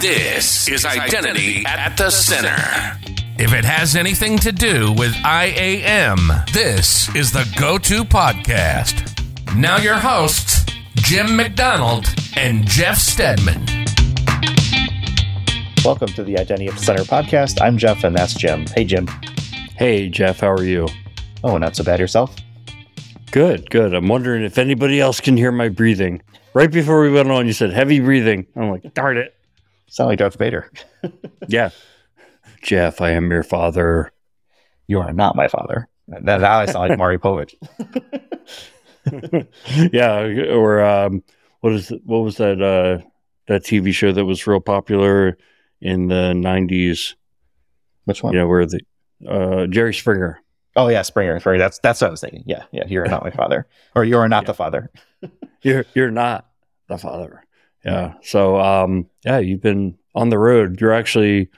This 0.00 0.66
is 0.66 0.86
Identity 0.86 1.62
at 1.66 1.94
the 1.98 2.08
Center. 2.08 2.98
If 3.38 3.52
it 3.52 3.66
has 3.66 3.96
anything 3.96 4.38
to 4.38 4.50
do 4.50 4.92
with 4.92 5.14
IAM, 5.26 6.16
this 6.54 7.14
is 7.14 7.32
the 7.32 7.46
go 7.58 7.76
to 7.76 8.02
podcast. 8.04 9.04
Now, 9.54 9.76
your 9.76 9.96
hosts, 9.96 10.64
Jim 10.94 11.36
McDonald 11.36 12.06
and 12.34 12.66
Jeff 12.66 12.96
Steadman. 12.96 13.66
Welcome 15.84 16.08
to 16.14 16.24
the 16.24 16.38
Identity 16.38 16.68
at 16.68 16.76
the 16.76 16.82
Center 16.82 17.02
podcast. 17.02 17.60
I'm 17.60 17.76
Jeff, 17.76 18.02
and 18.02 18.16
that's 18.16 18.32
Jim. 18.32 18.64
Hey, 18.74 18.84
Jim. 18.84 19.06
Hey, 19.76 20.08
Jeff, 20.08 20.40
how 20.40 20.52
are 20.52 20.64
you? 20.64 20.88
Oh, 21.44 21.58
not 21.58 21.76
so 21.76 21.84
bad 21.84 22.00
yourself? 22.00 22.34
Good, 23.32 23.68
good. 23.68 23.92
I'm 23.92 24.08
wondering 24.08 24.44
if 24.44 24.56
anybody 24.56 24.98
else 24.98 25.20
can 25.20 25.36
hear 25.36 25.52
my 25.52 25.68
breathing. 25.68 26.22
Right 26.54 26.70
before 26.70 27.02
we 27.02 27.12
went 27.12 27.30
on, 27.30 27.46
you 27.46 27.52
said 27.52 27.74
heavy 27.74 28.00
breathing. 28.00 28.46
I'm 28.56 28.70
like, 28.70 28.94
darn 28.94 29.18
it. 29.18 29.36
Sound 29.90 30.08
like 30.08 30.20
Darth 30.20 30.38
Vader. 30.38 30.70
yeah. 31.48 31.70
Jeff, 32.62 33.00
I 33.00 33.10
am 33.10 33.28
your 33.30 33.42
father. 33.42 34.12
You 34.86 35.00
are 35.00 35.12
not 35.12 35.34
my 35.34 35.48
father. 35.48 35.88
That 36.06 36.40
now 36.40 36.58
I 36.58 36.66
sound 36.66 36.88
like 36.88 36.98
Maury 36.98 37.18
Povich. 37.18 37.54
yeah, 39.92 40.52
or 40.52 40.84
um, 40.84 41.22
what 41.60 41.72
is 41.72 41.92
what 42.04 42.18
was 42.18 42.36
that 42.36 42.62
uh, 42.62 43.04
that 43.46 43.62
TV 43.64 43.92
show 43.92 44.12
that 44.12 44.24
was 44.24 44.46
real 44.46 44.60
popular 44.60 45.36
in 45.80 46.08
the 46.08 46.32
'90s? 46.34 47.14
Which 48.04 48.22
one? 48.22 48.34
Yeah, 48.34 48.44
where 48.44 48.66
the 48.66 48.80
uh, 49.28 49.66
Jerry 49.66 49.94
Springer. 49.94 50.40
Oh 50.76 50.88
yeah, 50.88 51.02
Springer. 51.02 51.38
Sorry, 51.40 51.58
that's 51.58 51.78
that's 51.80 52.00
what 52.00 52.08
I 52.08 52.10
was 52.10 52.20
thinking. 52.20 52.44
Yeah, 52.46 52.64
yeah. 52.72 52.84
You're 52.86 53.06
not 53.06 53.24
my 53.24 53.30
father, 53.30 53.66
or 53.94 54.04
you 54.04 54.18
are 54.18 54.28
not 54.28 54.44
yeah. 54.44 54.46
the 54.46 54.54
father. 54.54 54.90
you're 55.62 55.84
you're 55.94 56.10
not 56.10 56.48
the 56.88 56.98
father. 56.98 57.44
Yeah. 57.84 58.14
So, 58.22 58.60
um, 58.60 59.08
yeah, 59.24 59.38
you've 59.38 59.62
been 59.62 59.96
on 60.14 60.28
the 60.28 60.38
road. 60.38 60.80
You're 60.80 60.92
actually, 60.92 61.48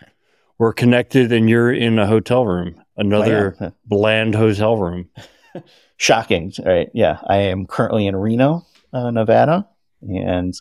we're 0.58 0.72
connected 0.72 1.32
and 1.32 1.48
you're 1.48 1.72
in 1.72 1.98
a 1.98 2.06
hotel 2.06 2.46
room, 2.46 2.82
another 2.96 3.56
oh, 3.60 3.64
yeah. 3.64 3.70
bland 3.86 4.34
hotel 4.34 4.76
room. 4.76 5.08
Shocking. 5.96 6.52
Right. 6.64 6.90
Yeah. 6.94 7.18
I 7.26 7.36
am 7.36 7.66
currently 7.66 8.06
in 8.06 8.16
Reno, 8.16 8.66
uh, 8.92 9.10
Nevada, 9.10 9.68
and 10.00 10.54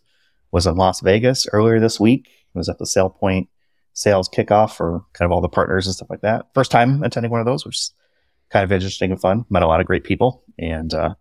was 0.51 0.67
in 0.67 0.75
Las 0.75 1.01
Vegas 1.01 1.47
earlier 1.51 1.79
this 1.79 1.99
week. 1.99 2.27
I 2.55 2.59
was 2.59 2.69
at 2.69 2.77
the 2.77 2.85
SailPoint 2.85 3.47
sales 3.93 4.29
kickoff 4.29 4.75
for 4.75 5.03
kind 5.13 5.25
of 5.25 5.31
all 5.31 5.41
the 5.41 5.49
partners 5.49 5.87
and 5.87 5.95
stuff 5.95 6.09
like 6.09 6.21
that. 6.21 6.47
First 6.53 6.71
time 6.71 7.03
attending 7.03 7.31
one 7.31 7.39
of 7.39 7.45
those, 7.45 7.65
which 7.65 7.77
is 7.77 7.93
kind 8.49 8.63
of 8.63 8.71
interesting 8.71 9.11
and 9.11 9.21
fun. 9.21 9.45
Met 9.49 9.63
a 9.63 9.67
lot 9.67 9.79
of 9.79 9.85
great 9.85 10.03
people 10.03 10.43
and, 10.59 10.93
uh, 10.93 11.15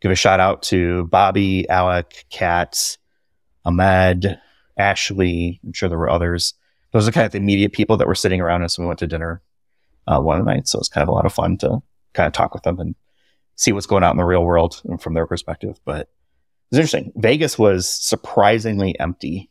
give 0.00 0.12
a 0.12 0.14
shout 0.14 0.40
out 0.40 0.62
to 0.62 1.06
Bobby, 1.06 1.68
Alec, 1.68 2.24
Kat, 2.30 2.96
Ahmed, 3.68 4.38
Ashley. 4.78 5.60
I'm 5.64 5.72
sure 5.72 5.88
there 5.88 5.98
were 5.98 6.10
others. 6.10 6.54
Those 6.92 7.06
are 7.06 7.12
kind 7.12 7.26
of 7.26 7.32
the 7.32 7.38
immediate 7.38 7.72
people 7.72 7.96
that 7.98 8.06
were 8.06 8.14
sitting 8.14 8.40
around 8.40 8.62
us 8.62 8.78
when 8.78 8.86
we 8.86 8.88
went 8.88 8.98
to 9.00 9.06
dinner 9.06 9.42
uh, 10.06 10.20
one 10.20 10.44
night. 10.44 10.66
So 10.66 10.78
it's 10.78 10.88
kind 10.88 11.02
of 11.02 11.08
a 11.08 11.12
lot 11.12 11.26
of 11.26 11.32
fun 11.32 11.58
to 11.58 11.80
kind 12.14 12.26
of 12.26 12.32
talk 12.32 12.54
with 12.54 12.62
them 12.62 12.80
and 12.80 12.94
see 13.56 13.72
what's 13.72 13.86
going 13.86 14.02
on 14.02 14.12
in 14.12 14.16
the 14.16 14.24
real 14.24 14.44
world 14.44 14.80
from 15.00 15.14
their 15.14 15.26
perspective. 15.26 15.78
But 15.84 16.08
it's 16.70 16.78
interesting. 16.78 17.12
Vegas 17.16 17.58
was 17.58 17.88
surprisingly 17.88 18.98
empty 18.98 19.50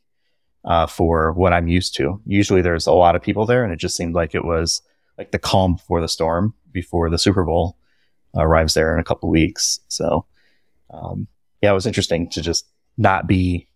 uh, 0.65 0.87
for 0.87 1.31
what 1.33 1.53
I'm 1.53 1.67
used 1.67 1.95
to. 1.95 2.19
Usually 2.25 2.61
there's 2.61 2.87
a 2.87 2.91
lot 2.91 3.15
of 3.15 3.21
people 3.21 3.45
there, 3.45 3.63
and 3.63 3.71
it 3.71 3.79
just 3.79 3.95
seemed 3.95 4.15
like 4.15 4.33
it 4.33 4.45
was 4.45 4.81
like 5.17 5.31
the 5.31 5.39
calm 5.39 5.75
before 5.75 6.01
the 6.01 6.07
storm 6.07 6.53
before 6.71 7.09
the 7.09 7.17
Super 7.17 7.43
Bowl 7.43 7.77
arrives 8.35 8.73
there 8.73 8.93
in 8.93 8.99
a 8.99 9.03
couple 9.03 9.29
weeks. 9.29 9.79
So, 9.87 10.25
um, 10.91 11.27
yeah, 11.61 11.71
it 11.71 11.75
was 11.75 11.87
interesting 11.87 12.29
to 12.31 12.41
just 12.41 12.67
not 12.97 13.27
be 13.27 13.67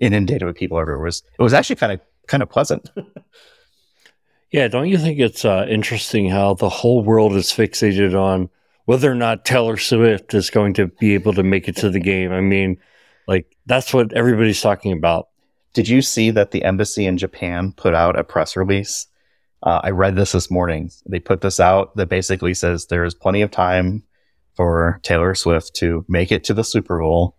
inundated 0.00 0.46
with 0.46 0.56
people 0.56 0.78
everywhere. 0.78 1.02
It 1.02 1.08
was 1.08 1.22
it 1.38 1.42
was 1.42 1.54
actually 1.54 1.76
kind 1.76 1.92
of 1.92 2.00
kind 2.26 2.42
of 2.42 2.50
pleasant. 2.50 2.90
yeah, 4.50 4.68
don't 4.68 4.88
you 4.88 4.98
think 4.98 5.18
it's 5.20 5.44
uh, 5.44 5.66
interesting 5.68 6.28
how 6.28 6.54
the 6.54 6.68
whole 6.68 7.04
world 7.04 7.34
is 7.34 7.46
fixated 7.46 8.18
on 8.18 8.48
whether 8.86 9.10
or 9.10 9.14
not 9.14 9.44
Taylor 9.44 9.76
Swift 9.76 10.34
is 10.34 10.50
going 10.50 10.74
to 10.74 10.88
be 10.98 11.14
able 11.14 11.32
to 11.34 11.42
make 11.42 11.68
it 11.68 11.76
to 11.76 11.90
the 11.90 12.00
game? 12.00 12.32
I 12.32 12.40
mean, 12.40 12.78
like 13.28 13.56
that's 13.66 13.94
what 13.94 14.12
everybody's 14.12 14.60
talking 14.60 14.92
about. 14.92 15.28
Did 15.72 15.88
you 15.88 16.02
see 16.02 16.32
that 16.32 16.50
the 16.50 16.64
embassy 16.64 17.06
in 17.06 17.16
Japan 17.16 17.72
put 17.76 17.94
out 17.94 18.18
a 18.18 18.24
press 18.24 18.56
release? 18.56 19.06
Uh, 19.62 19.80
I 19.84 19.90
read 19.90 20.16
this 20.16 20.32
this 20.32 20.50
morning. 20.50 20.90
They 21.06 21.20
put 21.20 21.42
this 21.42 21.60
out 21.60 21.94
that 21.96 22.08
basically 22.08 22.54
says 22.54 22.86
there 22.86 23.04
is 23.04 23.14
plenty 23.14 23.42
of 23.42 23.50
time 23.50 24.02
for 24.56 24.98
Taylor 25.02 25.34
Swift 25.34 25.74
to 25.76 26.04
make 26.08 26.32
it 26.32 26.42
to 26.44 26.54
the 26.54 26.64
Super 26.64 26.98
Bowl 26.98 27.36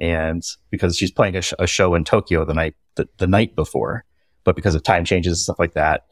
and 0.00 0.42
because 0.70 0.96
she's 0.96 1.10
playing 1.10 1.36
a, 1.36 1.42
sh- 1.42 1.54
a 1.58 1.66
show 1.66 1.94
in 1.94 2.04
Tokyo 2.04 2.44
the 2.44 2.54
night 2.54 2.74
the, 2.96 3.08
the 3.18 3.26
night 3.26 3.54
before, 3.56 4.04
but 4.44 4.56
because 4.56 4.74
of 4.74 4.82
time 4.82 5.04
changes 5.04 5.32
and 5.32 5.38
stuff 5.38 5.58
like 5.58 5.74
that, 5.74 6.06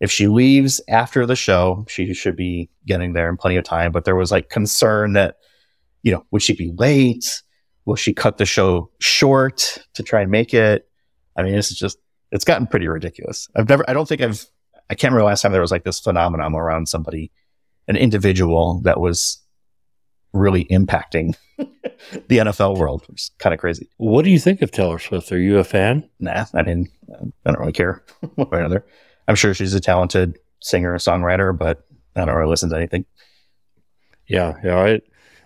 if 0.00 0.10
she 0.10 0.28
leaves 0.28 0.80
after 0.88 1.26
the 1.26 1.36
show, 1.36 1.84
she 1.88 2.14
should 2.14 2.36
be 2.36 2.70
getting 2.86 3.12
there 3.12 3.28
in 3.28 3.36
plenty 3.36 3.56
of 3.56 3.64
time. 3.64 3.92
But 3.92 4.04
there 4.04 4.16
was 4.16 4.30
like 4.30 4.48
concern 4.48 5.14
that, 5.14 5.36
you 6.02 6.12
know, 6.12 6.24
would 6.30 6.42
she 6.42 6.54
be 6.54 6.72
late? 6.76 7.42
Will 7.84 7.96
she 7.96 8.12
cut 8.12 8.38
the 8.38 8.46
show 8.46 8.90
short 9.00 9.78
to 9.94 10.02
try 10.02 10.20
and 10.20 10.30
make 10.30 10.54
it? 10.54 10.88
I 11.36 11.42
mean, 11.42 11.54
this 11.54 11.70
is 11.70 11.78
just, 11.78 11.98
it's 12.30 12.44
gotten 12.44 12.66
pretty 12.66 12.86
ridiculous. 12.86 13.48
I've 13.56 13.68
never, 13.68 13.88
I 13.88 13.92
don't 13.92 14.06
think 14.06 14.20
I've, 14.20 14.46
I 14.90 14.94
can't 14.94 15.12
remember 15.12 15.26
last 15.26 15.42
time 15.42 15.52
there 15.52 15.60
was 15.60 15.70
like 15.70 15.84
this 15.84 16.00
phenomenon 16.00 16.54
around 16.54 16.88
somebody, 16.88 17.32
an 17.88 17.96
individual 17.96 18.80
that 18.84 19.00
was 19.00 19.42
really 20.32 20.64
impacting 20.66 21.34
the 22.28 22.38
NFL 22.38 22.78
world, 22.78 23.04
which 23.08 23.22
is 23.22 23.30
kind 23.38 23.52
of 23.52 23.60
crazy. 23.60 23.88
What 23.96 24.24
do 24.24 24.30
you 24.30 24.38
think 24.38 24.62
of 24.62 24.70
Taylor 24.70 24.98
Swift? 24.98 25.32
Are 25.32 25.38
you 25.38 25.58
a 25.58 25.64
fan? 25.64 26.08
Nah, 26.20 26.46
I 26.54 26.62
didn't. 26.62 26.90
I 27.10 27.50
don't 27.50 27.58
really 27.58 27.72
care 27.72 28.02
one 28.34 28.48
way 28.50 28.58
or 28.58 28.60
another. 28.60 28.86
I'm 29.26 29.34
sure 29.34 29.54
she's 29.54 29.74
a 29.74 29.80
talented 29.80 30.38
singer 30.60 30.92
and 30.92 31.00
songwriter, 31.00 31.56
but 31.56 31.84
I 32.16 32.24
don't 32.24 32.34
really 32.34 32.50
listen 32.50 32.70
to 32.70 32.76
anything. 32.76 33.04
Yeah, 34.26 34.54
yeah. 34.62 34.78
I, 34.78 35.00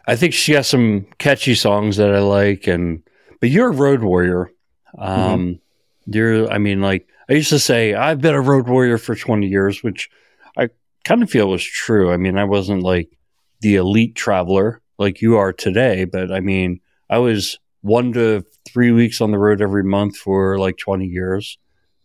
I 0.07 0.17
think 0.17 0.35
she 0.35 0.53
has 0.53 0.69
some 0.69 1.07
catchy 1.19 1.55
songs 1.55 1.97
that 1.97 2.15
I 2.15 2.21
like, 2.21 2.67
and 2.67 3.03
but 3.41 3.51
you're 3.51 3.69
a 3.69 3.73
road 3.73 4.03
warrior. 4.03 4.51
Um, 4.99 5.17
mm-hmm. 5.19 6.13
You're, 6.15 6.51
I 6.53 6.59
mean, 6.59 6.83
like 6.83 7.09
I 7.29 7.35
used 7.35 7.51
to 7.51 7.59
say, 7.59 7.95
I've 7.95 8.21
been 8.21 8.35
a 8.35 8.41
road 8.41 8.69
warrior 8.69 8.99
for 8.99 9.15
20 9.15 9.47
years, 9.47 9.83
which 9.83 10.11
I 10.57 10.69
kind 11.05 11.23
of 11.23 11.31
feel 11.31 11.49
was 11.49 11.65
true. 11.65 12.13
I 12.13 12.19
mean, 12.19 12.37
I 12.37 12.45
wasn't 12.45 12.83
like 12.83 13.17
the 13.61 13.77
elite 13.77 14.15
traveler 14.15 14.82
like 15.03 15.21
you 15.21 15.37
are 15.37 15.53
today. 15.53 16.05
But 16.05 16.33
I 16.33 16.41
mean, 16.41 16.81
I 17.11 17.19
was 17.19 17.59
one 17.83 18.13
to 18.15 18.45
three 18.65 18.93
weeks 18.93 19.21
on 19.21 19.31
the 19.33 19.39
road 19.39 19.61
every 19.61 19.85
month 19.85 20.17
for 20.17 20.59
like 20.59 20.79
20 20.79 21.07
years. 21.07 21.59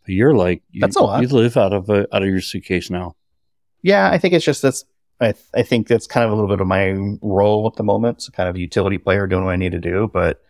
But 0.03 0.15
you're 0.15 0.35
like, 0.35 0.63
you, 0.71 0.81
that's 0.81 0.95
a 0.95 1.01
lot. 1.01 1.21
You 1.21 1.27
live 1.29 1.55
out 1.55 1.73
of 1.73 1.89
a, 1.89 2.13
out 2.13 2.23
of 2.23 2.29
your 2.29 2.41
suitcase 2.41 2.89
now. 2.89 3.15
Yeah, 3.81 4.09
I 4.09 4.17
think 4.17 4.33
it's 4.33 4.45
just 4.45 4.61
that's. 4.61 4.83
I, 5.19 5.31
th- 5.31 5.45
I 5.55 5.63
think 5.63 5.87
that's 5.87 6.05
kind 6.05 6.23
of 6.23 6.31
a 6.31 6.35
little 6.35 6.49
bit 6.49 6.61
of 6.61 6.67
my 6.67 6.95
role 7.23 7.65
at 7.65 7.75
the 7.75 7.83
moment. 7.83 8.21
So 8.21 8.31
kind 8.31 8.47
of 8.47 8.55
a 8.55 8.59
utility 8.59 8.99
player 8.99 9.25
doing 9.25 9.45
what 9.45 9.51
I 9.51 9.55
need 9.55 9.71
to 9.71 9.79
do, 9.79 10.07
but 10.13 10.43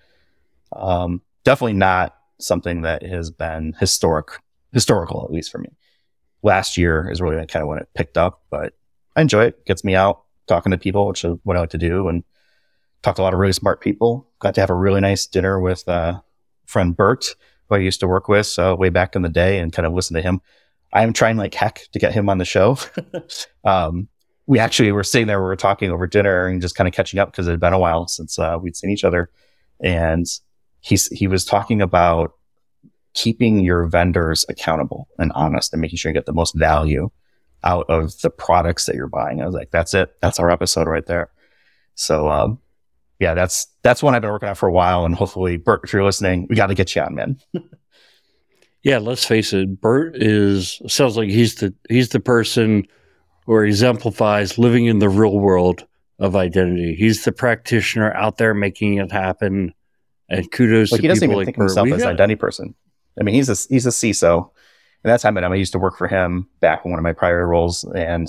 um, 0.74 1.22
definitely 1.46 1.74
not 1.74 2.18
something 2.40 2.82
that 2.82 3.02
has 3.02 3.32
been 3.32 3.74
historic, 3.80 4.28
historical 4.74 5.24
at 5.24 5.32
least 5.32 5.54
for 5.54 5.60
me. 5.60 5.70
Last 6.44 6.78
year 6.78 7.10
is 7.10 7.22
really 7.22 7.38
kind 7.48 7.64
of 7.64 7.70
when 7.70 7.80
it 7.80 7.88
picked 7.94 8.18
up, 8.18 8.42
but 8.50 8.74
I 9.16 9.22
enjoy 9.22 9.46
it. 9.46 9.66
Gets 9.66 9.86
me 9.86 9.96
out 9.96 10.24
talking 10.48 10.72
to 10.72 10.78
people, 10.78 11.08
which 11.08 11.24
is 11.24 11.38
what 11.44 11.56
I 11.56 11.62
like 11.62 11.70
to 11.70 11.78
do, 11.78 12.10
and 12.10 12.26
talked 13.02 13.18
to 13.18 13.22
a 13.22 13.24
lot 13.24 13.34
of 13.34 13.40
really 13.40 13.54
smart 13.54 13.82
people. 13.82 14.28
Got 14.40 14.56
to 14.56 14.62
have 14.62 14.70
a 14.70 14.76
really 14.76 15.02
nice 15.02 15.26
dinner 15.26 15.60
with 15.60 15.88
uh, 15.88 16.22
friend 16.66 16.96
Bert, 16.96 17.36
who 17.70 17.76
I 17.76 17.80
used 17.80 18.00
to 18.02 18.08
work 18.08 18.28
with 18.28 18.58
uh, 18.60 18.76
way 18.78 18.90
back 18.90 19.16
in 19.16 19.22
the 19.22 19.30
day, 19.30 19.60
and 19.60 19.74
kind 19.74 19.86
of 19.86 19.94
listen 19.94 20.16
to 20.16 20.22
him. 20.22 20.42
I 20.94 21.04
am 21.04 21.14
trying 21.14 21.38
like 21.38 21.54
heck 21.54 21.82
to 21.92 22.00
get 22.00 22.14
him 22.14 22.30
on 22.30 22.38
the 22.38 22.46
show. 22.46 22.78
um, 23.64 24.08
we 24.46 24.60
actually 24.60 24.92
were 24.92 25.04
sitting 25.04 25.28
there, 25.28 25.42
we 25.42 25.48
were 25.48 25.56
talking 25.58 25.92
over 25.92 26.08
dinner 26.08 26.48
and 26.48 26.62
just 26.62 26.76
kind 26.76 26.88
of 26.88 26.94
catching 26.94 27.20
up 27.20 27.32
because 27.32 27.48
it 27.48 27.52
had 27.52 27.60
been 27.60 27.74
a 27.74 27.80
while 27.80 28.08
since 28.08 28.40
uh, 28.40 28.58
we'd 28.60 28.78
seen 28.78 28.90
each 28.90 29.04
other. 29.04 29.30
And 29.82 30.26
he's 30.80 31.08
he 31.08 31.28
was 31.28 31.46
talking 31.46 31.82
about 31.82 32.34
keeping 33.14 33.60
your 33.60 33.86
vendors 33.88 34.46
accountable 34.48 35.08
and 35.20 35.32
honest 35.34 35.74
and 35.74 35.82
making 35.82 35.98
sure 35.98 36.10
you 36.10 36.14
get 36.14 36.26
the 36.26 36.34
most 36.34 36.56
value 36.56 37.10
out 37.64 37.86
of 37.90 38.20
the 38.22 38.30
products 38.30 38.86
that 38.86 38.96
you're 38.96 39.08
buying. 39.08 39.42
I 39.42 39.46
was 39.46 39.56
like, 39.56 39.72
that's 39.72 39.94
it. 39.94 40.16
That's 40.22 40.40
our 40.40 40.50
episode 40.50 40.88
right 40.88 41.06
there. 41.06 41.30
So, 41.96 42.30
um, 42.30 42.60
yeah, 43.20 43.34
that's, 43.34 43.68
that's 43.84 44.04
one 44.04 44.16
I've 44.16 44.22
been 44.22 44.32
working 44.32 44.50
on 44.50 44.56
for 44.56 44.68
a 44.68 44.72
while. 44.72 45.06
And 45.06 45.16
hopefully, 45.16 45.58
Bert, 45.58 45.82
if 45.84 45.94
you're 45.94 46.04
listening, 46.04 46.48
we 46.50 46.56
got 46.56 46.68
to 46.68 46.76
get 46.76 46.96
you 46.96 47.02
on, 47.02 47.16
man. 47.16 47.40
yeah, 48.84 48.98
let's 49.00 49.26
face 49.26 49.54
it. 49.54 49.82
Bert 49.82 50.16
is, 50.16 50.82
sounds 50.88 51.18
like 51.18 51.30
he's 51.30 51.56
the, 51.56 51.74
he's 51.90 52.10
the 52.10 52.20
person 52.20 52.88
or 53.46 53.66
exemplifies 53.66 54.58
living 54.58 54.86
in 54.86 55.00
the 55.00 55.10
real 55.10 55.40
world 55.40 55.86
of 56.20 56.36
identity. 56.36 56.96
He's 56.96 57.24
the 57.24 57.32
practitioner 57.32 58.14
out 58.14 58.38
there 58.38 58.54
making 58.54 58.96
it 58.96 59.12
happen. 59.12 59.74
And 60.30 60.52
kudos 60.52 60.92
like 60.92 61.00
to 61.00 61.02
he 61.04 61.08
doesn't 61.08 61.24
even 61.24 61.38
like 61.38 61.46
think 61.46 61.58
himself 61.58 61.88
as 61.90 62.02
an 62.02 62.10
identity 62.10 62.36
person. 62.36 62.76
I 63.20 63.24
mean, 63.24 63.34
he's 63.34 63.50
a, 63.50 63.56
he's 63.70 63.86
a 63.86 63.90
CISO 63.90 64.52
and 65.04 65.12
that's 65.12 65.24
how 65.24 65.30
I 65.30 65.32
mean 65.32 65.44
I 65.44 65.56
used 65.56 65.72
to 65.74 65.80
work 65.80 65.98
for 65.98 66.08
him 66.08 66.50
back 66.60 66.84
in 66.84 66.92
one 66.92 67.00
of 67.00 67.04
my 67.04 67.14
prior 67.14 67.48
roles. 67.48 67.84
And, 67.84 68.28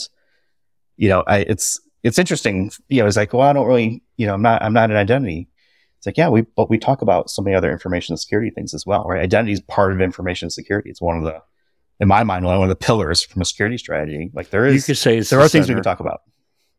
you 0.96 1.08
know, 1.08 1.24
I, 1.26 1.38
it's, 1.38 1.80
it's 2.02 2.18
interesting. 2.18 2.70
You 2.88 3.02
know, 3.02 3.06
it's 3.06 3.16
like, 3.16 3.32
well, 3.32 3.48
I 3.48 3.52
don't 3.52 3.66
really, 3.66 4.02
you 4.16 4.26
know, 4.26 4.34
I'm 4.34 4.42
not, 4.42 4.62
I'm 4.62 4.72
not 4.72 4.90
an 4.90 4.96
identity 4.96 5.48
It's 5.98 6.06
like, 6.06 6.16
yeah, 6.16 6.28
we 6.28 6.42
but 6.56 6.70
we 6.70 6.78
talk 6.78 7.02
about 7.02 7.28
so 7.30 7.42
many 7.42 7.56
other 7.56 7.70
information 7.72 8.16
security 8.16 8.50
things 8.50 8.72
as 8.74 8.84
well, 8.86 9.04
right? 9.04 9.20
Identity 9.22 9.52
is 9.52 9.60
part 9.62 9.92
of 9.92 10.00
information 10.00 10.50
security. 10.50 10.90
It's 10.90 11.00
one 11.02 11.18
of 11.18 11.24
the, 11.24 11.42
in 12.00 12.06
my 12.08 12.22
mind, 12.22 12.44
one 12.44 12.62
of 12.62 12.68
the 12.68 12.76
pillars 12.76 13.22
from 13.24 13.42
a 13.42 13.44
security 13.44 13.76
strategy. 13.78 14.30
Like 14.32 14.50
there 14.50 14.64
is, 14.66 14.74
you 14.74 14.92
could 14.94 14.98
say 14.98 15.20
there 15.20 15.38
the 15.40 15.44
are 15.44 15.48
things 15.48 15.68
we 15.68 15.74
can 15.74 15.82
talk 15.82 15.98
about. 16.00 16.20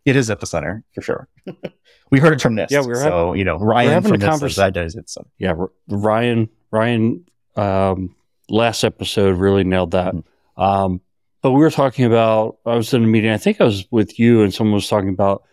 It 0.05 0.15
is 0.15 0.29
at 0.29 0.39
the 0.39 0.45
center 0.47 0.83
for 0.95 1.01
sure. 1.01 1.27
we 2.11 2.19
heard 2.19 2.33
it 2.33 2.41
from 2.41 2.55
NIST. 2.55 2.71
Yeah, 2.71 2.81
we 2.81 2.87
were 2.87 2.95
so 2.95 3.33
you 3.33 3.43
know 3.43 3.57
Ryan 3.59 3.91
having 3.91 4.13
from 4.13 4.21
a 4.21 4.25
NIST 4.25 4.29
convers- 4.31 4.55
says 4.55 4.59
identity 4.63 4.87
is 4.87 4.95
at 4.95 5.05
the 5.05 5.09
center. 5.11 5.29
Yeah, 5.37 5.51
R- 5.51 5.71
Ryan. 5.89 6.49
Ryan. 6.71 7.25
Um, 7.57 8.15
last 8.47 8.85
episode 8.85 9.37
really 9.37 9.65
nailed 9.65 9.91
that. 9.91 10.15
Mhm. 10.15 10.23
Um, 10.55 11.01
but 11.41 11.51
we 11.51 11.59
were 11.59 11.71
talking 11.71 12.05
about. 12.05 12.57
I 12.65 12.75
was 12.75 12.93
in 12.93 13.03
a 13.03 13.07
meeting. 13.07 13.31
I 13.31 13.37
think 13.37 13.61
I 13.61 13.65
was 13.65 13.85
with 13.91 14.19
you, 14.19 14.43
and 14.43 14.53
someone 14.53 14.75
was 14.75 14.89
talking 14.89 15.09
about, 15.09 15.43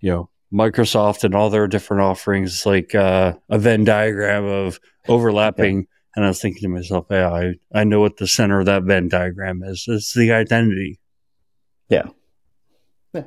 you 0.00 0.10
know, 0.10 0.30
Microsoft 0.52 1.24
and 1.24 1.34
all 1.34 1.50
their 1.50 1.66
different 1.66 2.02
offerings, 2.02 2.66
like 2.66 2.94
uh, 2.94 3.34
a 3.48 3.58
Venn 3.58 3.84
diagram 3.84 4.44
of 4.44 4.80
overlapping. 5.08 5.86
And 6.14 6.24
I 6.24 6.28
was 6.28 6.42
thinking 6.42 6.62
to 6.62 6.68
myself, 6.68 7.06
yeah, 7.10 7.32
I, 7.32 7.54
I 7.74 7.84
know 7.84 8.00
what 8.00 8.18
the 8.18 8.26
center 8.26 8.60
of 8.60 8.66
that 8.66 8.82
Venn 8.82 9.08
diagram 9.08 9.62
is. 9.62 9.84
It's 9.88 10.12
the 10.12 10.32
identity. 10.32 11.00
Yeah 11.88 12.08
yeah 13.14 13.24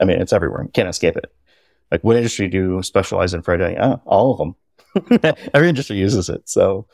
i 0.00 0.04
mean, 0.04 0.20
it's 0.20 0.32
everywhere. 0.32 0.62
You 0.62 0.70
can't 0.70 0.88
escape 0.88 1.16
it. 1.16 1.32
Like, 1.90 2.02
what 2.02 2.16
industry 2.16 2.48
do 2.48 2.56
you 2.56 2.82
specialize 2.82 3.32
in 3.32 3.42
for 3.42 3.54
identity? 3.54 3.78
Uh, 3.78 3.96
all 4.04 4.32
of 4.32 4.38
them. 4.38 5.34
Every 5.54 5.68
industry 5.68 5.96
uses 5.96 6.28
it. 6.28 6.48
So, 6.48 6.86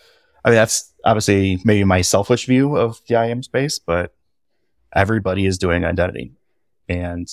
I 0.45 0.51
mean, 0.51 0.57
that's 0.57 0.93
obviously 1.05 1.61
maybe 1.65 1.85
my 1.85 2.03
selfish 2.03 2.47
view 2.47 2.77
of 2.77 3.01
the 3.09 3.29
im 3.29 3.43
space, 3.43 3.79
but 3.79 4.15
everybody 4.95 5.47
is 5.47 5.59
doing 5.59 5.85
identity. 5.85 6.33
And 6.89 7.29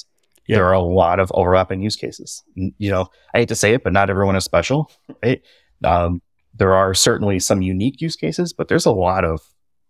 Yeah. 0.48 0.58
there 0.58 0.66
are 0.66 0.74
a 0.74 0.82
lot 0.82 1.20
of 1.20 1.32
overlapping 1.34 1.82
use 1.82 1.96
cases. 1.96 2.44
You 2.56 2.90
know, 2.92 3.08
I 3.34 3.40
hate 3.40 3.50
to 3.50 3.56
say 3.56 3.74
it, 3.74 3.84
but 3.84 3.94
not 3.94 4.10
everyone 4.10 4.36
is 4.36 4.44
special, 4.46 4.92
right? 5.24 5.42
Um, 5.84 6.22
there 6.56 6.74
are 6.74 6.94
certainly 6.94 7.40
some 7.40 7.62
unique 7.62 8.02
use 8.02 8.16
cases, 8.16 8.54
but 8.54 8.68
there's 8.68 8.86
a 8.86 8.92
lot 8.92 9.24
of 9.26 9.42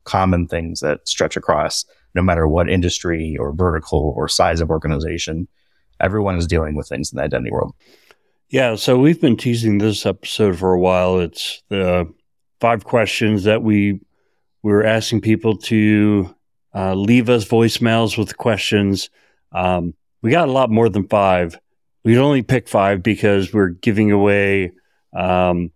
common 0.04 0.48
things 0.48 0.80
that 0.82 1.08
stretch 1.08 1.38
across 1.38 1.86
no 2.16 2.22
matter 2.22 2.48
what 2.48 2.70
industry 2.70 3.38
or 3.40 3.54
vertical 3.54 4.14
or 4.18 4.28
size 4.28 4.60
of 4.62 4.70
organization. 4.70 5.48
Everyone 6.02 6.36
is 6.38 6.48
dealing 6.48 6.76
with 6.76 6.88
things 6.88 7.12
in 7.12 7.18
the 7.18 7.24
identity 7.24 7.52
world. 7.52 7.74
Yeah, 8.50 8.76
so 8.76 8.98
we've 8.98 9.22
been 9.22 9.38
teasing 9.38 9.78
this 9.78 10.06
episode 10.06 10.58
for 10.58 10.74
a 10.74 10.80
while. 10.80 11.20
It's 11.20 11.62
the 11.70 12.12
five 12.60 12.84
questions 12.84 13.44
that 13.44 13.62
we 13.64 14.00
we 14.64 14.72
were 14.74 14.84
asking 14.86 15.22
people 15.22 15.56
to 15.58 16.36
uh, 16.74 16.94
leave 16.94 17.30
us 17.30 17.46
voicemails 17.46 18.18
with 18.18 18.38
questions. 18.38 19.10
Um, 19.52 19.94
we 20.22 20.32
got 20.32 20.48
a 20.48 20.52
lot 20.52 20.70
more 20.70 20.90
than 20.90 21.08
five. 21.08 21.58
We 22.04 22.14
could 22.14 22.22
only 22.22 22.44
pick 22.44 22.68
five 22.68 23.04
because 23.04 23.54
we're 23.54 23.70
giving 23.70 24.12
away 24.12 24.72
um, 25.14 25.72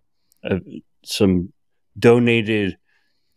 uh, 0.48 0.58
some 1.04 1.52
donated 1.98 2.76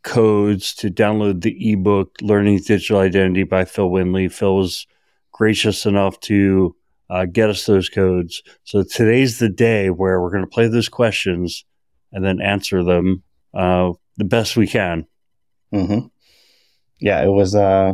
codes 0.03 0.73
to 0.75 0.89
download 0.89 1.41
the 1.41 1.71
ebook 1.71 2.15
"Learning 2.21 2.59
Digital 2.59 2.99
Identity" 2.99 3.43
by 3.43 3.65
Phil 3.65 3.89
Windley. 3.89 4.29
Phil 4.29 4.55
was 4.55 4.87
gracious 5.31 5.85
enough 5.85 6.19
to 6.21 6.75
uh, 7.09 7.25
get 7.25 7.49
us 7.49 7.65
those 7.65 7.89
codes. 7.89 8.41
So 8.63 8.83
today's 8.83 9.39
the 9.39 9.49
day 9.49 9.89
where 9.89 10.21
we're 10.21 10.31
going 10.31 10.43
to 10.43 10.49
play 10.49 10.67
those 10.67 10.89
questions 10.89 11.65
and 12.11 12.23
then 12.23 12.41
answer 12.41 12.83
them 12.83 13.23
uh, 13.53 13.93
the 14.17 14.25
best 14.25 14.57
we 14.57 14.67
can. 14.67 15.05
Mm-hmm. 15.73 16.07
Yeah, 16.99 17.23
it 17.23 17.29
was. 17.29 17.55
Uh, 17.55 17.93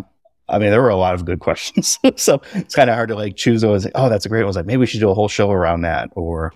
I 0.49 0.59
mean, 0.59 0.71
there 0.71 0.81
were 0.81 0.89
a 0.89 0.95
lot 0.95 1.13
of 1.13 1.25
good 1.25 1.39
questions, 1.47 1.99
so 2.15 2.41
it's 2.53 2.75
kind 2.75 2.89
of 2.89 2.95
hard 2.95 3.09
to 3.09 3.15
like 3.15 3.35
choose 3.35 3.61
those. 3.61 3.87
Oh, 3.95 4.09
that's 4.09 4.25
a 4.25 4.29
great 4.29 4.39
one. 4.39 4.45
I 4.45 4.47
was 4.47 4.55
like, 4.55 4.65
maybe 4.65 4.77
we 4.77 4.85
should 4.85 4.99
do 4.99 5.09
a 5.09 5.13
whole 5.13 5.27
show 5.27 5.51
around 5.51 5.81
that, 5.81 6.09
or 6.13 6.53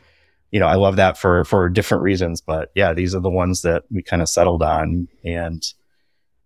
you 0.51 0.59
know, 0.59 0.67
I 0.67 0.75
love 0.75 0.95
that 0.97 1.17
for 1.17 1.43
for 1.45 1.69
different 1.69 2.03
reasons. 2.03 2.41
But 2.41 2.71
yeah, 2.75 2.93
these 2.93 3.13
are 3.15 3.19
the 3.19 3.29
ones 3.29 3.61
that 3.63 3.83
we 3.91 4.01
kind 4.01 4.21
of 4.21 4.29
settled 4.29 4.63
on, 4.63 5.07
and 5.23 5.63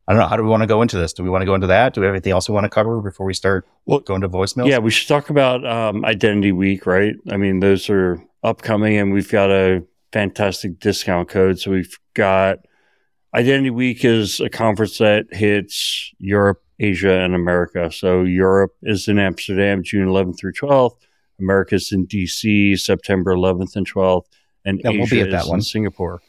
I 0.07 0.13
don't 0.13 0.21
know. 0.21 0.27
How 0.27 0.37
do 0.37 0.43
we 0.43 0.49
want 0.49 0.61
to 0.63 0.67
go 0.67 0.81
into 0.81 0.97
this? 0.97 1.13
Do 1.13 1.23
we 1.23 1.29
want 1.29 1.43
to 1.43 1.45
go 1.45 1.55
into 1.55 1.67
that? 1.67 1.93
Do 1.93 2.01
we 2.01 2.05
have 2.05 2.13
anything 2.13 2.31
else 2.31 2.49
we 2.49 2.53
want 2.55 2.65
to 2.65 2.69
cover 2.69 2.99
before 3.01 3.25
we 3.25 3.33
start 3.33 3.67
Well, 3.85 3.99
going 3.99 4.21
to 4.21 4.29
voicemails? 4.29 4.67
Yeah, 4.67 4.79
we 4.79 4.91
should 4.91 5.07
talk 5.07 5.29
about 5.29 5.65
um, 5.65 6.03
Identity 6.05 6.51
Week, 6.51 6.85
right? 6.85 7.15
I 7.29 7.37
mean, 7.37 7.59
those 7.59 7.89
are 7.89 8.21
upcoming, 8.43 8.97
and 8.97 9.13
we've 9.13 9.31
got 9.31 9.51
a 9.51 9.83
fantastic 10.11 10.79
discount 10.79 11.29
code. 11.29 11.59
So 11.59 11.71
we've 11.71 11.97
got 12.13 12.59
Identity 13.33 13.69
Week 13.69 14.03
is 14.03 14.39
a 14.39 14.49
conference 14.49 14.97
that 14.97 15.25
hits 15.31 16.11
Europe, 16.19 16.61
Asia, 16.79 17.13
and 17.21 17.33
America. 17.33 17.89
So 17.91 18.23
Europe 18.23 18.75
is 18.83 19.07
in 19.07 19.19
Amsterdam, 19.19 19.83
June 19.83 20.07
11th 20.07 20.37
through 20.39 20.53
12th. 20.53 20.97
America's 21.39 21.91
in 21.91 22.05
DC, 22.07 22.77
September 22.79 23.33
11th 23.33 23.75
and 23.75 23.89
12th, 23.91 24.25
and 24.63 24.79
Yeah, 24.83 24.91
we'll 24.91 25.03
Asia 25.03 25.15
be 25.15 25.21
at 25.21 25.31
that 25.31 25.47
one. 25.47 25.59
in 25.59 25.61
Singapore. 25.63 26.21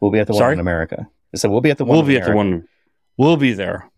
we'll 0.00 0.12
be 0.12 0.20
at 0.20 0.26
the 0.28 0.34
one 0.34 0.52
in 0.52 0.60
America. 0.60 1.08
I 1.34 1.36
said 1.38 1.50
we'll 1.50 1.60
be 1.60 1.70
at 1.70 1.78
the 1.78 1.84
one. 1.84 1.96
we'll 1.96 2.02
in 2.02 2.08
be 2.08 2.16
at 2.18 2.26
the 2.26 2.36
one. 2.36 2.68
We'll 3.16 3.36
be 3.36 3.52
there. 3.52 3.90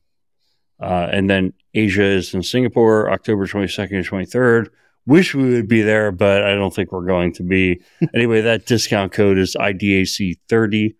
Uh, 0.81 1.09
and 1.13 1.29
then 1.29 1.53
Asia 1.75 2.03
is 2.05 2.33
in 2.33 2.43
Singapore, 2.43 3.11
October 3.11 3.47
22nd 3.47 3.97
and 3.97 4.07
23rd. 4.07 4.69
Wish 5.07 5.35
we 5.35 5.53
would 5.53 5.69
be 5.69 5.83
there, 5.83 6.11
but 6.11 6.43
I 6.43 6.55
don't 6.55 6.75
think 6.75 6.91
we're 6.91 7.05
going 7.05 7.35
to 7.35 7.43
be. 7.43 7.83
anyway, 8.15 8.41
that 8.41 8.65
discount 8.65 9.13
code 9.13 9.37
is 9.37 9.57
IDAC30. 9.61 10.95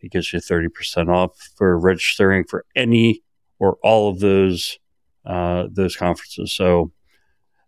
It 0.00 0.12
gives 0.12 0.32
you 0.32 0.40
30% 0.40 1.08
off 1.08 1.50
for 1.56 1.78
registering 1.78 2.44
for 2.44 2.64
any 2.74 3.22
or 3.58 3.78
all 3.82 4.08
of 4.10 4.20
those 4.20 4.78
uh, 5.24 5.66
those 5.72 5.96
conferences. 5.96 6.52
So 6.52 6.92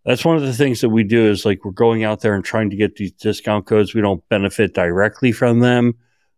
that's 0.05 0.25
one 0.25 0.37
of 0.37 0.43
the 0.43 0.55
things 0.55 0.81
that 0.81 0.91
we 0.91 1.03
do 1.03 1.27
is 1.27 1.45
like 1.45 1.65
we're 1.65 1.73
going 1.73 2.05
out 2.05 2.21
there 2.21 2.35
and 2.35 2.45
trying 2.45 2.71
to 2.71 2.77
get 2.77 2.97
these 2.97 3.13
discount 3.13 3.67
codes. 3.67 3.95
We 3.95 4.01
don't 4.01 4.27
benefit 4.29 4.75
directly 4.75 5.33
from 5.33 5.61
them, 5.61 5.95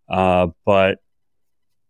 uh, 0.08 0.48
but 0.64 0.98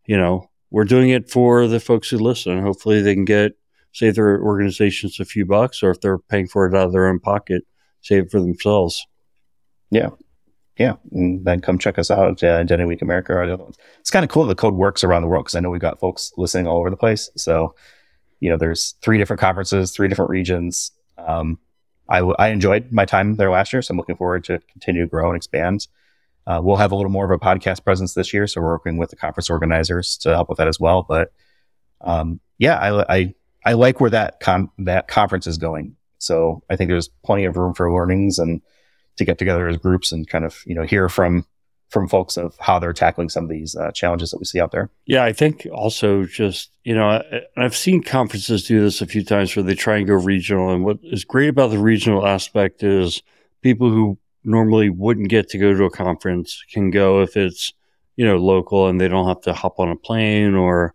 you 0.07 0.17
know, 0.17 0.51
we're 0.71 0.85
doing 0.85 1.11
it 1.11 1.31
for 1.31 1.67
the 1.67 1.81
folks 1.81 2.11
who 2.11 2.19
listen. 2.19 2.61
Hopefully, 2.61 3.01
they 3.01 3.15
can 3.15 3.25
get 3.25 3.53
save 3.93 4.15
their 4.15 4.41
organizations 4.43 5.19
a 5.21 5.25
few 5.25 5.47
bucks, 5.47 5.83
or 5.83 5.91
if 5.91 6.01
they're 6.01 6.19
paying 6.19 6.47
for 6.47 6.67
it 6.67 6.75
out 6.75 6.87
of 6.87 6.93
their 6.93 7.09
own 7.09 7.21
pocket, 7.21 7.65
save 8.01 8.25
it 8.25 8.31
for 8.31 8.41
themselves. 8.41 9.07
yeah, 9.91 10.11
and 11.13 11.45
then 11.45 11.61
come 11.61 11.79
check 11.79 11.99
us 11.99 12.11
out 12.11 12.43
at 12.43 12.51
uh, 12.51 12.61
Identity 12.61 12.87
Week 12.87 13.03
America 13.03 13.35
or 13.35 13.47
the 13.47 13.55
other 13.55 13.65
ones. 13.65 13.77
It's 14.01 14.11
kind 14.11 14.25
of 14.25 14.31
cool. 14.31 14.47
The 14.47 14.55
code 14.55 14.75
works 14.75 15.05
around 15.05 15.23
the 15.23 15.29
world 15.29 15.45
because 15.45 15.55
I 15.55 15.61
know 15.61 15.71
we've 15.71 15.81
got 15.81 16.01
folks 16.01 16.33
listening 16.37 16.67
all 16.67 16.79
over 16.79 16.91
the 16.91 16.97
place. 16.97 17.31
So, 17.37 17.75
you 18.41 18.51
know, 18.51 18.57
there's 18.57 18.95
three 19.03 19.19
different 19.19 19.41
conferences, 19.41 19.93
three 19.93 20.09
different 20.09 20.31
regions. 20.31 20.93
Um, 21.19 21.59
I, 22.09 22.19
w- 22.19 22.37
I 22.39 22.49
enjoyed 22.49 22.91
my 22.91 23.05
time 23.05 23.37
there 23.37 23.51
last 23.51 23.73
year, 23.73 23.83
so 23.83 23.93
I'm 23.93 23.99
looking 23.99 24.17
forward 24.17 24.45
to 24.45 24.59
continue 24.73 25.03
to 25.03 25.09
grow 25.09 25.29
and 25.29 25.37
expand. 25.37 25.87
Uh, 26.47 26.61
we'll 26.63 26.77
have 26.77 26.93
a 26.93 26.97
little 26.97 27.11
more 27.11 27.25
of 27.25 27.31
a 27.31 27.39
podcast 27.39 27.85
presence 27.85 28.15
this 28.15 28.33
year, 28.33 28.47
so 28.47 28.61
we're 28.61 28.73
working 28.73 28.97
with 28.97 29.11
the 29.11 29.17
conference 29.17 29.51
organizers 29.51 30.17
to 30.19 30.31
help 30.31 30.49
with 30.49 30.59
that 30.59 30.69
as 30.69 30.81
well. 30.81 31.05
But 31.07 31.33
um, 32.01 32.41
yeah, 32.59 32.77
I, 32.77 33.17
I 33.19 33.35
I 33.65 33.73
like 33.75 34.01
where 34.01 34.11
that 34.11 34.41
con- 34.41 34.71
that 34.79 35.07
conference 35.07 35.47
is 35.47 35.59
going. 35.59 35.97
So 36.19 36.63
I 36.71 36.77
think 36.77 36.89
there's 36.89 37.09
plenty 37.25 37.45
of 37.45 37.57
room 37.57 37.75
for 37.75 37.93
learnings 37.93 38.39
and 38.39 38.63
to 39.21 39.25
get 39.25 39.39
together 39.39 39.69
as 39.69 39.77
groups 39.77 40.13
and 40.13 40.27
kind 40.29 40.45
of 40.45 40.63
you 40.67 40.75
know 40.75 40.83
hear 40.83 41.09
from 41.09 41.47
from 41.91 42.09
folks 42.09 42.37
of 42.37 42.57
how 42.59 42.79
they're 42.79 42.93
tackling 42.93 43.29
some 43.29 43.45
of 43.45 43.51
these 43.51 43.75
uh, 43.75 43.91
challenges 43.91 44.31
that 44.31 44.39
we 44.39 44.45
see 44.45 44.61
out 44.61 44.71
there. 44.71 44.89
Yeah, 45.07 45.25
I 45.25 45.33
think 45.33 45.67
also 45.73 46.25
just 46.25 46.71
you 46.85 46.95
know 46.95 47.09
I, 47.09 47.43
I've 47.57 47.77
seen 47.77 48.03
conferences 48.03 48.67
do 48.67 48.81
this 48.81 49.01
a 49.01 49.07
few 49.07 49.25
times 49.25 49.55
where 49.55 49.63
they 49.63 49.75
try 49.75 49.99
and 49.99 50.07
go 50.07 50.15
regional, 50.15 50.71
and 50.71 50.85
what 50.85 50.99
is 51.03 51.25
great 51.25 51.49
about 51.49 51.71
the 51.71 51.79
regional 51.79 52.27
aspect 52.27 52.83
is 52.83 53.23
people 53.63 53.91
who 53.91 54.19
normally 54.43 54.89
wouldn't 54.89 55.29
get 55.29 55.51
to 55.51 55.59
go 55.59 55.75
to 55.75 55.85
a 55.85 55.91
conference 55.91 56.65
can 56.73 56.91
go 56.91 57.21
if 57.21 57.37
it's 57.37 57.75
you 58.17 58.25
know 58.25 58.39
local 58.39 58.89
and 58.89 58.99
they 58.99 59.09
don't 59.09 59.29
have 59.29 59.43
to 59.43 59.53
hop 59.53 59.79
on 59.79 59.91
a 59.91 59.97
plane 59.97 60.55
or 60.55 60.95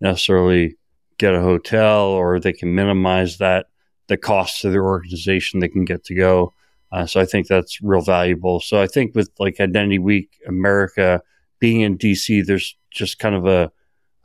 necessarily 0.00 0.76
get 1.18 1.34
a 1.34 1.40
hotel 1.40 2.06
or 2.06 2.38
they 2.38 2.52
can 2.52 2.72
minimize 2.74 3.38
that 3.38 3.66
the 4.06 4.16
cost 4.16 4.60
to 4.60 4.70
their 4.70 4.84
organization 4.84 5.58
they 5.58 5.68
can 5.68 5.84
get 5.84 6.04
to 6.04 6.14
go 6.14 6.52
uh, 6.94 7.06
so 7.06 7.20
i 7.20 7.24
think 7.24 7.46
that's 7.46 7.80
real 7.82 8.00
valuable 8.00 8.60
so 8.60 8.80
i 8.80 8.86
think 8.86 9.14
with 9.14 9.30
like 9.38 9.60
identity 9.60 9.98
week 9.98 10.30
america 10.46 11.20
being 11.58 11.80
in 11.80 11.98
dc 11.98 12.46
there's 12.46 12.76
just 12.90 13.18
kind 13.18 13.34
of 13.34 13.46
a, 13.46 13.70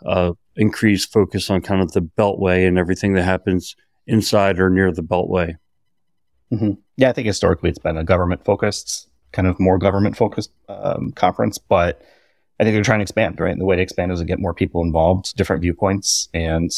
a 0.06 0.34
increased 0.56 1.12
focus 1.12 1.50
on 1.50 1.62
kind 1.62 1.82
of 1.82 1.92
the 1.94 2.02
beltway 2.02 2.68
and 2.68 2.78
everything 2.78 3.14
that 3.14 3.24
happens 3.24 3.76
inside 4.08 4.60
or 4.60 4.70
near 4.70 4.92
the 4.92 5.04
beltway 5.04 5.56
Yeah, 6.98 7.10
I 7.10 7.14
think 7.14 7.28
historically 7.28 7.70
it's 7.70 7.80
been 7.80 7.98
a 7.98 8.04
government 8.04 8.44
focused, 8.44 9.08
kind 9.32 9.48
of 9.48 9.60
more 9.60 9.78
government 9.78 10.18
focused 10.18 10.52
um, 10.68 11.12
conference, 11.12 11.58
but 11.58 12.02
I 12.60 12.64
think 12.64 12.74
they're 12.74 12.84
trying 12.84 13.00
to 13.00 13.04
expand, 13.04 13.40
right? 13.40 13.52
And 13.52 13.62
the 13.62 13.66
way 13.66 13.76
to 13.76 13.82
expand 13.82 14.12
is 14.12 14.20
to 14.20 14.26
get 14.26 14.40
more 14.40 14.54
people 14.54 14.82
involved, 14.82 15.36
different 15.38 15.62
viewpoints. 15.62 16.28
And 16.34 16.72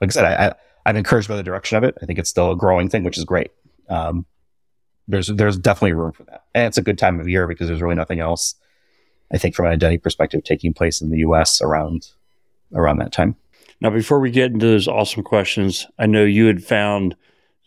like 0.00 0.10
I 0.10 0.12
said, 0.12 0.24
I, 0.24 0.46
I, 0.46 0.54
I'm 0.86 0.96
encouraged 0.96 1.28
by 1.28 1.36
the 1.36 1.42
direction 1.42 1.76
of 1.76 1.84
it. 1.84 1.96
I 2.00 2.06
think 2.06 2.18
it's 2.18 2.30
still 2.30 2.50
a 2.50 2.56
growing 2.56 2.88
thing, 2.88 3.04
which 3.04 3.18
is 3.18 3.24
great. 3.24 3.50
Um, 3.88 4.24
there's, 5.08 5.28
there's 5.28 5.58
definitely 5.58 5.92
room 5.92 6.12
for 6.12 6.24
that. 6.24 6.44
And 6.54 6.66
it's 6.66 6.78
a 6.78 6.82
good 6.82 6.98
time 6.98 7.20
of 7.20 7.28
year 7.28 7.46
because 7.46 7.68
there's 7.68 7.82
really 7.82 7.94
nothing 7.94 8.20
else, 8.20 8.54
I 9.32 9.38
think, 9.38 9.54
from 9.54 9.66
an 9.66 9.72
identity 9.72 9.98
perspective 9.98 10.44
taking 10.44 10.72
place 10.72 11.00
in 11.00 11.10
the 11.10 11.18
US 11.18 11.60
around, 11.60 12.08
around 12.74 12.98
that 12.98 13.12
time. 13.12 13.36
Now, 13.80 13.90
before 13.90 14.20
we 14.20 14.30
get 14.30 14.52
into 14.52 14.66
those 14.66 14.86
awesome 14.86 15.24
questions, 15.24 15.88
I 15.98 16.06
know 16.06 16.24
you 16.24 16.46
had 16.46 16.62
found 16.62 17.16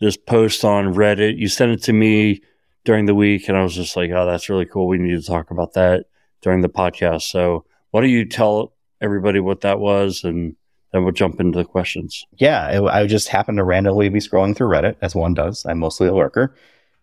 this 0.00 0.16
post 0.16 0.64
on 0.64 0.94
Reddit. 0.94 1.36
You 1.36 1.46
sent 1.46 1.72
it 1.72 1.82
to 1.84 1.92
me 1.92 2.42
during 2.84 3.04
the 3.04 3.14
week, 3.14 3.48
and 3.48 3.56
I 3.56 3.62
was 3.62 3.74
just 3.74 3.96
like, 3.96 4.10
"Oh, 4.10 4.24
that's 4.24 4.48
really 4.48 4.64
cool. 4.64 4.86
We 4.86 4.96
need 4.96 5.20
to 5.20 5.26
talk 5.26 5.50
about 5.50 5.74
that 5.74 6.06
during 6.40 6.62
the 6.62 6.70
podcast." 6.70 7.22
So, 7.22 7.66
why 7.90 8.00
don't 8.00 8.10
you 8.10 8.24
tell 8.24 8.72
everybody 9.02 9.40
what 9.40 9.60
that 9.60 9.78
was, 9.78 10.24
and 10.24 10.56
then 10.92 11.04
we'll 11.04 11.12
jump 11.12 11.38
into 11.38 11.58
the 11.58 11.64
questions. 11.64 12.24
Yeah, 12.38 12.68
it, 12.70 12.82
I 12.82 13.06
just 13.06 13.28
happened 13.28 13.58
to 13.58 13.64
randomly 13.64 14.08
be 14.08 14.20
scrolling 14.20 14.56
through 14.56 14.68
Reddit, 14.68 14.96
as 15.02 15.14
one 15.14 15.34
does. 15.34 15.66
I'm 15.66 15.78
mostly 15.78 16.08
a 16.08 16.14
lurker, 16.14 16.54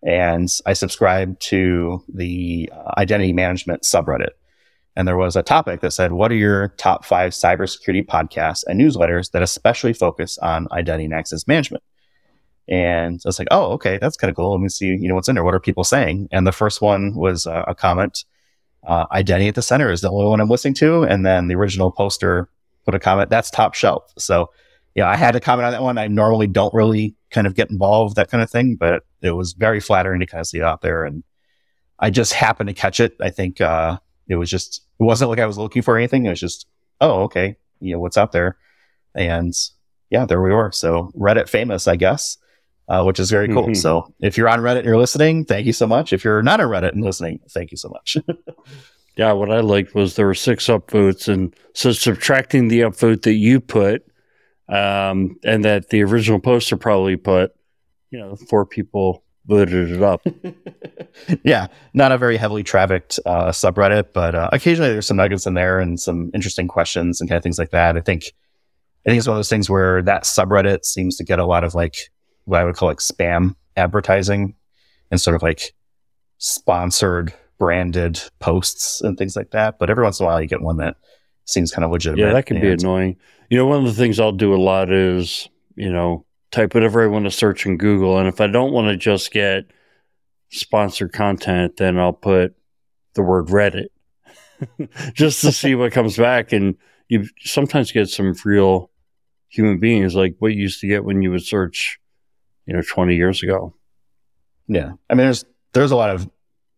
and 0.04 0.48
I 0.66 0.74
subscribed 0.74 1.40
to 1.42 2.04
the 2.12 2.70
uh, 2.72 2.92
identity 2.98 3.32
management 3.32 3.82
subreddit. 3.82 4.30
And 4.96 5.08
there 5.08 5.16
was 5.16 5.34
a 5.34 5.42
topic 5.42 5.80
that 5.80 5.92
said, 5.92 6.12
What 6.12 6.30
are 6.30 6.36
your 6.36 6.68
top 6.76 7.04
five 7.04 7.32
cybersecurity 7.32 8.06
podcasts 8.06 8.62
and 8.66 8.80
newsletters 8.80 9.32
that 9.32 9.42
especially 9.42 9.92
focus 9.92 10.38
on 10.38 10.68
identity 10.70 11.06
and 11.06 11.14
access 11.14 11.48
management? 11.48 11.82
And 12.68 13.20
I 13.24 13.28
was 13.28 13.38
like, 13.38 13.48
Oh, 13.50 13.72
okay, 13.72 13.98
that's 13.98 14.16
kind 14.16 14.30
of 14.30 14.36
cool. 14.36 14.52
Let 14.52 14.60
me 14.60 14.68
see, 14.68 14.86
you 14.86 15.08
know, 15.08 15.14
what's 15.14 15.28
in 15.28 15.34
there. 15.34 15.44
What 15.44 15.54
are 15.54 15.60
people 15.60 15.84
saying? 15.84 16.28
And 16.30 16.46
the 16.46 16.52
first 16.52 16.80
one 16.80 17.14
was 17.14 17.46
uh, 17.46 17.64
a 17.66 17.74
comment 17.74 18.24
uh, 18.86 19.06
Identity 19.12 19.48
at 19.48 19.54
the 19.54 19.62
Center 19.62 19.90
is 19.90 20.02
the 20.02 20.10
only 20.10 20.26
one 20.26 20.40
I'm 20.40 20.48
listening 20.48 20.74
to. 20.74 21.02
And 21.04 21.24
then 21.24 21.48
the 21.48 21.54
original 21.54 21.90
poster 21.90 22.48
put 22.84 22.94
a 22.94 22.98
comment, 22.98 23.30
That's 23.30 23.50
top 23.50 23.74
shelf. 23.74 24.12
So, 24.18 24.50
yeah, 24.94 25.08
I 25.08 25.16
had 25.16 25.32
to 25.32 25.40
comment 25.40 25.66
on 25.66 25.72
that 25.72 25.82
one. 25.82 25.98
I 25.98 26.06
normally 26.06 26.46
don't 26.46 26.72
really 26.72 27.16
kind 27.30 27.46
of 27.46 27.54
get 27.54 27.70
involved, 27.70 28.14
that 28.16 28.30
kind 28.30 28.42
of 28.42 28.50
thing, 28.50 28.76
but 28.76 29.02
it 29.24 29.32
was 29.32 29.52
very 29.52 29.80
flattering 29.80 30.20
to 30.20 30.26
kind 30.26 30.40
of 30.40 30.46
see 30.46 30.58
it 30.58 30.64
out 30.64 30.80
there. 30.80 31.04
And 31.04 31.24
I 31.98 32.10
just 32.10 32.32
happened 32.32 32.68
to 32.68 32.74
catch 32.74 33.00
it. 33.00 33.16
I 33.20 33.30
think, 33.30 33.60
uh, 33.60 33.98
it 34.28 34.36
was 34.36 34.50
just 34.50 34.82
it 35.00 35.04
wasn't 35.04 35.30
like 35.30 35.38
I 35.38 35.46
was 35.46 35.58
looking 35.58 35.82
for 35.82 35.96
anything. 35.96 36.26
It 36.26 36.30
was 36.30 36.40
just 36.40 36.66
oh 37.00 37.22
okay, 37.24 37.56
you 37.80 37.92
know 37.92 38.00
what's 38.00 38.16
out 38.16 38.32
there, 38.32 38.56
and 39.14 39.52
yeah, 40.10 40.26
there 40.26 40.42
we 40.42 40.52
were. 40.52 40.72
So 40.72 41.10
Reddit 41.16 41.48
famous, 41.48 41.86
I 41.88 41.96
guess, 41.96 42.38
uh, 42.88 43.02
which 43.04 43.18
is 43.18 43.30
very 43.30 43.48
cool. 43.48 43.64
Mm-hmm. 43.64 43.74
So 43.74 44.12
if 44.20 44.36
you're 44.36 44.48
on 44.48 44.60
Reddit 44.60 44.78
and 44.78 44.86
you're 44.86 44.98
listening, 44.98 45.44
thank 45.44 45.66
you 45.66 45.72
so 45.72 45.86
much. 45.86 46.12
If 46.12 46.24
you're 46.24 46.42
not 46.42 46.60
on 46.60 46.68
Reddit 46.68 46.92
and 46.92 47.02
listening, 47.02 47.40
thank 47.50 47.70
you 47.70 47.76
so 47.76 47.88
much. 47.88 48.16
yeah, 49.16 49.32
what 49.32 49.50
I 49.50 49.60
liked 49.60 49.94
was 49.94 50.16
there 50.16 50.26
were 50.26 50.34
six 50.34 50.66
upvotes, 50.66 51.28
and 51.28 51.54
so 51.74 51.92
subtracting 51.92 52.68
the 52.68 52.80
upvote 52.80 53.22
that 53.22 53.34
you 53.34 53.60
put, 53.60 54.06
um, 54.68 55.36
and 55.44 55.64
that 55.64 55.90
the 55.90 56.02
original 56.02 56.40
poster 56.40 56.76
probably 56.76 57.16
put, 57.16 57.52
you 58.14 58.20
know, 58.20 58.36
four 58.36 58.64
people 58.64 59.24
voted 59.46 59.90
it 59.90 60.00
up. 60.00 60.24
yeah, 61.42 61.66
not 61.94 62.12
a 62.12 62.18
very 62.18 62.36
heavily 62.36 62.62
trafficked 62.62 63.18
uh, 63.26 63.48
subreddit, 63.48 64.12
but 64.12 64.36
uh, 64.36 64.48
occasionally 64.52 64.92
there's 64.92 65.08
some 65.08 65.16
nuggets 65.16 65.46
in 65.46 65.54
there 65.54 65.80
and 65.80 65.98
some 65.98 66.30
interesting 66.32 66.68
questions 66.68 67.20
and 67.20 67.28
kind 67.28 67.36
of 67.36 67.42
things 67.42 67.58
like 67.58 67.70
that. 67.70 67.96
I 67.96 68.00
think 68.00 68.32
I 69.04 69.10
think 69.10 69.18
it's 69.18 69.26
one 69.26 69.34
of 69.34 69.38
those 69.38 69.48
things 69.48 69.68
where 69.68 70.00
that 70.02 70.22
subreddit 70.22 70.84
seems 70.84 71.16
to 71.16 71.24
get 71.24 71.40
a 71.40 71.44
lot 71.44 71.64
of 71.64 71.74
like 71.74 71.96
what 72.44 72.60
I 72.60 72.64
would 72.64 72.76
call 72.76 72.86
like 72.86 72.98
spam 72.98 73.56
advertising 73.76 74.54
and 75.10 75.20
sort 75.20 75.34
of 75.34 75.42
like 75.42 75.74
sponsored 76.38 77.34
branded 77.58 78.22
posts 78.38 79.00
and 79.00 79.18
things 79.18 79.34
like 79.34 79.50
that. 79.50 79.80
But 79.80 79.90
every 79.90 80.04
once 80.04 80.20
in 80.20 80.24
a 80.24 80.28
while 80.28 80.40
you 80.40 80.46
get 80.46 80.62
one 80.62 80.76
that 80.76 80.94
seems 81.46 81.72
kind 81.72 81.84
of 81.84 81.90
legitimate. 81.90 82.22
Yeah, 82.24 82.32
that 82.32 82.46
can 82.46 82.60
be 82.60 82.70
annoying. 82.70 83.16
You 83.50 83.58
know, 83.58 83.66
one 83.66 83.80
of 83.80 83.86
the 83.86 84.00
things 84.00 84.20
I'll 84.20 84.30
do 84.30 84.54
a 84.54 84.56
lot 84.56 84.92
is, 84.92 85.48
you 85.74 85.92
know, 85.92 86.24
type 86.54 86.74
whatever 86.74 87.02
I 87.02 87.06
want 87.06 87.24
to 87.24 87.30
search 87.30 87.66
in 87.66 87.76
Google. 87.76 88.18
And 88.18 88.28
if 88.28 88.40
I 88.40 88.46
don't 88.46 88.72
want 88.72 88.88
to 88.88 88.96
just 88.96 89.32
get 89.32 89.64
sponsored 90.50 91.12
content, 91.12 91.76
then 91.76 91.98
I'll 91.98 92.12
put 92.12 92.54
the 93.14 93.22
word 93.22 93.48
Reddit 93.48 93.88
just 95.14 95.40
to 95.42 95.52
see 95.52 95.74
what 95.74 95.92
comes 95.92 96.16
back. 96.16 96.52
And 96.52 96.76
you 97.08 97.26
sometimes 97.40 97.92
get 97.92 98.08
some 98.08 98.34
real 98.44 98.90
human 99.48 99.78
beings 99.78 100.14
like 100.14 100.36
what 100.38 100.52
you 100.52 100.62
used 100.62 100.80
to 100.80 100.88
get 100.88 101.04
when 101.04 101.22
you 101.22 101.30
would 101.30 101.44
search, 101.44 101.98
you 102.66 102.74
know, 102.74 102.82
20 102.82 103.14
years 103.14 103.42
ago. 103.42 103.74
Yeah. 104.68 104.92
I 105.10 105.14
mean, 105.14 105.26
there's, 105.26 105.44
there's 105.72 105.90
a 105.90 105.96
lot 105.96 106.10
of 106.10 106.30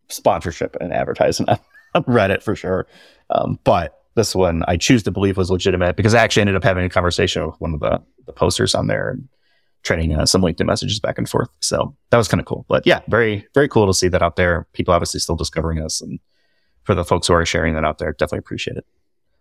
sponsorship 0.09 0.76
and 0.80 0.92
advertising 0.92 1.49
on 1.49 2.02
Reddit 2.04 2.42
for 2.42 2.56
sure. 2.56 2.87
Um, 3.30 3.59
but 3.64 4.02
this 4.14 4.35
one 4.35 4.64
I 4.66 4.78
choose 4.78 5.02
to 5.04 5.11
believe 5.11 5.37
was 5.37 5.50
legitimate 5.50 5.97
because 5.97 6.14
I 6.14 6.23
actually 6.23 6.42
ended 6.42 6.56
up 6.56 6.64
having 6.64 6.85
a 6.85 6.88
conversation 6.88 7.47
with 7.47 7.61
one 7.61 7.75
of 7.75 7.80
the, 7.80 8.02
the 8.25 8.33
posters 8.33 8.75
on 8.75 8.87
there. 8.87 9.11
And 9.11 9.28
trading 9.87 10.14
uh, 10.14 10.26
some 10.26 10.43
LinkedIn 10.43 10.66
messages 10.66 11.00
back 11.00 11.16
and 11.19 11.28
forth. 11.28 11.49
So 11.61 11.95
that 12.11 12.19
was 12.19 12.28
kind 12.28 12.40
of 12.40 12.47
cool. 12.47 12.66
But 12.69 12.87
yeah, 12.87 13.00
very, 13.09 13.47
very 13.55 13.69
cool 13.69 13.87
to 13.87 13.95
see 13.95 14.09
that 14.09 14.23
out 14.23 14.37
there. 14.37 14.66
People 14.73 14.93
obviously 14.93 15.21
still 15.21 15.37
discovering 15.37 15.81
us. 15.83 16.00
And 16.00 16.19
for 16.83 16.95
the 16.95 17.05
folks 17.05 17.28
who 17.28 17.35
are 17.35 17.47
sharing 17.47 17.75
that 17.75 17.85
out 17.85 17.99
there, 17.99 18.12
definitely 18.12 18.40
appreciate 18.40 18.76
it. 18.76 18.87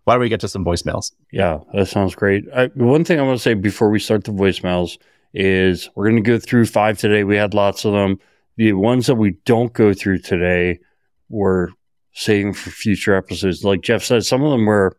Why 0.06 0.14
don't 0.14 0.22
we 0.22 0.30
get 0.30 0.40
to 0.42 0.48
some 0.48 0.64
voicemails? 0.64 1.12
Yeah, 1.32 1.60
that 1.74 1.88
sounds 1.88 2.14
great. 2.14 2.46
I, 2.56 2.68
one 2.76 3.04
thing 3.04 3.20
I 3.20 3.24
want 3.24 3.38
to 3.38 3.42
say 3.42 3.56
before 3.56 3.90
we 3.90 4.00
start 4.00 4.24
the 4.24 4.32
voicemails 4.32 4.98
is 5.34 5.90
we're 5.96 6.10
going 6.10 6.24
to 6.24 6.30
go 6.30 6.40
through 6.40 6.68
five 6.68 7.00
today. 7.00 7.24
We 7.24 7.36
had 7.36 7.54
lots 7.54 7.86
of 7.86 7.94
them. 7.94 8.20
The 8.58 8.74
ones 8.74 9.08
that 9.08 9.16
we 9.16 9.32
don't 9.46 9.74
go 9.74 9.94
through 9.94 10.20
today, 10.20 10.80
we're 11.28 11.70
saving 12.14 12.54
for 12.54 12.70
future 12.70 13.16
episodes. 13.16 13.64
Like 13.64 13.82
Jeff 13.82 14.04
said, 14.04 14.24
some 14.24 14.44
of 14.44 14.52
them 14.52 14.66
were, 14.66 14.96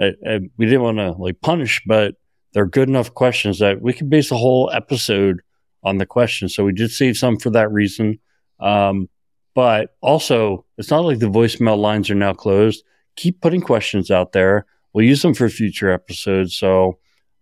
uh, 0.00 0.10
uh, 0.26 0.40
we 0.56 0.64
didn't 0.64 0.82
want 0.82 0.98
to 0.98 1.12
like 1.12 1.40
punish, 1.40 1.82
but 1.86 2.14
they're 2.52 2.66
good 2.66 2.88
enough 2.88 3.12
questions 3.14 3.58
that 3.58 3.82
we 3.82 3.92
could 3.92 4.10
base 4.10 4.30
a 4.30 4.36
whole 4.36 4.70
episode 4.72 5.40
on 5.82 5.98
the 5.98 6.06
questions. 6.06 6.54
So 6.54 6.64
we 6.64 6.72
did 6.72 6.90
save 6.90 7.16
some 7.16 7.38
for 7.38 7.50
that 7.50 7.70
reason. 7.70 8.18
Um, 8.60 9.08
but 9.54 9.96
also, 10.00 10.64
it's 10.78 10.90
not 10.90 11.04
like 11.04 11.18
the 11.18 11.26
voicemail 11.26 11.78
lines 11.78 12.10
are 12.10 12.14
now 12.14 12.34
closed. 12.34 12.84
Keep 13.16 13.40
putting 13.40 13.60
questions 13.60 14.10
out 14.10 14.32
there. 14.32 14.66
We'll 14.92 15.06
use 15.06 15.22
them 15.22 15.34
for 15.34 15.48
future 15.48 15.90
episodes. 15.90 16.56
So, 16.56 16.98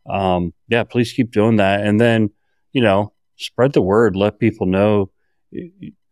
um, 0.09 0.53
yeah, 0.69 0.85
please 0.85 1.13
keep 1.13 1.31
doing 1.31 1.57
that. 1.57 1.85
And 1.85 2.01
then, 2.01 2.31
you 2.73 2.83
know, 2.83 3.13
spread 3.37 3.73
the 3.73 3.83
word. 3.83 4.17
Let 4.17 4.39
people 4.39 4.67
know. 4.67 5.11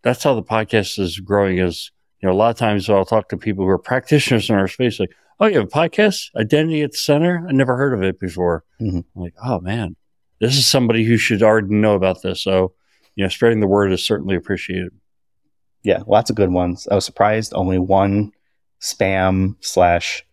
That's 0.03 0.25
how 0.25 0.35
the 0.35 0.43
podcast 0.43 0.99
is 0.99 1.21
growing. 1.21 1.59
Is 1.59 1.91
you 2.21 2.29
know, 2.29 2.35
a 2.35 2.37
lot 2.37 2.51
of 2.51 2.57
times 2.57 2.89
I'll 2.89 3.05
talk 3.05 3.29
to 3.29 3.37
people 3.37 3.65
who 3.65 3.71
are 3.71 3.79
practitioners 3.79 4.49
in 4.49 4.57
our 4.57 4.69
space, 4.69 5.01
like, 5.01 5.13
oh, 5.41 5.47
you 5.47 5.59
have 5.59 5.67
a 5.67 5.69
podcast, 5.69 6.31
Identity 6.37 6.83
at 6.83 6.93
the 6.93 6.99
Center? 6.99 7.47
I 7.49 7.53
never 7.53 7.77
heard 7.77 7.95
of 7.95 8.03
it 8.03 8.19
before. 8.19 8.65
Mm-hmm. 8.81 8.99
I'm 8.99 9.23
like, 9.23 9.35
oh, 9.45 9.61
man, 9.61 9.97
this 10.41 10.57
is 10.57 10.67
somebody 10.67 11.05
who 11.05 11.17
should 11.17 11.43
already 11.43 11.75
know 11.75 11.95
about 11.95 12.23
this. 12.23 12.43
So, 12.43 12.75
you 13.15 13.25
know, 13.25 13.29
spreading 13.29 13.61
the 13.61 13.67
word 13.67 13.93
is 13.93 14.07
certainly 14.07 14.37
appreciated. 14.37 14.93
Yeah, 15.83 16.03
lots 16.07 16.31
of 16.31 16.37
good 16.37 16.51
ones. 16.51 16.87
I 16.91 16.95
was 16.95 17.05
surprised 17.05 17.53
only 17.55 17.79
one 17.79 18.33
spam 18.81 19.57
slash 19.61 20.25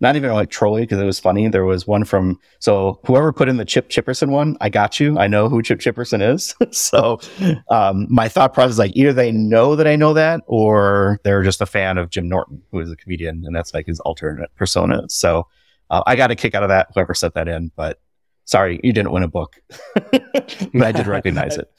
not 0.00 0.16
even 0.16 0.32
like 0.32 0.50
trolling 0.50 0.84
because 0.84 0.98
it 0.98 1.04
was 1.04 1.20
funny. 1.20 1.48
There 1.48 1.64
was 1.64 1.86
one 1.86 2.04
from 2.04 2.38
so 2.58 3.00
whoever 3.04 3.32
put 3.32 3.48
in 3.48 3.58
the 3.58 3.64
Chip 3.64 3.90
Chipperson 3.90 4.30
one, 4.30 4.56
I 4.60 4.70
got 4.70 4.98
you. 4.98 5.18
I 5.18 5.26
know 5.26 5.48
who 5.48 5.62
Chip 5.62 5.78
Chipperson 5.78 6.22
is. 6.22 6.54
so 6.76 7.20
um, 7.68 8.06
my 8.08 8.28
thought 8.28 8.54
process 8.54 8.72
is 8.72 8.78
like 8.78 8.96
either 8.96 9.12
they 9.12 9.30
know 9.30 9.76
that 9.76 9.86
I 9.86 9.96
know 9.96 10.14
that, 10.14 10.40
or 10.46 11.20
they're 11.22 11.42
just 11.42 11.60
a 11.60 11.66
fan 11.66 11.98
of 11.98 12.10
Jim 12.10 12.28
Norton, 12.28 12.62
who 12.70 12.80
is 12.80 12.90
a 12.90 12.96
comedian, 12.96 13.44
and 13.44 13.54
that's 13.54 13.74
like 13.74 13.86
his 13.86 14.00
alternate 14.00 14.54
persona. 14.56 15.02
So 15.08 15.46
uh, 15.90 16.02
I 16.06 16.16
got 16.16 16.30
a 16.30 16.36
kick 16.36 16.54
out 16.54 16.62
of 16.62 16.70
that. 16.70 16.88
Whoever 16.94 17.14
set 17.14 17.34
that 17.34 17.48
in, 17.48 17.70
but 17.76 18.00
sorry, 18.46 18.80
you 18.82 18.92
didn't 18.92 19.12
win 19.12 19.22
a 19.22 19.28
book, 19.28 19.60
but 19.94 20.82
I 20.82 20.92
did 20.92 21.06
recognize 21.06 21.56
it. 21.58 21.70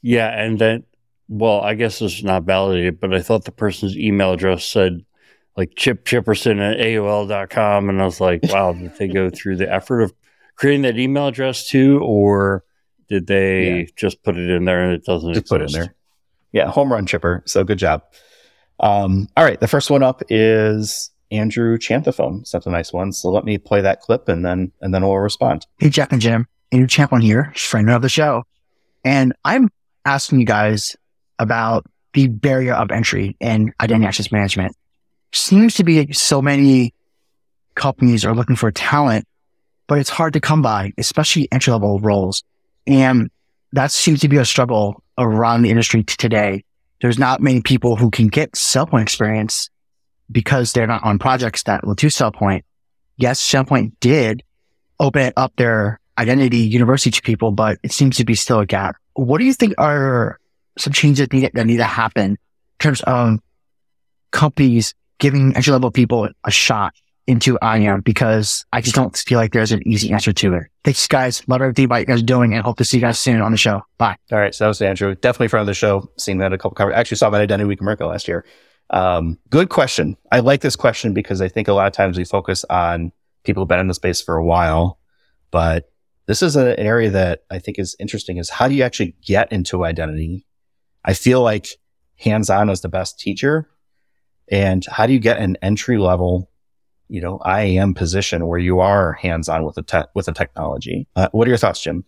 Yeah, 0.00 0.28
and 0.28 0.58
then 0.58 0.84
well, 1.28 1.60
I 1.60 1.74
guess 1.74 2.02
it's 2.02 2.22
not 2.22 2.44
validated, 2.44 3.00
but 3.00 3.14
I 3.14 3.22
thought 3.22 3.44
the 3.46 3.52
person's 3.52 3.96
email 3.96 4.32
address 4.32 4.64
said 4.64 5.04
like 5.56 5.74
Chip 5.76 6.04
Chipperson 6.04 6.60
at 6.60 6.78
AOL.com. 6.78 7.88
And 7.88 8.00
I 8.00 8.04
was 8.04 8.20
like, 8.20 8.42
wow, 8.44 8.72
did 8.72 8.96
they 8.96 9.08
go 9.08 9.30
through 9.30 9.56
the 9.56 9.72
effort 9.72 10.00
of 10.00 10.12
creating 10.56 10.82
that 10.82 10.98
email 10.98 11.28
address 11.28 11.68
too? 11.68 12.00
Or 12.02 12.64
did 13.08 13.26
they 13.26 13.80
yeah. 13.80 13.86
just 13.96 14.22
put 14.22 14.36
it 14.36 14.48
in 14.48 14.64
there 14.64 14.82
and 14.82 14.92
it 14.94 15.04
doesn't 15.04 15.34
just 15.34 15.44
exist? 15.44 15.50
put 15.50 15.60
it 15.62 15.66
in 15.66 15.72
there? 15.72 15.94
Yeah, 16.52 16.70
home 16.70 16.92
run 16.92 17.06
chipper. 17.06 17.42
So 17.46 17.64
good 17.64 17.78
job. 17.78 18.02
Um, 18.80 19.28
all 19.36 19.44
right, 19.44 19.60
the 19.60 19.68
first 19.68 19.90
one 19.90 20.02
up 20.02 20.22
is 20.28 21.10
Andrew 21.30 21.78
Chantaphone. 21.78 22.46
Sent 22.46 22.66
a 22.66 22.70
nice 22.70 22.92
one. 22.92 23.12
So 23.12 23.30
let 23.30 23.44
me 23.44 23.58
play 23.58 23.80
that 23.80 24.00
clip 24.00 24.28
and 24.28 24.44
then 24.44 24.72
and 24.80 24.94
then 24.94 25.02
we'll 25.02 25.18
respond. 25.18 25.66
Hey 25.78 25.88
Jack 25.88 26.12
and 26.12 26.20
Jim, 26.20 26.46
Andrew 26.72 26.88
Champlin 26.88 27.22
here, 27.22 27.52
friend 27.56 27.90
of 27.90 28.02
the 28.02 28.08
show. 28.08 28.44
And 29.04 29.32
I'm 29.44 29.70
asking 30.04 30.40
you 30.40 30.46
guys 30.46 30.96
about 31.38 31.86
the 32.12 32.28
barrier 32.28 32.74
of 32.74 32.90
entry 32.90 33.36
in 33.40 33.72
identity 33.80 34.06
access 34.06 34.30
management 34.30 34.76
seems 35.32 35.74
to 35.74 35.84
be 35.84 36.12
so 36.12 36.42
many 36.42 36.94
companies 37.74 38.24
are 38.24 38.34
looking 38.34 38.56
for 38.56 38.70
talent, 38.70 39.26
but 39.86 39.98
it's 39.98 40.10
hard 40.10 40.34
to 40.34 40.40
come 40.40 40.62
by, 40.62 40.92
especially 40.98 41.48
entry 41.50 41.72
level 41.72 41.98
roles. 42.00 42.42
And 42.86 43.30
that 43.72 43.90
seems 43.90 44.20
to 44.20 44.28
be 44.28 44.36
a 44.36 44.44
struggle 44.44 45.02
around 45.18 45.62
the 45.62 45.70
industry 45.70 46.02
today. 46.04 46.64
There's 47.00 47.18
not 47.18 47.40
many 47.40 47.62
people 47.62 47.96
who 47.96 48.10
can 48.10 48.28
get 48.28 48.52
SailPoint 48.52 49.02
experience 49.02 49.70
because 50.30 50.72
they're 50.72 50.86
not 50.86 51.02
on 51.04 51.18
projects 51.18 51.64
that 51.64 51.86
will 51.86 51.94
do 51.94 52.06
SailPoint. 52.08 52.62
Yes, 53.16 53.40
SailPoint 53.40 53.92
did 54.00 54.42
open 55.00 55.32
up 55.36 55.52
their 55.56 56.00
identity 56.18 56.58
university 56.58 57.10
to 57.10 57.22
people, 57.22 57.50
but 57.50 57.78
it 57.82 57.92
seems 57.92 58.16
to 58.18 58.24
be 58.24 58.34
still 58.34 58.60
a 58.60 58.66
gap. 58.66 58.96
What 59.14 59.38
do 59.38 59.44
you 59.44 59.52
think 59.52 59.74
are 59.78 60.38
some 60.78 60.92
changes 60.92 61.28
that 61.28 61.66
need 61.66 61.76
to 61.78 61.84
happen 61.84 62.32
in 62.32 62.38
terms 62.78 63.02
of 63.02 63.40
companies 64.30 64.94
giving 65.18 65.54
entry 65.56 65.72
level 65.72 65.90
people 65.90 66.28
a 66.44 66.50
shot 66.50 66.94
into 67.26 67.56
IAM 67.62 68.00
because 68.00 68.64
I 68.72 68.80
just 68.80 68.96
don't 68.96 69.16
feel 69.16 69.38
like 69.38 69.52
there's 69.52 69.72
an 69.72 69.86
easy 69.86 70.12
answer 70.12 70.32
to 70.32 70.54
it. 70.54 70.64
Thanks, 70.84 71.06
guys. 71.06 71.46
Love 71.48 71.62
everything 71.62 71.84
about 71.84 72.00
you 72.00 72.06
guys 72.06 72.22
doing 72.22 72.52
and 72.54 72.64
hope 72.64 72.78
to 72.78 72.84
see 72.84 72.96
you 72.96 73.00
guys 73.00 73.18
soon 73.18 73.40
on 73.40 73.52
the 73.52 73.58
show. 73.58 73.82
Bye. 73.98 74.16
All 74.32 74.38
right. 74.38 74.54
So 74.54 74.64
that 74.64 74.68
was 74.68 74.82
Andrew. 74.82 75.14
Definitely 75.14 75.48
friend 75.48 75.62
of 75.62 75.66
the 75.68 75.74
show. 75.74 76.10
Seen 76.18 76.38
that 76.38 76.52
a 76.52 76.58
couple 76.58 76.74
covers. 76.74 76.94
Actually 76.96 77.18
saw 77.18 77.30
that 77.30 77.40
Identity 77.40 77.68
Week 77.68 77.80
America 77.80 78.06
last 78.06 78.26
year. 78.26 78.44
Um, 78.90 79.38
good 79.50 79.68
question. 79.68 80.16
I 80.32 80.40
like 80.40 80.60
this 80.60 80.76
question 80.76 81.14
because 81.14 81.40
I 81.40 81.48
think 81.48 81.68
a 81.68 81.72
lot 81.72 81.86
of 81.86 81.92
times 81.92 82.18
we 82.18 82.24
focus 82.24 82.64
on 82.68 83.12
people 83.44 83.62
who've 83.62 83.68
been 83.68 83.80
in 83.80 83.88
the 83.88 83.94
space 83.94 84.20
for 84.20 84.36
a 84.36 84.44
while, 84.44 84.98
but 85.50 85.90
this 86.26 86.42
is 86.42 86.56
an 86.56 86.78
area 86.78 87.10
that 87.10 87.44
I 87.50 87.58
think 87.58 87.78
is 87.78 87.96
interesting 87.98 88.36
is 88.36 88.50
how 88.50 88.68
do 88.68 88.74
you 88.74 88.82
actually 88.82 89.16
get 89.24 89.50
into 89.50 89.84
identity? 89.84 90.46
I 91.04 91.14
feel 91.14 91.42
like 91.42 91.68
hands 92.16 92.50
on 92.50 92.68
is 92.68 92.82
the 92.82 92.88
best 92.88 93.18
teacher. 93.18 93.68
And 94.52 94.86
how 94.86 95.06
do 95.06 95.12
you 95.12 95.18
get 95.18 95.38
an 95.38 95.56
entry 95.62 95.98
level 95.98 96.48
you 97.12 97.20
know, 97.20 97.38
IAM 97.44 97.92
position 97.92 98.46
where 98.46 98.58
you 98.58 98.80
are 98.80 99.12
hands 99.12 99.46
on 99.46 99.64
with 99.64 99.74
the 99.74 99.82
te- 99.82 100.08
with 100.14 100.24
the 100.24 100.32
technology. 100.32 101.06
Uh, 101.14 101.28
what 101.32 101.46
are 101.46 101.50
your 101.50 101.58
thoughts, 101.58 101.82
Jim? 101.82 102.06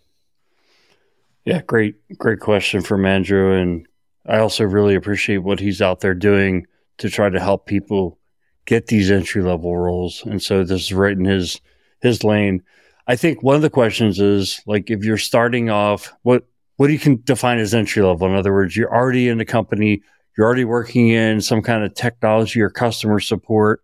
Yeah, 1.45 1.61
great, 1.61 1.97
great 2.17 2.41
question 2.41 2.81
from 2.81 3.05
Andrew, 3.05 3.53
and 3.53 3.87
I 4.25 4.39
also 4.39 4.65
really 4.65 4.95
appreciate 4.95 5.39
what 5.39 5.61
he's 5.61 5.83
out 5.83 6.01
there 6.01 6.15
doing 6.15 6.67
to 6.97 7.11
try 7.11 7.29
to 7.29 7.39
help 7.39 7.67
people 7.67 8.19
get 8.65 8.87
these 8.87 9.11
entry 9.11 9.43
level 9.43 9.77
roles. 9.77 10.23
And 10.25 10.43
so 10.43 10.65
this 10.65 10.85
is 10.85 10.93
right 10.95 11.13
in 11.13 11.27
his 11.27 11.61
his 12.01 12.25
lane. 12.25 12.63
I 13.07 13.17
think 13.17 13.43
one 13.43 13.57
of 13.57 13.63
the 13.63 13.69
questions 13.69 14.21
is 14.21 14.63
like 14.65 14.91
if 14.91 15.05
you're 15.05 15.19
starting 15.19 15.69
off, 15.69 16.15
what 16.23 16.47
what 16.77 16.87
do 16.87 16.95
you 16.95 16.99
can 16.99 17.21
define 17.25 17.59
as 17.59 17.75
entry 17.75 18.03
level? 18.03 18.27
In 18.27 18.35
other 18.35 18.55
words, 18.55 18.75
you're 18.75 18.95
already 18.95 19.29
in 19.29 19.37
the 19.37 19.45
company, 19.45 20.03
you're 20.37 20.47
already 20.47 20.64
working 20.64 21.09
in 21.09 21.41
some 21.41 21.62
kind 21.62 21.85
of 21.85 21.95
technology 21.95 22.61
or 22.61 22.71
customer 22.71 23.21
support 23.21 23.81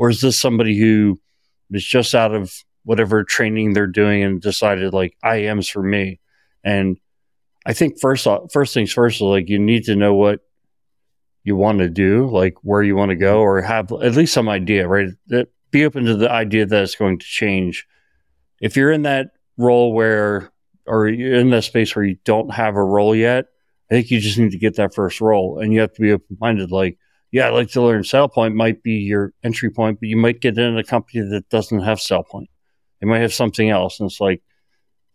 or 0.00 0.08
is 0.08 0.22
this 0.22 0.40
somebody 0.40 0.78
who 0.78 1.20
is 1.70 1.84
just 1.84 2.14
out 2.14 2.34
of 2.34 2.54
whatever 2.84 3.22
training 3.22 3.74
they're 3.74 3.86
doing 3.86 4.22
and 4.22 4.40
decided 4.40 4.94
like 4.94 5.14
IAM's 5.22 5.68
for 5.68 5.82
me? 5.82 6.20
And 6.64 6.96
I 7.66 7.74
think 7.74 8.00
first 8.00 8.26
first 8.50 8.72
things 8.72 8.94
first, 8.94 9.20
like 9.20 9.50
you 9.50 9.58
need 9.58 9.84
to 9.84 9.96
know 9.96 10.14
what 10.14 10.40
you 11.44 11.54
want 11.54 11.80
to 11.80 11.90
do, 11.90 12.30
like 12.30 12.54
where 12.62 12.82
you 12.82 12.96
want 12.96 13.10
to 13.10 13.16
go, 13.16 13.40
or 13.40 13.60
have 13.60 13.92
at 13.92 14.14
least 14.14 14.32
some 14.32 14.48
idea, 14.48 14.88
right? 14.88 15.08
Be 15.70 15.84
open 15.84 16.06
to 16.06 16.16
the 16.16 16.30
idea 16.30 16.64
that 16.64 16.82
it's 16.82 16.94
going 16.94 17.18
to 17.18 17.26
change. 17.26 17.86
If 18.58 18.76
you're 18.78 18.92
in 18.92 19.02
that 19.02 19.32
role 19.58 19.92
where, 19.92 20.50
or 20.86 21.08
you're 21.08 21.38
in 21.38 21.50
that 21.50 21.64
space 21.64 21.94
where 21.94 22.06
you 22.06 22.16
don't 22.24 22.54
have 22.54 22.74
a 22.74 22.82
role 22.82 23.14
yet, 23.14 23.48
I 23.90 23.94
think 23.94 24.10
you 24.10 24.20
just 24.20 24.38
need 24.38 24.52
to 24.52 24.58
get 24.58 24.76
that 24.76 24.94
first 24.94 25.20
role, 25.20 25.58
and 25.58 25.72
you 25.72 25.80
have 25.80 25.92
to 25.94 26.00
be 26.00 26.12
open 26.12 26.36
minded. 26.40 26.70
Like, 26.70 26.96
yeah, 27.32 27.48
I'd 27.48 27.54
like 27.54 27.70
to 27.70 27.82
learn 27.82 28.02
SailPoint 28.02 28.54
might 28.54 28.82
be 28.82 28.92
your 28.92 29.32
entry 29.42 29.70
point, 29.70 29.98
but 30.00 30.08
you 30.08 30.16
might 30.16 30.40
get 30.40 30.58
in 30.58 30.78
a 30.78 30.84
company 30.84 31.22
that 31.28 31.48
doesn't 31.48 31.80
have 31.80 31.98
SailPoint. 31.98 32.46
They 33.00 33.06
might 33.06 33.20
have 33.20 33.34
something 33.34 33.68
else. 33.68 33.98
And 33.98 34.10
it's 34.10 34.20
like, 34.20 34.42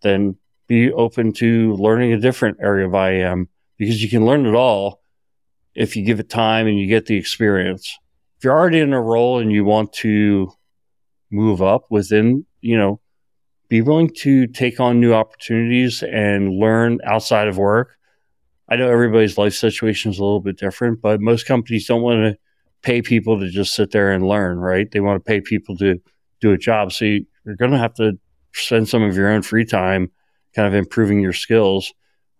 then 0.02 0.38
be 0.68 0.92
open 0.92 1.32
to 1.34 1.74
learning 1.76 2.14
a 2.14 2.20
different 2.20 2.58
area 2.62 2.88
of 2.88 2.94
IAM 2.94 3.50
because 3.78 4.02
you 4.02 4.10
can 4.10 4.26
learn 4.26 4.46
it 4.46 4.56
all 4.56 5.02
if 5.74 5.96
you 5.96 6.04
give 6.04 6.20
it 6.20 6.30
time 6.30 6.68
and 6.68 6.80
you 6.80 6.88
get 6.88 7.06
the 7.06 7.16
experience. 7.16 7.98
If 8.38 8.44
you're 8.44 8.58
already 8.58 8.80
in 8.80 8.94
a 8.94 9.02
role 9.02 9.40
and 9.40 9.52
you 9.52 9.64
want 9.64 9.94
to 9.94 10.52
move 11.32 11.62
up 11.62 11.86
within, 11.90 12.46
you 12.62 12.78
know, 12.78 13.00
be 13.68 13.82
willing 13.82 14.12
to 14.22 14.48
take 14.48 14.80
on 14.80 15.00
new 15.00 15.14
opportunities 15.14 16.04
and 16.04 16.58
learn 16.60 17.00
outside 17.06 17.48
of 17.48 17.58
work 17.58 17.98
I 18.68 18.76
know 18.76 18.90
everybody's 18.90 19.38
life 19.38 19.54
situation 19.54 20.12
is 20.12 20.20
a 20.20 20.24
little 20.24 20.40
bit 20.40 20.58
different, 20.58 21.02
but 21.02 21.22
most 21.22 21.46
companies 21.46 21.88
don't 21.88 22.02
want 22.02 22.24
to 22.24 22.38
pay 22.82 23.02
people 23.02 23.40
to 23.40 23.50
just 23.50 23.76
sit 23.76 23.92
there 23.92 24.12
and 24.12 24.28
learn, 24.28 24.58
right? 24.58 24.90
They 24.90 25.00
want 25.00 25.24
to 25.24 25.28
pay 25.28 25.42
people 25.42 25.78
to 25.78 26.00
do 26.42 26.52
a 26.52 26.58
job. 26.58 26.92
So 26.92 27.06
you, 27.06 27.26
are 27.48 27.56
going 27.56 27.72
to 27.72 27.78
have 27.78 27.94
to 27.96 28.18
spend 28.54 28.90
some 28.90 29.04
of 29.04 29.16
your 29.16 29.30
own 29.30 29.42
free 29.42 29.66
time 29.66 30.12
kind 30.56 30.68
of 30.68 30.74
improving 30.74 31.20
your 31.20 31.34
skills. 31.34 31.94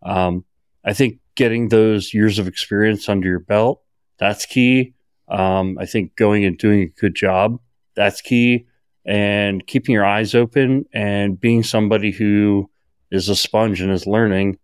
Um, 0.04 0.46
I 0.84 0.94
think 0.94 1.20
getting 1.36 1.70
those 1.70 2.14
years 2.14 2.40
of 2.40 2.48
experience 2.48 3.10
under 3.10 3.28
your 3.28 3.40
belt, 3.40 3.82
that's 4.18 4.46
key. 4.46 4.94
Um, 5.28 5.78
I 5.80 5.86
think 5.86 6.16
going 6.16 6.46
and 6.46 6.58
doing 6.58 6.82
a 6.82 7.00
good 7.02 7.16
job, 7.16 7.60
that's 7.96 8.22
key. 8.22 8.68
And 9.06 9.66
keeping 9.68 9.94
your 9.94 10.06
eyes 10.06 10.34
open 10.34 10.86
and 10.94 11.40
being 11.40 11.62
somebody 11.62 12.12
who 12.12 12.70
is 13.12 13.30
a 13.30 13.36
sponge 13.36 13.82
and 13.82 13.92
is 13.92 14.08
learning. 14.08 14.58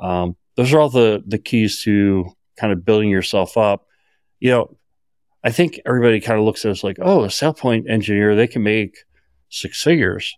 Um, 0.00 0.36
those 0.56 0.72
are 0.72 0.80
all 0.80 0.90
the 0.90 1.22
the 1.26 1.38
keys 1.38 1.82
to 1.82 2.26
kind 2.58 2.72
of 2.72 2.84
building 2.84 3.10
yourself 3.10 3.56
up. 3.56 3.86
You 4.40 4.50
know, 4.50 4.76
I 5.42 5.50
think 5.50 5.80
everybody 5.86 6.20
kind 6.20 6.38
of 6.38 6.44
looks 6.44 6.64
at 6.64 6.70
us 6.70 6.84
like, 6.84 6.98
oh, 7.00 7.24
a 7.24 7.28
SailPoint 7.28 7.88
engineer, 7.88 8.34
they 8.34 8.46
can 8.46 8.62
make 8.62 8.96
six 9.48 9.82
figures. 9.82 10.34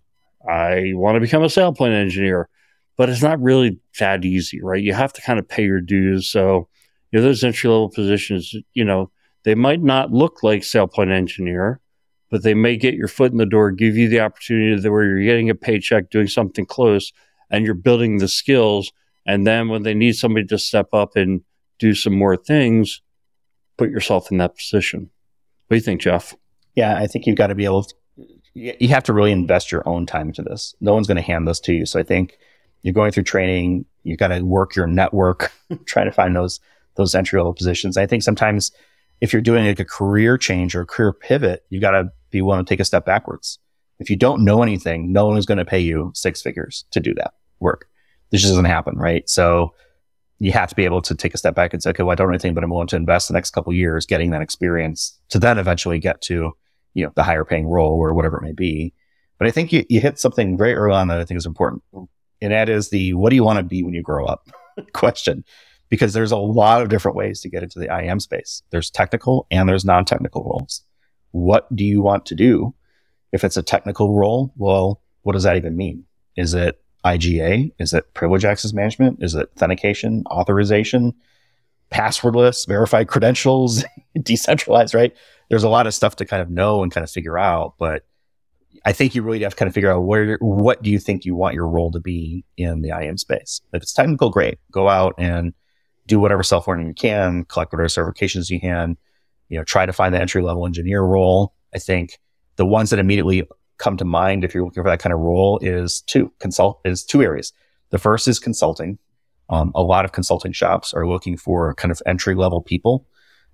I 0.48 0.92
want 0.94 1.16
to 1.16 1.20
become 1.20 1.42
a 1.42 1.46
SailPoint 1.46 1.92
engineer, 1.92 2.48
but 2.96 3.08
it's 3.08 3.22
not 3.22 3.40
really 3.40 3.78
that 3.98 4.24
easy, 4.24 4.60
right? 4.62 4.82
You 4.82 4.94
have 4.94 5.12
to 5.14 5.22
kind 5.22 5.38
of 5.38 5.48
pay 5.48 5.64
your 5.64 5.80
dues. 5.80 6.28
So, 6.28 6.68
you 7.10 7.18
know, 7.18 7.22
those 7.22 7.44
entry 7.44 7.68
level 7.68 7.90
positions, 7.90 8.54
you 8.74 8.84
know, 8.84 9.10
they 9.44 9.54
might 9.54 9.82
not 9.82 10.12
look 10.12 10.42
like 10.42 10.62
SailPoint 10.62 11.10
engineer, 11.10 11.80
but 12.30 12.42
they 12.42 12.54
may 12.54 12.76
get 12.76 12.94
your 12.94 13.08
foot 13.08 13.32
in 13.32 13.38
the 13.38 13.46
door, 13.46 13.70
give 13.70 13.96
you 13.96 14.08
the 14.08 14.20
opportunity 14.20 14.88
where 14.88 15.04
you're 15.04 15.22
getting 15.24 15.50
a 15.50 15.54
paycheck, 15.54 16.10
doing 16.10 16.26
something 16.26 16.66
close, 16.66 17.12
and 17.50 17.64
you're 17.64 17.74
building 17.74 18.18
the 18.18 18.28
skills 18.28 18.92
and 19.26 19.46
then 19.46 19.68
when 19.68 19.82
they 19.82 19.94
need 19.94 20.14
somebody 20.14 20.46
to 20.46 20.58
step 20.58 20.88
up 20.92 21.16
and 21.16 21.42
do 21.78 21.94
some 21.94 22.16
more 22.16 22.36
things, 22.36 23.02
put 23.76 23.90
yourself 23.90 24.30
in 24.30 24.38
that 24.38 24.56
position. 24.56 25.10
What 25.66 25.74
do 25.74 25.76
you 25.76 25.82
think, 25.82 26.00
Jeff? 26.00 26.34
Yeah, 26.74 26.96
I 26.96 27.06
think 27.06 27.26
you've 27.26 27.36
got 27.36 27.48
to 27.48 27.54
be 27.54 27.64
able 27.64 27.84
to, 27.84 27.94
you 28.54 28.88
have 28.88 29.02
to 29.04 29.12
really 29.12 29.32
invest 29.32 29.72
your 29.72 29.86
own 29.86 30.06
time 30.06 30.28
into 30.28 30.42
this. 30.42 30.74
No 30.80 30.94
one's 30.94 31.08
going 31.08 31.16
to 31.16 31.22
hand 31.22 31.48
this 31.48 31.60
to 31.60 31.72
you. 31.74 31.86
So 31.86 31.98
I 31.98 32.04
think 32.04 32.38
you're 32.82 32.94
going 32.94 33.10
through 33.10 33.24
training, 33.24 33.84
you've 34.04 34.18
got 34.18 34.28
to 34.28 34.40
work 34.42 34.76
your 34.76 34.86
network, 34.86 35.52
trying 35.86 36.06
to 36.06 36.12
find 36.12 36.36
those, 36.36 36.60
those 36.96 37.14
entry 37.14 37.38
level 37.38 37.52
positions. 37.52 37.96
I 37.96 38.06
think 38.06 38.22
sometimes 38.22 38.70
if 39.20 39.32
you're 39.32 39.42
doing 39.42 39.66
like 39.66 39.80
a 39.80 39.84
career 39.84 40.38
change 40.38 40.76
or 40.76 40.82
a 40.82 40.86
career 40.86 41.12
pivot, 41.12 41.64
you've 41.68 41.82
got 41.82 41.90
to 41.92 42.10
be 42.30 42.42
willing 42.42 42.64
to 42.64 42.68
take 42.68 42.80
a 42.80 42.84
step 42.84 43.04
backwards. 43.04 43.58
If 43.98 44.08
you 44.08 44.16
don't 44.16 44.44
know 44.44 44.62
anything, 44.62 45.12
no 45.12 45.26
one 45.26 45.36
is 45.36 45.46
going 45.46 45.58
to 45.58 45.64
pay 45.64 45.80
you 45.80 46.12
six 46.14 46.42
figures 46.42 46.84
to 46.92 47.00
do 47.00 47.14
that 47.14 47.34
work 47.58 47.88
this 48.30 48.40
just 48.40 48.52
doesn't 48.52 48.64
happen, 48.64 48.96
right? 48.96 49.28
So 49.28 49.74
you 50.38 50.52
have 50.52 50.68
to 50.68 50.74
be 50.74 50.84
able 50.84 51.00
to 51.02 51.14
take 51.14 51.34
a 51.34 51.38
step 51.38 51.54
back 51.54 51.72
and 51.72 51.82
say, 51.82 51.90
okay, 51.90 52.02
well, 52.02 52.12
I 52.12 52.14
don't 52.14 52.28
know 52.28 52.34
anything, 52.34 52.54
but 52.54 52.62
I'm 52.62 52.70
willing 52.70 52.88
to 52.88 52.96
invest 52.96 53.28
the 53.28 53.34
next 53.34 53.50
couple 53.50 53.72
years 53.72 54.04
getting 54.04 54.30
that 54.30 54.42
experience 54.42 55.18
to 55.30 55.38
then 55.38 55.58
eventually 55.58 55.98
get 55.98 56.20
to, 56.22 56.52
you 56.94 57.04
know, 57.04 57.12
the 57.14 57.22
higher 57.22 57.44
paying 57.44 57.66
role 57.66 57.98
or 57.98 58.12
whatever 58.12 58.38
it 58.38 58.42
may 58.42 58.52
be. 58.52 58.92
But 59.38 59.48
I 59.48 59.50
think 59.50 59.72
you, 59.72 59.84
you 59.88 60.00
hit 60.00 60.18
something 60.18 60.56
very 60.58 60.74
early 60.74 60.94
on 60.94 61.08
that 61.08 61.20
I 61.20 61.24
think 61.24 61.38
is 61.38 61.46
important. 61.46 61.82
And 62.42 62.52
that 62.52 62.68
is 62.68 62.90
the 62.90 63.14
what 63.14 63.30
do 63.30 63.36
you 63.36 63.44
want 63.44 63.58
to 63.58 63.62
be 63.62 63.82
when 63.82 63.94
you 63.94 64.02
grow 64.02 64.26
up 64.26 64.48
question. 64.92 65.44
Because 65.88 66.12
there's 66.12 66.32
a 66.32 66.36
lot 66.36 66.82
of 66.82 66.88
different 66.88 67.16
ways 67.16 67.40
to 67.42 67.48
get 67.48 67.62
into 67.62 67.78
the 67.78 67.86
IAM 67.86 68.18
space. 68.18 68.62
There's 68.70 68.90
technical 68.90 69.46
and 69.52 69.68
there's 69.68 69.84
non-technical 69.84 70.42
roles. 70.42 70.82
What 71.30 71.74
do 71.74 71.84
you 71.84 72.02
want 72.02 72.26
to 72.26 72.34
do? 72.34 72.74
If 73.32 73.44
it's 73.44 73.56
a 73.56 73.62
technical 73.62 74.16
role, 74.16 74.52
well, 74.56 75.00
what 75.22 75.34
does 75.34 75.44
that 75.44 75.56
even 75.56 75.76
mean? 75.76 76.04
Is 76.36 76.54
it 76.54 76.82
IGA? 77.14 77.72
Is 77.78 77.92
it 77.92 78.12
privilege 78.14 78.44
access 78.44 78.72
management? 78.72 79.22
Is 79.22 79.34
it 79.34 79.48
authentication, 79.56 80.24
authorization, 80.30 81.14
passwordless, 81.90 82.66
verified 82.66 83.08
credentials, 83.08 83.84
decentralized, 84.22 84.94
right? 84.94 85.14
There's 85.48 85.64
a 85.64 85.68
lot 85.68 85.86
of 85.86 85.94
stuff 85.94 86.16
to 86.16 86.24
kind 86.24 86.42
of 86.42 86.50
know 86.50 86.82
and 86.82 86.92
kind 86.92 87.04
of 87.04 87.10
figure 87.10 87.38
out, 87.38 87.74
but 87.78 88.04
I 88.84 88.92
think 88.92 89.14
you 89.14 89.22
really 89.22 89.40
have 89.42 89.52
to 89.52 89.56
kind 89.56 89.68
of 89.68 89.74
figure 89.74 89.92
out 89.92 90.00
where, 90.00 90.36
what 90.40 90.82
do 90.82 90.90
you 90.90 90.98
think 90.98 91.24
you 91.24 91.34
want 91.34 91.54
your 91.54 91.66
role 91.66 91.90
to 91.92 92.00
be 92.00 92.44
in 92.56 92.82
the 92.82 92.90
IAM 92.90 93.18
space? 93.18 93.60
If 93.72 93.82
it's 93.82 93.92
technical, 93.92 94.30
great. 94.30 94.58
Go 94.70 94.88
out 94.88 95.14
and 95.18 95.54
do 96.06 96.20
whatever 96.20 96.42
self 96.42 96.68
learning 96.68 96.88
you 96.88 96.94
can, 96.94 97.44
collect 97.44 97.72
whatever 97.72 97.88
certifications 97.88 98.50
you 98.50 98.60
can, 98.60 98.96
you 99.48 99.58
know, 99.58 99.64
try 99.64 99.86
to 99.86 99.92
find 99.92 100.14
the 100.14 100.20
entry 100.20 100.42
level 100.42 100.66
engineer 100.66 101.02
role. 101.02 101.54
I 101.74 101.78
think 101.78 102.18
the 102.56 102.66
ones 102.66 102.90
that 102.90 102.98
immediately 102.98 103.42
come 103.78 103.96
to 103.96 104.04
mind 104.04 104.44
if 104.44 104.54
you're 104.54 104.64
looking 104.64 104.82
for 104.82 104.88
that 104.88 105.00
kind 105.00 105.12
of 105.12 105.20
role 105.20 105.58
is 105.62 106.00
two 106.02 106.32
consult 106.38 106.80
is 106.84 107.04
two 107.04 107.22
areas. 107.22 107.52
The 107.90 107.98
first 107.98 108.28
is 108.28 108.38
consulting. 108.38 108.98
Um, 109.48 109.70
a 109.74 109.82
lot 109.82 110.04
of 110.04 110.12
consulting 110.12 110.52
shops 110.52 110.92
are 110.92 111.06
looking 111.06 111.36
for 111.36 111.74
kind 111.74 111.92
of 111.92 112.02
entry 112.04 112.34
level 112.34 112.60
people 112.60 113.06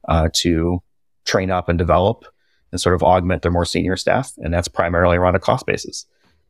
uh, 0.08 0.28
to 0.34 0.82
train 1.24 1.50
up 1.50 1.68
and 1.68 1.78
develop 1.78 2.24
and 2.70 2.80
sort 2.80 2.94
of 2.94 3.02
augment 3.02 3.42
their 3.42 3.52
more 3.52 3.66
senior 3.66 3.96
staff, 3.96 4.32
and 4.38 4.52
that's 4.52 4.68
primarily 4.68 5.16
around 5.16 5.34
a 5.34 5.40
cost 5.40 5.66
basis. 5.66 6.06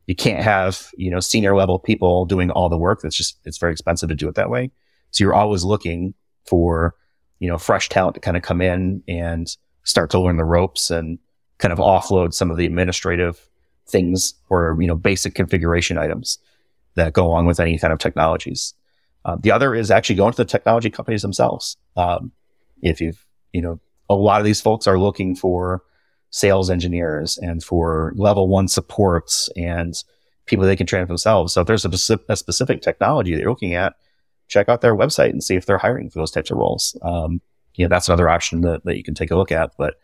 You 0.06 0.14
can't 0.14 0.42
have 0.42 0.90
you 0.96 1.10
know 1.10 1.20
senior 1.20 1.56
level 1.56 1.78
people 1.78 2.24
doing 2.26 2.50
all 2.50 2.68
the 2.68 2.78
work. 2.78 3.00
That's 3.02 3.16
just 3.16 3.38
it's 3.44 3.58
very 3.58 3.72
expensive 3.72 4.08
to 4.08 4.14
do 4.14 4.28
it 4.28 4.36
that 4.36 4.50
way. 4.50 4.70
So 5.10 5.24
you're 5.24 5.34
always 5.34 5.64
looking 5.64 6.14
for 6.46 6.94
you 7.40 7.48
know 7.48 7.58
fresh 7.58 7.88
talent 7.88 8.14
to 8.14 8.20
kind 8.20 8.36
of 8.36 8.42
come 8.42 8.60
in 8.60 9.02
and 9.08 9.54
start 9.84 10.10
to 10.10 10.20
learn 10.20 10.36
the 10.36 10.44
ropes 10.44 10.90
and 10.90 11.18
kind 11.58 11.72
of 11.72 11.78
offload 11.78 12.32
some 12.34 12.50
of 12.50 12.56
the 12.56 12.66
administrative 12.66 13.48
things 13.88 14.34
or 14.48 14.76
you 14.80 14.86
know 14.86 14.94
basic 14.94 15.34
configuration 15.34 15.98
items 15.98 16.38
that 16.94 17.12
go 17.12 17.26
along 17.26 17.46
with 17.46 17.60
any 17.60 17.78
kind 17.78 17.92
of 17.92 17.98
technologies. 17.98 18.74
Uh, 19.24 19.36
the 19.40 19.50
other 19.50 19.74
is 19.74 19.90
actually 19.90 20.16
going 20.16 20.32
to 20.32 20.36
the 20.36 20.44
technology 20.44 20.90
companies 20.90 21.22
themselves. 21.22 21.76
Um, 21.96 22.32
if 22.82 23.00
you've 23.00 23.24
you 23.52 23.62
know 23.62 23.80
a 24.08 24.14
lot 24.14 24.40
of 24.40 24.44
these 24.44 24.60
folks 24.60 24.86
are 24.86 24.98
looking 24.98 25.34
for 25.34 25.82
sales 26.30 26.70
engineers 26.70 27.38
and 27.38 27.62
for 27.62 28.12
level 28.16 28.48
one 28.48 28.66
supports 28.66 29.48
and 29.56 29.94
people 30.46 30.64
they 30.64 30.76
can 30.76 30.86
train 30.86 31.06
themselves. 31.06 31.52
So 31.52 31.60
if 31.60 31.66
there's 31.66 31.84
a, 31.84 32.18
a, 32.28 32.36
specific 32.36 32.82
technology 32.82 33.32
that 33.34 33.40
you're 33.40 33.50
looking 33.50 33.74
at, 33.74 33.94
check 34.48 34.68
out 34.68 34.80
their 34.80 34.96
website 34.96 35.30
and 35.30 35.44
see 35.44 35.56
if 35.56 35.66
they're 35.66 35.78
hiring 35.78 36.10
for 36.10 36.18
those 36.18 36.30
types 36.30 36.50
of 36.50 36.56
roles. 36.56 36.96
Um, 37.02 37.40
you 37.74 37.84
know, 37.84 37.88
that's 37.88 38.08
another 38.08 38.28
option 38.28 38.62
that, 38.62 38.84
that 38.84 38.96
you 38.96 39.04
can 39.04 39.14
take 39.14 39.30
a 39.30 39.36
look 39.36 39.52
at. 39.52 39.72
But 39.78 39.94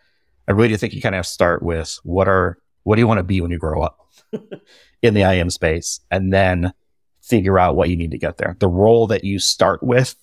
I 0.47 0.53
really 0.53 0.69
do 0.69 0.77
think 0.77 0.93
you 0.93 1.03
kind 1.03 1.15
of 1.15 1.19
have 1.19 1.27
to 1.27 1.33
start 1.33 1.63
with 1.63 1.99
what 2.03 2.29
are, 2.29 2.59
what 2.89 2.97
do 2.97 3.01
you 3.03 3.07
want 3.07 3.19
to 3.19 3.23
be 3.23 3.43
when 3.43 3.51
you 3.51 3.59
grow 3.59 3.83
up 3.83 4.09
in 5.03 5.13
the 5.13 5.21
IM 5.21 5.51
space? 5.51 6.01
And 6.11 6.33
then 6.33 6.73
figure 7.21 7.59
out 7.59 7.77
what 7.77 7.91
you 7.91 7.97
need 7.97 8.13
to 8.13 8.19
get 8.19 8.39
there. 8.39 8.57
The 8.61 8.67
role 8.67 9.07
that 9.09 9.25
you 9.25 9.39
start 9.39 9.83
with 9.83 10.15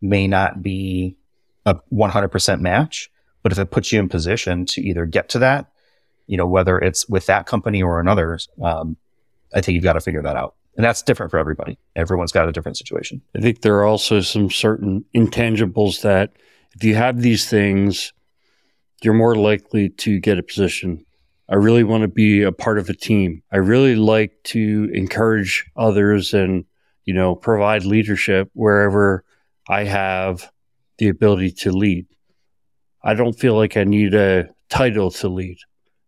may 0.00 0.28
not 0.28 0.62
be 0.62 1.16
a 1.64 1.74
100% 1.92 2.60
match, 2.60 3.10
but 3.42 3.50
if 3.50 3.58
it 3.58 3.72
puts 3.72 3.90
you 3.90 3.98
in 3.98 4.08
position 4.08 4.66
to 4.66 4.80
either 4.80 5.04
get 5.04 5.28
to 5.30 5.40
that, 5.40 5.66
you 6.28 6.36
know, 6.36 6.46
whether 6.46 6.78
it's 6.78 7.08
with 7.08 7.26
that 7.26 7.46
company 7.46 7.82
or 7.82 7.98
another, 7.98 8.38
um, 8.62 8.96
I 9.52 9.60
think 9.60 9.74
you've 9.74 9.82
got 9.82 9.94
to 9.94 10.00
figure 10.00 10.22
that 10.22 10.36
out. 10.36 10.54
And 10.76 10.84
that's 10.84 11.02
different 11.02 11.32
for 11.32 11.38
everybody. 11.38 11.76
Everyone's 11.96 12.30
got 12.30 12.48
a 12.48 12.52
different 12.52 12.78
situation. 12.78 13.20
I 13.34 13.40
think 13.40 13.62
there 13.62 13.78
are 13.78 13.84
also 13.84 14.20
some 14.20 14.48
certain 14.48 15.04
intangibles 15.12 16.02
that 16.02 16.34
if 16.76 16.84
you 16.84 16.94
have 16.94 17.20
these 17.20 17.50
things, 17.50 18.12
you're 19.02 19.12
more 19.12 19.34
likely 19.34 19.88
to 19.88 20.20
get 20.20 20.38
a 20.38 20.42
position 20.44 21.05
I 21.48 21.54
really 21.54 21.84
want 21.84 22.02
to 22.02 22.08
be 22.08 22.42
a 22.42 22.52
part 22.52 22.78
of 22.78 22.88
a 22.88 22.94
team. 22.94 23.42
I 23.52 23.58
really 23.58 23.94
like 23.94 24.32
to 24.44 24.90
encourage 24.92 25.64
others 25.76 26.34
and, 26.34 26.64
you 27.04 27.14
know, 27.14 27.36
provide 27.36 27.84
leadership 27.84 28.50
wherever 28.52 29.24
I 29.68 29.84
have 29.84 30.50
the 30.98 31.08
ability 31.08 31.52
to 31.52 31.70
lead. 31.70 32.06
I 33.04 33.14
don't 33.14 33.38
feel 33.38 33.54
like 33.54 33.76
I 33.76 33.84
need 33.84 34.14
a 34.14 34.48
title 34.68 35.12
to 35.12 35.28
lead. 35.28 35.58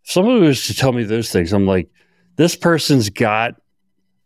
If 0.05 0.13
someone 0.13 0.41
was 0.41 0.67
to 0.67 0.75
tell 0.75 0.93
me 0.93 1.05
those 1.05 1.31
things, 1.31 1.53
I'm 1.53 1.67
like, 1.67 1.89
this 2.37 2.57
person's 2.57 3.09
got 3.09 3.55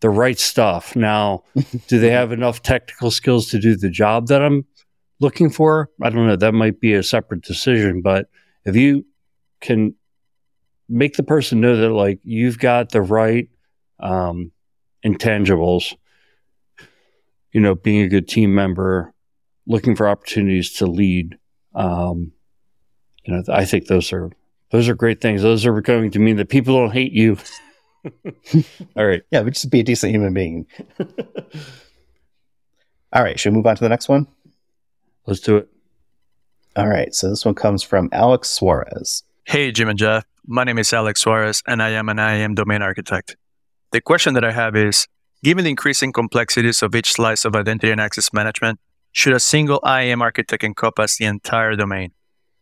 the 0.01 0.09
right 0.09 0.38
stuff. 0.38 0.96
Now, 0.96 1.44
do 1.88 1.98
they 1.98 2.11
have 2.11 2.33
enough 2.33 2.62
technical 2.62 3.11
skills 3.11 3.48
to 3.51 3.59
do 3.59 3.77
the 3.77 3.90
job 3.90 4.29
that 4.29 4.42
I'm 4.42 4.64
looking 5.20 5.51
for? 5.51 5.90
I 6.01 6.09
don't 6.09 6.27
know. 6.27 6.37
That 6.37 6.55
might 6.55 6.81
be 6.81 6.94
a 6.94 7.03
separate 7.03 7.42
decision. 7.42 8.01
But 8.01 8.29
if 8.64 8.77
you 8.77 9.05
can 9.61 9.94
make 10.93 11.17
the 11.17 11.23
person 11.23 11.61
know 11.61 11.77
that 11.77 11.91
like 11.91 12.21
you've 12.23 12.59
got 12.59 12.91
the 12.91 13.03
right 13.03 13.49
um, 13.99 14.53
intangibles. 15.05 15.95
You 17.53 17.61
know, 17.61 17.75
being 17.75 18.03
a 18.03 18.09
good 18.09 18.29
team 18.29 18.55
member, 18.55 19.13
looking 19.67 19.95
for 19.95 20.09
opportunities 20.09 20.73
to 20.75 20.87
lead. 20.87 21.39
Um, 21.75 22.33
you 23.25 23.35
know, 23.35 23.43
I 23.49 23.65
think 23.65 23.87
those 23.87 24.13
are 24.13 24.31
those 24.71 24.89
are 24.89 24.95
great 24.95 25.21
things. 25.21 25.43
Those 25.43 25.67
are 25.67 25.81
going 25.81 26.11
to 26.13 26.19
mean 26.19 26.37
that 26.37 26.49
people 26.49 26.75
don't 26.77 26.93
hate 26.93 27.13
you. 27.13 27.37
All 28.97 29.07
right. 29.07 29.23
Yeah, 29.31 29.43
but 29.43 29.53
just 29.53 29.71
be 29.71 29.81
a 29.81 29.85
decent 29.85 30.13
human 30.13 30.33
being. 30.33 30.67
All 33.13 33.23
right. 33.23 33.39
Should 33.39 33.51
we 33.51 33.57
move 33.57 33.67
on 33.67 33.77
to 33.77 33.85
the 33.85 33.91
next 33.91 34.09
one? 34.09 34.27
Let's 35.27 35.41
do 35.41 35.59
it. 35.59 35.69
All 36.75 36.89
right. 36.89 37.15
So 37.15 37.29
this 37.29 37.45
one 37.45 37.55
comes 37.55 37.83
from 37.83 38.09
Alex 38.13 38.49
Suarez. 38.49 39.25
Hey, 39.45 39.71
Jim 39.73 39.91
and 39.91 39.99
Jeff. 39.99 40.25
My 40.47 40.65
name 40.65 40.79
is 40.79 40.93
Alex 40.93 41.21
Suarez, 41.21 41.63
and 41.67 41.83
I 41.83 41.91
am 41.91 42.09
an 42.09 42.19
IAM 42.19 42.55
domain 42.55 42.83
architect. 42.83 43.37
The 43.93 44.01
question 44.01 44.35
that 44.35 44.45
I 44.45 44.51
have 44.51 44.75
is 44.75 45.07
Given 45.45 45.65
the 45.65 45.71
increasing 45.71 46.13
complexities 46.13 46.83
of 46.83 46.95
each 46.95 47.13
slice 47.13 47.45
of 47.45 47.57
identity 47.57 47.91
and 47.91 48.01
access 48.01 48.33
management, 48.33 48.79
should 49.11 49.33
a 49.33 49.41
single 49.41 49.81
IAM 49.85 50.23
architect 50.23 50.63
encompass 50.63 51.17
the 51.17 51.25
entire 51.25 51.75
domain? 51.75 52.13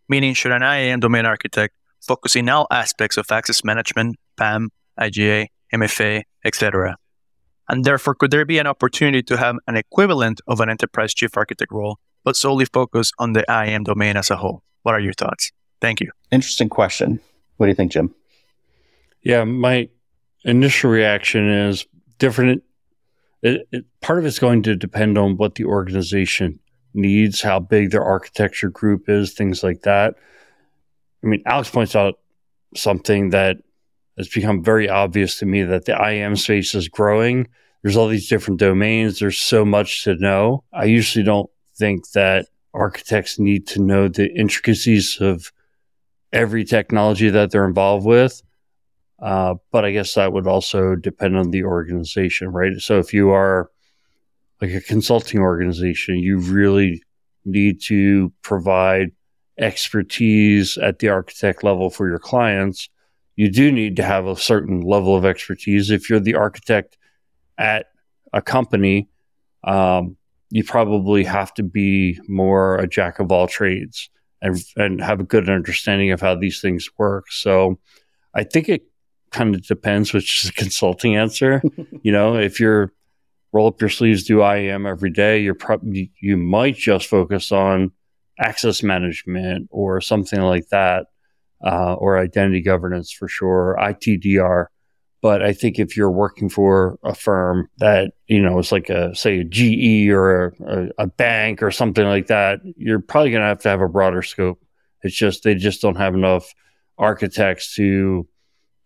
Meaning, 0.08 0.32
should 0.32 0.52
an 0.52 0.62
IAM 0.62 1.00
domain 1.00 1.26
architect 1.26 1.74
focus 2.00 2.36
in 2.36 2.48
all 2.48 2.66
aspects 2.70 3.18
of 3.18 3.30
access 3.30 3.62
management, 3.64 4.16
PAM, 4.38 4.70
IGA, 4.98 5.48
MFA, 5.74 6.22
etc.? 6.42 6.96
And 7.68 7.84
therefore, 7.84 8.14
could 8.14 8.30
there 8.30 8.46
be 8.46 8.58
an 8.58 8.66
opportunity 8.66 9.22
to 9.24 9.36
have 9.36 9.56
an 9.66 9.76
equivalent 9.76 10.40
of 10.46 10.60
an 10.60 10.70
enterprise 10.70 11.12
chief 11.12 11.36
architect 11.36 11.70
role, 11.70 11.98
but 12.24 12.34
solely 12.34 12.64
focus 12.64 13.12
on 13.18 13.34
the 13.34 13.44
IAM 13.46 13.84
domain 13.84 14.16
as 14.16 14.30
a 14.30 14.36
whole? 14.36 14.62
What 14.84 14.94
are 14.94 15.00
your 15.00 15.12
thoughts? 15.12 15.52
Thank 15.82 16.00
you. 16.00 16.10
Interesting 16.30 16.70
question. 16.70 17.20
What 17.60 17.66
do 17.66 17.72
you 17.72 17.76
think, 17.76 17.92
Jim? 17.92 18.14
Yeah, 19.22 19.44
my 19.44 19.90
initial 20.46 20.90
reaction 20.90 21.46
is 21.46 21.84
different. 22.16 22.62
It, 23.42 23.68
it, 23.70 23.84
part 24.00 24.18
of 24.18 24.24
it's 24.24 24.38
going 24.38 24.62
to 24.62 24.74
depend 24.74 25.18
on 25.18 25.36
what 25.36 25.56
the 25.56 25.66
organization 25.66 26.58
needs, 26.94 27.42
how 27.42 27.60
big 27.60 27.90
their 27.90 28.02
architecture 28.02 28.70
group 28.70 29.10
is, 29.10 29.34
things 29.34 29.62
like 29.62 29.82
that. 29.82 30.14
I 31.22 31.26
mean, 31.26 31.42
Alex 31.44 31.68
points 31.68 31.94
out 31.94 32.18
something 32.74 33.28
that 33.28 33.58
has 34.16 34.30
become 34.30 34.64
very 34.64 34.88
obvious 34.88 35.38
to 35.40 35.44
me 35.44 35.62
that 35.62 35.84
the 35.84 36.02
IAM 36.02 36.36
space 36.36 36.74
is 36.74 36.88
growing. 36.88 37.46
There's 37.82 37.98
all 37.98 38.08
these 38.08 38.30
different 38.30 38.58
domains. 38.58 39.18
There's 39.18 39.36
so 39.36 39.66
much 39.66 40.04
to 40.04 40.14
know. 40.14 40.64
I 40.72 40.84
usually 40.86 41.26
don't 41.26 41.50
think 41.76 42.12
that 42.12 42.46
architects 42.72 43.38
need 43.38 43.66
to 43.66 43.82
know 43.82 44.08
the 44.08 44.32
intricacies 44.34 45.18
of 45.20 45.52
every 46.32 46.64
technology 46.64 47.30
that 47.30 47.50
they're 47.50 47.66
involved 47.66 48.06
with. 48.06 48.42
Uh, 49.20 49.54
but 49.70 49.84
I 49.84 49.90
guess 49.90 50.14
that 50.14 50.32
would 50.32 50.46
also 50.46 50.94
depend 50.94 51.36
on 51.36 51.50
the 51.50 51.64
organization, 51.64 52.48
right? 52.48 52.72
So 52.78 52.98
if 52.98 53.12
you 53.12 53.30
are 53.30 53.70
like 54.60 54.70
a 54.70 54.80
consulting 54.80 55.40
organization, 55.40 56.18
you 56.18 56.38
really 56.38 57.02
need 57.44 57.80
to 57.82 58.32
provide 58.42 59.10
expertise 59.58 60.78
at 60.78 61.00
the 61.00 61.08
architect 61.08 61.62
level 61.62 61.90
for 61.90 62.08
your 62.08 62.18
clients. 62.18 62.88
You 63.36 63.50
do 63.50 63.70
need 63.70 63.96
to 63.96 64.02
have 64.02 64.26
a 64.26 64.36
certain 64.36 64.80
level 64.80 65.14
of 65.14 65.24
expertise. 65.24 65.90
If 65.90 66.08
you're 66.08 66.20
the 66.20 66.34
architect 66.34 66.96
at 67.58 67.86
a 68.32 68.40
company, 68.40 69.08
um, 69.64 70.16
you 70.50 70.64
probably 70.64 71.24
have 71.24 71.52
to 71.54 71.62
be 71.62 72.18
more 72.26 72.76
a 72.76 72.86
jack 72.86 73.18
of 73.18 73.30
all 73.30 73.46
trades 73.46 74.08
and 74.42 74.58
and 74.76 75.00
have 75.00 75.20
a 75.20 75.24
good 75.24 75.48
understanding 75.48 76.10
of 76.10 76.20
how 76.20 76.34
these 76.34 76.60
things 76.60 76.88
work. 76.98 77.30
So 77.30 77.78
I 78.34 78.44
think 78.44 78.68
it 78.68 78.82
kind 79.30 79.54
of 79.54 79.66
depends, 79.66 80.12
which 80.12 80.44
is 80.44 80.50
a 80.50 80.52
consulting 80.64 81.16
answer. 81.16 81.62
you 82.02 82.12
know, 82.12 82.36
if 82.36 82.60
you're 82.60 82.92
roll 83.52 83.66
up 83.66 83.80
your 83.80 83.90
sleeves, 83.90 84.24
do 84.24 84.42
IAM 84.42 84.86
every 84.86 85.10
day, 85.10 85.40
you're 85.40 85.54
probably 85.54 86.12
you 86.20 86.36
might 86.36 86.76
just 86.76 87.06
focus 87.06 87.52
on 87.52 87.92
access 88.38 88.82
management 88.82 89.68
or 89.70 90.00
something 90.00 90.40
like 90.40 90.68
that, 90.68 91.06
uh, 91.64 91.94
or 91.94 92.18
identity 92.18 92.62
governance 92.62 93.12
for 93.12 93.28
sure, 93.28 93.76
ITDR. 93.78 94.66
But 95.22 95.42
I 95.42 95.52
think 95.52 95.78
if 95.78 95.96
you're 95.96 96.10
working 96.10 96.48
for 96.48 96.98
a 97.04 97.14
firm 97.14 97.68
that, 97.76 98.12
you 98.26 98.40
know, 98.40 98.58
it's 98.58 98.72
like 98.72 98.88
a, 98.88 99.14
say, 99.14 99.40
a 99.40 99.44
GE 99.44 100.08
or 100.10 100.54
a, 100.66 100.88
a 100.98 101.06
bank 101.06 101.62
or 101.62 101.70
something 101.70 102.06
like 102.06 102.28
that, 102.28 102.60
you're 102.76 103.00
probably 103.00 103.30
going 103.30 103.42
to 103.42 103.48
have 103.48 103.60
to 103.60 103.68
have 103.68 103.82
a 103.82 103.88
broader 103.88 104.22
scope. 104.22 104.62
It's 105.02 105.14
just, 105.14 105.42
they 105.42 105.54
just 105.54 105.82
don't 105.82 105.96
have 105.96 106.14
enough 106.14 106.54
architects 106.96 107.74
to, 107.74 108.26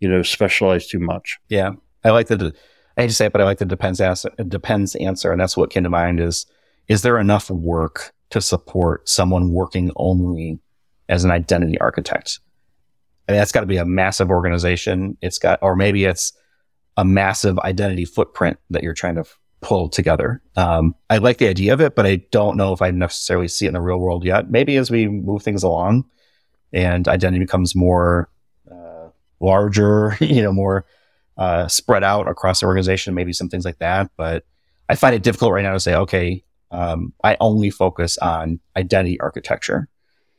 you 0.01 0.09
know, 0.09 0.23
specialize 0.23 0.88
too 0.88 0.99
much. 0.99 1.38
Yeah. 1.49 1.73
I 2.03 2.11
like 2.11 2.27
the, 2.27 2.53
I 2.97 3.03
hate 3.03 3.09
to 3.09 3.14
say 3.14 3.27
it, 3.27 3.33
but 3.33 3.40
I 3.40 3.44
like 3.44 3.59
the 3.59 3.64
depends 3.64 4.01
answer, 4.01 4.31
depends 4.49 4.97
answer. 4.97 5.31
And 5.31 5.40
that's 5.40 5.57
what 5.57 5.70
came 5.70 5.85
to 5.85 5.90
mind 5.90 6.18
is, 6.20 6.47
is 6.88 7.03
there 7.03 7.18
enough 7.18 7.49
work 7.49 8.12
to 8.31 8.40
support 8.40 9.09
someone 9.09 9.53
working 9.53 9.92
only 9.97 10.59
as 11.09 11.23
an 11.25 11.31
identity 11.31 11.79
architect? 11.81 12.40
I 13.29 13.33
mean, 13.33 13.39
that's 13.39 13.53
got 13.53 13.61
to 13.61 13.67
be 13.67 13.79
a 13.79 13.85
massive 13.85 14.31
organization. 14.31 15.17
It's 15.23 15.39
got, 15.39 15.59
or 15.63 15.77
maybe 15.77 16.05
it's 16.05 16.33
a 16.97 17.05
massive 17.05 17.59
identity 17.61 18.05
footprint 18.05 18.59
that 18.71 18.83
you're 18.83 18.95
trying 18.95 19.15
to 19.17 19.25
pull 19.61 19.89
together. 19.89 20.43
Um, 20.57 20.95
I 21.09 21.19
like 21.19 21.39
the 21.39 21.49
idea 21.49 21.73
of 21.73 21.81
it, 21.81 21.95
but 21.95 22.07
I 22.07 22.17
don't 22.31 22.57
know 22.57 22.73
if 22.73 22.83
I 22.83 22.91
necessarily 22.91 23.49
see 23.49 23.65
it 23.65 23.69
in 23.69 23.75
the 23.75 23.81
real 23.81 23.99
world 23.99 24.25
yet. 24.25 24.51
Maybe 24.51 24.77
as 24.77 24.91
we 24.91 25.09
move 25.09 25.43
things 25.43 25.63
along 25.63 26.05
and 26.73 27.09
identity 27.09 27.43
becomes 27.43 27.75
more 27.75 28.29
uh, 28.71 29.09
larger, 29.41 30.17
you 30.21 30.43
know, 30.43 30.53
more 30.53 30.85
uh, 31.39 31.67
spread 31.67 32.05
out 32.05 32.29
across 32.29 32.61
the 32.61 32.67
organization, 32.67 33.15
maybe 33.15 33.33
some 33.33 33.49
things 33.49 33.65
like 33.65 33.79
that. 33.79 34.11
But 34.19 34.45
I 34.89 34.97
find 34.97 35.15
it 35.15 35.23
difficult 35.23 35.53
right 35.53 35.63
now 35.63 35.73
to 35.73 35.81
say, 35.81 35.95
okay, 35.95 36.45
um, 36.71 37.15
I 37.23 37.37
only 37.41 37.71
focus 37.71 38.19
on 38.19 38.61
identity 38.77 39.19
architecture 39.21 39.89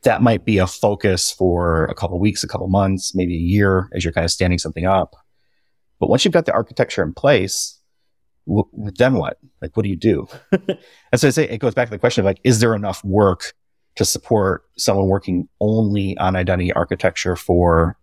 that 0.06 0.22
might 0.22 0.44
be 0.44 0.58
a 0.58 0.68
focus 0.68 1.32
for 1.32 1.86
a 1.86 1.94
couple 1.94 2.18
weeks, 2.20 2.44
a 2.44 2.46
couple 2.46 2.68
months, 2.68 3.12
maybe 3.12 3.34
a 3.34 3.38
year 3.38 3.90
as 3.92 4.04
you're 4.04 4.12
kind 4.12 4.24
of 4.24 4.30
standing 4.30 4.56
something 4.56 4.86
up. 4.86 5.16
But 5.98 6.08
once 6.08 6.24
you've 6.24 6.32
got 6.32 6.46
the 6.46 6.52
architecture 6.52 7.02
in 7.02 7.12
place, 7.12 7.80
then 8.46 9.14
what? 9.14 9.38
Like, 9.60 9.76
what 9.76 9.82
do 9.82 9.88
you 9.88 9.96
do? 9.96 10.28
and 10.52 10.78
so 11.16 11.26
I 11.26 11.30
say 11.32 11.48
it 11.48 11.58
goes 11.58 11.74
back 11.74 11.88
to 11.88 11.90
the 11.90 11.98
question 11.98 12.22
of 12.22 12.26
like, 12.26 12.38
is 12.44 12.60
there 12.60 12.72
enough 12.76 13.02
work 13.04 13.54
to 13.96 14.04
support 14.04 14.62
someone 14.78 15.08
working 15.08 15.48
only 15.60 16.16
on 16.18 16.36
identity 16.36 16.72
architecture 16.72 17.34
for 17.34 17.98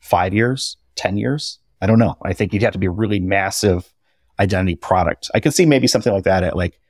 five 0.00 0.34
years, 0.34 0.78
10 0.96 1.16
years? 1.16 1.60
I 1.80 1.86
don't 1.86 2.00
know. 2.00 2.16
I 2.24 2.32
think 2.32 2.52
you'd 2.52 2.62
have 2.62 2.72
to 2.72 2.78
be 2.80 2.86
a 2.86 2.90
really 2.90 3.20
massive 3.20 3.94
identity 4.40 4.74
product. 4.74 5.30
I 5.32 5.38
could 5.38 5.54
see 5.54 5.64
maybe 5.64 5.86
something 5.86 6.12
like 6.12 6.24
that 6.24 6.42
at 6.42 6.56
like, 6.56 6.80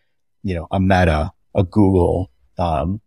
you 0.43 0.55
know, 0.55 0.67
a 0.71 0.81
Meta, 0.81 1.31
a 1.55 1.63
Google, 1.63 2.31
um, 2.57 3.03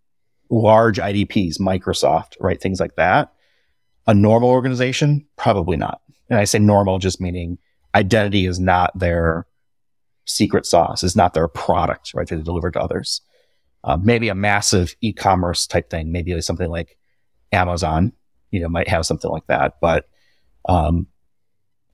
large 0.49 0.97
IDPs, 0.97 1.59
Microsoft, 1.59 2.35
right? 2.39 2.59
Things 2.59 2.79
like 2.79 2.95
that. 2.95 3.33
A 4.07 4.13
normal 4.13 4.49
organization, 4.49 5.25
probably 5.37 5.77
not. 5.77 6.01
And 6.29 6.39
I 6.39 6.43
say 6.43 6.59
normal 6.59 6.99
just 6.99 7.21
meaning 7.21 7.57
identity 7.95 8.45
is 8.45 8.59
not 8.59 8.97
their 8.97 9.47
secret 10.25 10.65
sauce, 10.65 11.03
is 11.03 11.15
not 11.15 11.33
their 11.33 11.47
product, 11.47 12.13
right? 12.13 12.27
They 12.27 12.37
deliver 12.37 12.71
to 12.71 12.81
others. 12.81 13.21
Uh, 13.83 13.97
maybe 14.01 14.29
a 14.29 14.35
massive 14.35 14.95
e-commerce 15.01 15.67
type 15.67 15.89
thing, 15.89 16.11
maybe 16.11 16.39
something 16.41 16.69
like 16.69 16.97
Amazon, 17.51 18.13
you 18.51 18.61
know, 18.61 18.69
might 18.69 18.87
have 18.87 19.05
something 19.05 19.29
like 19.29 19.45
that. 19.47 19.75
But 19.81 20.07
um, 20.69 21.07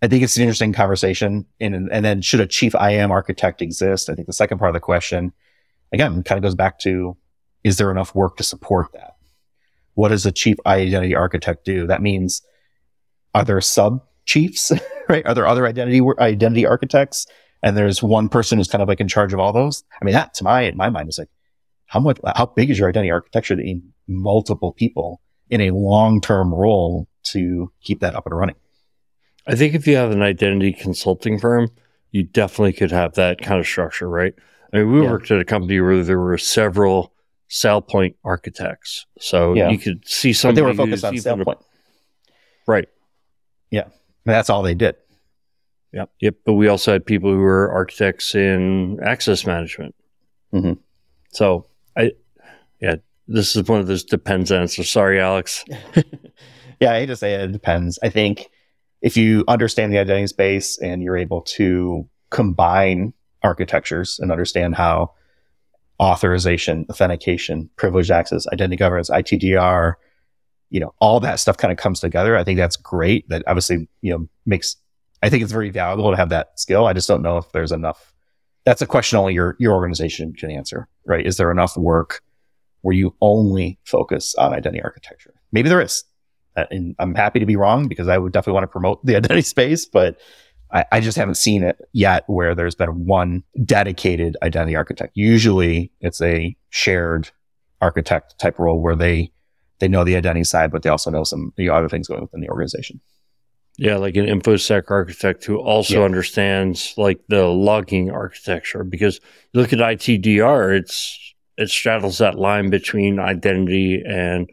I 0.02 0.08
think 0.08 0.24
it's 0.24 0.38
an 0.38 0.44
interesting 0.44 0.74
conversation. 0.74 1.46
And, 1.60 1.90
and 1.92 2.06
then 2.06 2.22
should 2.22 2.42
a 2.42 2.48
chief 2.48 2.76
IAM 2.76 3.12
architect 3.12 3.62
exist? 3.62 4.10
I 4.10 4.16
think 4.16 4.28
the 4.28 4.34
second 4.34 4.60
part 4.60 4.70
of 4.70 4.74
the 4.74 4.80
question, 4.80 5.34
again, 5.92 6.22
kind 6.24 6.38
of 6.38 6.44
goes 6.44 6.56
back 6.56 6.80
to, 6.80 7.18
is 7.64 7.78
there 7.78 7.92
enough 7.92 8.16
work 8.16 8.38
to 8.38 8.44
support 8.44 8.92
that? 8.94 9.16
What 9.94 10.10
does 10.10 10.26
a 10.26 10.32
chief 10.32 10.58
identity 10.66 11.16
architect 11.16 11.66
do? 11.66 11.88
That 11.88 12.02
means, 12.02 12.42
are 13.34 13.44
there 13.44 13.60
sub 13.62 14.02
chiefs, 14.26 14.72
right? 15.10 15.26
Are 15.26 15.34
there 15.34 15.48
other 15.48 15.68
identity, 15.68 16.02
identity 16.20 16.66
architects? 16.66 17.26
And 17.62 17.76
there's 17.76 18.02
one 18.02 18.30
person 18.30 18.58
who's 18.58 18.70
kind 18.70 18.82
of 18.82 18.88
like 18.88 19.02
in 19.02 19.08
charge 19.08 19.34
of 19.34 19.40
all 19.40 19.52
those. 19.52 19.84
I 20.02 20.06
mean, 20.06 20.14
that 20.14 20.34
to 20.36 20.44
my, 20.44 20.62
in 20.62 20.78
my 20.78 20.90
mind 20.90 21.10
is 21.10 21.18
like, 21.18 21.30
how 21.88 22.00
much, 22.00 22.20
how 22.36 22.46
big 22.46 22.70
is 22.70 22.80
your 22.80 22.88
identity 22.88 23.12
architecture 23.12 23.56
that 23.56 23.66
you 23.66 23.76
need 23.76 23.84
multiple 24.08 24.72
people 24.72 25.20
in 25.50 25.60
a 25.60 25.72
long-term 25.72 26.54
role 26.54 27.08
to 27.24 27.72
keep 27.82 28.00
that 28.00 28.16
up 28.16 28.26
and 28.26 28.38
running? 28.38 28.56
I 29.48 29.56
think 29.56 29.74
if 29.74 29.88
you 29.88 29.96
have 29.96 30.12
an 30.12 30.22
identity 30.22 30.72
consulting 30.72 31.40
firm, 31.40 31.70
you 32.12 32.24
definitely 32.24 32.74
could 32.74 32.92
have 32.92 33.16
that 33.16 33.42
kind 33.42 33.60
of 33.60 33.66
structure, 33.66 34.08
right? 34.08 34.34
I 34.72 34.78
mean, 34.78 34.92
we 34.92 35.02
yeah. 35.02 35.10
worked 35.10 35.32
at 35.32 35.42
a 35.42 35.46
company 35.46 35.80
where 35.82 36.04
there 36.04 36.20
were 36.20 36.38
several 36.38 37.14
SailPoint 37.50 38.16
architects, 38.24 39.06
so 39.20 39.54
yeah. 39.54 39.70
you 39.70 39.78
could 39.78 40.08
see 40.08 40.34
some. 40.34 40.56
They 40.56 40.62
were 40.62 40.74
focused 40.74 41.04
on 41.04 41.16
SailPoint, 41.16 41.62
right? 42.68 42.88
Yeah, 43.72 43.86
that's 44.26 44.50
all 44.50 44.62
they 44.62 44.76
did. 44.76 44.96
Yep, 45.94 46.12
yep. 46.20 46.36
But 46.46 46.54
we 46.54 46.68
also 46.68 46.92
had 46.92 47.06
people 47.06 47.32
who 47.32 47.40
were 47.40 47.72
architects 47.72 48.36
in 48.36 49.00
access 49.04 49.46
management. 49.46 49.96
Mm-hmm. 50.54 50.74
So 51.32 51.66
I, 51.98 52.12
yeah, 52.80 52.98
this 53.28 53.56
is 53.56 53.68
one 53.68 53.80
of 53.80 53.88
those 53.88 54.04
depends 54.04 54.52
answers. 54.52 54.90
Sorry, 54.90 55.20
Alex. 55.20 55.66
yeah, 56.80 56.92
I 56.92 57.00
hate 57.00 57.08
to 57.08 57.16
say 57.16 57.34
it, 57.34 57.42
it 57.42 57.52
depends. 57.52 57.98
I 58.04 58.10
think 58.10 58.50
if 59.02 59.18
you 59.18 59.44
understand 59.48 59.94
the 59.94 59.98
identity 59.98 60.28
space 60.28 60.78
and 60.80 61.02
you're 61.02 61.18
able 61.18 61.42
to 61.42 62.08
combine 62.30 63.14
architectures 63.44 64.20
and 64.20 64.32
understand 64.32 64.76
how 64.76 65.14
authorization, 66.00 66.86
authentication, 66.90 67.70
privileged 67.76 68.12
access, 68.12 68.48
identity 68.48 68.78
governance, 68.78 69.10
ITDR, 69.10 69.96
you 70.70 70.80
know, 70.80 70.94
all 71.00 71.20
that 71.20 71.40
stuff 71.40 71.58
kind 71.58 71.72
of 71.72 71.78
comes 71.78 72.00
together. 72.00 72.38
I 72.38 72.44
think 72.44 72.58
that's 72.58 72.76
great. 72.76 73.28
That 73.30 73.44
obviously, 73.48 73.88
you 74.02 74.12
know, 74.12 74.28
makes, 74.46 74.78
I 75.22 75.30
think 75.30 75.44
it's 75.44 75.52
very 75.52 75.70
valuable 75.70 76.12
to 76.12 76.18
have 76.18 76.30
that 76.30 76.60
skill. 76.60 76.86
I 76.86 76.94
just 76.94 77.08
don't 77.08 77.22
know 77.22 77.38
if 77.38 77.52
there's 77.52 77.72
enough. 77.72 78.14
That's 78.66 78.82
a 78.82 78.88
question 78.88 79.18
only 79.18 79.34
your, 79.34 79.56
your 79.60 79.74
organization 79.74 80.34
can 80.34 80.52
answer, 80.52 80.88
right? 81.06 81.26
Is 81.26 81.38
there 81.38 81.52
enough 81.52 81.76
work 81.76 82.22
where 82.82 82.96
you 82.96 83.16
only 83.20 83.80
focus 83.84 84.36
on 84.36 84.54
identity 84.54 84.82
architecture? 84.82 85.34
Maybe 85.52 85.70
there 85.70 85.82
is. 85.82 86.04
Uh, 86.56 86.66
and 86.72 86.96
I'm 87.00 87.16
happy 87.16 87.40
to 87.40 87.46
be 87.46 87.56
wrong 87.56 87.88
because 87.88 88.08
I 88.08 88.18
would 88.18 88.32
definitely 88.32 88.54
want 88.54 88.64
to 88.66 88.68
promote 88.68 89.06
the 89.06 89.16
identity 89.18 89.42
space, 89.42 89.86
but 89.86 90.18
I, 90.72 90.86
I, 90.92 91.00
just 91.00 91.18
haven't 91.18 91.36
seen 91.36 91.64
it 91.64 91.78
yet 91.94 92.24
where 92.28 92.54
there's 92.54 92.76
been 92.76 93.06
one 93.06 93.44
dedicated 93.66 94.38
identity 94.44 94.76
architect. 94.76 95.14
Usually 95.16 95.92
it's 96.00 96.22
a 96.22 96.56
shared 96.70 97.32
architect 97.82 98.38
type 98.40 98.60
role 98.60 98.80
where 98.82 98.96
they, 98.96 99.32
they 99.80 99.88
know 99.88 100.04
the 100.04 100.16
identity 100.16 100.44
side, 100.44 100.72
but 100.72 100.84
they 100.84 100.90
also 100.90 101.10
know 101.10 101.24
some 101.24 101.54
the 101.58 101.70
other 101.70 101.90
things 101.90 102.08
going 102.08 102.22
within 102.22 102.42
the 102.42 102.50
organization. 102.50 103.00
Yeah, 103.78 103.96
like 103.96 104.18
an 104.18 104.26
infosec 104.26 104.92
architect 104.92 105.46
who 105.46 105.58
also 105.58 106.00
yeah. 106.00 106.06
understands 106.06 106.94
like 106.98 107.22
the 107.30 107.46
logging 107.46 108.12
architecture 108.12 108.84
because 108.84 109.22
you 109.54 109.62
look 109.62 109.72
at 109.72 109.80
ITDR, 109.80 110.78
it's 110.78 111.18
it 111.58 111.70
straddles 111.70 112.18
that 112.18 112.38
line 112.38 112.70
between 112.70 113.20
identity 113.20 114.04
and 114.06 114.50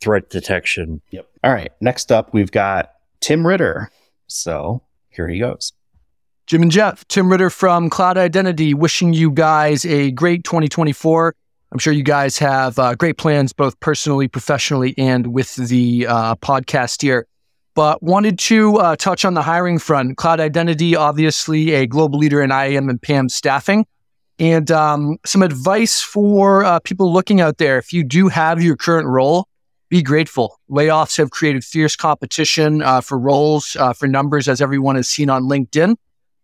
threat 0.00 0.30
detection. 0.30 1.02
Yep. 1.10 1.26
All 1.44 1.52
right. 1.52 1.70
Next 1.82 2.10
up, 2.10 2.32
we've 2.32 2.50
got 2.50 2.92
Tim 3.20 3.46
Ritter. 3.46 3.90
So 4.28 4.82
here 5.20 5.28
he 5.28 5.38
goes. 5.38 5.72
Jim 6.46 6.62
and 6.62 6.70
Jeff, 6.70 7.06
Tim 7.08 7.30
Ritter 7.30 7.50
from 7.50 7.90
Cloud 7.90 8.18
Identity, 8.18 8.74
wishing 8.74 9.12
you 9.12 9.30
guys 9.30 9.84
a 9.84 10.10
great 10.10 10.42
2024. 10.44 11.34
I'm 11.72 11.78
sure 11.78 11.92
you 11.92 12.02
guys 12.02 12.38
have 12.38 12.78
uh, 12.78 12.96
great 12.96 13.18
plans, 13.18 13.52
both 13.52 13.78
personally, 13.78 14.26
professionally, 14.26 14.94
and 14.98 15.28
with 15.28 15.54
the 15.54 16.06
uh, 16.08 16.34
podcast 16.36 17.02
here. 17.02 17.28
But 17.76 18.02
wanted 18.02 18.38
to 18.40 18.78
uh, 18.78 18.96
touch 18.96 19.24
on 19.24 19.34
the 19.34 19.42
hiring 19.42 19.78
front. 19.78 20.16
Cloud 20.16 20.40
Identity, 20.40 20.96
obviously 20.96 21.72
a 21.74 21.86
global 21.86 22.18
leader 22.18 22.42
in 22.42 22.50
IAM 22.50 22.88
and 22.88 23.00
PAM 23.00 23.28
staffing. 23.28 23.86
And 24.40 24.70
um, 24.72 25.18
some 25.24 25.42
advice 25.42 26.00
for 26.00 26.64
uh, 26.64 26.80
people 26.80 27.12
looking 27.12 27.40
out 27.40 27.58
there. 27.58 27.78
If 27.78 27.92
you 27.92 28.02
do 28.02 28.26
have 28.26 28.60
your 28.60 28.76
current 28.76 29.06
role, 29.06 29.46
be 29.90 30.02
grateful. 30.02 30.58
Layoffs 30.70 31.18
have 31.18 31.30
created 31.30 31.64
fierce 31.64 31.96
competition 31.96 32.80
uh, 32.80 33.00
for 33.00 33.18
roles, 33.18 33.76
uh, 33.76 33.92
for 33.92 34.06
numbers, 34.06 34.48
as 34.48 34.62
everyone 34.62 34.96
has 34.96 35.08
seen 35.08 35.28
on 35.28 35.42
LinkedIn. 35.42 35.96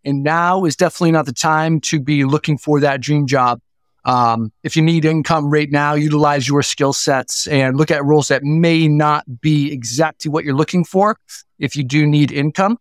And 0.05 0.23
now 0.23 0.65
is 0.65 0.77
definitely 0.77 1.13
not 1.13 1.27
the 1.27 1.33
time 1.33 1.81
to 1.83 2.01
be 2.01 2.25
looking 2.25 2.59
for 2.59 2.81
that 2.81 3.01
dream 3.01 3.27
job. 3.27 3.61
Um, 4.05 4.53
if 4.63 4.77
you 4.77 4.83
need 4.83 5.05
income 5.05 5.51
right 5.51 5.71
now, 5.71 5.95
utilize 5.95 6.47
your 6.47 6.63
skill 6.63 6.93
sets 6.93 7.49
and 7.49 7.77
look 7.77 7.91
at 7.91 8.05
roles 8.05 8.29
that 8.29 8.45
may 8.45 8.87
not 8.87 9.25
be 9.41 9.73
exactly 9.73 10.31
what 10.31 10.45
you're 10.45 10.55
looking 10.55 10.85
for 10.85 11.17
if 11.59 11.75
you 11.75 11.83
do 11.83 12.07
need 12.07 12.31
income. 12.31 12.79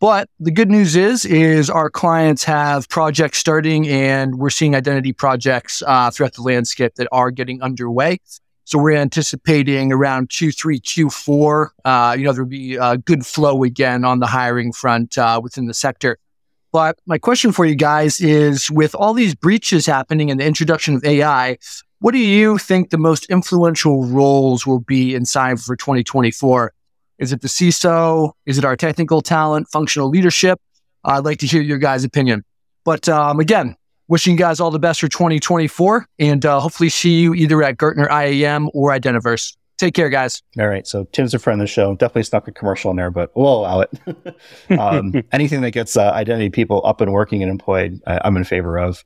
But 0.00 0.28
the 0.40 0.50
good 0.50 0.70
news 0.70 0.96
is, 0.96 1.24
is 1.24 1.70
our 1.70 1.88
clients 1.88 2.42
have 2.44 2.88
projects 2.88 3.38
starting 3.38 3.86
and 3.86 4.36
we're 4.36 4.50
seeing 4.50 4.74
identity 4.74 5.12
projects 5.12 5.82
uh, 5.86 6.10
throughout 6.10 6.32
the 6.32 6.42
landscape 6.42 6.94
that 6.96 7.06
are 7.12 7.30
getting 7.30 7.62
underway. 7.62 8.18
So 8.64 8.78
we're 8.78 8.96
anticipating 8.96 9.92
around 9.92 10.28
Q3, 10.28 10.80
Q4, 10.80 11.68
uh, 11.84 12.14
you 12.16 12.24
know, 12.24 12.32
there'll 12.32 12.48
be 12.48 12.76
a 12.76 12.96
good 12.96 13.26
flow 13.26 13.64
again 13.64 14.04
on 14.04 14.20
the 14.20 14.26
hiring 14.26 14.72
front 14.72 15.18
uh, 15.18 15.40
within 15.42 15.66
the 15.66 15.74
sector. 15.74 16.18
But 16.72 16.98
my 17.04 17.18
question 17.18 17.52
for 17.52 17.66
you 17.66 17.74
guys 17.74 18.20
is 18.20 18.70
with 18.70 18.94
all 18.94 19.12
these 19.12 19.34
breaches 19.34 19.84
happening 19.84 20.30
and 20.30 20.40
the 20.40 20.46
introduction 20.46 20.94
of 20.94 21.04
AI, 21.04 21.58
what 21.98 22.12
do 22.12 22.18
you 22.18 22.56
think 22.56 22.90
the 22.90 22.98
most 22.98 23.26
influential 23.26 24.06
roles 24.06 24.66
will 24.66 24.80
be 24.80 25.14
inside 25.14 25.60
for 25.60 25.76
2024? 25.76 26.72
Is 27.18 27.32
it 27.32 27.42
the 27.42 27.48
CISO? 27.48 28.32
Is 28.46 28.58
it 28.58 28.64
our 28.64 28.76
technical 28.76 29.20
talent, 29.20 29.68
functional 29.70 30.08
leadership? 30.08 30.60
I'd 31.04 31.24
like 31.24 31.38
to 31.40 31.46
hear 31.46 31.62
your 31.62 31.78
guys' 31.78 32.04
opinion. 32.04 32.44
But 32.84 33.08
um, 33.08 33.38
again, 33.38 33.76
Wishing 34.12 34.32
you 34.32 34.38
guys 34.38 34.60
all 34.60 34.70
the 34.70 34.78
best 34.78 35.00
for 35.00 35.08
2024 35.08 36.04
and 36.18 36.44
uh, 36.44 36.60
hopefully 36.60 36.90
see 36.90 37.18
you 37.18 37.32
either 37.32 37.62
at 37.62 37.78
Gartner 37.78 38.06
IAM 38.10 38.68
or 38.74 38.90
Identiverse. 38.90 39.56
Take 39.78 39.94
care, 39.94 40.10
guys. 40.10 40.42
All 40.60 40.68
right. 40.68 40.86
So 40.86 41.04
Tim's 41.12 41.32
a 41.32 41.38
friend 41.38 41.58
of 41.58 41.66
the 41.66 41.72
show. 41.72 41.94
Definitely 41.94 42.24
snuck 42.24 42.46
a 42.46 42.52
commercial 42.52 42.90
in 42.90 42.98
there, 42.98 43.10
but 43.10 43.34
we'll 43.34 43.60
allow 43.60 43.80
it. 43.80 43.90
um, 44.78 45.14
anything 45.32 45.62
that 45.62 45.70
gets 45.70 45.96
uh, 45.96 46.10
identity 46.10 46.50
people 46.50 46.82
up 46.84 47.00
and 47.00 47.10
working 47.10 47.42
and 47.42 47.50
employed, 47.50 48.02
I, 48.06 48.20
am 48.28 48.36
in 48.36 48.44
favor 48.44 48.78
of. 48.78 49.02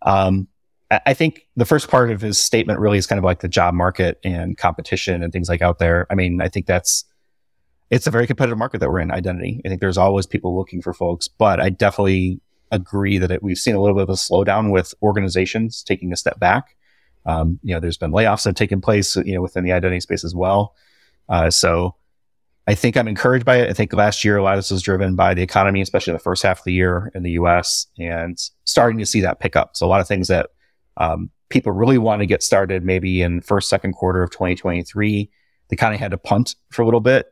Um, 0.00 0.48
I 0.90 1.12
think 1.12 1.46
the 1.56 1.66
first 1.66 1.90
part 1.90 2.10
of 2.10 2.22
his 2.22 2.38
statement 2.38 2.80
really 2.80 2.96
is 2.96 3.06
kind 3.06 3.18
of 3.18 3.24
like 3.24 3.40
the 3.40 3.48
job 3.48 3.74
market 3.74 4.18
and 4.24 4.56
competition 4.56 5.22
and 5.22 5.34
things 5.34 5.50
like 5.50 5.60
out 5.60 5.80
there. 5.80 6.06
I 6.08 6.14
mean, 6.14 6.40
I 6.40 6.48
think 6.48 6.64
that's 6.64 7.04
it's 7.90 8.06
a 8.06 8.10
very 8.10 8.26
competitive 8.26 8.56
market 8.56 8.78
that 8.78 8.90
we're 8.90 9.00
in 9.00 9.10
identity. 9.10 9.60
I 9.66 9.68
think 9.68 9.82
there's 9.82 9.98
always 9.98 10.24
people 10.24 10.56
looking 10.56 10.80
for 10.80 10.94
folks, 10.94 11.28
but 11.28 11.60
I 11.60 11.68
definitely 11.68 12.40
agree 12.70 13.18
that 13.18 13.30
it, 13.30 13.42
we've 13.42 13.58
seen 13.58 13.74
a 13.74 13.80
little 13.80 13.96
bit 13.96 14.02
of 14.02 14.10
a 14.10 14.12
slowdown 14.12 14.72
with 14.72 14.94
organizations 15.02 15.82
taking 15.82 16.12
a 16.12 16.16
step 16.16 16.38
back. 16.38 16.76
Um, 17.24 17.58
you 17.62 17.74
know, 17.74 17.80
there's 17.80 17.98
been 17.98 18.12
layoffs 18.12 18.44
that 18.44 18.50
have 18.50 18.56
taken 18.56 18.80
place, 18.80 19.16
you 19.16 19.34
know, 19.34 19.42
within 19.42 19.64
the 19.64 19.72
identity 19.72 20.00
space 20.00 20.24
as 20.24 20.34
well. 20.34 20.74
Uh, 21.28 21.50
so 21.50 21.96
I 22.68 22.74
think 22.74 22.96
I'm 22.96 23.08
encouraged 23.08 23.44
by 23.44 23.56
it. 23.56 23.70
I 23.70 23.72
think 23.72 23.92
last 23.92 24.24
year 24.24 24.36
a 24.36 24.42
lot 24.42 24.54
of 24.54 24.58
this 24.58 24.70
was 24.70 24.82
driven 24.82 25.16
by 25.16 25.34
the 25.34 25.42
economy, 25.42 25.80
especially 25.80 26.12
the 26.12 26.18
first 26.18 26.42
half 26.42 26.58
of 26.58 26.64
the 26.64 26.72
year 26.72 27.10
in 27.14 27.22
the 27.22 27.32
U.S. 27.32 27.86
and 27.98 28.38
starting 28.64 28.98
to 28.98 29.06
see 29.06 29.20
that 29.20 29.40
pick 29.40 29.56
up. 29.56 29.76
So 29.76 29.86
a 29.86 29.88
lot 29.88 30.00
of 30.00 30.08
things 30.08 30.28
that 30.28 30.50
um, 30.96 31.30
people 31.48 31.72
really 31.72 31.98
want 31.98 32.20
to 32.20 32.26
get 32.26 32.42
started 32.42 32.84
maybe 32.84 33.22
in 33.22 33.40
first, 33.40 33.68
second 33.68 33.92
quarter 33.92 34.22
of 34.22 34.30
2023, 34.30 35.30
they 35.68 35.76
kind 35.76 35.94
of 35.94 36.00
had 36.00 36.10
to 36.10 36.18
punt 36.18 36.56
for 36.70 36.82
a 36.82 36.84
little 36.84 37.00
bit 37.00 37.26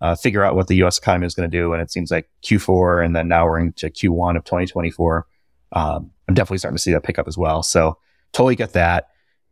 uh, 0.00 0.14
figure 0.14 0.44
out 0.44 0.54
what 0.54 0.68
the 0.68 0.76
U.S. 0.76 0.98
economy 0.98 1.26
is 1.26 1.34
going 1.34 1.50
to 1.50 1.56
do. 1.56 1.72
And 1.72 1.82
it 1.82 1.90
seems 1.90 2.10
like 2.10 2.28
Q4, 2.42 3.04
and 3.04 3.14
then 3.14 3.28
now 3.28 3.46
we're 3.46 3.58
into 3.58 3.88
Q1 3.88 4.36
of 4.36 4.44
2024. 4.44 5.26
Um, 5.72 6.10
I'm 6.28 6.34
definitely 6.34 6.58
starting 6.58 6.76
to 6.76 6.82
see 6.82 6.92
that 6.92 7.02
pick 7.02 7.18
up 7.18 7.28
as 7.28 7.36
well. 7.36 7.62
So 7.62 7.98
totally 8.32 8.56
get 8.56 8.72
that. 8.72 9.08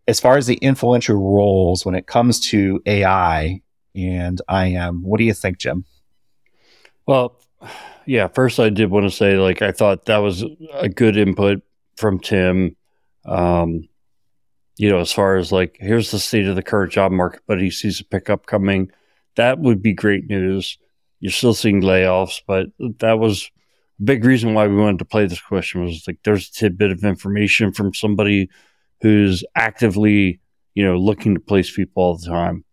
As 0.07 0.21
far 0.21 0.37
as 0.37 0.47
the 0.47 0.57
influential 0.57 1.17
roles 1.17 1.85
when 1.85 1.95
it 1.95 2.07
comes 2.07 2.41
to 2.49 2.81
AI 2.87 3.61
and 3.95 4.41
I 4.49 4.69
am, 4.69 5.03
what 5.03 5.19
do 5.19 5.25
you 5.25 5.35
think, 5.35 5.59
Jim? 5.59 5.85
Well, 7.07 7.39
yeah. 8.07 8.29
First, 8.29 8.59
I 8.59 8.71
did 8.71 8.91
want 8.91 9.05
to 9.05 9.11
say, 9.11 9.37
like, 9.37 9.61
I 9.61 9.73
thought 9.73 10.07
that 10.07 10.19
was 10.19 10.45
a 10.73 10.89
good 10.89 11.17
input 11.17 11.63
from 11.97 12.21
Tim. 12.21 12.75
Um, 13.27 13.89
you 14.79 14.89
know, 14.89 14.99
as 14.99 15.13
far 15.13 15.37
as 15.37 15.53
like, 15.53 15.77
here's 15.81 16.11
the 16.11 16.19
state 16.19 16.47
of 16.47 16.55
the 16.55 16.63
current 16.63 16.93
job 16.93 17.13
market, 17.13 17.43
but 17.47 17.61
he 17.61 17.71
sees 17.71 18.01
a 18.01 18.05
pickup 18.05 18.47
coming 18.47 18.91
that 19.39 19.61
would 19.61 19.81
be 19.81 19.93
great 19.93 20.29
news. 20.29 20.79
You're 21.21 21.31
still 21.31 21.55
seeing 21.55 21.81
layoffs, 21.81 22.43
but 22.45 22.67
that 22.99 23.21
was 23.21 23.51
a 24.01 24.03
big 24.03 24.25
reason 24.25 24.53
why 24.53 24.67
we 24.67 24.77
wanted 24.77 24.99
to 24.99 25.05
play 25.05 25.27
this 25.27 25.41
question 25.41 25.85
was 25.85 26.05
like 26.09 26.19
there's 26.25 26.49
a 26.49 26.53
tidbit 26.53 26.91
of 26.91 27.05
information 27.05 27.73
from 27.73 27.95
somebody 27.95 28.51
who's 29.01 29.45
actively, 29.55 30.41
you 30.75 30.85
know, 30.85 30.97
looking 30.97 31.35
to 31.35 31.41
place 31.41 31.75
people 31.75 32.03
all 32.03 32.17
the 32.19 32.27
time. 32.27 32.65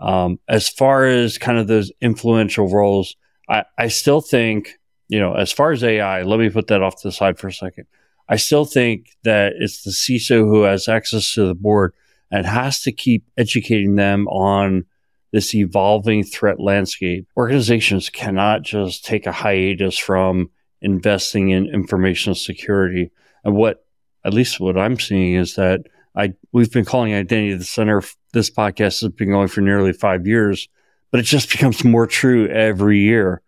Um, 0.00 0.40
as 0.48 0.66
far 0.66 1.04
as 1.04 1.36
kind 1.36 1.58
of 1.58 1.66
those 1.66 1.92
influential 2.00 2.68
roles, 2.68 3.14
I, 3.50 3.64
I 3.76 3.88
still 3.88 4.22
think, 4.22 4.78
you 5.08 5.20
know, 5.20 5.34
as 5.34 5.52
far 5.52 5.72
as 5.72 5.84
AI, 5.84 6.22
let 6.22 6.40
me 6.40 6.48
put 6.48 6.68
that 6.68 6.82
off 6.82 6.96
to 7.02 7.08
the 7.08 7.12
side 7.12 7.38
for 7.38 7.48
a 7.48 7.52
second. 7.52 7.84
I 8.30 8.36
still 8.36 8.64
think 8.64 9.10
that 9.24 9.54
it's 9.58 9.82
the 9.82 9.90
CISO 9.90 10.40
who 10.40 10.62
has 10.62 10.88
access 10.88 11.34
to 11.34 11.46
the 11.46 11.54
board 11.54 11.92
and 12.30 12.46
has 12.46 12.80
to 12.82 12.92
keep 12.92 13.24
educating 13.36 13.96
them 13.96 14.26
on 14.28 14.86
this 15.32 15.54
evolving 15.54 16.24
threat 16.24 16.60
landscape. 16.60 17.28
Organizations 17.36 18.10
cannot 18.10 18.62
just 18.62 19.04
take 19.04 19.26
a 19.26 19.32
hiatus 19.32 19.98
from 19.98 20.50
investing 20.80 21.50
in 21.50 21.66
information 21.66 22.34
security. 22.34 23.10
And 23.44 23.54
what, 23.54 23.84
at 24.24 24.34
least 24.34 24.60
what 24.60 24.78
I'm 24.78 24.98
seeing 24.98 25.34
is 25.34 25.54
that 25.56 25.80
I, 26.16 26.32
we've 26.52 26.72
been 26.72 26.84
calling 26.84 27.14
identity 27.14 27.54
the 27.54 27.64
center. 27.64 28.02
This 28.32 28.50
podcast 28.50 29.02
has 29.02 29.10
been 29.10 29.30
going 29.30 29.48
for 29.48 29.60
nearly 29.60 29.92
five 29.92 30.26
years, 30.26 30.68
but 31.10 31.20
it 31.20 31.24
just 31.24 31.50
becomes 31.50 31.84
more 31.84 32.06
true 32.06 32.48
every 32.48 32.98
year. 33.00 33.42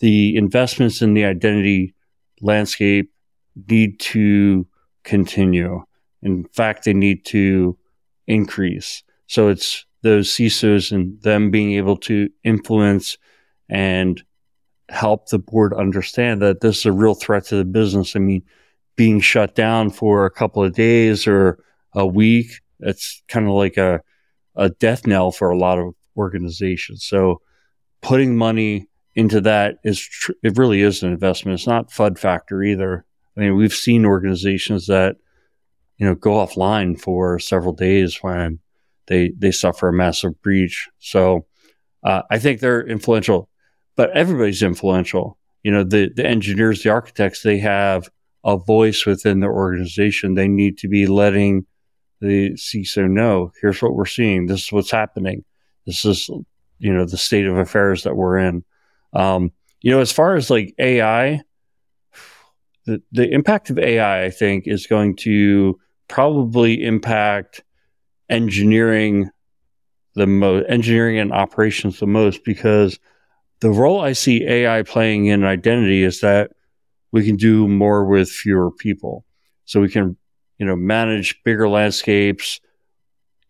The 0.00 0.36
investments 0.36 1.02
in 1.02 1.14
the 1.14 1.24
identity 1.24 1.94
landscape 2.40 3.12
need 3.68 4.00
to 4.00 4.66
continue. 5.04 5.82
In 6.22 6.44
fact, 6.52 6.84
they 6.84 6.94
need 6.94 7.24
to 7.26 7.76
increase. 8.26 9.02
So 9.26 9.48
it's 9.48 9.84
those 10.02 10.30
CISOs 10.30 10.92
and 10.92 11.20
them 11.22 11.50
being 11.50 11.72
able 11.72 11.96
to 11.96 12.28
influence 12.44 13.18
and 13.68 14.22
help 14.88 15.28
the 15.28 15.38
board 15.38 15.72
understand 15.72 16.42
that 16.42 16.60
this 16.60 16.78
is 16.78 16.86
a 16.86 16.92
real 16.92 17.14
threat 17.14 17.44
to 17.46 17.56
the 17.56 17.64
business. 17.64 18.16
I 18.16 18.18
mean, 18.18 18.42
being 18.96 19.20
shut 19.20 19.54
down 19.54 19.90
for 19.90 20.26
a 20.26 20.30
couple 20.30 20.64
of 20.64 20.74
days 20.74 21.26
or 21.26 21.62
a 21.94 22.06
week, 22.06 22.60
it's 22.80 23.22
kind 23.28 23.46
of 23.46 23.52
like 23.52 23.76
a, 23.76 24.00
a 24.56 24.70
death 24.70 25.06
knell 25.06 25.32
for 25.32 25.50
a 25.50 25.58
lot 25.58 25.78
of 25.78 25.94
organizations. 26.16 27.04
So 27.04 27.40
putting 28.00 28.36
money 28.36 28.88
into 29.14 29.40
that 29.42 29.76
is, 29.84 30.00
tr- 30.00 30.32
it 30.42 30.58
really 30.58 30.82
is 30.82 31.02
an 31.02 31.12
investment. 31.12 31.54
It's 31.58 31.66
not 31.66 31.90
FUD 31.90 32.18
factor 32.18 32.62
either. 32.62 33.04
I 33.36 33.40
mean, 33.40 33.56
we've 33.56 33.72
seen 33.72 34.04
organizations 34.04 34.86
that, 34.86 35.16
you 35.98 36.06
know, 36.06 36.14
go 36.14 36.32
offline 36.32 37.00
for 37.00 37.38
several 37.38 37.72
days 37.72 38.22
when 38.22 38.58
they 39.06 39.32
they 39.36 39.50
suffer 39.50 39.88
a 39.88 39.92
massive 39.92 40.40
breach. 40.42 40.88
So 40.98 41.46
uh, 42.02 42.22
I 42.30 42.38
think 42.38 42.60
they're 42.60 42.86
influential, 42.86 43.48
but 43.96 44.10
everybody's 44.16 44.62
influential. 44.62 45.38
You 45.62 45.72
know, 45.72 45.84
the 45.84 46.10
the 46.14 46.26
engineers, 46.26 46.82
the 46.82 46.90
architects, 46.90 47.42
they 47.42 47.58
have 47.58 48.08
a 48.44 48.56
voice 48.56 49.04
within 49.04 49.40
their 49.40 49.52
organization. 49.52 50.34
They 50.34 50.48
need 50.48 50.78
to 50.78 50.88
be 50.88 51.06
letting 51.06 51.66
the 52.20 52.50
CISO 52.52 53.10
know, 53.10 53.52
here's 53.60 53.82
what 53.82 53.94
we're 53.94 54.06
seeing. 54.06 54.46
This 54.46 54.64
is 54.64 54.72
what's 54.72 54.90
happening. 54.90 55.44
This 55.86 56.04
is, 56.04 56.28
you 56.78 56.92
know, 56.92 57.06
the 57.06 57.16
state 57.16 57.46
of 57.46 57.56
affairs 57.56 58.04
that 58.04 58.16
we're 58.16 58.38
in. 58.38 58.64
Um, 59.12 59.52
you 59.80 59.90
know, 59.90 60.00
as 60.00 60.12
far 60.12 60.36
as 60.36 60.50
like 60.50 60.74
AI, 60.78 61.40
the, 62.84 63.02
the 63.12 63.30
impact 63.30 63.70
of 63.70 63.78
AI, 63.78 64.24
I 64.24 64.30
think, 64.30 64.66
is 64.66 64.86
going 64.86 65.16
to 65.16 65.78
probably 66.08 66.84
impact 66.84 67.62
engineering 68.30 69.30
the 70.14 70.26
most, 70.26 70.64
engineering 70.68 71.18
and 71.18 71.32
operations 71.32 72.00
the 72.00 72.06
most, 72.06 72.44
because 72.44 72.98
the 73.60 73.70
role 73.70 74.00
I 74.00 74.12
see 74.12 74.44
AI 74.44 74.82
playing 74.82 75.26
in 75.26 75.44
identity 75.44 76.02
is 76.02 76.20
that 76.20 76.52
we 77.12 77.24
can 77.24 77.36
do 77.36 77.68
more 77.68 78.06
with 78.06 78.30
fewer 78.30 78.70
people. 78.70 79.24
So 79.66 79.80
we 79.80 79.88
can, 79.88 80.16
you 80.58 80.66
know, 80.66 80.76
manage 80.76 81.42
bigger 81.44 81.68
landscapes, 81.68 82.60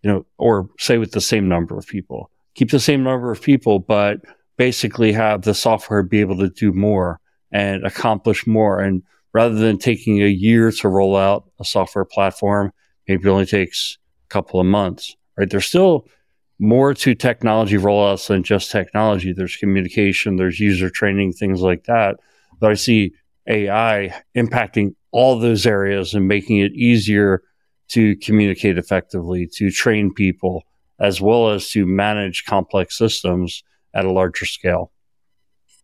you 0.03 0.11
know, 0.11 0.27
or 0.39 0.69
say 0.79 0.99
with 0.99 1.13
the 1.13 1.21
same 1.21 1.49
number 1.49 1.79
of 1.79 1.87
people, 1.87 2.31
keep 2.55 2.71
the 2.71 2.81
same 2.81 3.03
number 3.03 3.31
of 3.31 3.41
people, 3.41 3.79
but 3.79 4.21
basically 4.57 5.13
have 5.13 5.43
the 5.43 5.55
software 5.55 6.03
be 6.03 6.21
able 6.21 6.39
to 6.39 6.51
do 6.51 6.73
more 6.73 7.21
and 7.53 7.85
accomplish 7.87 8.47
more 8.47 8.81
and 8.81 9.03
rather 9.33 9.55
than 9.55 9.79
taking 9.79 10.23
a 10.23 10.27
year 10.27 10.71
to 10.73 10.89
roll 10.89 11.17
out 11.17 11.49
a 11.61 11.65
software 11.65 12.05
platform, 12.05 12.73
maybe 13.07 13.29
it 13.29 13.31
only 13.31 13.47
takes 13.47 13.99
couple 14.31 14.61
of 14.61 14.67
months, 14.67 15.15
right? 15.37 15.49
There's 15.49 15.67
still 15.67 16.07
more 16.59 16.93
to 16.95 17.15
technology 17.15 17.77
rollouts 17.77 18.29
than 18.29 18.43
just 18.43 18.71
technology. 18.71 19.33
There's 19.33 19.57
communication, 19.57 20.37
there's 20.37 20.61
user 20.61 20.91
training, 20.91 21.33
things 21.33 21.61
like 21.61 21.85
that. 21.85 22.17
But 22.61 22.71
I 22.71 22.75
see 22.75 23.13
AI 23.49 24.15
impacting 24.37 24.95
all 25.11 25.39
those 25.39 25.67
areas 25.67 26.15
and 26.15 26.29
making 26.29 26.59
it 26.59 26.73
easier 26.73 27.43
to 27.89 28.15
communicate 28.17 28.79
effectively, 28.79 29.49
to 29.55 29.71
train 29.71 30.13
people, 30.15 30.63
as 31.01 31.21
well 31.21 31.51
as 31.51 31.69
to 31.71 31.87
manage 31.87 32.45
complex 32.45 32.97
systems 32.97 33.65
at 33.95 34.05
a 34.05 34.13
larger 34.13 34.47
scale. 34.47 34.93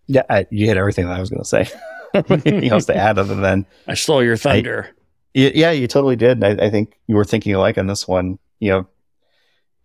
Yeah, 0.06 0.22
I, 0.30 0.46
you 0.50 0.66
hit 0.66 0.76
everything 0.76 1.06
that 1.06 1.16
I 1.16 1.20
was 1.20 1.30
going 1.30 1.42
to 1.42 1.48
say. 1.48 1.68
anything 2.14 2.70
else 2.70 2.86
to 2.86 2.96
add 2.96 3.18
other 3.18 3.34
than 3.34 3.66
I 3.88 3.94
stole 3.94 4.22
your 4.22 4.36
thunder. 4.36 4.94
Yeah, 5.38 5.70
you 5.70 5.86
totally 5.86 6.16
did. 6.16 6.42
I, 6.42 6.52
I, 6.52 6.70
think 6.70 6.98
you 7.08 7.14
were 7.14 7.24
thinking 7.24 7.54
alike 7.54 7.76
on 7.76 7.88
this 7.88 8.08
one. 8.08 8.38
You 8.58 8.70
know, 8.70 8.86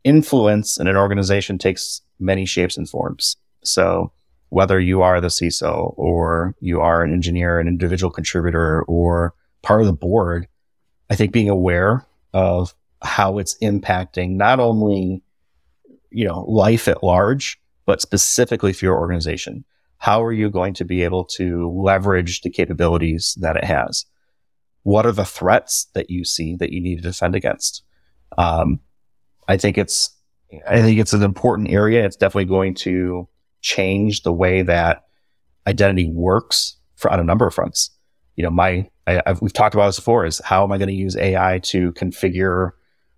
influence 0.06 0.80
in 0.80 0.88
an 0.88 0.96
organization 0.96 1.58
takes 1.58 2.02
many 2.20 2.46
shapes 2.46 2.78
and 2.78 2.88
forms. 2.88 3.36
So 3.62 4.14
whether 4.48 4.80
you 4.80 5.02
are 5.02 5.20
the 5.20 5.28
CISO 5.28 5.94
or 5.98 6.56
you 6.62 6.80
are 6.80 7.04
an 7.04 7.12
engineer, 7.12 7.60
an 7.60 7.68
individual 7.68 8.12
contributor, 8.12 8.84
or 8.84 9.34
part 9.62 9.82
of 9.82 9.88
the 9.88 9.94
board, 9.94 10.48
I 11.10 11.16
think 11.16 11.34
being 11.34 11.50
aware 11.50 12.06
of 12.34 12.74
how 13.02 13.38
it's 13.38 13.58
impacting 13.62 14.38
not 14.38 14.62
only 14.62 15.22
you 16.12 16.26
know 16.26 16.46
life 16.46 16.88
at 16.88 17.04
large, 17.04 17.60
but 17.86 18.02
specifically 18.02 18.72
for 18.72 18.86
your 18.86 18.98
organization 18.98 19.66
how 20.02 20.24
are 20.24 20.34
you 20.34 20.50
going 20.50 20.74
to 20.74 20.84
be 20.84 21.04
able 21.04 21.24
to 21.24 21.70
leverage 21.70 22.42
the 22.42 22.50
capabilities 22.50 23.38
that 23.40 23.56
it 23.56 23.64
has? 23.64 24.04
What 24.84 25.06
are 25.06 25.12
the 25.12 25.26
threats 25.26 25.88
that 25.94 26.10
you 26.10 26.24
see 26.26 26.56
that 26.56 26.72
you 26.72 26.82
need 26.82 26.98
to 26.98 27.02
defend 27.02 27.36
against? 27.36 27.84
Um, 28.38 28.80
I 29.48 29.58
think 29.58 29.78
it's, 29.78 30.15
I 30.67 30.82
think 30.82 31.00
it's 31.00 31.13
an 31.13 31.24
important 31.24 31.70
area. 31.70 32.06
It's 32.06 32.15
definitely 32.15 32.46
going 32.46 32.76
to 32.76 33.28
change 33.62 34.24
the 34.24 34.34
way 34.34 34.63
that 34.63 35.04
identity 35.67 36.10
works 36.10 36.78
for 36.96 37.12
on 37.12 37.20
a 37.20 37.24
number 37.24 37.46
of 37.46 37.54
fronts. 37.54 37.91
You 38.36 38.44
know, 38.44 38.50
my, 38.50 38.89
I, 39.08 39.36
we've 39.41 39.54
talked 39.54 39.76
about 39.76 39.88
this 39.88 39.98
before 39.98 40.26
is 40.26 40.41
how 40.44 40.63
am 40.63 40.72
I 40.72 40.78
going 40.78 40.88
to 40.88 40.94
use 40.94 41.15
AI 41.15 41.60
to 41.65 41.91
configure 41.94 42.72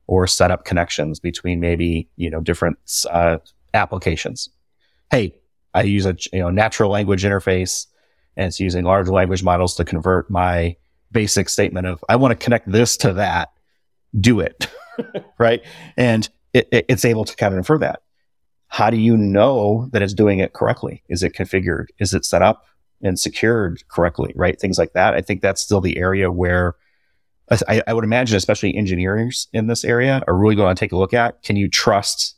or 0.07 0.27
set 0.27 0.51
up 0.51 0.65
connections 0.65 1.19
between 1.19 1.59
maybe, 1.59 2.09
you 2.17 2.29
know, 2.29 2.41
different, 2.41 2.77
uh, 3.09 3.37
applications. 3.73 4.49
Hey, 5.11 5.35
I 5.73 5.83
use 5.83 6.05
a 6.05 6.15
you 6.31 6.39
know 6.39 6.49
natural 6.49 6.91
language 6.91 7.23
interface, 7.23 7.87
and 8.37 8.47
it's 8.47 8.59
using 8.59 8.85
large 8.85 9.09
language 9.09 9.43
models 9.43 9.75
to 9.75 9.85
convert 9.85 10.29
my 10.29 10.75
basic 11.13 11.49
statement 11.49 11.87
of 11.87 12.03
I 12.09 12.15
want 12.15 12.37
to 12.37 12.43
connect 12.43 12.69
this 12.71 12.97
to 12.97 13.13
that. 13.13 13.51
Do 14.19 14.39
it, 14.39 14.67
right? 15.39 15.63
And 15.97 16.27
it, 16.53 16.67
it, 16.71 16.85
it's 16.89 17.05
able 17.05 17.25
to 17.25 17.35
kind 17.35 17.53
of 17.53 17.57
infer 17.57 17.77
that. 17.79 18.01
How 18.67 18.89
do 18.89 18.97
you 18.97 19.15
know 19.15 19.89
that 19.91 20.01
it's 20.01 20.13
doing 20.13 20.39
it 20.39 20.53
correctly? 20.53 21.03
Is 21.07 21.23
it 21.23 21.33
configured? 21.33 21.87
Is 21.99 22.13
it 22.13 22.25
set 22.25 22.41
up 22.41 22.65
and 23.01 23.19
secured 23.19 23.83
correctly? 23.87 24.33
Right? 24.35 24.59
Things 24.59 24.77
like 24.77 24.93
that. 24.93 25.13
I 25.13 25.21
think 25.21 25.41
that's 25.41 25.61
still 25.61 25.81
the 25.81 25.97
area 25.97 26.31
where 26.31 26.75
I, 27.67 27.81
I 27.87 27.93
would 27.93 28.03
imagine, 28.03 28.37
especially 28.37 28.75
engineers 28.75 29.47
in 29.53 29.67
this 29.67 29.83
area, 29.83 30.23
are 30.27 30.35
really 30.35 30.55
going 30.55 30.75
to 30.75 30.79
take 30.79 30.91
a 30.91 30.97
look 30.97 31.13
at. 31.13 31.43
Can 31.43 31.55
you 31.55 31.67
trust 31.67 32.35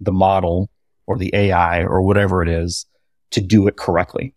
the 0.00 0.12
model 0.12 0.70
or 1.06 1.18
the 1.18 1.30
AI 1.34 1.82
or 1.82 2.02
whatever 2.02 2.42
it 2.42 2.48
is 2.48 2.86
to 3.30 3.40
do 3.40 3.66
it 3.66 3.76
correctly 3.76 4.34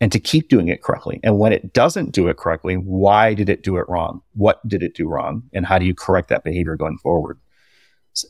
and 0.00 0.12
to 0.12 0.20
keep 0.20 0.48
doing 0.48 0.68
it 0.68 0.82
correctly. 0.82 1.20
And 1.22 1.38
when 1.38 1.52
it 1.52 1.72
doesn't 1.72 2.12
do 2.12 2.28
it 2.28 2.36
correctly, 2.36 2.76
why 2.76 3.34
did 3.34 3.48
it 3.48 3.62
do 3.62 3.76
it 3.76 3.88
wrong? 3.88 4.22
What 4.34 4.66
did 4.68 4.82
it 4.82 4.94
do 4.94 5.08
wrong? 5.08 5.42
And 5.52 5.66
how 5.66 5.78
do 5.78 5.86
you 5.86 5.94
correct 5.94 6.28
that 6.28 6.44
behavior 6.44 6.76
going 6.76 6.98
forward? 6.98 7.38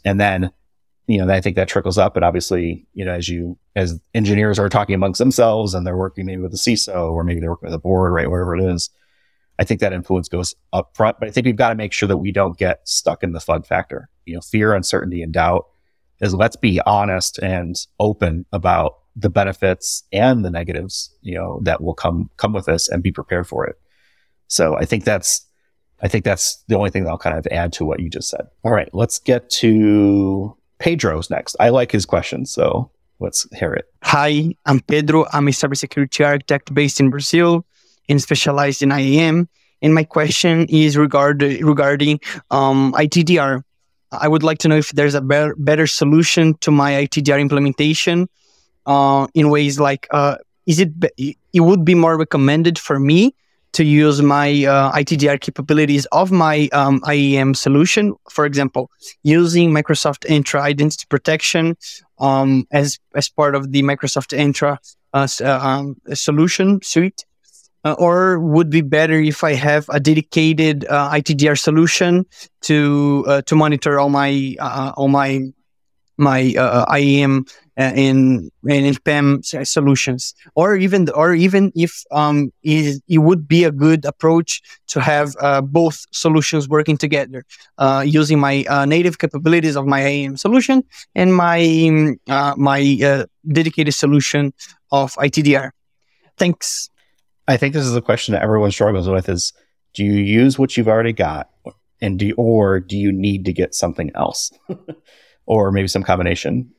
And 0.05 0.19
then, 0.19 0.51
you 1.07 1.19
know, 1.19 1.33
I 1.33 1.41
think 1.41 1.57
that 1.57 1.69
trickles 1.69 1.99
up. 1.99 2.17
And 2.17 2.25
obviously, 2.25 2.87
you 2.95 3.05
know, 3.05 3.13
as 3.13 3.29
you, 3.29 3.59
as 3.77 4.01
engineers 4.15 4.59
are 4.59 4.69
talking 4.69 4.95
amongst 4.95 5.19
themselves 5.19 5.75
and 5.75 5.87
they're 5.87 5.97
working 5.97 6.27
maybe 6.27 6.43
with 6.43 6.53
the 6.53 6.59
CISO 6.59 7.13
or 7.13 7.23
maybe 7.23 7.41
they're 7.41 7.51
working 7.51 7.69
with 7.69 7.75
the 7.75 7.79
board, 7.79 8.13
right? 8.13 8.31
Wherever 8.31 8.57
it 8.57 8.63
is, 8.63 8.91
I 9.59 9.65
think 9.65 9.81
that 9.81 9.93
influence 9.93 10.29
goes 10.29 10.55
up 10.73 10.97
front. 10.97 11.19
But 11.19 11.29
I 11.29 11.33
think 11.33 11.45
we've 11.45 11.57
got 11.57 11.71
to 11.71 11.75
make 11.75 11.93
sure 11.93 12.07
that 12.07 12.19
we 12.19 12.33
don't 12.33 12.57
get 12.57 12.87
stuck 12.89 13.23
in 13.23 13.33
the 13.33 13.41
FUD 13.41 13.67
factor. 13.67 14.09
You 14.25 14.35
know, 14.35 14.41
fear, 14.41 14.73
uncertainty, 14.73 15.23
and 15.23 15.33
doubt 15.33 15.67
is 16.21 16.35
let's 16.35 16.57
be 16.57 16.81
honest 16.87 17.39
and 17.39 17.77
open 17.99 18.47
about 18.53 18.99
the 19.19 19.31
benefits 19.31 20.05
and 20.13 20.45
the 20.45 20.51
negatives, 20.51 21.15
you 21.23 21.35
know, 21.35 21.61
that 21.63 21.83
will 21.83 21.95
come 21.95 22.31
come 22.37 22.53
with 22.53 22.67
this 22.67 22.89
and 22.89 23.03
be 23.03 23.13
prepared 23.13 23.47
for 23.47 23.67
it. 23.67 23.77
So 24.47 24.77
I 24.77 24.85
think 24.85 25.05
that's 25.05 25.45
I 26.01 26.09
think 26.09 26.25
that's 26.25 26.63
the 26.69 26.77
only 26.77 26.91
thing 26.91 27.05
that 27.05 27.11
I'll 27.11 27.19
kind 27.19 27.37
of 27.37 27.47
add 27.51 27.73
to 27.75 27.85
what 27.85 28.01
you 28.01 28.09
just 28.09 28.31
said. 28.31 28.47
All 28.65 28.73
right, 28.73 28.89
let's 28.93 29.19
get 29.19 29.51
to 29.51 30.57
Pedro's 30.79 31.29
next. 31.29 31.57
I 31.59 31.71
like 31.71 31.91
his 31.91 32.07
question, 32.07 32.47
so 32.47 32.91
Let's 33.21 33.47
hear 33.53 33.75
it. 33.75 33.87
Hi, 34.05 34.55
I'm 34.67 34.81
Pedro. 34.81 35.27
I'm 35.33 35.49
a 35.49 35.51
cybersecurity 35.51 36.25
architect 36.25 36.73
based 36.73 37.01
in 37.01 37.11
Brazil 37.11 37.67
and 38.09 38.23
specialized 38.23 38.83
in 38.83 38.93
IAM. 38.93 39.49
And 39.83 39.95
my 39.95 40.05
question 40.05 40.67
is 40.69 40.97
regard, 40.97 41.43
regarding 41.43 42.21
um, 42.51 42.93
ITDR. 42.93 43.63
I 44.13 44.29
would 44.29 44.43
like 44.43 44.59
to 44.59 44.69
know 44.69 44.77
if 44.77 44.91
there's 44.91 45.15
a 45.15 45.21
better, 45.21 45.55
better 45.59 45.87
solution 45.87 46.55
to 46.59 46.71
my 46.71 46.93
ITDR 46.93 47.41
implementation 47.41 48.29
uh, 48.89 49.29
in 49.35 49.51
ways 49.51 49.79
like, 49.79 50.09
uh, 50.11 50.37
is 50.67 50.81
it, 50.81 50.91
it 51.17 51.61
would 51.61 51.85
be 51.85 51.95
more 51.95 52.19
recommended 52.19 52.79
for 52.79 52.99
me 52.99 53.35
to 53.73 53.85
use 53.85 54.23
my 54.23 54.65
uh, 54.65 54.93
ITDR 54.93 55.41
capabilities 55.41 56.07
of 56.07 56.33
my 56.33 56.69
um, 56.73 57.01
IAM 57.07 57.55
solution. 57.55 58.15
For 58.31 58.45
example, 58.47 58.91
using 59.23 59.71
Microsoft 59.71 60.27
Entra 60.27 60.61
Identity 60.61 61.05
Protection 61.09 61.77
um, 62.19 62.67
as 62.73 62.99
as 63.15 63.29
part 63.29 63.55
of 63.55 63.73
the 63.73 63.83
Microsoft 63.83 64.37
Entra 64.37 64.79
uh, 65.15 65.29
uh, 65.41 65.59
um, 65.63 65.97
solution 66.13 66.81
suite, 66.83 67.25
uh, 67.85 67.95
or 67.99 68.39
would 68.39 68.71
be 68.71 68.81
better 68.81 69.21
if 69.21 69.45
I 69.45 69.53
have 69.55 69.89
a 69.91 70.01
dedicated 70.01 70.87
uh, 70.87 71.11
ITDR 71.11 71.59
solution 71.59 72.27
to 72.63 73.25
uh, 73.29 73.43
to 73.43 73.55
monitor 73.55 74.01
all 74.01 74.11
my 74.11 74.57
all 74.97 75.09
my 75.09 75.41
my 76.17 76.55
IAM 77.79 78.51
in 78.65 78.85
in 78.85 78.95
PAM 79.05 79.43
solutions, 79.43 80.35
or 80.55 80.77
even 80.77 81.09
or 81.11 81.35
even 81.35 81.73
if 81.75 82.03
um, 82.11 82.53
it, 82.63 83.03
it 83.09 83.19
would 83.19 83.47
be 83.47 83.65
a 83.65 83.71
good 83.71 84.05
approach 84.05 84.61
to 84.89 85.01
have 85.01 85.35
uh, 85.41 85.61
both 85.61 86.05
solutions 86.13 86.69
working 86.69 86.97
together, 86.97 87.45
uh, 87.79 88.03
using 88.05 88.39
my 88.41 88.65
uh, 88.69 88.85
native 88.85 89.19
capabilities 89.19 89.77
of 89.77 89.87
my 89.87 90.01
IAM 90.01 90.37
solution 90.37 90.83
and 91.15 91.35
my 91.35 92.17
uh, 92.29 92.55
my 92.57 92.99
uh, 93.05 93.27
dedicated 93.51 93.95
solution 93.95 94.53
of 94.91 95.15
ITDR. 95.15 95.71
Thanks. 96.37 96.91
I 97.47 97.57
think 97.57 97.75
this 97.75 97.87
is 97.87 97.97
a 97.97 98.03
question 98.03 98.33
that 98.33 98.43
everyone 98.43 98.73
struggles 98.73 99.09
with: 99.09 99.29
is 99.29 99.53
do 99.95 100.05
you 100.05 100.13
use 100.13 100.59
what 100.59 100.77
you've 100.77 100.89
already 100.89 101.13
got, 101.13 101.49
and 102.01 102.19
do 102.19 102.35
or 102.37 102.81
do 102.81 102.97
you 102.97 103.13
need 103.13 103.45
to 103.45 103.53
get 103.53 103.75
something 103.75 104.11
else, 104.17 104.51
or 105.47 105.71
maybe 105.71 105.89
some 105.89 106.03
combination? 106.03 106.73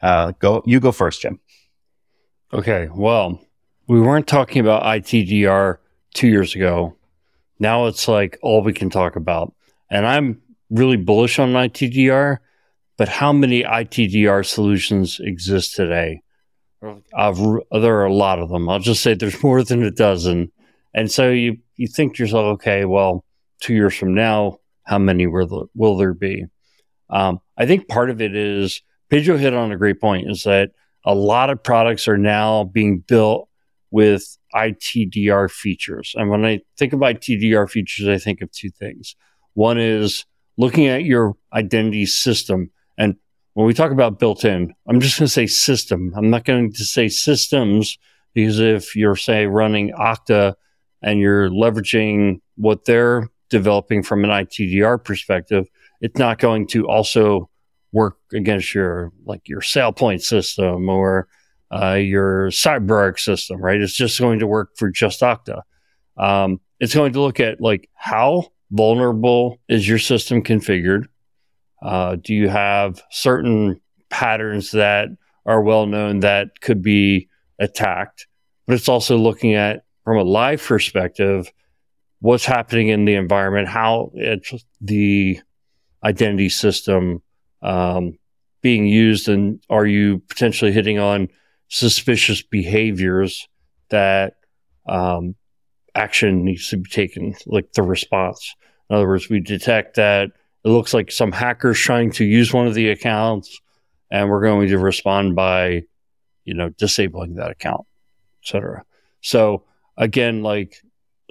Uh, 0.00 0.32
go, 0.38 0.62
you 0.66 0.80
go 0.80 0.92
first, 0.92 1.22
Jim. 1.22 1.40
Okay. 2.52 2.88
Well, 2.92 3.40
we 3.86 4.00
weren't 4.00 4.26
talking 4.26 4.60
about 4.60 4.82
ITDR 4.82 5.78
two 6.14 6.28
years 6.28 6.54
ago. 6.54 6.96
Now 7.58 7.86
it's 7.86 8.08
like 8.08 8.38
all 8.42 8.62
we 8.62 8.72
can 8.72 8.90
talk 8.90 9.16
about. 9.16 9.54
And 9.90 10.06
I'm 10.06 10.40
really 10.70 10.96
bullish 10.96 11.38
on 11.38 11.52
ITDR, 11.52 12.38
but 12.96 13.08
how 13.08 13.32
many 13.32 13.62
ITDR 13.62 14.44
solutions 14.46 15.20
exist 15.20 15.74
today? 15.74 16.20
I've, 17.16 17.38
there 17.70 18.00
are 18.00 18.04
a 18.04 18.12
lot 18.12 18.38
of 18.38 18.50
them. 18.50 18.68
I'll 18.68 18.78
just 18.78 19.02
say 19.02 19.14
there's 19.14 19.42
more 19.42 19.62
than 19.62 19.82
a 19.82 19.90
dozen. 19.90 20.50
And 20.92 21.10
so 21.10 21.30
you, 21.30 21.58
you 21.76 21.86
think 21.86 22.16
to 22.16 22.22
yourself, 22.22 22.44
okay, 22.54 22.84
well, 22.84 23.24
two 23.60 23.74
years 23.74 23.94
from 23.94 24.14
now, 24.14 24.58
how 24.84 24.98
many 24.98 25.26
will, 25.26 25.70
will 25.74 25.96
there 25.96 26.14
be? 26.14 26.44
Um, 27.10 27.40
I 27.56 27.66
think 27.66 27.88
part 27.88 28.10
of 28.10 28.20
it 28.20 28.34
is 28.34 28.82
Pedro 29.10 29.36
hit 29.36 29.54
on 29.54 29.72
a 29.72 29.76
great 29.76 30.00
point 30.00 30.30
is 30.30 30.44
that 30.44 30.70
a 31.04 31.14
lot 31.14 31.50
of 31.50 31.62
products 31.62 32.08
are 32.08 32.18
now 32.18 32.64
being 32.64 33.00
built 33.00 33.48
with 33.90 34.38
ITDR 34.54 35.50
features. 35.50 36.14
And 36.16 36.30
when 36.30 36.44
I 36.44 36.60
think 36.78 36.92
of 36.92 37.00
ITDR 37.00 37.70
features, 37.70 38.08
I 38.08 38.18
think 38.18 38.40
of 38.40 38.50
two 38.50 38.70
things. 38.70 39.14
One 39.52 39.78
is 39.78 40.24
looking 40.56 40.86
at 40.86 41.04
your 41.04 41.34
identity 41.52 42.06
system. 42.06 42.70
And 42.98 43.16
when 43.52 43.66
we 43.66 43.74
talk 43.74 43.92
about 43.92 44.18
built 44.18 44.44
in, 44.44 44.74
I'm 44.88 45.00
just 45.00 45.18
going 45.18 45.26
to 45.26 45.32
say 45.32 45.46
system. 45.46 46.12
I'm 46.16 46.30
not 46.30 46.44
going 46.44 46.72
to 46.72 46.84
say 46.84 47.08
systems 47.08 47.98
because 48.34 48.58
if 48.58 48.96
you're, 48.96 49.16
say, 49.16 49.46
running 49.46 49.92
Okta 49.92 50.54
and 51.02 51.20
you're 51.20 51.50
leveraging 51.50 52.40
what 52.56 52.84
they're 52.84 53.28
developing 53.50 54.02
from 54.02 54.24
an 54.24 54.30
ITDR 54.30 55.04
perspective, 55.04 55.68
it's 56.00 56.18
not 56.18 56.38
going 56.38 56.66
to 56.68 56.88
also 56.88 57.48
work 57.94 58.18
against 58.34 58.74
your 58.74 59.12
like 59.24 59.48
your 59.48 59.60
SailPoint 59.60 60.20
system 60.20 60.88
or 60.88 61.28
uh, 61.70 61.94
your 61.94 62.48
CyberArk 62.48 63.18
system, 63.18 63.60
right? 63.60 63.80
It's 63.80 63.94
just 63.96 64.20
going 64.20 64.40
to 64.40 64.46
work 64.46 64.70
for 64.76 64.90
just 64.90 65.20
Okta. 65.20 65.62
Um, 66.16 66.60
it's 66.80 66.94
going 66.94 67.12
to 67.12 67.20
look 67.20 67.40
at 67.40 67.60
like 67.60 67.88
how 67.94 68.48
vulnerable 68.70 69.60
is 69.68 69.88
your 69.88 70.00
system 70.00 70.42
configured? 70.42 71.06
Uh, 71.80 72.16
do 72.16 72.34
you 72.34 72.48
have 72.48 73.00
certain 73.10 73.80
patterns 74.10 74.72
that 74.72 75.08
are 75.46 75.62
well 75.62 75.86
known 75.86 76.20
that 76.20 76.60
could 76.60 76.82
be 76.82 77.28
attacked? 77.60 78.26
But 78.66 78.74
it's 78.74 78.88
also 78.88 79.16
looking 79.16 79.54
at 79.54 79.84
from 80.02 80.18
a 80.18 80.22
live 80.22 80.62
perspective 80.62 81.52
what's 82.20 82.46
happening 82.46 82.88
in 82.88 83.04
the 83.04 83.14
environment, 83.14 83.68
how 83.68 84.10
the 84.80 85.38
identity 86.02 86.48
system 86.48 87.22
um, 87.64 88.18
being 88.62 88.86
used, 88.86 89.28
and 89.28 89.60
are 89.68 89.86
you 89.86 90.20
potentially 90.28 90.70
hitting 90.70 90.98
on 90.98 91.28
suspicious 91.68 92.42
behaviors 92.42 93.48
that 93.88 94.36
um, 94.86 95.34
action 95.94 96.44
needs 96.44 96.68
to 96.68 96.76
be 96.76 96.88
taken, 96.88 97.34
like 97.46 97.72
the 97.72 97.82
response? 97.82 98.54
In 98.88 98.96
other 98.96 99.08
words, 99.08 99.28
we 99.28 99.40
detect 99.40 99.96
that 99.96 100.30
it 100.64 100.68
looks 100.68 100.94
like 100.94 101.10
some 101.10 101.32
hackers 101.32 101.78
trying 101.78 102.12
to 102.12 102.24
use 102.24 102.52
one 102.52 102.66
of 102.66 102.74
the 102.74 102.90
accounts, 102.90 103.60
and 104.10 104.28
we're 104.28 104.42
going 104.42 104.68
to 104.68 104.78
respond 104.78 105.34
by, 105.34 105.82
you 106.44 106.54
know, 106.54 106.68
disabling 106.68 107.34
that 107.34 107.50
account, 107.50 107.86
etc. 108.42 108.84
So 109.20 109.64
again, 109.96 110.42
like 110.42 110.76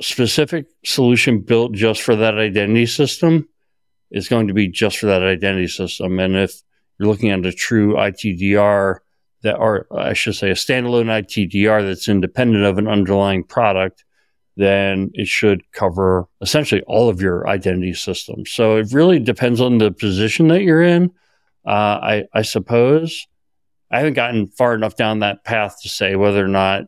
specific 0.01 0.65
solution 0.83 1.39
built 1.39 1.73
just 1.73 2.01
for 2.01 2.15
that 2.15 2.37
identity 2.37 2.87
system 2.87 3.47
is 4.13 4.29
going 4.29 4.47
to 4.47 4.53
be 4.53 4.67
just 4.67 4.99
for 4.99 5.07
that 5.07 5.23
identity 5.23 5.67
system. 5.67 6.19
And 6.19 6.35
if 6.35 6.61
you're 6.97 7.09
looking 7.09 7.31
at 7.31 7.45
a 7.45 7.51
true 7.51 7.95
ITDR 7.95 8.99
that, 9.41 9.55
or 9.55 9.87
I 9.91 10.13
should 10.13 10.35
say, 10.35 10.51
a 10.51 10.55
standalone 10.55 11.07
ITDR 11.07 11.85
that's 11.85 12.07
independent 12.07 12.63
of 12.63 12.77
an 12.77 12.87
underlying 12.87 13.43
product, 13.43 14.05
then 14.55 15.09
it 15.13 15.27
should 15.27 15.69
cover 15.71 16.27
essentially 16.41 16.83
all 16.83 17.09
of 17.09 17.21
your 17.21 17.47
identity 17.47 17.93
systems. 17.93 18.51
So 18.51 18.77
it 18.77 18.93
really 18.93 19.19
depends 19.19 19.59
on 19.59 19.79
the 19.79 19.91
position 19.91 20.47
that 20.49 20.61
you're 20.61 20.83
in. 20.83 21.11
Uh, 21.65 21.99
I, 22.01 22.23
I 22.33 22.43
suppose 22.43 23.27
I 23.91 23.97
haven't 23.97 24.13
gotten 24.13 24.47
far 24.47 24.75
enough 24.75 24.95
down 24.95 25.19
that 25.19 25.43
path 25.43 25.77
to 25.81 25.89
say 25.89 26.15
whether 26.15 26.43
or 26.43 26.49
not, 26.49 26.83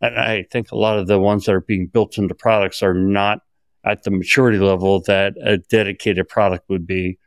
and 0.00 0.18
I 0.18 0.46
think 0.50 0.72
a 0.72 0.78
lot 0.78 0.98
of 0.98 1.06
the 1.06 1.18
ones 1.18 1.44
that 1.44 1.54
are 1.54 1.60
being 1.60 1.88
built 1.88 2.16
into 2.16 2.34
products 2.34 2.82
are 2.82 2.94
not 2.94 3.40
at 3.84 4.02
the 4.02 4.10
maturity 4.10 4.58
level 4.58 5.00
that 5.02 5.34
a 5.42 5.58
dedicated 5.58 6.28
product 6.28 6.68
would 6.68 6.86
be. 6.86 7.18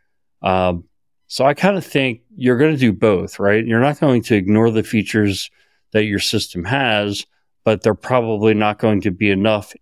Um, 0.41 0.85
so 1.27 1.45
I 1.45 1.53
kind 1.53 1.77
of 1.77 1.85
think 1.85 2.21
you're 2.35 2.57
going 2.57 2.73
to 2.73 2.79
do 2.79 2.93
both, 2.93 3.39
right? 3.39 3.65
You're 3.65 3.79
not 3.79 3.99
going 3.99 4.21
to 4.23 4.35
ignore 4.35 4.69
the 4.69 4.83
features 4.83 5.49
that 5.91 6.03
your 6.03 6.19
system 6.19 6.63
has, 6.65 7.25
but 7.63 7.81
they're 7.81 7.95
probably 7.95 8.53
not 8.53 8.77
going 8.77 9.01
to 9.01 9.11
be 9.11 9.31
enough 9.31 9.73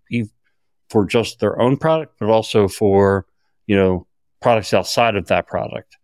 for 0.88 1.04
just 1.04 1.40
their 1.40 1.60
own 1.60 1.76
product, 1.76 2.16
but 2.18 2.28
also 2.28 2.68
for 2.68 3.26
you 3.66 3.76
know 3.76 4.06
products 4.40 4.72
outside 4.72 5.16
of 5.16 5.26
that 5.26 5.46
product. 5.46 5.96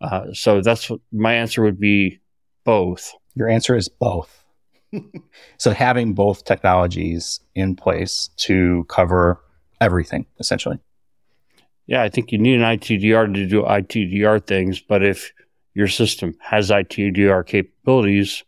Uh, 0.00 0.32
so 0.32 0.60
that's 0.60 0.90
what 0.90 1.00
my 1.12 1.34
answer 1.34 1.62
would 1.62 1.80
be 1.80 2.20
both. 2.64 3.12
Your 3.34 3.48
answer 3.48 3.76
is 3.76 3.88
both. 3.88 4.44
so 5.58 5.72
having 5.72 6.14
both 6.14 6.44
technologies 6.44 7.40
in 7.54 7.76
place 7.76 8.30
to 8.36 8.84
cover 8.88 9.40
everything 9.80 10.26
essentially. 10.38 10.78
Yeah, 11.86 12.02
I 12.02 12.08
think 12.08 12.32
you 12.32 12.38
need 12.38 12.60
an 12.60 12.78
ITDR 12.78 13.32
to 13.32 13.46
do 13.46 13.62
ITDR 13.62 14.44
things, 14.44 14.80
but 14.80 15.04
if 15.04 15.32
your 15.74 15.88
system 15.88 16.34
has 16.40 16.70
ITDR 16.70 17.46
capabilities, 17.46 18.42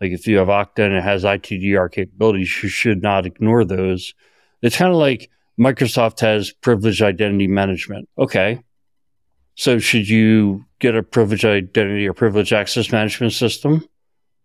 like 0.00 0.12
if 0.12 0.26
you 0.26 0.36
have 0.36 0.48
Okta 0.48 0.86
and 0.86 0.94
it 0.94 1.02
has 1.02 1.24
ITDR 1.24 1.90
capabilities, 1.90 2.62
you 2.62 2.68
should 2.68 3.02
not 3.02 3.26
ignore 3.26 3.64
those. 3.64 4.14
It's 4.62 4.76
kind 4.76 4.92
of 4.92 4.98
like 4.98 5.30
Microsoft 5.58 6.20
has 6.20 6.52
privileged 6.52 7.02
identity 7.02 7.48
management. 7.48 8.08
Okay. 8.18 8.60
So 9.56 9.78
should 9.78 10.08
you 10.08 10.64
get 10.78 10.96
a 10.96 11.02
privileged 11.02 11.44
identity 11.44 12.08
or 12.08 12.12
privileged 12.12 12.52
access 12.52 12.90
management 12.90 13.32
system? 13.32 13.88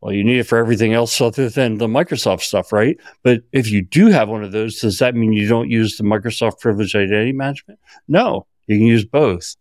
Well, 0.02 0.14
you 0.14 0.24
need 0.24 0.40
it 0.40 0.46
for 0.46 0.58
everything 0.58 0.94
else 0.94 1.20
other 1.20 1.50
than 1.50 1.78
the 1.78 1.88
Microsoft 1.88 2.42
stuff, 2.42 2.72
right? 2.72 2.98
But 3.22 3.42
if 3.52 3.70
you 3.70 3.82
do 3.82 4.08
have 4.08 4.30
one 4.30 4.44
of 4.44 4.54
those, 4.54 4.80
does 4.80 5.00
that 5.00 5.14
mean 5.14 5.34
you 5.34 5.48
don't 5.48 5.70
use 5.70 5.98
the 5.98 6.04
Microsoft 6.04 6.60
Privileged 6.60 6.96
Identity 6.96 7.34
Management? 7.34 7.80
No, 8.08 8.48
you 8.68 8.78
can 8.78 8.88
use 8.88 9.04
both, 9.04 9.56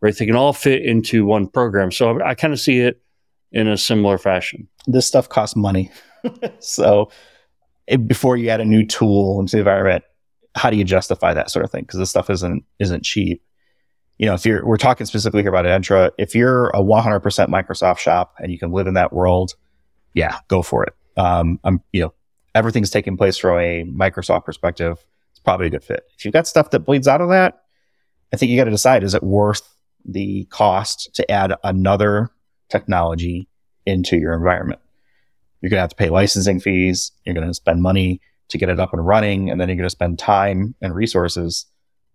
right? 0.00 0.16
They 0.16 0.24
can 0.24 0.36
all 0.36 0.54
fit 0.54 0.82
into 0.82 1.26
one 1.26 1.46
program. 1.46 1.90
So 1.90 2.18
I, 2.20 2.30
I 2.30 2.34
kind 2.34 2.54
of 2.54 2.60
see 2.60 2.80
it 2.80 3.02
in 3.52 3.68
a 3.68 3.76
similar 3.76 4.16
fashion. 4.16 4.66
This 4.86 5.06
stuff 5.06 5.28
costs 5.28 5.56
money. 5.56 5.90
so 6.60 7.10
it, 7.86 8.08
before 8.08 8.38
you 8.38 8.48
add 8.48 8.60
a 8.60 8.64
new 8.64 8.86
tool 8.86 9.40
into 9.40 9.56
the 9.56 9.60
environment, 9.60 10.04
how 10.54 10.70
do 10.70 10.76
you 10.76 10.84
justify 10.84 11.34
that 11.34 11.50
sort 11.50 11.64
of 11.64 11.70
thing? 11.70 11.82
Because 11.82 11.98
this 11.98 12.10
stuff 12.10 12.30
isn't 12.30 12.64
isn't 12.78 13.04
cheap. 13.04 13.42
You 14.18 14.26
know, 14.26 14.34
if 14.34 14.46
you're 14.46 14.64
we're 14.64 14.76
talking 14.76 15.06
specifically 15.06 15.42
here 15.42 15.50
about 15.50 15.64
Entra, 15.64 16.10
if 16.18 16.34
you're 16.34 16.68
a 16.68 16.80
100% 16.80 17.22
Microsoft 17.48 17.98
shop 17.98 18.34
and 18.38 18.52
you 18.52 18.58
can 18.58 18.70
live 18.70 18.86
in 18.86 18.94
that 18.94 19.12
world, 19.12 19.54
yeah, 20.14 20.38
go 20.48 20.62
for 20.62 20.84
it. 20.84 20.94
Um, 21.16 21.58
I'm, 21.64 21.80
you 21.92 22.02
know, 22.02 22.14
everything's 22.54 22.90
taking 22.90 23.16
place 23.16 23.36
from 23.36 23.58
a 23.58 23.84
Microsoft 23.84 24.44
perspective. 24.44 24.98
It's 25.30 25.40
probably 25.40 25.66
a 25.66 25.70
good 25.70 25.84
fit. 25.84 26.04
If 26.16 26.24
you've 26.24 26.34
got 26.34 26.46
stuff 26.46 26.70
that 26.70 26.80
bleeds 26.80 27.08
out 27.08 27.20
of 27.20 27.28
that, 27.30 27.62
I 28.32 28.36
think 28.36 28.50
you 28.50 28.56
got 28.56 28.64
to 28.64 28.70
decide: 28.70 29.02
is 29.02 29.14
it 29.14 29.22
worth 29.22 29.68
the 30.04 30.44
cost 30.46 31.14
to 31.14 31.30
add 31.30 31.54
another 31.64 32.30
technology 32.68 33.48
into 33.86 34.16
your 34.16 34.34
environment? 34.34 34.80
You're 35.60 35.70
going 35.70 35.78
to 35.78 35.82
have 35.82 35.90
to 35.90 35.96
pay 35.96 36.10
licensing 36.10 36.60
fees. 36.60 37.12
You're 37.24 37.34
going 37.34 37.46
to 37.46 37.54
spend 37.54 37.82
money 37.82 38.20
to 38.48 38.58
get 38.58 38.68
it 38.68 38.80
up 38.80 38.92
and 38.92 39.06
running, 39.06 39.50
and 39.50 39.60
then 39.60 39.68
you're 39.68 39.76
going 39.76 39.86
to 39.86 39.90
spend 39.90 40.18
time 40.18 40.74
and 40.82 40.94
resources 40.94 41.66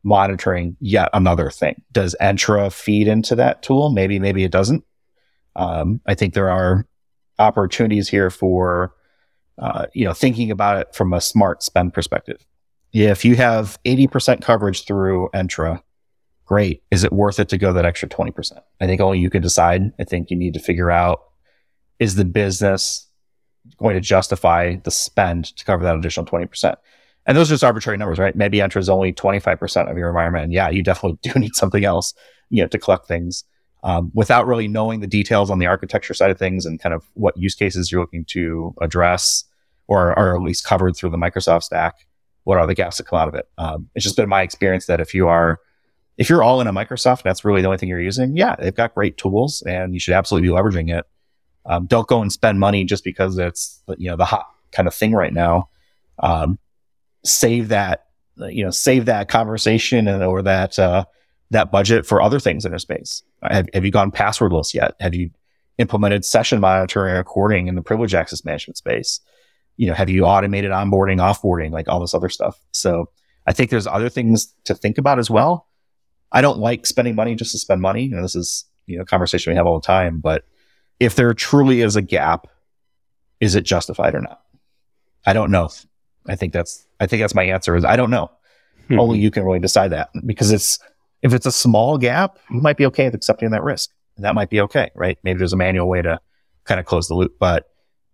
monitoring 0.04 0.78
yet 0.80 1.10
another 1.14 1.50
thing. 1.50 1.82
Does 1.92 2.16
Entra 2.22 2.72
feed 2.72 3.08
into 3.08 3.36
that 3.36 3.64
tool? 3.64 3.90
Maybe, 3.90 4.20
maybe 4.20 4.44
it 4.44 4.52
doesn't. 4.52 4.84
Um, 5.56 6.02
I 6.06 6.14
think 6.14 6.34
there 6.34 6.50
are 6.50 6.86
opportunities 7.40 8.10
here 8.10 8.30
for, 8.30 8.94
uh, 9.58 9.88
you 9.94 10.06
know, 10.06 10.14
thinking 10.14 10.52
about 10.52 10.78
it 10.80 10.96
from 10.96 11.14
a 11.14 11.22
smart 11.22 11.64
spend 11.64 11.94
perspective. 11.94 12.46
If 12.94 13.26
you 13.26 13.36
have 13.36 13.78
80% 13.84 14.42
coverage 14.42 14.86
through 14.86 15.30
Entra, 15.34 15.82
great. 16.46 16.84
Is 16.92 17.04
it 17.04 17.12
worth 17.12 17.40
it 17.40 17.50
to 17.50 17.58
go 17.58 17.74
that 17.74 17.86
extra 17.86 18.10
20%? 18.10 18.60
I 18.82 18.86
think 18.86 19.02
only 19.02 19.20
you 19.20 19.30
can 19.30 19.42
decide. 19.42 19.92
I 20.00 20.04
think 20.04 20.32
you 20.32 20.38
need 20.38 20.54
to 20.54 20.60
figure 20.60 20.90
out 20.90 21.20
is 22.00 22.16
the 22.16 22.26
business 22.26 23.08
going 23.78 23.96
to 23.96 24.02
justify 24.02 24.76
the 24.84 24.92
spend 24.92 25.46
to 25.58 25.66
cover 25.66 25.84
that 25.84 25.96
additional 25.96 26.26
20%? 26.26 26.76
And 27.26 27.36
those 27.36 27.50
are 27.50 27.56
just 27.56 27.64
arbitrary 27.64 27.98
numbers, 27.98 28.20
right? 28.20 28.36
Maybe 28.36 28.60
Entra 28.60 28.78
is 28.78 28.90
only 28.90 29.12
25% 29.12 29.92
of 29.92 29.98
your 29.98 30.08
environment. 30.08 30.46
And 30.46 30.54
yeah, 30.54 30.70
you 30.70 30.82
definitely 30.82 31.20
do 31.30 31.38
need 31.40 31.56
something 31.56 31.84
else, 31.84 32.14
you 32.50 32.64
know, 32.64 32.68
to 32.70 32.80
collect 32.80 33.08
things. 33.08 33.44
Um, 33.84 34.12
without 34.14 34.48
really 34.48 34.68
knowing 34.68 35.00
the 35.00 35.08
details 35.08 35.52
on 35.52 35.60
the 35.60 35.68
architecture 35.68 36.14
side 36.14 36.32
of 36.32 36.40
things 36.40 36.66
and 36.66 36.80
kind 36.80 36.94
of 36.94 37.06
what 37.14 37.38
use 37.38 37.56
cases 37.56 37.92
you're 37.92 38.02
looking 38.02 38.26
to 38.26 38.74
address 38.82 39.44
or 39.88 40.18
are 40.18 40.36
at 40.36 40.42
least 40.42 40.66
covered 40.66 40.96
through 40.96 41.12
the 41.12 41.18
Microsoft 41.18 41.64
stack, 41.64 42.08
what 42.44 42.58
are 42.58 42.68
the 42.68 42.74
gaps 42.74 42.98
that 42.98 43.06
come 43.06 43.20
out 43.20 43.28
of 43.28 43.36
it? 43.36 43.48
Um, 43.58 43.90
it's 43.96 44.04
just 44.04 44.18
been 44.18 44.28
my 44.28 44.42
experience 44.42 44.88
that 44.88 45.00
if 45.00 45.14
you 45.14 45.28
are, 45.28 45.60
if 46.18 46.30
you're 46.30 46.44
all 46.44 46.60
in 46.60 46.68
a 46.68 46.74
Microsoft, 46.74 47.22
that's 47.22 47.46
really 47.46 47.62
the 47.62 47.68
only 47.68 47.78
thing 47.78 47.88
you're 47.88 48.02
using. 48.02 48.36
Yeah, 48.36 48.56
they've 48.56 48.76
got 48.76 48.96
great 48.96 49.18
tools 49.18 49.62
and 49.62 49.94
you 49.94 50.00
should 50.00 50.16
absolutely 50.16 50.50
be 50.50 50.54
leveraging 50.54 50.98
it. 50.98 51.06
Um, 51.66 51.86
don't 51.86 52.08
go 52.08 52.22
and 52.22 52.32
spend 52.32 52.60
money 52.60 52.84
just 52.84 53.04
because 53.04 53.38
it's, 53.38 53.82
you 53.98 54.10
know, 54.10 54.18
the 54.18 54.26
hot 54.26 54.48
kind 54.72 54.88
of 54.88 54.96
thing 54.96 55.14
right 55.14 55.34
now. 55.34 55.70
Um, 56.20 56.58
save 57.24 57.68
that 57.70 58.08
you 58.50 58.64
know 58.64 58.72
save 58.72 59.06
that 59.06 59.28
conversation 59.28 60.08
and 60.08 60.24
or 60.24 60.42
that 60.42 60.78
uh, 60.80 61.06
that 61.52 61.72
budget 61.72 62.06
for 62.06 62.22
other 62.22 62.40
things 62.40 62.66
in 62.66 62.74
a 62.74 62.80
space. 62.80 63.24
Have, 63.44 63.70
have 63.74 63.86
you 63.86 63.92
gone 63.92 64.12
passwordless 64.12 64.74
yet? 64.74 64.96
Have 65.00 65.16
you 65.16 65.30
implemented 65.78 66.26
session 66.26 66.60
monitoring 66.60 67.12
and 67.12 67.18
recording 67.18 67.68
in 67.68 67.76
the 67.76 67.82
privilege 67.82 68.14
access 68.14 68.44
management 68.44 68.78
space? 68.78 69.20
You 69.78 69.88
know, 69.88 69.94
have 69.94 70.10
you 70.10 70.26
automated 70.26 70.72
onboarding, 70.72 71.18
offboarding, 71.18 71.72
like 71.72 71.88
all 71.88 72.00
this 72.00 72.14
other 72.14 72.30
stuff? 72.30 72.60
So 72.72 73.10
I 73.46 73.54
think 73.54 73.70
there's 73.70 73.88
other 73.88 74.10
things 74.10 74.54
to 74.66 74.76
think 74.76 74.98
about 74.98 75.20
as 75.20 75.30
well. 75.30 75.68
I 76.32 76.42
don't 76.42 76.60
like 76.60 76.86
spending 76.86 77.16
money 77.16 77.36
just 77.36 77.52
to 77.54 77.58
spend 77.58 77.82
money. 77.82 78.04
You 78.04 78.16
know, 78.16 78.22
this 78.22 78.36
is 78.36 78.66
you 78.86 78.98
know 78.98 79.04
a 79.04 79.06
conversation 79.06 79.52
we 79.52 79.58
have 79.58 79.66
all 79.66 79.80
the 79.80 79.86
time. 79.86 80.20
But 80.20 80.46
if 81.00 81.16
there 81.16 81.34
truly 81.34 81.82
is 81.82 81.96
a 81.96 82.02
gap, 82.02 82.48
is 83.40 83.56
it 83.56 83.64
justified 83.64 84.16
or 84.16 84.22
not? 84.22 84.42
I 85.26 85.34
don't 85.34 85.52
know. 85.52 85.70
I 86.28 86.36
think 86.36 86.54
that's 86.54 86.86
I 87.00 87.08
think 87.08 87.22
that's 87.22 87.36
my 87.36 87.44
answer 87.44 87.76
is 87.76 87.86
I 87.86 87.96
don't 87.96 88.10
know. 88.10 88.32
Hmm. 88.88 89.00
Only 89.00 89.20
you 89.20 89.32
can 89.32 89.44
really 89.44 89.60
decide 89.60 89.92
that 89.92 90.10
because 90.26 90.52
it's 90.52 90.80
if 91.22 91.34
it's 91.34 91.46
a 91.46 91.52
small 91.52 91.98
gap, 91.98 92.38
you 92.50 92.62
might 92.62 92.78
be 92.78 92.86
okay 92.88 93.06
with 93.06 93.16
accepting 93.16 93.52
that 93.52 93.64
risk. 93.64 93.92
And 94.16 94.26
that 94.26 94.36
might 94.36 94.50
be 94.50 94.62
okay, 94.62 94.90
right? 94.96 95.18
Maybe 95.24 95.38
there's 95.38 95.54
a 95.54 95.58
manual 95.58 95.88
way 95.88 96.02
to 96.02 96.20
kind 96.66 96.80
of 96.80 96.86
close 96.86 97.08
the 97.08 97.14
loop. 97.14 97.36
But 97.40 97.66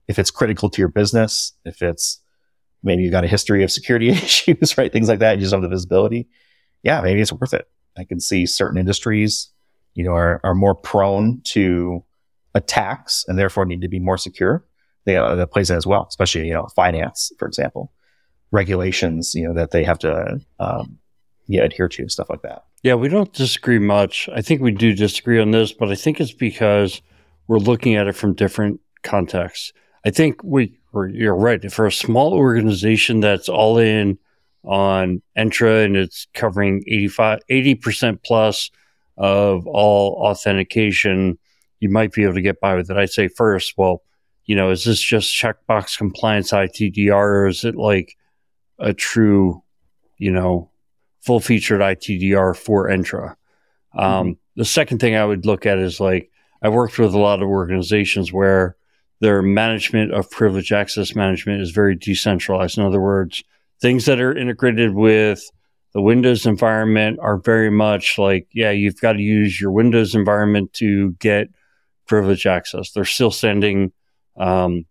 if 0.07 0.19
it's 0.19 0.31
critical 0.31 0.69
to 0.69 0.81
your 0.81 0.89
business, 0.89 1.53
if 1.65 1.81
it's 1.81 2.21
maybe 2.81 3.03
you've 3.03 3.11
got 3.11 3.23
a 3.23 3.27
history 3.27 3.63
of 3.63 3.71
security 3.71 4.09
issues, 4.11 4.77
right? 4.77 4.91
Things 4.91 5.07
like 5.07 5.19
that, 5.19 5.37
you 5.37 5.41
just 5.41 5.53
have 5.53 5.61
the 5.61 5.69
visibility. 5.69 6.27
Yeah, 6.83 7.01
maybe 7.01 7.21
it's 7.21 7.31
worth 7.31 7.53
it. 7.53 7.67
I 7.97 8.03
can 8.03 8.19
see 8.19 8.45
certain 8.45 8.77
industries, 8.77 9.49
you 9.93 10.03
know, 10.03 10.13
are, 10.13 10.41
are 10.43 10.55
more 10.55 10.75
prone 10.75 11.41
to 11.45 12.03
attacks 12.55 13.23
and 13.27 13.37
therefore 13.37 13.65
need 13.65 13.81
to 13.81 13.87
be 13.87 13.99
more 13.99 14.17
secure. 14.17 14.65
They, 15.05 15.17
uh, 15.17 15.35
that 15.35 15.51
plays 15.51 15.69
in 15.69 15.77
as 15.77 15.85
well, 15.85 16.05
especially, 16.09 16.47
you 16.47 16.53
know, 16.53 16.67
finance, 16.75 17.31
for 17.37 17.47
example 17.47 17.91
regulations, 18.53 19.33
you 19.35 19.45
know, 19.45 19.53
that 19.53 19.71
they 19.71 19.83
have 19.83 19.99
to 19.99 20.39
um, 20.59 20.97
yeah 21.47 21.63
adhere 21.63 21.89
to, 21.89 22.07
stuff 22.07 22.29
like 22.29 22.43
that. 22.43 22.63
Yeah, 22.83 22.95
we 22.95 23.07
don't 23.07 23.31
disagree 23.31 23.79
much. 23.79 24.27
I 24.35 24.41
think 24.41 24.61
we 24.61 24.71
do 24.71 24.93
disagree 24.93 25.39
on 25.39 25.51
this, 25.51 25.71
but 25.71 25.89
I 25.89 25.95
think 25.95 26.19
it's 26.19 26.33
because 26.33 27.01
we're 27.47 27.57
looking 27.57 27.95
at 27.95 28.07
it 28.07 28.15
from 28.15 28.33
different 28.33 28.81
contexts. 29.03 29.71
I 30.05 30.09
think 30.09 30.43
we, 30.43 30.77
you're 30.93 31.35
right. 31.35 31.71
For 31.71 31.85
a 31.85 31.91
small 31.91 32.33
organization 32.33 33.21
that's 33.21 33.47
all 33.47 33.77
in 33.77 34.17
on 34.65 35.21
Entra 35.37 35.85
and 35.85 35.95
it's 35.95 36.27
covering 36.33 36.83
85, 36.85 37.39
80% 37.49 38.19
plus 38.23 38.69
of 39.17 39.65
all 39.65 40.15
authentication, 40.15 41.39
you 41.79 41.89
might 41.89 42.11
be 42.11 42.23
able 42.23 42.33
to 42.33 42.41
get 42.41 42.59
by 42.59 42.75
with 42.75 42.91
it. 42.91 42.97
I'd 42.97 43.11
say 43.11 43.29
first, 43.29 43.75
well, 43.77 44.01
you 44.45 44.57
know, 44.57 44.71
is 44.71 44.83
this 44.83 44.99
just 44.99 45.33
checkbox 45.33 45.97
compliance 45.97 46.51
ITDR 46.51 47.13
or 47.13 47.47
is 47.47 47.63
it 47.63 47.75
like 47.75 48.17
a 48.77 48.93
true, 48.93 49.63
you 50.17 50.31
know, 50.31 50.69
full 51.23 51.39
featured 51.39 51.81
ITDR 51.81 52.55
for 52.55 52.87
Entra. 52.87 53.35
Um, 53.97 54.05
mm-hmm. 54.05 54.31
The 54.55 54.65
second 54.65 54.99
thing 54.99 55.15
I 55.15 55.25
would 55.25 55.45
look 55.45 55.65
at 55.65 55.77
is 55.77 55.99
like 55.99 56.29
I've 56.61 56.73
worked 56.73 56.97
with 56.99 57.13
a 57.13 57.19
lot 57.19 57.41
of 57.41 57.49
organizations 57.49 58.31
where 58.31 58.75
their 59.19 59.41
management 59.41 60.13
of 60.13 60.29
privilege 60.29 60.71
access 60.71 61.15
management 61.15 61.61
is 61.61 61.71
very 61.71 61.95
decentralized. 61.95 62.77
In 62.77 62.83
other 62.83 63.01
words, 63.01 63.43
things 63.81 64.05
that 64.05 64.19
are 64.19 64.35
integrated 64.35 64.93
with 64.93 65.49
the 65.93 66.01
Windows 66.01 66.45
environment 66.45 67.19
are 67.21 67.37
very 67.37 67.69
much 67.69 68.17
like, 68.17 68.47
yeah, 68.51 68.71
you've 68.71 68.99
got 68.99 69.13
to 69.13 69.21
use 69.21 69.61
your 69.61 69.71
Windows 69.71 70.15
environment 70.15 70.73
to 70.73 71.11
get 71.13 71.47
privilege 72.07 72.45
access. 72.45 72.91
They're 72.91 73.05
still 73.05 73.31
sending 73.31 73.91
um, 74.37 74.85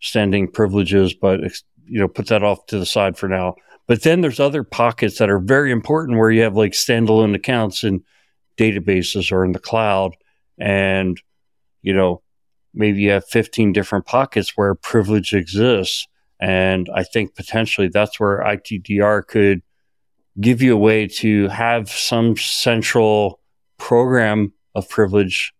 standing 0.00 0.50
privileges, 0.50 1.14
but 1.14 1.40
you 1.86 2.00
know, 2.00 2.08
put 2.08 2.28
that 2.28 2.42
off 2.42 2.66
to 2.66 2.78
the 2.78 2.86
side 2.86 3.16
for 3.16 3.28
now. 3.28 3.54
But 3.86 4.02
then 4.02 4.20
there's 4.20 4.40
other 4.40 4.64
pockets 4.64 5.18
that 5.18 5.30
are 5.30 5.38
very 5.38 5.70
important 5.70 6.18
where 6.18 6.30
you 6.30 6.42
have 6.42 6.56
like 6.56 6.72
standalone 6.72 7.34
accounts 7.34 7.84
in 7.84 8.02
databases 8.56 9.30
or 9.30 9.44
in 9.44 9.52
the 9.52 9.60
cloud. 9.60 10.16
And, 10.58 11.20
you 11.82 11.94
know, 11.94 12.22
maybe 12.74 13.00
you 13.02 13.10
have 13.10 13.26
15 13.26 13.72
different 13.72 14.06
pockets 14.06 14.56
where 14.56 14.74
privilege 14.74 15.34
exists. 15.34 16.06
And 16.40 16.88
I 16.94 17.04
think 17.04 17.34
potentially 17.34 17.88
that's 17.88 18.18
where 18.18 18.42
ITDR 18.42 19.26
could 19.26 19.62
give 20.40 20.62
you 20.62 20.74
a 20.74 20.78
way 20.78 21.06
to 21.06 21.48
have 21.48 21.88
some 21.88 22.36
central 22.36 23.40
program 23.78 24.52
of 24.74 24.88
privilege 24.88 25.54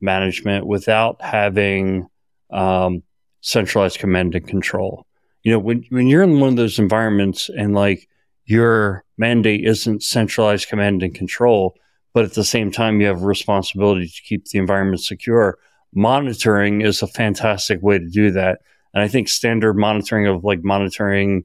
management 0.00 0.66
without 0.66 1.20
having 1.20 2.06
um, 2.50 3.02
centralized 3.40 3.98
command 3.98 4.34
and 4.34 4.46
control 4.46 5.07
you 5.42 5.52
know, 5.52 5.58
when, 5.58 5.84
when 5.90 6.06
you're 6.06 6.22
in 6.22 6.40
one 6.40 6.50
of 6.50 6.56
those 6.56 6.78
environments 6.78 7.48
and 7.48 7.74
like 7.74 8.08
your 8.46 9.04
mandate 9.16 9.64
isn't 9.64 10.02
centralized 10.02 10.68
command 10.68 11.02
and 11.02 11.14
control, 11.14 11.76
but 12.14 12.24
at 12.24 12.34
the 12.34 12.44
same 12.44 12.70
time, 12.70 13.00
you 13.00 13.06
have 13.06 13.22
a 13.22 13.26
responsibility 13.26 14.08
to 14.08 14.22
keep 14.22 14.46
the 14.46 14.58
environment 14.58 15.02
secure. 15.02 15.58
Monitoring 15.94 16.80
is 16.80 17.02
a 17.02 17.06
fantastic 17.06 17.80
way 17.82 17.98
to 17.98 18.08
do 18.08 18.30
that. 18.32 18.60
And 18.94 19.02
I 19.02 19.08
think 19.08 19.28
standard 19.28 19.74
monitoring 19.74 20.26
of 20.26 20.44
like 20.44 20.64
monitoring, 20.64 21.44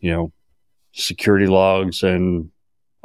you 0.00 0.10
know, 0.10 0.32
security 0.92 1.46
logs 1.46 2.02
and 2.02 2.50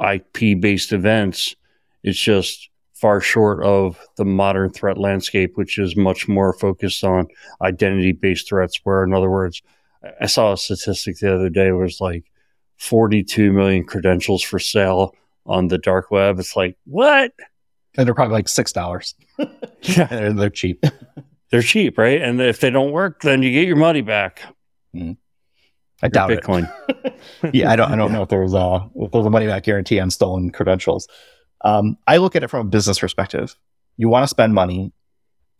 IP 0.00 0.60
based 0.60 0.92
events, 0.92 1.54
it's 2.02 2.18
just 2.18 2.68
far 2.94 3.20
short 3.20 3.64
of 3.64 3.98
the 4.16 4.24
modern 4.24 4.70
threat 4.70 4.98
landscape, 4.98 5.52
which 5.56 5.78
is 5.78 5.96
much 5.96 6.28
more 6.28 6.52
focused 6.52 7.02
on 7.02 7.28
identity 7.62 8.12
based 8.12 8.48
threats, 8.48 8.80
where, 8.84 9.02
in 9.04 9.14
other 9.14 9.30
words, 9.30 9.62
I 10.20 10.26
saw 10.26 10.52
a 10.52 10.56
statistic 10.56 11.18
the 11.18 11.34
other 11.34 11.50
day 11.50 11.72
where 11.72 11.84
it's 11.84 12.00
like 12.00 12.24
42 12.78 13.52
million 13.52 13.84
credentials 13.84 14.42
for 14.42 14.58
sale 14.58 15.14
on 15.46 15.68
the 15.68 15.78
dark 15.78 16.10
web. 16.10 16.38
It's 16.38 16.56
like, 16.56 16.76
what? 16.84 17.32
And 17.96 18.06
they're 18.06 18.14
probably 18.14 18.34
like 18.34 18.46
$6. 18.46 19.14
yeah. 19.82 20.04
they're, 20.06 20.32
they're, 20.32 20.50
cheap. 20.50 20.84
they're 21.50 21.62
cheap, 21.62 21.98
right? 21.98 22.20
And 22.22 22.40
if 22.40 22.60
they 22.60 22.70
don't 22.70 22.92
work, 22.92 23.22
then 23.22 23.42
you 23.42 23.52
get 23.52 23.66
your 23.66 23.76
money 23.76 24.00
back. 24.00 24.42
Mm. 24.94 25.16
I 26.02 26.06
your 26.06 26.10
doubt 26.10 26.30
Bitcoin. 26.30 26.72
yeah, 27.52 27.70
I 27.70 27.76
don't. 27.76 27.92
I 27.92 27.96
don't 27.96 28.12
know 28.12 28.22
if 28.22 28.30
there's 28.30 28.54
a 28.54 28.88
if 28.94 29.12
there's 29.12 29.26
a 29.26 29.30
money 29.30 29.46
back 29.46 29.64
guarantee 29.64 30.00
on 30.00 30.10
stolen 30.10 30.50
credentials. 30.50 31.06
Um, 31.62 31.98
I 32.06 32.16
look 32.16 32.34
at 32.36 32.42
it 32.42 32.48
from 32.48 32.66
a 32.66 32.70
business 32.70 32.98
perspective. 32.98 33.54
You 33.98 34.08
want 34.08 34.22
to 34.22 34.28
spend 34.28 34.54
money. 34.54 34.92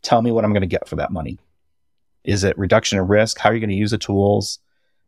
Tell 0.03 0.23
me 0.23 0.31
what 0.31 0.45
I'm 0.45 0.53
going 0.53 0.63
to 0.63 0.67
get 0.67 0.89
for 0.89 0.97
that 0.97 1.13
money. 1.13 1.39
Is 2.25 2.45
it 2.45 2.59
reduction 2.59 2.99
of 2.99 3.09
risk? 3.09 3.39
How 3.39 3.51
are 3.51 3.55
you 3.55 3.61
going 3.61 3.71
to 3.71 3.77
use 3.77 3.93
the 3.93 3.99
tools? 3.99 4.59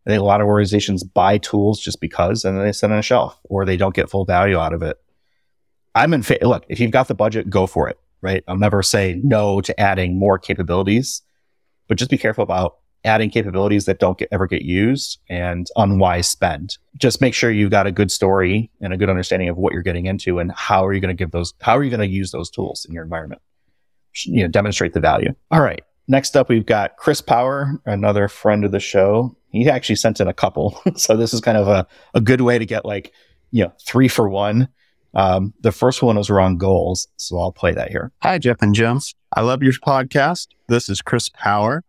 I 0.07 0.11
think 0.11 0.21
a 0.21 0.25
lot 0.25 0.41
of 0.41 0.47
organizations 0.47 1.05
buy 1.05 1.39
tools 1.39 1.81
just 1.81 2.01
because 2.01 2.45
and 2.45 2.57
then 2.57 2.65
they 2.65 2.73
sit 2.73 2.91
on 2.91 2.99
a 2.99 3.03
shelf 3.03 3.39
or 3.45 3.65
they 3.65 3.77
don't 3.77 3.95
get 3.95 4.11
full 4.11 4.25
value 4.25 4.59
out 4.59 4.73
of 4.73 4.83
it. 4.83 4.97
I'm 5.95 6.13
in 6.15 6.23
favor. 6.23 6.47
Look, 6.47 6.65
if 6.69 6.81
you've 6.81 6.91
got 6.91 7.09
the 7.09 7.15
budget, 7.15 7.51
go 7.51 7.67
for 7.67 7.89
it, 7.89 7.99
right? 8.21 8.43
I'll 8.49 8.57
never 8.57 8.83
say 8.83 9.21
no 9.23 9.61
to 9.61 9.79
adding 9.79 10.19
more 10.19 10.39
capabilities. 10.39 11.23
but 11.93 11.99
just 11.99 12.11
be 12.11 12.17
careful 12.19 12.43
about 12.43 12.79
adding 13.05 13.29
capabilities 13.29 13.85
that 13.85 13.99
don't 13.99 14.17
get, 14.17 14.29
ever 14.33 14.47
get 14.47 14.63
used 14.63 15.19
and 15.29 15.67
unwise 15.77 16.29
spend. 16.29 16.79
Just 16.97 17.21
make 17.21 17.35
sure 17.35 17.51
you've 17.51 17.71
got 17.71 17.87
a 17.87 17.93
good 17.93 18.11
story 18.11 18.71
and 18.81 18.93
a 18.93 18.97
good 18.97 19.11
understanding 19.11 19.51
of 19.51 19.59
what 19.59 19.75
you're 19.75 19.83
getting 19.83 20.07
into 20.07 20.39
and 20.39 20.53
how 20.53 20.87
are 20.87 20.93
you 20.93 21.01
going 21.01 21.15
to 21.15 21.19
give 21.19 21.33
those, 21.33 21.53
how 21.61 21.77
are 21.77 21.83
you 21.83 21.91
going 21.91 22.01
to 22.01 22.07
use 22.07 22.31
those 22.31 22.49
tools 22.49 22.87
in 22.87 22.95
your 22.95 23.03
environment? 23.03 23.43
You 24.25 24.45
know, 24.45 24.49
demonstrate 24.49 24.95
the 24.95 25.01
value. 25.01 25.35
All 25.51 25.61
right. 25.61 25.83
Next 26.09 26.37
up, 26.37 26.49
we've 26.49 26.67
got 26.67 26.97
Chris 26.97 27.21
Power, 27.21 27.81
another 27.87 28.29
friend 28.29 28.65
of 28.65 28.73
the 28.73 28.81
show. 28.81 29.37
He 29.51 29.69
actually 29.69 29.97
sent 29.97 30.21
in 30.21 30.29
a 30.29 30.35
couple. 30.35 30.81
so 30.97 31.17
this 31.17 31.33
is 31.33 31.41
kind 31.41 31.57
of 31.57 31.69
a, 31.69 31.87
a 32.15 32.21
good 32.21 32.41
way 32.41 32.59
to 32.59 32.67
get 32.67 32.85
like, 32.85 33.13
you 33.51 33.65
know, 33.65 33.73
three 33.87 34.09
for 34.09 34.29
one. 34.29 34.69
Um, 35.15 35.53
the 35.61 35.73
first 35.73 36.03
one 36.03 36.17
was 36.17 36.31
around 36.31 36.59
goals. 36.59 37.07
So 37.17 37.39
I'll 37.39 37.53
play 37.53 37.73
that 37.73 37.91
here. 37.91 38.13
Hi, 38.23 38.39
Jeff 38.39 38.57
and 38.63 38.75
Jim. 38.75 38.99
I 39.35 39.43
love 39.43 39.63
your 39.63 39.73
podcast. 39.73 40.49
This 40.69 40.89
is 40.89 41.03
Chris 41.03 41.29
Power. 41.29 41.85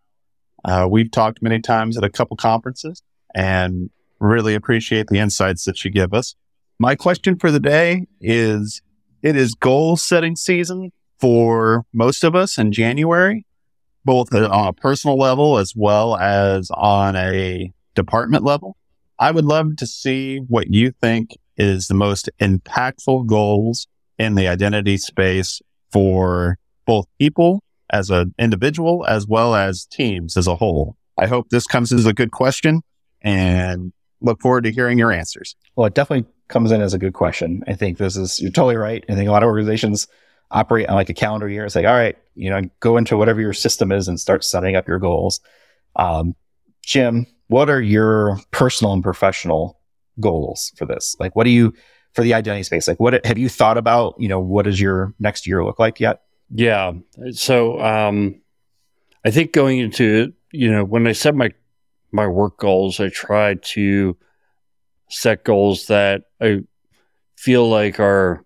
Uh, 0.65 0.87
we've 0.89 1.11
talked 1.11 1.41
many 1.41 1.59
times 1.59 1.97
at 1.97 2.03
a 2.03 2.09
couple 2.09 2.37
conferences 2.37 3.01
and 3.33 3.89
really 4.19 4.55
appreciate 4.55 5.07
the 5.07 5.19
insights 5.19 5.65
that 5.65 5.83
you 5.83 5.91
give 5.91 6.13
us. 6.13 6.35
My 6.79 6.95
question 6.95 7.37
for 7.37 7.51
the 7.51 7.59
day 7.59 8.07
is 8.21 8.81
it 9.21 9.35
is 9.35 9.55
goal 9.55 9.97
setting 9.97 10.35
season 10.35 10.91
for 11.19 11.85
most 11.93 12.23
of 12.23 12.35
us 12.35 12.57
in 12.57 12.71
January, 12.71 13.45
both 14.05 14.33
on 14.33 14.67
a 14.67 14.73
personal 14.73 15.17
level 15.17 15.57
as 15.57 15.73
well 15.75 16.17
as 16.17 16.69
on 16.71 17.15
a 17.15 17.71
department 17.95 18.43
level. 18.43 18.77
I 19.19 19.31
would 19.31 19.45
love 19.45 19.77
to 19.77 19.87
see 19.87 20.37
what 20.37 20.73
you 20.73 20.91
think 20.91 21.37
is 21.57 21.87
the 21.87 21.93
most 21.93 22.29
impactful 22.39 23.27
goals 23.27 23.87
in 24.17 24.35
the 24.35 24.47
identity 24.47 24.97
space 24.97 25.61
for 25.91 26.57
both 26.85 27.05
people 27.19 27.61
as 27.91 28.09
an 28.09 28.33
individual 28.39 29.05
as 29.07 29.27
well 29.27 29.55
as 29.55 29.85
teams 29.85 30.35
as 30.35 30.47
a 30.47 30.55
whole. 30.55 30.97
I 31.17 31.27
hope 31.27 31.49
this 31.49 31.67
comes 31.67 31.93
as 31.93 32.05
a 32.05 32.13
good 32.13 32.31
question 32.31 32.81
and 33.21 33.93
look 34.19 34.41
forward 34.41 34.63
to 34.63 34.71
hearing 34.71 34.97
your 34.97 35.11
answers. 35.11 35.55
Well, 35.75 35.85
it 35.85 35.93
definitely 35.93 36.29
comes 36.47 36.71
in 36.71 36.81
as 36.81 36.93
a 36.93 36.97
good 36.97 37.13
question. 37.13 37.63
I 37.67 37.73
think 37.73 37.97
this 37.97 38.17
is, 38.17 38.39
you're 38.39 38.51
totally 38.51 38.77
right. 38.77 39.03
I 39.07 39.15
think 39.15 39.29
a 39.29 39.31
lot 39.31 39.43
of 39.43 39.47
organizations 39.47 40.07
operate 40.51 40.87
on 40.87 40.95
like 40.95 41.09
a 41.09 41.13
calendar 41.13 41.49
year. 41.49 41.65
It's 41.65 41.75
like, 41.75 41.85
all 41.85 41.93
right, 41.93 42.17
you 42.35 42.49
know, 42.49 42.61
go 42.79 42.97
into 42.97 43.17
whatever 43.17 43.41
your 43.41 43.53
system 43.53 43.91
is 43.91 44.07
and 44.07 44.19
start 44.19 44.43
setting 44.43 44.75
up 44.75 44.87
your 44.87 44.99
goals. 44.99 45.39
Um, 45.95 46.35
Jim, 46.83 47.25
what 47.47 47.69
are 47.69 47.81
your 47.81 48.39
personal 48.51 48.93
and 48.93 49.03
professional 49.03 49.79
goals 50.19 50.73
for 50.77 50.85
this? 50.85 51.15
Like, 51.19 51.35
what 51.35 51.45
do 51.45 51.49
you, 51.49 51.73
for 52.13 52.21
the 52.21 52.33
identity 52.33 52.63
space, 52.63 52.87
like 52.87 52.99
what 52.99 53.25
have 53.25 53.37
you 53.37 53.49
thought 53.49 53.77
about, 53.77 54.15
you 54.19 54.27
know, 54.27 54.39
what 54.39 54.65
does 54.65 54.79
your 54.79 55.13
next 55.19 55.47
year 55.47 55.63
look 55.63 55.79
like 55.79 55.99
yet? 55.99 56.21
Yeah. 56.53 56.93
So 57.31 57.79
um, 57.81 58.41
I 59.25 59.31
think 59.31 59.53
going 59.53 59.79
into 59.79 60.33
you 60.51 60.71
know 60.71 60.83
when 60.83 61.07
I 61.07 61.13
set 61.13 61.35
my 61.35 61.51
my 62.11 62.27
work 62.27 62.57
goals, 62.57 62.99
I 62.99 63.09
try 63.09 63.55
to 63.55 64.17
set 65.09 65.43
goals 65.43 65.87
that 65.87 66.23
I 66.41 66.61
feel 67.35 67.67
like 67.67 67.99
are 67.99 68.45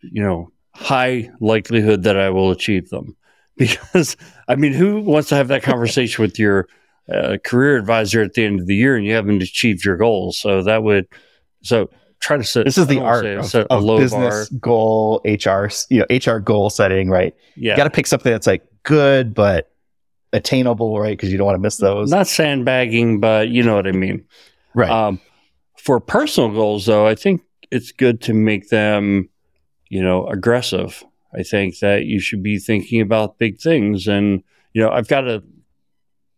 you 0.00 0.22
know 0.22 0.52
high 0.78 1.30
likelihood 1.40 2.04
that 2.04 2.16
I 2.16 2.30
will 2.30 2.50
achieve 2.50 2.90
them. 2.90 3.16
Because 3.58 4.16
I 4.46 4.54
mean, 4.54 4.72
who 4.72 5.00
wants 5.00 5.30
to 5.30 5.34
have 5.34 5.48
that 5.48 5.64
conversation 5.64 6.22
with 6.22 6.38
your 6.38 6.68
uh, 7.12 7.38
career 7.44 7.76
advisor 7.76 8.22
at 8.22 8.34
the 8.34 8.44
end 8.44 8.60
of 8.60 8.68
the 8.68 8.76
year 8.76 8.94
and 8.94 9.04
you 9.04 9.14
haven't 9.14 9.42
achieved 9.42 9.84
your 9.84 9.96
goals? 9.96 10.38
So 10.38 10.62
that 10.62 10.84
would 10.84 11.08
so 11.62 11.90
try 12.20 12.36
to 12.36 12.44
set. 12.44 12.66
This 12.66 12.78
is 12.78 12.86
the 12.86 13.00
art 13.00 13.26
of, 13.26 13.52
of 13.52 13.98
business 13.98 14.48
bar. 14.48 14.58
goal, 14.60 15.20
HR, 15.24 15.66
you 15.90 16.04
know, 16.04 16.06
HR 16.08 16.38
goal 16.38 16.70
setting, 16.70 17.10
right? 17.10 17.34
Yeah, 17.56 17.72
you 17.72 17.76
got 17.76 17.84
to 17.84 17.90
pick 17.90 18.06
something 18.06 18.30
that's 18.30 18.46
like 18.46 18.64
good 18.84 19.34
but 19.34 19.72
attainable, 20.32 20.98
right? 20.98 21.16
Because 21.16 21.32
you 21.32 21.38
don't 21.38 21.46
want 21.46 21.56
to 21.56 21.62
miss 21.62 21.78
those. 21.78 22.10
Not 22.10 22.28
sandbagging, 22.28 23.18
but 23.18 23.48
you 23.48 23.64
know 23.64 23.74
what 23.74 23.88
I 23.88 23.92
mean, 23.92 24.24
right? 24.74 24.90
Um, 24.90 25.20
for 25.76 26.00
personal 26.00 26.50
goals, 26.50 26.86
though, 26.86 27.06
I 27.06 27.14
think 27.14 27.42
it's 27.70 27.92
good 27.92 28.20
to 28.22 28.34
make 28.34 28.68
them, 28.68 29.28
you 29.88 30.02
know, 30.02 30.26
aggressive. 30.26 31.04
I 31.34 31.42
think 31.42 31.78
that 31.80 32.04
you 32.04 32.20
should 32.20 32.42
be 32.42 32.58
thinking 32.58 33.00
about 33.00 33.38
big 33.38 33.60
things, 33.60 34.06
and 34.08 34.42
you 34.72 34.82
know, 34.82 34.90
I've 34.90 35.08
got 35.08 35.28
a, 35.28 35.42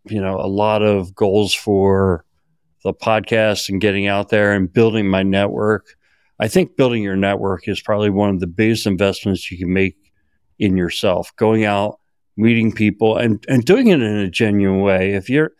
you 0.04 0.20
know, 0.20 0.36
a 0.40 0.48
lot 0.48 0.82
of 0.82 1.14
goals 1.14 1.54
for 1.54 2.24
the 2.82 2.94
podcast 2.94 3.68
and 3.68 3.80
getting 3.80 4.06
out 4.06 4.30
there 4.30 4.52
and 4.52 4.72
building 4.72 5.08
my 5.08 5.22
network. 5.22 5.96
I 6.38 6.48
think 6.48 6.76
building 6.76 7.02
your 7.02 7.16
network 7.16 7.68
is 7.68 7.80
probably 7.80 8.10
one 8.10 8.30
of 8.30 8.40
the 8.40 8.46
biggest 8.46 8.86
investments 8.86 9.50
you 9.50 9.58
can 9.58 9.72
make 9.72 9.96
in 10.58 10.76
yourself. 10.76 11.34
Going 11.36 11.64
out, 11.64 12.00
meeting 12.36 12.72
people, 12.72 13.16
and 13.16 13.44
and 13.48 13.64
doing 13.64 13.88
it 13.88 14.00
in 14.00 14.16
a 14.16 14.30
genuine 14.30 14.80
way. 14.80 15.12
If 15.12 15.28
you're 15.28 15.52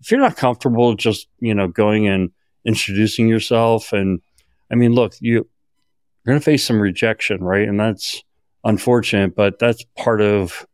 if 0.00 0.10
you're 0.10 0.20
not 0.20 0.36
comfortable 0.36 0.94
just 0.94 1.28
you 1.40 1.54
know 1.54 1.68
going 1.68 2.06
and 2.06 2.30
introducing 2.64 3.28
yourself, 3.28 3.92
and 3.92 4.20
I 4.70 4.74
mean, 4.74 4.92
look, 4.92 5.14
you 5.20 5.48
you're 6.26 6.32
going 6.32 6.40
to 6.40 6.44
face 6.44 6.66
some 6.66 6.80
rejection, 6.80 7.42
right? 7.42 7.68
And 7.68 7.78
that's 7.78 8.22
unfortunate, 8.64 9.36
but 9.36 9.60
that's 9.60 9.84
part 9.96 10.20
of 10.20 10.66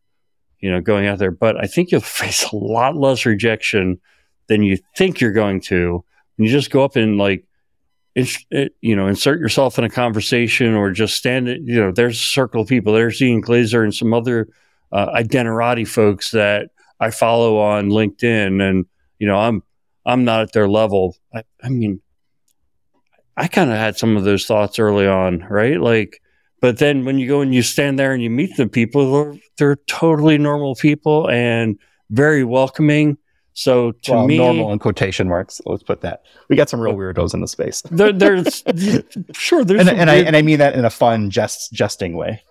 you 0.61 0.71
know 0.71 0.81
going 0.81 1.07
out 1.07 1.19
there. 1.19 1.31
But 1.31 1.63
I 1.63 1.67
think 1.67 1.91
you'll 1.91 2.01
face 2.01 2.45
a 2.45 2.57
lot 2.57 2.97
less 2.97 3.27
rejection 3.27 4.01
than 4.49 4.63
you 4.63 4.79
think 4.97 5.21
you're 5.21 5.33
going 5.33 5.61
to. 5.63 6.05
And 6.37 6.47
you 6.47 6.53
just 6.53 6.71
go 6.71 6.85
up 6.85 6.97
and 6.97 7.19
like, 7.19 7.45
you 8.15 8.97
know, 8.97 9.07
insert 9.07 9.41
yourself 9.41 9.79
in 9.79 9.85
a 9.85 9.91
conversation 9.91 10.75
or 10.75 10.91
just 10.91 11.15
stand, 11.15 11.49
you 11.49 11.81
know, 11.81 11.93
there's 11.93 12.17
a 12.17 12.23
circle 12.23 12.63
of 12.63 12.69
people. 12.69 12.93
There's 12.93 13.21
Ian 13.21 13.43
Glazer 13.43 13.83
and 13.83 13.95
some 13.95 14.13
other 14.13 14.49
uh, 14.91 15.23
folks 15.87 16.31
that 16.33 16.71
I 17.01 17.11
follow 17.11 17.59
on 17.59 17.89
LinkedIn. 17.89 18.63
And, 18.63 18.87
you 19.19 19.27
know, 19.27 19.39
I'm, 19.39 19.63
I'm 20.05 20.25
not 20.25 20.43
at 20.43 20.53
their 20.53 20.69
level. 20.69 21.17
I, 21.35 21.45
I 21.63 21.69
mean, 21.69 22.01
I 23.37 23.49
kind 23.49 23.70
of 23.70 23.76
had 23.76 23.97
some 23.97 24.16
of 24.16 24.24
those 24.24 24.47
thoughts 24.47 24.78
early 24.78 25.07
on, 25.07 25.41
right? 25.49 25.80
Like, 25.80 26.20
but 26.61 26.78
then 26.78 27.05
when 27.05 27.18
you 27.18 27.26
go 27.26 27.41
and 27.41 27.55
you 27.55 27.62
stand 27.62 27.99
there 27.99 28.12
and 28.12 28.22
you 28.22 28.30
meet 28.30 28.57
the 28.57 28.68
people, 28.68 29.12
they're, 29.12 29.41
they're 29.59 29.76
totally 29.87 30.39
normal 30.39 30.74
people 30.74 31.28
and 31.28 31.78
very 32.11 32.45
welcoming. 32.45 33.18
So 33.55 33.93
to 33.93 34.12
well, 34.12 34.26
me, 34.26 34.39
normal 34.39 34.72
in 34.72 34.78
quotation 34.78 35.28
marks. 35.28 35.61
Let's 35.66 35.83
put 35.83 36.01
that. 36.03 36.22
We 36.49 36.57
got 36.57 36.70
some 36.70 36.80
real 36.80 36.95
weirdos 36.95 37.35
in 37.35 37.41
the 37.41 37.49
space. 37.49 37.83
There, 37.91 38.12
there's 38.12 38.62
sure 39.33 39.62
there's 39.62 39.80
and, 39.80 39.91
and 39.91 40.09
I 40.09 40.14
and 40.16 40.37
I 40.37 40.43
mean 40.43 40.59
that 40.59 40.74
in 40.74 40.87
a 40.87 40.91
fun, 40.91 41.28
jest 41.28 41.70
jesting 41.72 42.16
way. 42.16 42.43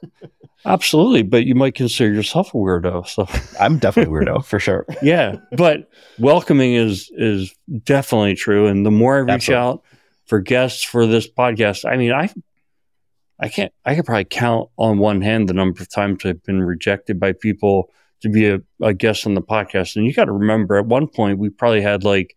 Absolutely, 0.64 1.24
but 1.24 1.46
you 1.46 1.56
might 1.56 1.74
consider 1.74 2.14
yourself 2.14 2.54
a 2.54 2.58
weirdo. 2.58 3.08
So 3.08 3.28
I'm 3.60 3.80
definitely 3.80 4.14
weirdo 4.14 4.46
for 4.46 4.60
sure. 4.60 4.86
yeah, 5.02 5.38
but 5.58 5.90
welcoming 6.20 6.76
is 6.76 7.10
is 7.16 7.52
definitely 7.84 8.36
true. 8.36 8.68
And 8.68 8.86
the 8.86 8.92
more 8.92 9.16
I 9.16 9.20
reach 9.22 9.50
Absolutely. 9.50 9.56
out 9.56 9.84
for 10.32 10.40
guests 10.40 10.82
for 10.82 11.06
this 11.06 11.30
podcast, 11.30 11.84
I 11.84 11.98
mean, 11.98 12.14
I 12.14 12.30
I 13.38 13.50
can't 13.50 13.74
I 13.84 13.96
could 13.96 14.06
probably 14.06 14.24
count 14.24 14.70
on 14.78 14.98
one 14.98 15.20
hand 15.20 15.50
the 15.50 15.54
number 15.54 15.82
of 15.82 15.90
times 15.90 16.24
I've 16.24 16.42
been 16.44 16.64
rejected 16.64 17.20
by 17.20 17.34
people 17.34 17.90
to 18.22 18.30
be 18.30 18.48
a, 18.48 18.62
a 18.82 18.94
guest 18.94 19.28
on 19.28 19.34
the 19.34 19.42
podcast. 19.42 19.98
And 19.98 20.06
you 20.06 20.14
got 20.14 20.26
to 20.26 20.32
remember, 20.32 20.78
at 20.78 20.86
one 20.86 21.10
point, 21.10 21.38
we 21.38 21.50
probably 21.50 21.82
had 21.82 22.06
like 22.06 22.34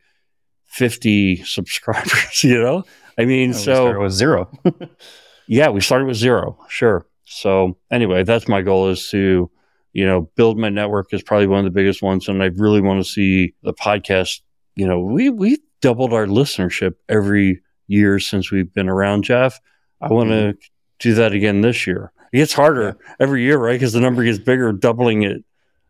50 0.67 1.37
subscribers, 1.45 2.43
you 2.43 2.61
know? 2.61 2.83
I 3.17 3.27
mean, 3.27 3.51
yeah, 3.51 3.59
so. 3.59 3.91
it 3.93 3.99
was 4.01 4.15
zero. 4.15 4.51
yeah, 5.47 5.69
we 5.69 5.81
started 5.81 6.07
with 6.07 6.17
zero. 6.17 6.59
Sure. 6.69 7.07
So, 7.27 7.79
anyway, 7.93 8.25
that's 8.25 8.49
my 8.49 8.63
goal 8.63 8.89
is 8.89 9.09
to, 9.11 9.49
you 9.93 10.05
know, 10.05 10.33
build 10.35 10.59
my 10.59 10.69
network 10.69 11.15
is 11.15 11.23
probably 11.23 11.47
one 11.47 11.61
of 11.61 11.65
the 11.65 11.71
biggest 11.71 12.03
ones. 12.03 12.27
And 12.27 12.43
I 12.43 12.47
really 12.47 12.81
want 12.81 13.05
to 13.05 13.09
see 13.09 13.55
the 13.63 13.73
podcast, 13.73 14.41
you 14.75 14.89
know, 14.89 14.99
we, 14.99 15.31
we 15.31 15.59
doubled 15.81 16.13
our 16.13 16.27
listenership 16.27 16.95
every 17.09 17.61
year 17.87 18.19
since 18.19 18.51
we've 18.51 18.73
been 18.73 18.89
around, 18.89 19.25
Jeff. 19.25 19.61
I 20.01 20.13
want 20.13 20.31
to 20.31 20.35
mm-hmm. 20.35 20.59
do 20.99 21.15
that 21.15 21.33
again 21.33 21.61
this 21.61 21.87
year. 21.87 22.13
It 22.33 22.39
gets 22.39 22.53
harder 22.53 22.97
yeah. 22.99 23.15
every 23.21 23.43
year, 23.43 23.59
right? 23.59 23.75
Because 23.75 23.93
the 23.93 24.01
number 24.01 24.25
gets 24.25 24.39
bigger, 24.39 24.73
doubling 24.73 25.23
it 25.23 25.45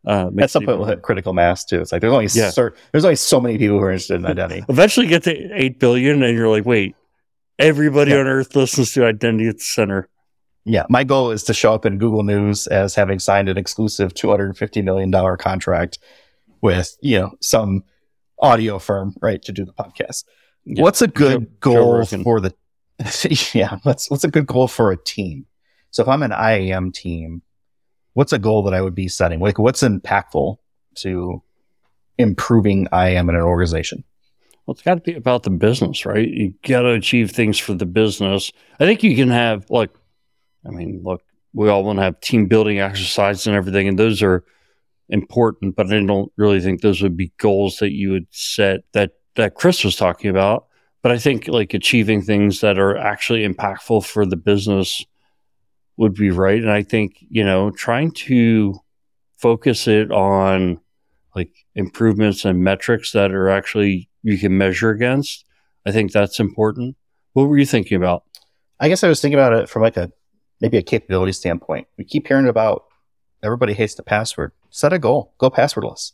uh, 0.06 0.30
At 0.38 0.50
some 0.50 0.64
point, 0.64 0.78
we'll 0.78 0.86
hit 0.86 1.02
critical 1.02 1.32
mass 1.32 1.64
too. 1.64 1.80
It's 1.80 1.90
like 1.90 2.02
there's 2.02 2.12
only 2.12 2.28
yeah. 2.32 2.50
cer- 2.50 2.74
there's 2.92 3.04
only 3.04 3.16
so 3.16 3.40
many 3.40 3.56
people 3.56 3.78
who 3.78 3.84
are 3.84 3.90
interested 3.90 4.16
in 4.16 4.26
identity. 4.26 4.64
Eventually, 4.68 5.06
get 5.06 5.22
to 5.22 5.50
eight 5.54 5.80
billion, 5.80 6.22
and 6.22 6.36
you're 6.36 6.48
like, 6.48 6.66
wait, 6.66 6.94
everybody 7.58 8.10
yeah. 8.10 8.18
on 8.18 8.26
Earth 8.26 8.54
listens 8.54 8.92
to 8.92 9.06
Identity 9.06 9.48
at 9.48 9.58
the 9.58 9.64
Center. 9.64 10.08
Yeah, 10.66 10.84
my 10.90 11.04
goal 11.04 11.30
is 11.30 11.42
to 11.44 11.54
show 11.54 11.72
up 11.74 11.86
in 11.86 11.98
Google 11.98 12.22
News 12.22 12.66
as 12.66 12.94
having 12.94 13.18
signed 13.18 13.48
an 13.48 13.56
exclusive 13.56 14.12
250 14.12 14.82
million 14.82 15.10
dollar 15.10 15.38
contract 15.38 15.98
with 16.60 16.96
you 17.00 17.20
know 17.20 17.32
some 17.40 17.82
audio 18.38 18.78
firm, 18.78 19.14
right, 19.22 19.40
to 19.42 19.52
do 19.52 19.64
the 19.64 19.72
podcast. 19.72 20.24
Yeah. 20.64 20.82
What's 20.82 21.02
a 21.02 21.08
good 21.08 21.42
Joe, 21.42 21.46
goal 21.60 22.04
Joe 22.04 22.22
for 22.22 22.40
the? 22.40 22.54
yeah, 23.52 23.78
what's 23.82 24.10
what's 24.10 24.24
a 24.24 24.30
good 24.30 24.46
goal 24.46 24.68
for 24.68 24.90
a 24.90 24.96
team? 24.96 25.46
So 25.90 26.02
if 26.02 26.08
I'm 26.08 26.22
an 26.22 26.32
IAM 26.32 26.92
team, 26.92 27.42
what's 28.14 28.32
a 28.32 28.38
goal 28.38 28.62
that 28.64 28.74
I 28.74 28.80
would 28.80 28.94
be 28.94 29.08
setting? 29.08 29.40
Like, 29.40 29.58
what's 29.58 29.82
impactful 29.82 30.56
to 30.96 31.42
improving 32.18 32.88
IAM 32.92 33.28
in 33.28 33.34
an 33.34 33.42
organization? 33.42 34.04
Well, 34.66 34.72
it's 34.72 34.82
got 34.82 34.94
to 34.94 35.00
be 35.00 35.14
about 35.14 35.42
the 35.42 35.50
business, 35.50 36.06
right? 36.06 36.26
You 36.26 36.54
got 36.66 36.82
to 36.82 36.90
achieve 36.90 37.30
things 37.30 37.58
for 37.58 37.74
the 37.74 37.86
business. 37.86 38.50
I 38.80 38.86
think 38.86 39.02
you 39.02 39.14
can 39.14 39.28
have, 39.28 39.68
like, 39.68 39.90
I 40.66 40.70
mean, 40.70 41.02
look, 41.04 41.22
we 41.52 41.68
all 41.68 41.84
want 41.84 41.98
to 41.98 42.02
have 42.02 42.20
team 42.20 42.46
building 42.46 42.80
exercises 42.80 43.46
and 43.46 43.54
everything, 43.54 43.88
and 43.88 43.98
those 43.98 44.22
are 44.22 44.42
important, 45.10 45.76
but 45.76 45.92
I 45.92 46.02
don't 46.02 46.32
really 46.36 46.60
think 46.60 46.80
those 46.80 47.02
would 47.02 47.16
be 47.16 47.32
goals 47.36 47.76
that 47.76 47.92
you 47.92 48.10
would 48.12 48.26
set 48.30 48.80
that 48.94 49.12
that 49.36 49.54
Chris 49.54 49.84
was 49.84 49.96
talking 49.96 50.30
about. 50.30 50.66
But 51.02 51.12
I 51.12 51.18
think 51.18 51.48
like 51.48 51.74
achieving 51.74 52.22
things 52.22 52.60
that 52.60 52.78
are 52.78 52.96
actually 52.96 53.46
impactful 53.46 54.06
for 54.06 54.24
the 54.24 54.36
business 54.36 55.04
would 55.96 56.14
be 56.14 56.30
right. 56.30 56.60
And 56.60 56.70
I 56.70 56.82
think, 56.82 57.24
you 57.28 57.44
know, 57.44 57.70
trying 57.70 58.12
to 58.12 58.78
focus 59.36 59.86
it 59.86 60.10
on 60.10 60.80
like 61.36 61.50
improvements 61.74 62.44
and 62.44 62.64
metrics 62.64 63.12
that 63.12 63.32
are 63.32 63.48
actually 63.48 64.08
you 64.22 64.38
can 64.38 64.56
measure 64.56 64.90
against, 64.90 65.44
I 65.86 65.92
think 65.92 66.12
that's 66.12 66.40
important. 66.40 66.96
What 67.34 67.48
were 67.48 67.58
you 67.58 67.66
thinking 67.66 67.96
about? 67.96 68.24
I 68.80 68.88
guess 68.88 69.04
I 69.04 69.08
was 69.08 69.20
thinking 69.20 69.38
about 69.38 69.52
it 69.52 69.68
from 69.68 69.82
like 69.82 69.96
a 69.96 70.10
maybe 70.60 70.78
a 70.78 70.82
capability 70.82 71.32
standpoint. 71.32 71.86
We 71.98 72.04
keep 72.04 72.26
hearing 72.26 72.48
about 72.48 72.84
everybody 73.42 73.74
hates 73.74 73.94
the 73.94 74.02
password. 74.02 74.52
Set 74.70 74.92
a 74.92 74.98
goal. 74.98 75.34
Go 75.38 75.50
passwordless. 75.50 76.12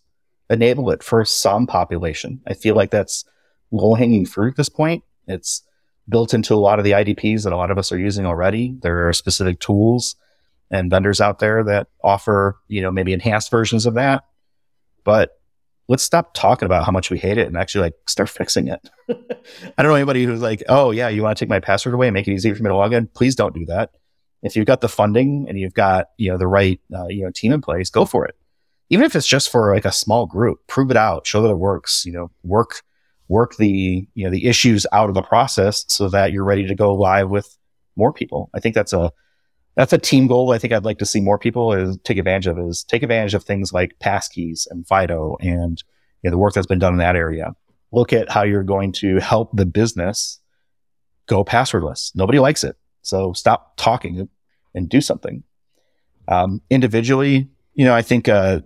Enable 0.51 0.90
it 0.90 1.03
for 1.03 1.24
some 1.24 1.66
population. 1.66 2.40
I 2.46 2.55
feel 2.55 2.74
like 2.74 2.90
that's 2.90 3.24
low 3.70 3.94
hanging 3.94 4.26
fruit 4.26 4.51
at 4.51 4.57
this 4.57 4.68
point. 4.68 5.05
It's 5.26 5.62
built 6.09 6.34
into 6.34 6.55
a 6.55 6.57
lot 6.57 6.78
of 6.78 6.84
the 6.84 6.90
IDPs 6.90 7.44
that 7.44 7.53
a 7.53 7.57
lot 7.57 7.70
of 7.70 7.78
us 7.78 7.92
are 7.92 7.98
using 7.98 8.26
already. 8.26 8.76
There 8.82 9.09
are 9.09 9.12
specific 9.12 9.61
tools 9.61 10.16
and 10.70 10.90
vendors 10.90 11.20
out 11.20 11.38
there 11.38 11.62
that 11.64 11.88
offer, 12.03 12.59
you 12.68 12.82
know, 12.82 12.90
maybe 12.90 13.12
enhanced 13.12 13.51
versions 13.51 13.86
of 13.86 13.94
that. 13.94 14.24
But 15.05 15.30
let's 15.88 16.03
stop 16.03 16.34
talking 16.34 16.66
about 16.66 16.84
how 16.84 16.92
much 16.92 17.11
we 17.11 17.18
hate 17.18 17.38
it 17.38 17.46
and 17.46 17.57
actually 17.57 17.82
like 17.82 17.94
start 18.07 18.28
fixing 18.28 18.68
it. 18.68 18.90
I 19.09 19.82
don't 19.82 19.90
know 19.90 19.94
anybody 19.94 20.24
who's 20.24 20.42
like, 20.42 20.62
oh 20.68 20.90
yeah, 20.90 21.09
you 21.09 21.22
want 21.22 21.36
to 21.36 21.44
take 21.44 21.48
my 21.48 21.61
password 21.61 21.94
away 21.94 22.09
and 22.09 22.14
make 22.14 22.28
it 22.28 22.32
easy 22.32 22.53
for 22.55 22.62
me 22.62 22.68
to 22.68 22.76
log 22.76 22.92
in? 22.92 23.09
Please 23.09 23.34
don't 23.34 23.55
do 23.55 23.66
that. 23.66 23.90
If 24.42 24.57
you've 24.57 24.66
got 24.66 24.80
the 24.80 24.88
funding 24.88 25.46
and 25.48 25.59
you've 25.59 25.74
got 25.74 26.07
you 26.16 26.30
know 26.30 26.38
the 26.38 26.46
right 26.46 26.80
uh, 26.94 27.09
you 27.09 27.24
know 27.24 27.30
team 27.30 27.53
in 27.53 27.61
place, 27.61 27.90
go 27.90 28.05
for 28.05 28.24
it. 28.24 28.36
Even 28.91 29.07
if 29.07 29.14
it's 29.14 29.26
just 29.26 29.51
for 29.51 29.74
like 29.74 29.84
a 29.84 29.93
small 29.93 30.26
group, 30.26 30.66
prove 30.66 30.91
it 30.91 30.97
out, 30.97 31.26
show 31.26 31.43
that 31.43 31.51
it 31.51 31.59
works. 31.59 32.05
You 32.05 32.12
know, 32.12 32.30
work 32.43 32.82
work 33.28 33.57
the 33.57 34.09
you 34.14 34.24
know 34.24 34.30
the 34.30 34.47
issues 34.47 34.86
out 34.93 35.09
of 35.09 35.14
the 35.14 35.22
process 35.22 35.84
so 35.88 36.09
that 36.09 36.32
you're 36.32 36.45
ready 36.45 36.66
to 36.66 36.74
go 36.74 36.95
live 36.95 37.30
with 37.30 37.57
more 37.97 38.12
people. 38.12 38.51
I 38.55 38.61
think 38.61 38.74
that's 38.74 38.93
a 38.93 39.12
that's 39.76 39.93
a 39.93 39.99
team 39.99 40.26
goal. 40.26 40.53
I 40.53 40.59
think 40.59 40.72
I'd 40.72 40.84
like 40.84 40.99
to 40.99 41.07
see 41.07 41.20
more 41.20 41.38
people 41.38 41.72
is 41.72 41.97
take 42.05 42.18
advantage 42.18 42.47
of 42.47 42.59
is 42.59 42.84
take 42.84 43.03
advantage 43.03 43.34
of 43.34 43.45
things 43.45 43.72
like 43.72 43.99
passkeys 44.01 44.66
and 44.70 44.86
FIDO 44.86 45.36
and 45.41 45.82
you 46.22 46.28
know, 46.28 46.32
the 46.32 46.38
work 46.38 46.55
that's 46.55 46.66
been 46.66 46.78
done 46.78 46.93
in 46.93 46.99
that 46.99 47.16
area. 47.16 47.55
Look 47.93 48.12
at 48.12 48.30
how 48.30 48.43
you're 48.43 48.62
going 48.62 48.93
to 48.95 49.18
help 49.18 49.57
the 49.57 49.66
business 49.66 50.38
go 51.26 51.45
passwordless. 51.45 52.14
Nobody 52.14 52.38
likes 52.38 52.64
it. 52.64 52.76
So 53.03 53.32
stop 53.32 53.76
talking 53.76 54.28
and 54.74 54.88
do 54.88 55.01
something. 55.01 55.43
Um, 56.28 56.61
individually, 56.70 57.49
you 57.74 57.84
know, 57.84 57.95
I 57.95 58.03
think 58.03 58.28
uh, 58.28 58.61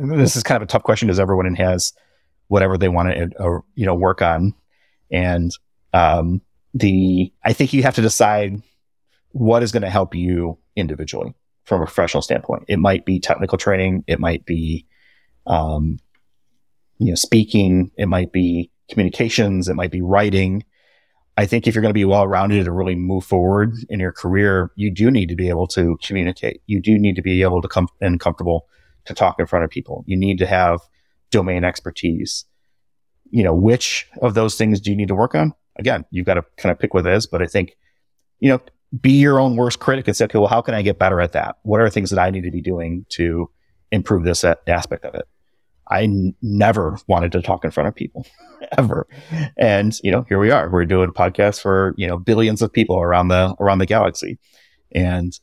this 0.00 0.36
is 0.36 0.42
kind 0.42 0.56
of 0.56 0.62
a 0.62 0.70
tough 0.70 0.82
question 0.82 1.08
because 1.08 1.20
everyone 1.20 1.54
has 1.54 1.92
whatever 2.48 2.78
they 2.78 2.88
want 2.88 3.14
to, 3.14 3.30
uh, 3.38 3.60
you 3.74 3.86
know, 3.86 3.94
work 3.94 4.22
on. 4.22 4.54
And 5.10 5.52
um, 5.92 6.40
the 6.74 7.32
I 7.44 7.52
think 7.52 7.72
you 7.72 7.82
have 7.82 7.94
to 7.96 8.02
decide 8.02 8.62
what 9.32 9.62
is 9.62 9.72
going 9.72 9.82
to 9.82 9.90
help 9.90 10.14
you 10.14 10.58
individually 10.76 11.34
from 11.64 11.82
a 11.82 11.86
professional 11.86 12.22
standpoint. 12.22 12.64
It 12.68 12.78
might 12.78 13.04
be 13.04 13.20
technical 13.20 13.58
training. 13.58 14.04
It 14.06 14.18
might 14.18 14.44
be, 14.44 14.86
um, 15.46 15.98
you 16.98 17.08
know, 17.08 17.14
speaking. 17.14 17.90
It 17.96 18.06
might 18.06 18.32
be 18.32 18.70
communications. 18.90 19.68
It 19.68 19.74
might 19.74 19.92
be 19.92 20.02
writing. 20.02 20.64
I 21.36 21.46
think 21.46 21.66
if 21.66 21.74
you're 21.74 21.82
going 21.82 21.90
to 21.90 21.94
be 21.94 22.04
well 22.04 22.26
rounded 22.26 22.66
and 22.66 22.76
really 22.76 22.96
move 22.96 23.24
forward 23.24 23.74
in 23.88 24.00
your 24.00 24.12
career, 24.12 24.72
you 24.74 24.90
do 24.92 25.10
need 25.10 25.28
to 25.28 25.36
be 25.36 25.48
able 25.48 25.66
to 25.68 25.96
communicate. 26.02 26.62
You 26.66 26.82
do 26.82 26.98
need 26.98 27.16
to 27.16 27.22
be 27.22 27.42
able 27.42 27.62
to 27.62 27.68
come 27.68 27.88
and 28.00 28.18
comfortable 28.18 28.66
to 29.06 29.14
talk 29.14 29.36
in 29.38 29.46
front 29.46 29.64
of 29.64 29.70
people. 29.70 30.04
You 30.06 30.16
need 30.16 30.38
to 30.38 30.46
have 30.46 30.80
domain 31.30 31.64
expertise. 31.64 32.44
You 33.30 33.44
know, 33.44 33.54
which 33.54 34.08
of 34.22 34.34
those 34.34 34.56
things 34.56 34.80
do 34.80 34.90
you 34.90 34.96
need 34.96 35.08
to 35.08 35.14
work 35.14 35.34
on? 35.34 35.54
Again, 35.78 36.04
you've 36.10 36.26
got 36.26 36.34
to 36.34 36.44
kind 36.56 36.72
of 36.72 36.78
pick 36.78 36.94
what 36.94 37.06
it 37.06 37.12
is, 37.12 37.26
but 37.26 37.42
I 37.42 37.46
think, 37.46 37.76
you 38.40 38.50
know, 38.50 38.60
be 39.00 39.12
your 39.12 39.38
own 39.38 39.56
worst 39.56 39.78
critic 39.78 40.08
and 40.08 40.16
say, 40.16 40.24
okay, 40.24 40.38
well, 40.38 40.48
how 40.48 40.60
can 40.60 40.74
I 40.74 40.82
get 40.82 40.98
better 40.98 41.20
at 41.20 41.32
that? 41.32 41.56
What 41.62 41.80
are 41.80 41.88
things 41.88 42.10
that 42.10 42.18
I 42.18 42.30
need 42.30 42.42
to 42.42 42.50
be 42.50 42.60
doing 42.60 43.06
to 43.10 43.48
improve 43.92 44.24
this 44.24 44.44
aspect 44.66 45.04
of 45.04 45.14
it? 45.14 45.28
I 45.88 46.04
n- 46.04 46.34
never 46.42 46.98
wanted 47.06 47.32
to 47.32 47.42
talk 47.42 47.64
in 47.64 47.70
front 47.70 47.88
of 47.88 47.94
people 47.94 48.26
ever. 48.78 49.06
And, 49.56 49.98
you 50.02 50.10
know, 50.10 50.22
here 50.28 50.38
we 50.38 50.50
are. 50.50 50.68
We're 50.68 50.84
doing 50.86 51.08
a 51.08 51.12
podcast 51.12 51.60
for, 51.60 51.94
you 51.96 52.06
know, 52.06 52.16
billions 52.18 52.62
of 52.62 52.72
people 52.72 53.00
around 53.00 53.28
the, 53.28 53.54
around 53.60 53.78
the 53.78 53.86
galaxy. 53.86 54.38
And, 54.92 55.38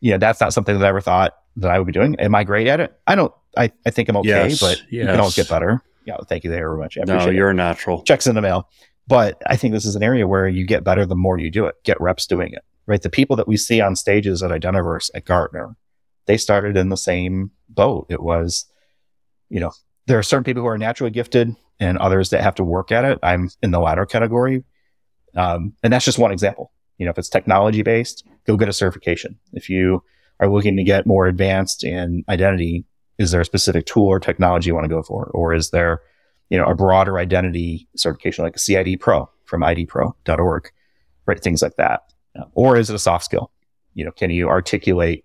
you 0.00 0.12
know, 0.12 0.18
that's 0.18 0.40
not 0.40 0.52
something 0.52 0.78
that 0.78 0.84
I 0.84 0.88
ever 0.88 1.00
thought 1.00 1.34
that 1.60 1.70
I 1.70 1.78
would 1.78 1.86
be 1.86 1.92
doing. 1.92 2.16
Am 2.18 2.34
I 2.34 2.44
great 2.44 2.66
at 2.66 2.80
it? 2.80 2.92
I 3.06 3.14
don't, 3.14 3.32
I, 3.56 3.70
I 3.86 3.90
think 3.90 4.08
I'm 4.08 4.16
okay, 4.18 4.28
Yes, 4.28 4.60
but 4.60 4.80
you 4.90 5.00
can 5.00 5.08
yes. 5.08 5.18
always 5.18 5.36
get 5.36 5.48
better. 5.48 5.82
Yeah. 6.06 6.16
Thank 6.28 6.44
you 6.44 6.50
very 6.50 6.76
much. 6.78 6.98
I 6.98 7.04
No, 7.06 7.28
you're 7.30 7.50
a 7.50 7.54
natural. 7.54 8.02
checks 8.02 8.26
in 8.26 8.34
the 8.34 8.40
mail. 8.40 8.68
But 9.06 9.40
I 9.46 9.56
think 9.56 9.74
this 9.74 9.84
is 9.84 9.96
an 9.96 10.02
area 10.02 10.26
where 10.26 10.46
you 10.48 10.64
get 10.66 10.84
better 10.84 11.04
the 11.04 11.16
more 11.16 11.38
you 11.38 11.50
do 11.50 11.66
it. 11.66 11.74
Get 11.84 12.00
reps 12.00 12.26
doing 12.26 12.52
it, 12.52 12.62
right? 12.86 13.02
The 13.02 13.10
people 13.10 13.36
that 13.36 13.48
we 13.48 13.56
see 13.56 13.80
on 13.80 13.96
stages 13.96 14.42
at 14.42 14.50
Identiverse, 14.50 15.10
at 15.14 15.24
Gartner, 15.24 15.76
they 16.26 16.36
started 16.36 16.76
in 16.76 16.88
the 16.90 16.96
same 16.96 17.50
boat. 17.68 18.06
It 18.08 18.22
was, 18.22 18.66
you 19.48 19.58
know, 19.60 19.72
there 20.06 20.18
are 20.18 20.22
certain 20.22 20.44
people 20.44 20.62
who 20.62 20.68
are 20.68 20.78
naturally 20.78 21.10
gifted 21.10 21.54
and 21.80 21.98
others 21.98 22.30
that 22.30 22.42
have 22.42 22.54
to 22.56 22.64
work 22.64 22.92
at 22.92 23.04
it. 23.04 23.18
I'm 23.22 23.50
in 23.62 23.70
the 23.72 23.80
latter 23.80 24.06
category. 24.06 24.64
Um, 25.36 25.72
and 25.82 25.92
that's 25.92 26.04
just 26.04 26.18
one 26.18 26.30
example. 26.32 26.72
You 26.98 27.06
know, 27.06 27.10
if 27.10 27.18
it's 27.18 27.28
technology 27.28 27.82
based, 27.82 28.26
go 28.46 28.56
get 28.56 28.68
a 28.68 28.72
certification. 28.72 29.38
If 29.52 29.68
you 29.68 30.02
are 30.40 30.48
looking 30.48 30.76
to 30.76 30.82
get 30.82 31.06
more 31.06 31.26
advanced 31.26 31.84
in 31.84 32.24
identity, 32.28 32.84
is 33.18 33.30
there 33.30 33.42
a 33.42 33.44
specific 33.44 33.86
tool 33.86 34.06
or 34.06 34.18
technology 34.18 34.68
you 34.68 34.74
want 34.74 34.84
to 34.84 34.88
go 34.88 35.02
for? 35.02 35.26
Or 35.34 35.52
is 35.54 35.70
there, 35.70 36.00
you 36.48 36.58
know, 36.58 36.64
a 36.64 36.74
broader 36.74 37.18
identity 37.18 37.86
certification 37.96 38.44
like 38.44 38.56
a 38.56 38.58
CIDPRO 38.58 39.28
from 39.44 39.60
idpro.org, 39.60 40.70
right? 41.26 41.40
Things 41.40 41.62
like 41.62 41.76
that. 41.76 42.12
Or 42.54 42.76
is 42.76 42.88
it 42.88 42.94
a 42.94 42.98
soft 42.98 43.24
skill? 43.24 43.50
You 43.94 44.06
know, 44.06 44.10
can 44.12 44.30
you 44.30 44.48
articulate, 44.48 45.24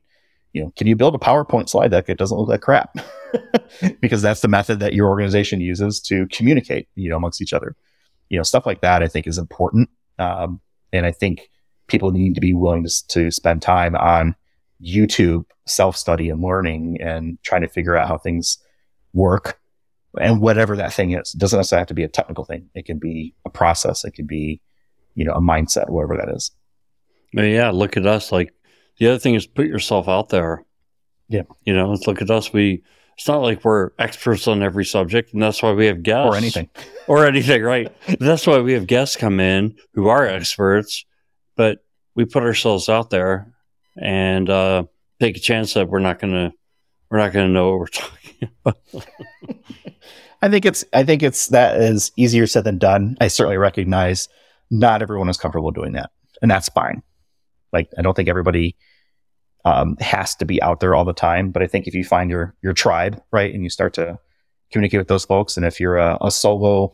you 0.51 0.63
know, 0.63 0.73
can 0.75 0.87
you 0.87 0.95
build 0.95 1.15
a 1.15 1.19
PowerPoint 1.19 1.69
slide 1.69 1.91
deck 1.91 2.07
that 2.07 2.17
doesn't 2.17 2.37
look 2.37 2.49
like 2.49 2.61
crap? 2.61 2.97
because 4.01 4.21
that's 4.21 4.41
the 4.41 4.47
method 4.47 4.79
that 4.81 4.93
your 4.93 5.07
organization 5.07 5.61
uses 5.61 6.01
to 6.01 6.27
communicate, 6.27 6.89
you 6.95 7.09
know, 7.09 7.15
amongst 7.15 7.41
each 7.41 7.53
other. 7.53 7.75
You 8.29 8.37
know, 8.37 8.43
stuff 8.43 8.65
like 8.65 8.81
that 8.81 9.01
I 9.01 9.07
think 9.07 9.27
is 9.27 9.37
important. 9.37 9.89
Um, 10.19 10.59
and 10.91 11.05
I 11.05 11.11
think 11.11 11.49
people 11.87 12.11
need 12.11 12.35
to 12.35 12.41
be 12.41 12.53
willing 12.53 12.83
to, 12.83 13.07
to 13.09 13.31
spend 13.31 13.61
time 13.61 13.95
on 13.95 14.35
YouTube 14.83 15.45
self 15.67 15.95
study 15.97 16.29
and 16.29 16.41
learning 16.41 16.97
and 17.01 17.37
trying 17.43 17.61
to 17.61 17.67
figure 17.67 17.95
out 17.95 18.07
how 18.07 18.17
things 18.17 18.57
work 19.13 19.59
and 20.19 20.41
whatever 20.41 20.75
that 20.77 20.93
thing 20.93 21.11
is. 21.11 21.33
It 21.33 21.39
doesn't 21.39 21.57
necessarily 21.57 21.81
have 21.81 21.87
to 21.87 21.93
be 21.93 22.03
a 22.03 22.07
technical 22.09 22.45
thing. 22.45 22.69
It 22.75 22.85
can 22.85 22.99
be 22.99 23.33
a 23.45 23.49
process. 23.49 24.03
It 24.05 24.11
can 24.13 24.25
be, 24.25 24.61
you 25.15 25.25
know, 25.25 25.33
a 25.33 25.41
mindset, 25.41 25.89
whatever 25.89 26.17
that 26.17 26.29
is. 26.33 26.51
Yeah, 27.33 27.71
look 27.71 27.97
at 27.97 28.05
us. 28.05 28.31
Like 28.31 28.53
the 28.97 29.07
other 29.07 29.19
thing 29.19 29.35
is 29.35 29.45
put 29.47 29.65
yourself 29.67 30.07
out 30.07 30.29
there. 30.29 30.63
Yeah. 31.27 31.43
You 31.65 31.73
know, 31.73 31.89
let's 31.89 32.07
look 32.07 32.21
at 32.21 32.31
us. 32.31 32.53
We 32.53 32.83
it's 33.17 33.27
not 33.29 33.41
like 33.41 33.63
we're 33.63 33.91
experts 33.97 34.45
on 34.47 34.61
every 34.61 34.83
subject, 34.83 35.31
and 35.33 35.41
that's 35.41 35.63
why 35.63 35.71
we 35.71 35.85
have 35.85 36.03
guests 36.03 36.27
Or 36.33 36.35
anything. 36.35 36.69
or 37.07 37.25
anything, 37.25 37.63
right? 37.63 37.89
that's 38.19 38.45
why 38.45 38.59
we 38.59 38.73
have 38.73 38.87
guests 38.87 39.15
come 39.15 39.39
in 39.39 39.75
who 39.93 40.07
are 40.09 40.25
experts, 40.27 41.05
but 41.55 41.79
we 42.13 42.25
put 42.25 42.43
ourselves 42.43 42.89
out 42.89 43.09
there 43.11 43.53
and 44.01 44.49
uh, 44.49 44.83
take 45.19 45.37
a 45.37 45.39
chance 45.39 45.73
that 45.73 45.89
we're 45.89 45.99
not 45.99 46.19
gonna 46.19 46.53
we're 47.09 47.17
not 47.17 47.33
gonna 47.33 47.49
know 47.49 47.71
what 47.71 47.79
we're 47.79 47.87
talking 47.87 48.49
about. 48.65 48.77
I 50.41 50.49
think 50.49 50.65
it's 50.65 50.83
I 50.93 51.03
think 51.03 51.23
it's 51.23 51.47
that 51.47 51.79
is 51.79 52.11
easier 52.17 52.47
said 52.47 52.63
than 52.63 52.77
done. 52.77 53.17
I 53.21 53.27
certainly 53.27 53.57
recognize 53.57 54.29
not 54.69 55.01
everyone 55.01 55.29
is 55.29 55.37
comfortable 55.37 55.71
doing 55.71 55.93
that, 55.93 56.11
and 56.41 56.49
that's 56.49 56.69
fine. 56.69 57.01
Like 57.71 57.89
I 57.97 58.01
don't 58.01 58.15
think 58.15 58.29
everybody 58.29 58.75
um, 59.63 59.97
has 59.99 60.35
to 60.35 60.45
be 60.45 60.61
out 60.61 60.79
there 60.79 60.93
all 60.93 61.05
the 61.05 61.13
time, 61.13 61.51
but 61.51 61.63
I 61.63 61.67
think 61.67 61.87
if 61.87 61.95
you 61.95 62.03
find 62.03 62.29
your 62.29 62.55
your 62.61 62.73
tribe 62.73 63.21
right 63.31 63.53
and 63.53 63.63
you 63.63 63.69
start 63.69 63.93
to 63.95 64.19
communicate 64.71 64.99
with 64.99 65.07
those 65.07 65.25
folks, 65.25 65.57
and 65.57 65.65
if 65.65 65.79
you're 65.79 65.97
a, 65.97 66.17
a 66.21 66.31
solo 66.31 66.93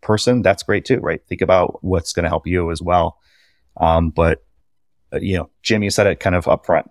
person, 0.00 0.42
that's 0.42 0.62
great 0.62 0.84
too, 0.84 1.00
right? 1.00 1.20
Think 1.28 1.40
about 1.40 1.82
what's 1.82 2.12
going 2.12 2.24
to 2.24 2.28
help 2.28 2.46
you 2.46 2.70
as 2.70 2.80
well. 2.80 3.18
Um, 3.78 4.10
but 4.10 4.45
you 5.12 5.36
know, 5.36 5.50
Jim, 5.62 5.82
you 5.82 5.90
said 5.90 6.06
it 6.06 6.20
kind 6.20 6.36
of 6.36 6.44
upfront. 6.46 6.88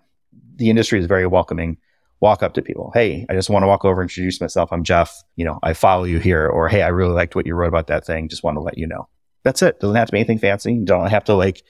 The 0.55 0.69
industry 0.69 0.99
is 0.99 1.05
very 1.05 1.27
welcoming 1.27 1.77
walk 2.21 2.41
up 2.41 2.53
to 2.53 2.61
people. 2.61 2.91
Hey, 2.93 3.25
I 3.29 3.33
just 3.33 3.49
want 3.49 3.63
to 3.63 3.67
walk 3.67 3.85
over 3.85 4.01
and 4.01 4.09
introduce 4.09 4.39
myself. 4.41 4.71
I'm 4.71 4.83
Jeff. 4.83 5.13
You 5.35 5.45
know, 5.45 5.59
I 5.63 5.73
follow 5.73 6.05
you 6.05 6.19
here. 6.19 6.47
Or, 6.47 6.67
hey, 6.67 6.81
I 6.81 6.87
really 6.87 7.13
liked 7.13 7.35
what 7.35 7.45
you 7.45 7.53
wrote 7.53 7.67
about 7.67 7.87
that 7.87 8.05
thing. 8.05 8.29
Just 8.29 8.43
want 8.43 8.55
to 8.55 8.61
let 8.61 8.77
you 8.77 8.87
know. 8.87 9.07
That's 9.43 9.61
it. 9.61 9.79
Doesn't 9.79 9.95
have 9.95 10.07
to 10.07 10.11
be 10.11 10.19
anything 10.19 10.39
fancy. 10.39 10.73
You 10.73 10.85
don't 10.85 11.07
have 11.07 11.23
to 11.25 11.35
like, 11.35 11.61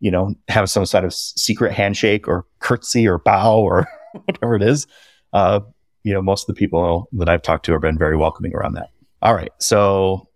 you 0.00 0.10
know, 0.10 0.34
have 0.48 0.70
some 0.70 0.86
sort 0.86 1.04
of 1.04 1.12
secret 1.12 1.72
handshake 1.72 2.28
or 2.28 2.46
curtsy 2.60 3.08
or 3.08 3.18
bow 3.18 3.58
or 3.58 3.88
whatever 4.24 4.54
it 4.54 4.62
is. 4.62 4.86
Uh, 5.32 5.60
you 6.04 6.12
know, 6.12 6.22
most 6.22 6.48
of 6.48 6.54
the 6.54 6.58
people 6.58 7.08
that 7.12 7.28
I've 7.28 7.42
talked 7.42 7.64
to 7.66 7.72
have 7.72 7.80
been 7.80 7.98
very 7.98 8.16
welcoming 8.16 8.54
around 8.54 8.74
that. 8.74 8.90
All 9.22 9.34
right. 9.34 9.50
So 9.58 10.28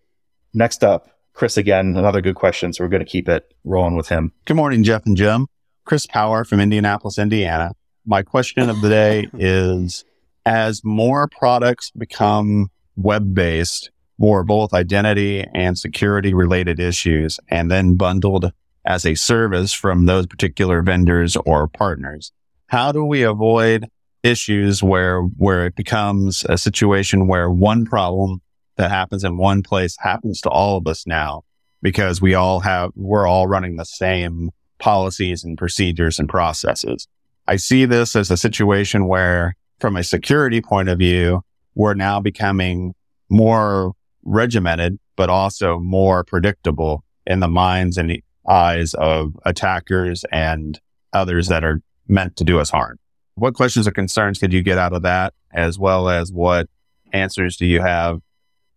next 0.53 0.83
up, 0.83 1.09
Chris 1.33 1.57
again, 1.57 1.97
another 1.97 2.21
good 2.21 2.35
question. 2.35 2.73
So 2.73 2.85
we're 2.85 2.91
going 2.91 3.05
to 3.05 3.11
keep 3.11 3.29
it 3.29 3.55
rolling 3.65 3.97
with 3.97 4.09
him. 4.09 4.33
Good 4.45 4.57
morning, 4.57 4.83
Jeff 4.83 5.07
and 5.07 5.17
Jim. 5.17 5.47
Chris 5.85 6.07
Power 6.07 6.45
from 6.45 6.61
Indianapolis, 6.61 7.19
Indiana. 7.19 7.73
My 8.07 8.23
question 8.23 8.69
of 8.69 8.81
the 8.81 8.89
day 8.89 9.29
is 9.39 10.05
as 10.47 10.83
more 10.85 11.29
products 11.29 11.91
become 11.91 12.71
web 12.97 13.35
based 13.35 13.91
for 14.19 14.45
both 14.45 14.75
identity 14.75 15.47
and 15.55 15.79
security 15.79 16.35
related 16.35 16.79
issues 16.79 17.41
and 17.49 17.71
then 17.71 17.97
bundled 17.97 18.53
as 18.85 19.07
a 19.07 19.15
service 19.15 19.73
from 19.73 20.07
those 20.07 20.27
particular 20.27 20.83
vendors 20.83 21.37
or 21.37 21.69
partners. 21.69 22.33
How 22.67 22.93
do 22.93 23.05
we 23.05 23.23
avoid 23.23 23.89
issues 24.23 24.83
where, 24.83 25.23
where 25.23 25.67
it 25.67 25.75
becomes 25.75 26.45
a 26.49 26.59
situation 26.59 27.27
where 27.27 27.51
one 27.51 27.85
problem 27.85 28.43
that 28.81 28.91
happens 28.91 29.25
in 29.25 29.37
one 29.37 29.63
place 29.63 29.95
happens 30.01 30.41
to 30.41 30.49
all 30.49 30.79
of 30.79 30.87
us 30.87 31.07
now 31.07 31.43
because 31.83 32.21
we 32.23 32.35
all 32.35 32.61
have, 32.61 32.91
we're 32.97 33.27
all 33.27 33.47
running 33.47 33.77
the 33.77 33.85
same 33.85 34.51
policies 34.79 35.45
and 35.45 35.59
procedures 35.59 36.19
and 36.19 36.31
processes. 36.31 37.07
I 37.47 37.57
see 37.57 37.85
this 37.85 38.17
as 38.17 38.31
a 38.31 38.39
situation 38.39 39.07
where 39.07 39.55
from 39.81 39.97
a 39.97 40.03
security 40.03 40.63
point 40.63 40.89
of 40.89 40.99
view, 40.99 41.43
we're 41.75 41.95
now 41.95 42.21
becoming 42.21 42.95
more 43.29 43.93
regimented, 44.25 44.99
but 45.15 45.29
also 45.29 45.79
more 45.79 46.25
predictable 46.25 47.05
in 47.27 47.41
the 47.41 47.49
minds 47.49 47.99
and 47.99 48.11
the 48.11 48.25
eyes 48.49 48.95
of 48.95 49.37
attackers 49.45 50.25
and 50.33 50.81
others 51.13 51.49
that 51.49 51.65
are 51.65 51.83
meant 52.09 52.37
to 52.37 52.45
do 52.45 52.59
us 52.59 52.71
harm. 52.71 52.99
What 53.35 53.55
questions 53.55 53.87
or 53.87 53.91
concerns 53.91 54.39
could 54.39 54.55
you 54.55 54.63
get 54.63 54.79
out 54.79 54.95
of 54.95 55.03
that, 55.03 55.35
as 55.53 55.79
well 55.79 56.09
as 56.09 56.33
what 56.33 56.69
answers 57.13 57.59
do 57.59 57.67
you 57.67 57.83
have 57.83 58.21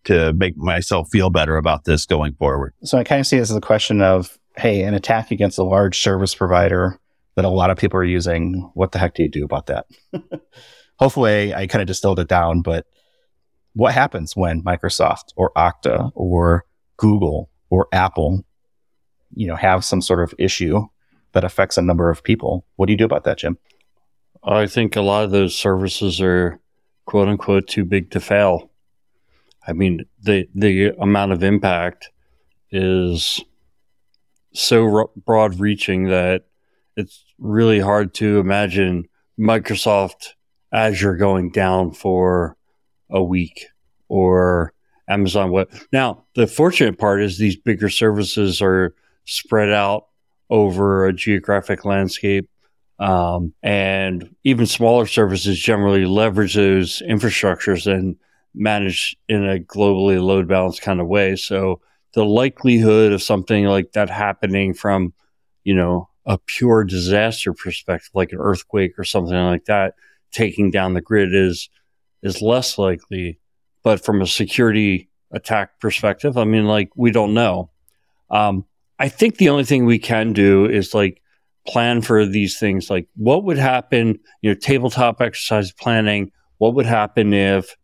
to 0.06 0.34
make 0.34 0.58
myself 0.58 1.10
feel 1.12 1.30
better 1.30 1.58
about 1.58 1.86
this 1.86 2.06
going 2.06 2.34
forward? 2.34 2.74
So 2.84 2.98
I 2.98 3.04
kind 3.04 3.20
of 3.20 3.28
see 3.28 3.38
this 3.38 3.50
as 3.50 3.56
a 3.56 3.62
question 3.62 4.02
of, 4.02 4.38
hey, 4.58 4.84
an 4.84 4.94
attack 4.94 5.32
against 5.32 5.58
a 5.58 5.64
large 5.64 6.00
service 6.00 6.36
provider 6.36 7.00
that 7.36 7.46
a 7.46 7.50
lot 7.50 7.70
of 7.70 7.78
people 7.78 8.00
are 8.00 8.04
using. 8.04 8.70
What 8.74 8.92
the 8.92 9.00
heck 9.00 9.16
do 9.16 9.24
you 9.24 9.30
do 9.30 9.46
about 9.46 9.68
that? 9.68 9.86
Hopefully, 11.00 11.54
I 11.54 11.68
kind 11.68 11.82
of 11.82 11.88
distilled 11.88 12.20
it 12.20 12.28
down, 12.28 12.62
but 12.62 12.86
what 13.74 13.94
happens 13.94 14.36
when 14.36 14.62
Microsoft 14.64 15.34
or 15.36 15.52
Okta 15.58 16.12
or 16.16 16.66
Google 16.98 17.50
or 17.70 17.88
Apple, 17.92 18.46
you 19.34 19.48
know, 19.48 19.56
have 19.56 19.84
some 19.84 20.02
sort 20.02 20.22
of 20.22 20.34
issue 20.38 20.86
that 21.32 21.44
affects 21.44 21.78
a 21.78 21.82
number 21.82 22.10
of 22.10 22.24
people? 22.24 22.66
What 22.76 22.86
do 22.86 22.94
you 22.94 22.98
do 22.98 23.06
about 23.06 23.24
that, 23.24 23.40
Jim? 23.40 23.58
I 24.44 24.68
think 24.68 24.96
a 24.96 25.02
lot 25.02 25.24
of 25.24 25.32
those 25.32 25.56
services 25.56 26.22
are 26.22 26.60
quote 27.06 27.28
unquote 27.28 27.68
too 27.68 27.86
big 27.86 28.12
to 28.12 28.20
fail. 28.20 28.70
I 29.68 29.74
mean, 29.74 30.06
the 30.22 30.48
the 30.54 30.94
amount 31.00 31.32
of 31.32 31.44
impact 31.44 32.12
is 32.72 33.42
so 34.54 35.12
broad 35.26 35.60
reaching 35.60 36.10
that 36.10 36.46
it's 36.96 37.24
really 37.40 37.80
hard 37.80 38.14
to 38.16 38.40
imagine 38.40 39.08
Microsoft 39.40 40.30
Azure 40.72 41.16
going 41.16 41.52
down 41.52 41.92
for 41.92 42.56
a 43.10 43.24
week 43.24 43.66
or 44.10 44.74
Amazon 45.08 45.52
Web. 45.52 45.72
Now, 45.92 46.26
the 46.36 46.48
fortunate 46.48 46.98
part 46.98 47.22
is 47.22 47.38
these 47.38 47.56
bigger 47.56 47.90
services 47.90 48.62
are 48.62 48.96
spread 49.26 49.72
out 49.72 50.08
over 50.50 51.08
a 51.08 51.14
geographic 51.14 51.86
landscape. 51.86 52.50
Um, 53.00 53.54
and 53.64 54.36
even 54.44 54.66
smaller 54.66 55.08
services 55.08 55.60
generally 55.60 56.06
leverage 56.06 56.54
those 56.56 57.02
infrastructures 57.08 57.92
and 57.92 58.16
manage 58.54 59.16
in 59.28 59.48
a 59.48 59.60
globally 59.60 60.24
load 60.24 60.48
balanced 60.48 60.82
kind 60.82 61.02
of 61.02 61.08
way. 61.08 61.36
So 61.36 61.82
the 62.14 62.26
likelihood 62.26 63.12
of 63.12 63.22
something 63.22 63.66
like 63.66 63.94
that 63.94 64.10
happening 64.10 64.74
from, 64.74 65.14
you 65.64 65.74
know, 65.74 66.10
a 66.26 66.38
pure 66.38 66.84
disaster 66.84 67.54
perspective, 67.54 68.12
like 68.14 68.32
an 68.32 68.40
earthquake 68.40 68.98
or 68.98 69.04
something 69.04 69.36
like 69.36 69.66
that, 69.66 69.96
taking 70.32 70.72
down 70.72 70.94
the 70.94 71.02
grid 71.02 71.34
is 71.34 71.70
is 72.22 72.42
less 72.42 72.78
likely. 72.78 73.40
But 73.84 74.04
from 74.04 74.22
a 74.22 74.28
security 74.28 75.10
attack 75.32 75.80
perspective, 75.80 76.38
I 76.38 76.46
mean, 76.46 76.66
like 76.66 76.90
we 76.96 77.12
don't 77.12 77.34
know. 77.34 77.72
Um, 78.30 78.66
I 79.00 79.10
think 79.10 79.38
the 79.38 79.50
only 79.50 79.66
thing 79.66 79.86
we 79.86 80.00
can 80.00 80.32
do 80.32 80.66
is 80.66 80.94
like 80.94 81.22
plan 81.68 82.02
for 82.02 82.26
these 82.26 82.60
things. 82.60 82.90
Like, 82.90 83.08
what 83.16 83.44
would 83.44 83.58
happen? 83.58 84.20
You 84.42 84.52
know, 84.52 84.56
tabletop 84.56 85.22
exercise 85.22 85.72
planning. 85.72 86.32
What 86.58 86.76
would 86.76 86.86
happen 86.86 87.34
if 87.34 87.76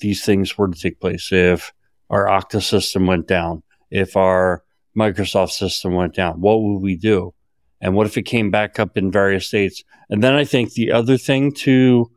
these 0.00 0.24
things 0.24 0.56
were 0.56 0.68
to 0.68 0.78
take 0.78 1.00
place? 1.00 1.30
If 1.32 1.72
our 2.10 2.26
Okta 2.26 2.62
system 2.62 3.06
went 3.06 3.26
down, 3.26 3.62
if 3.90 4.16
our 4.16 4.62
Microsoft 4.96 5.50
system 5.50 5.94
went 5.94 6.14
down, 6.14 6.40
what 6.40 6.62
would 6.62 6.78
we 6.78 6.96
do? 6.96 7.34
And 7.80 7.94
what 7.94 8.06
if 8.06 8.16
it 8.16 8.22
came 8.22 8.50
back 8.50 8.78
up 8.78 8.96
in 8.96 9.12
various 9.12 9.46
states? 9.46 9.84
And 10.10 10.22
then 10.22 10.34
I 10.34 10.44
think 10.44 10.72
the 10.72 10.92
other 10.92 11.16
thing 11.16 11.52
to 11.52 12.10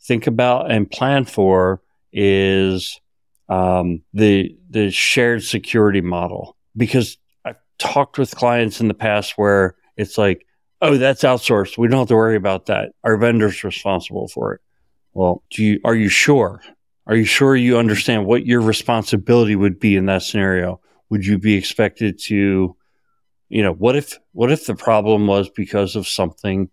think 0.00 0.26
about 0.26 0.70
and 0.70 0.90
plan 0.90 1.24
for 1.24 1.82
is 2.12 3.00
um, 3.48 4.02
the 4.14 4.56
the 4.70 4.90
shared 4.90 5.42
security 5.42 6.00
model. 6.00 6.56
Because 6.76 7.18
I've 7.44 7.56
talked 7.78 8.18
with 8.18 8.34
clients 8.34 8.80
in 8.80 8.88
the 8.88 8.94
past 8.94 9.34
where 9.36 9.74
it's 9.96 10.16
like, 10.16 10.46
oh, 10.80 10.96
that's 10.96 11.22
outsourced. 11.22 11.76
We 11.76 11.88
don't 11.88 11.98
have 12.00 12.08
to 12.08 12.14
worry 12.14 12.36
about 12.36 12.66
that. 12.66 12.92
Our 13.04 13.16
vendor's 13.16 13.64
responsible 13.64 14.28
for 14.28 14.54
it. 14.54 14.60
Well, 15.12 15.42
do 15.50 15.64
you 15.64 15.80
are 15.84 15.94
you 15.94 16.08
sure? 16.08 16.62
Are 17.08 17.16
you 17.16 17.24
sure 17.24 17.56
you 17.56 17.78
understand 17.78 18.26
what 18.26 18.46
your 18.46 18.60
responsibility 18.60 19.56
would 19.56 19.80
be 19.80 19.96
in 19.96 20.06
that 20.06 20.22
scenario? 20.22 20.80
Would 21.10 21.24
you 21.26 21.38
be 21.38 21.54
expected 21.54 22.18
to 22.24 22.76
you 23.48 23.62
know, 23.62 23.72
what 23.72 23.96
if 23.96 24.18
what 24.32 24.52
if 24.52 24.66
the 24.66 24.74
problem 24.74 25.26
was 25.26 25.48
because 25.48 25.96
of 25.96 26.06
something 26.06 26.70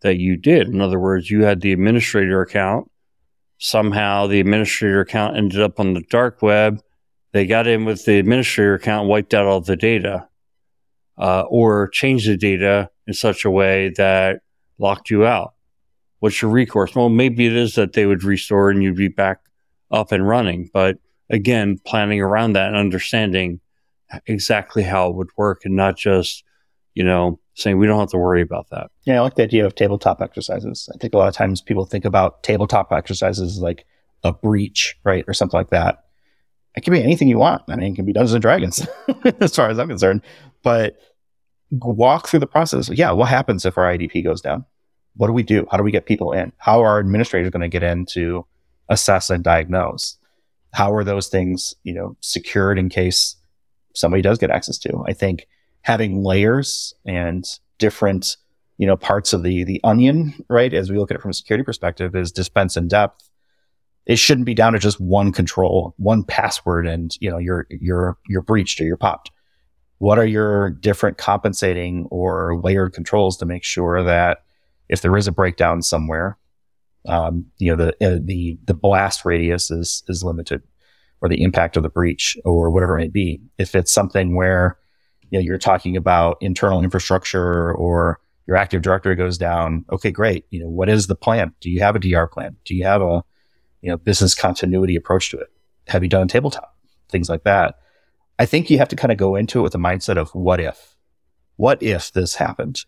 that 0.00 0.18
you 0.18 0.36
did? 0.36 0.68
In 0.68 0.80
other 0.80 0.98
words, 0.98 1.30
you 1.30 1.44
had 1.44 1.60
the 1.60 1.72
administrator 1.72 2.40
account. 2.40 2.90
Somehow 3.58 4.26
the 4.26 4.40
administrator 4.40 5.00
account 5.00 5.36
ended 5.36 5.60
up 5.60 5.78
on 5.78 5.94
the 5.94 6.02
dark 6.10 6.42
web. 6.42 6.82
They 7.32 7.46
got 7.46 7.66
in 7.66 7.84
with 7.84 8.04
the 8.04 8.18
administrator 8.18 8.74
account, 8.74 9.08
wiped 9.08 9.34
out 9.34 9.46
all 9.46 9.60
the 9.60 9.76
data, 9.76 10.28
uh, 11.18 11.42
or 11.48 11.88
changed 11.88 12.28
the 12.28 12.36
data 12.36 12.90
in 13.06 13.14
such 13.14 13.44
a 13.44 13.50
way 13.50 13.90
that 13.96 14.40
locked 14.78 15.10
you 15.10 15.26
out. 15.26 15.54
What's 16.20 16.40
your 16.40 16.50
recourse? 16.50 16.94
Well, 16.94 17.10
maybe 17.10 17.46
it 17.46 17.54
is 17.54 17.74
that 17.74 17.92
they 17.92 18.06
would 18.06 18.24
restore 18.24 18.70
and 18.70 18.82
you'd 18.82 18.96
be 18.96 19.08
back 19.08 19.40
up 19.96 20.12
and 20.12 20.26
running. 20.26 20.70
But 20.72 20.98
again, 21.30 21.78
planning 21.84 22.20
around 22.20 22.54
that 22.54 22.68
and 22.68 22.76
understanding 22.76 23.60
exactly 24.26 24.82
how 24.82 25.08
it 25.08 25.16
would 25.16 25.30
work 25.36 25.64
and 25.64 25.74
not 25.74 25.96
just, 25.96 26.44
you 26.94 27.02
know, 27.02 27.40
saying 27.54 27.78
we 27.78 27.86
don't 27.86 27.98
have 27.98 28.10
to 28.10 28.18
worry 28.18 28.42
about 28.42 28.68
that. 28.70 28.90
Yeah, 29.04 29.16
I 29.16 29.20
like 29.20 29.34
the 29.34 29.42
idea 29.42 29.66
of 29.66 29.74
tabletop 29.74 30.20
exercises. 30.20 30.88
I 30.94 30.98
think 30.98 31.14
a 31.14 31.18
lot 31.18 31.28
of 31.28 31.34
times 31.34 31.60
people 31.60 31.86
think 31.86 32.04
about 32.04 32.42
tabletop 32.42 32.92
exercises 32.92 33.58
like 33.58 33.84
a 34.22 34.32
breach, 34.32 34.96
right? 35.04 35.24
Or 35.26 35.34
something 35.34 35.58
like 35.58 35.70
that. 35.70 36.04
It 36.76 36.84
can 36.84 36.92
be 36.92 37.02
anything 37.02 37.28
you 37.28 37.38
want. 37.38 37.62
I 37.68 37.76
mean, 37.76 37.92
it 37.92 37.96
can 37.96 38.04
be 38.04 38.12
Dungeons 38.12 38.34
and 38.34 38.42
Dragons, 38.42 38.86
as 39.40 39.56
far 39.56 39.70
as 39.70 39.78
I'm 39.78 39.88
concerned. 39.88 40.20
But 40.62 40.98
walk 41.70 42.28
through 42.28 42.40
the 42.40 42.46
process. 42.46 42.90
Yeah, 42.90 43.12
what 43.12 43.28
happens 43.28 43.64
if 43.64 43.78
our 43.78 43.84
IDP 43.84 44.22
goes 44.22 44.42
down? 44.42 44.66
What 45.14 45.28
do 45.28 45.32
we 45.32 45.42
do? 45.42 45.66
How 45.70 45.78
do 45.78 45.82
we 45.82 45.90
get 45.90 46.04
people 46.04 46.32
in? 46.32 46.52
How 46.58 46.82
are 46.82 46.98
administrators 46.98 47.50
going 47.50 47.62
to 47.62 47.68
get 47.68 47.82
in 47.82 48.04
to 48.06 48.46
assess 48.88 49.30
and 49.30 49.42
diagnose? 49.42 50.16
How 50.72 50.92
are 50.94 51.04
those 51.04 51.28
things, 51.28 51.74
you 51.84 51.94
know, 51.94 52.16
secured 52.20 52.78
in 52.78 52.88
case 52.88 53.36
somebody 53.96 54.22
does 54.22 54.38
get 54.38 54.50
access 54.50 54.78
to. 54.78 55.04
I 55.06 55.12
think 55.12 55.48
having 55.82 56.22
layers 56.22 56.94
and 57.04 57.44
different, 57.78 58.36
you 58.78 58.86
know, 58.86 58.96
parts 58.96 59.32
of 59.32 59.42
the 59.42 59.64
the 59.64 59.80
onion, 59.82 60.34
right, 60.48 60.72
as 60.72 60.90
we 60.90 60.98
look 60.98 61.10
at 61.10 61.16
it 61.16 61.22
from 61.22 61.30
a 61.30 61.34
security 61.34 61.64
perspective, 61.64 62.14
is 62.14 62.30
defense 62.30 62.76
in 62.76 62.88
depth. 62.88 63.28
It 64.04 64.18
shouldn't 64.18 64.46
be 64.46 64.54
down 64.54 64.74
to 64.74 64.78
just 64.78 65.00
one 65.00 65.32
control, 65.32 65.94
one 65.96 66.22
password, 66.22 66.86
and 66.86 67.14
you 67.20 67.30
know, 67.30 67.38
you're 67.38 67.66
you're 67.70 68.18
you're 68.28 68.42
breached 68.42 68.80
or 68.80 68.84
you're 68.84 68.96
popped. 68.96 69.30
What 69.98 70.18
are 70.18 70.26
your 70.26 70.70
different 70.70 71.16
compensating 71.16 72.06
or 72.10 72.60
layered 72.62 72.92
controls 72.92 73.38
to 73.38 73.46
make 73.46 73.64
sure 73.64 74.04
that 74.04 74.44
if 74.88 75.00
there 75.00 75.16
is 75.16 75.26
a 75.26 75.32
breakdown 75.32 75.80
somewhere, 75.80 76.38
um, 77.06 77.46
you 77.58 77.74
know, 77.74 77.76
the 77.76 78.06
uh, 78.06 78.18
the 78.22 78.58
the 78.64 78.74
blast 78.74 79.24
radius 79.24 79.70
is 79.70 80.02
is 80.08 80.24
limited 80.24 80.62
or 81.20 81.28
the 81.28 81.42
impact 81.42 81.76
of 81.76 81.82
the 81.82 81.88
breach 81.88 82.36
or 82.44 82.70
whatever 82.70 82.98
it 82.98 83.02
may 83.02 83.08
be. 83.08 83.40
If 83.58 83.74
it's 83.74 83.92
something 83.92 84.36
where 84.36 84.78
you 85.30 85.38
know, 85.38 85.42
you're 85.42 85.58
talking 85.58 85.96
about 85.96 86.36
internal 86.40 86.82
infrastructure 86.82 87.72
or 87.72 88.20
your 88.46 88.56
Active 88.56 88.82
Directory 88.82 89.16
goes 89.16 89.38
down, 89.38 89.84
okay, 89.90 90.10
great. 90.10 90.44
You 90.50 90.60
know, 90.60 90.68
what 90.68 90.88
is 90.88 91.08
the 91.08 91.16
plan? 91.16 91.52
Do 91.60 91.70
you 91.70 91.80
have 91.80 91.96
a 91.96 91.98
DR 91.98 92.28
plan? 92.28 92.56
Do 92.64 92.74
you 92.74 92.84
have 92.84 93.02
a 93.02 93.22
you 93.82 93.90
know 93.90 93.96
business 93.96 94.34
continuity 94.34 94.96
approach 94.96 95.30
to 95.30 95.38
it? 95.38 95.48
Have 95.88 96.02
you 96.02 96.08
done 96.08 96.28
tabletop? 96.28 96.76
Things 97.08 97.28
like 97.28 97.44
that. 97.44 97.76
I 98.38 98.46
think 98.46 98.68
you 98.68 98.78
have 98.78 98.88
to 98.88 98.96
kind 98.96 99.12
of 99.12 99.18
go 99.18 99.34
into 99.34 99.60
it 99.60 99.62
with 99.62 99.72
the 99.72 99.78
mindset 99.78 100.16
of 100.16 100.30
what 100.34 100.60
if? 100.60 100.96
What 101.56 101.82
if 101.82 102.12
this 102.12 102.34
happened? 102.34 102.84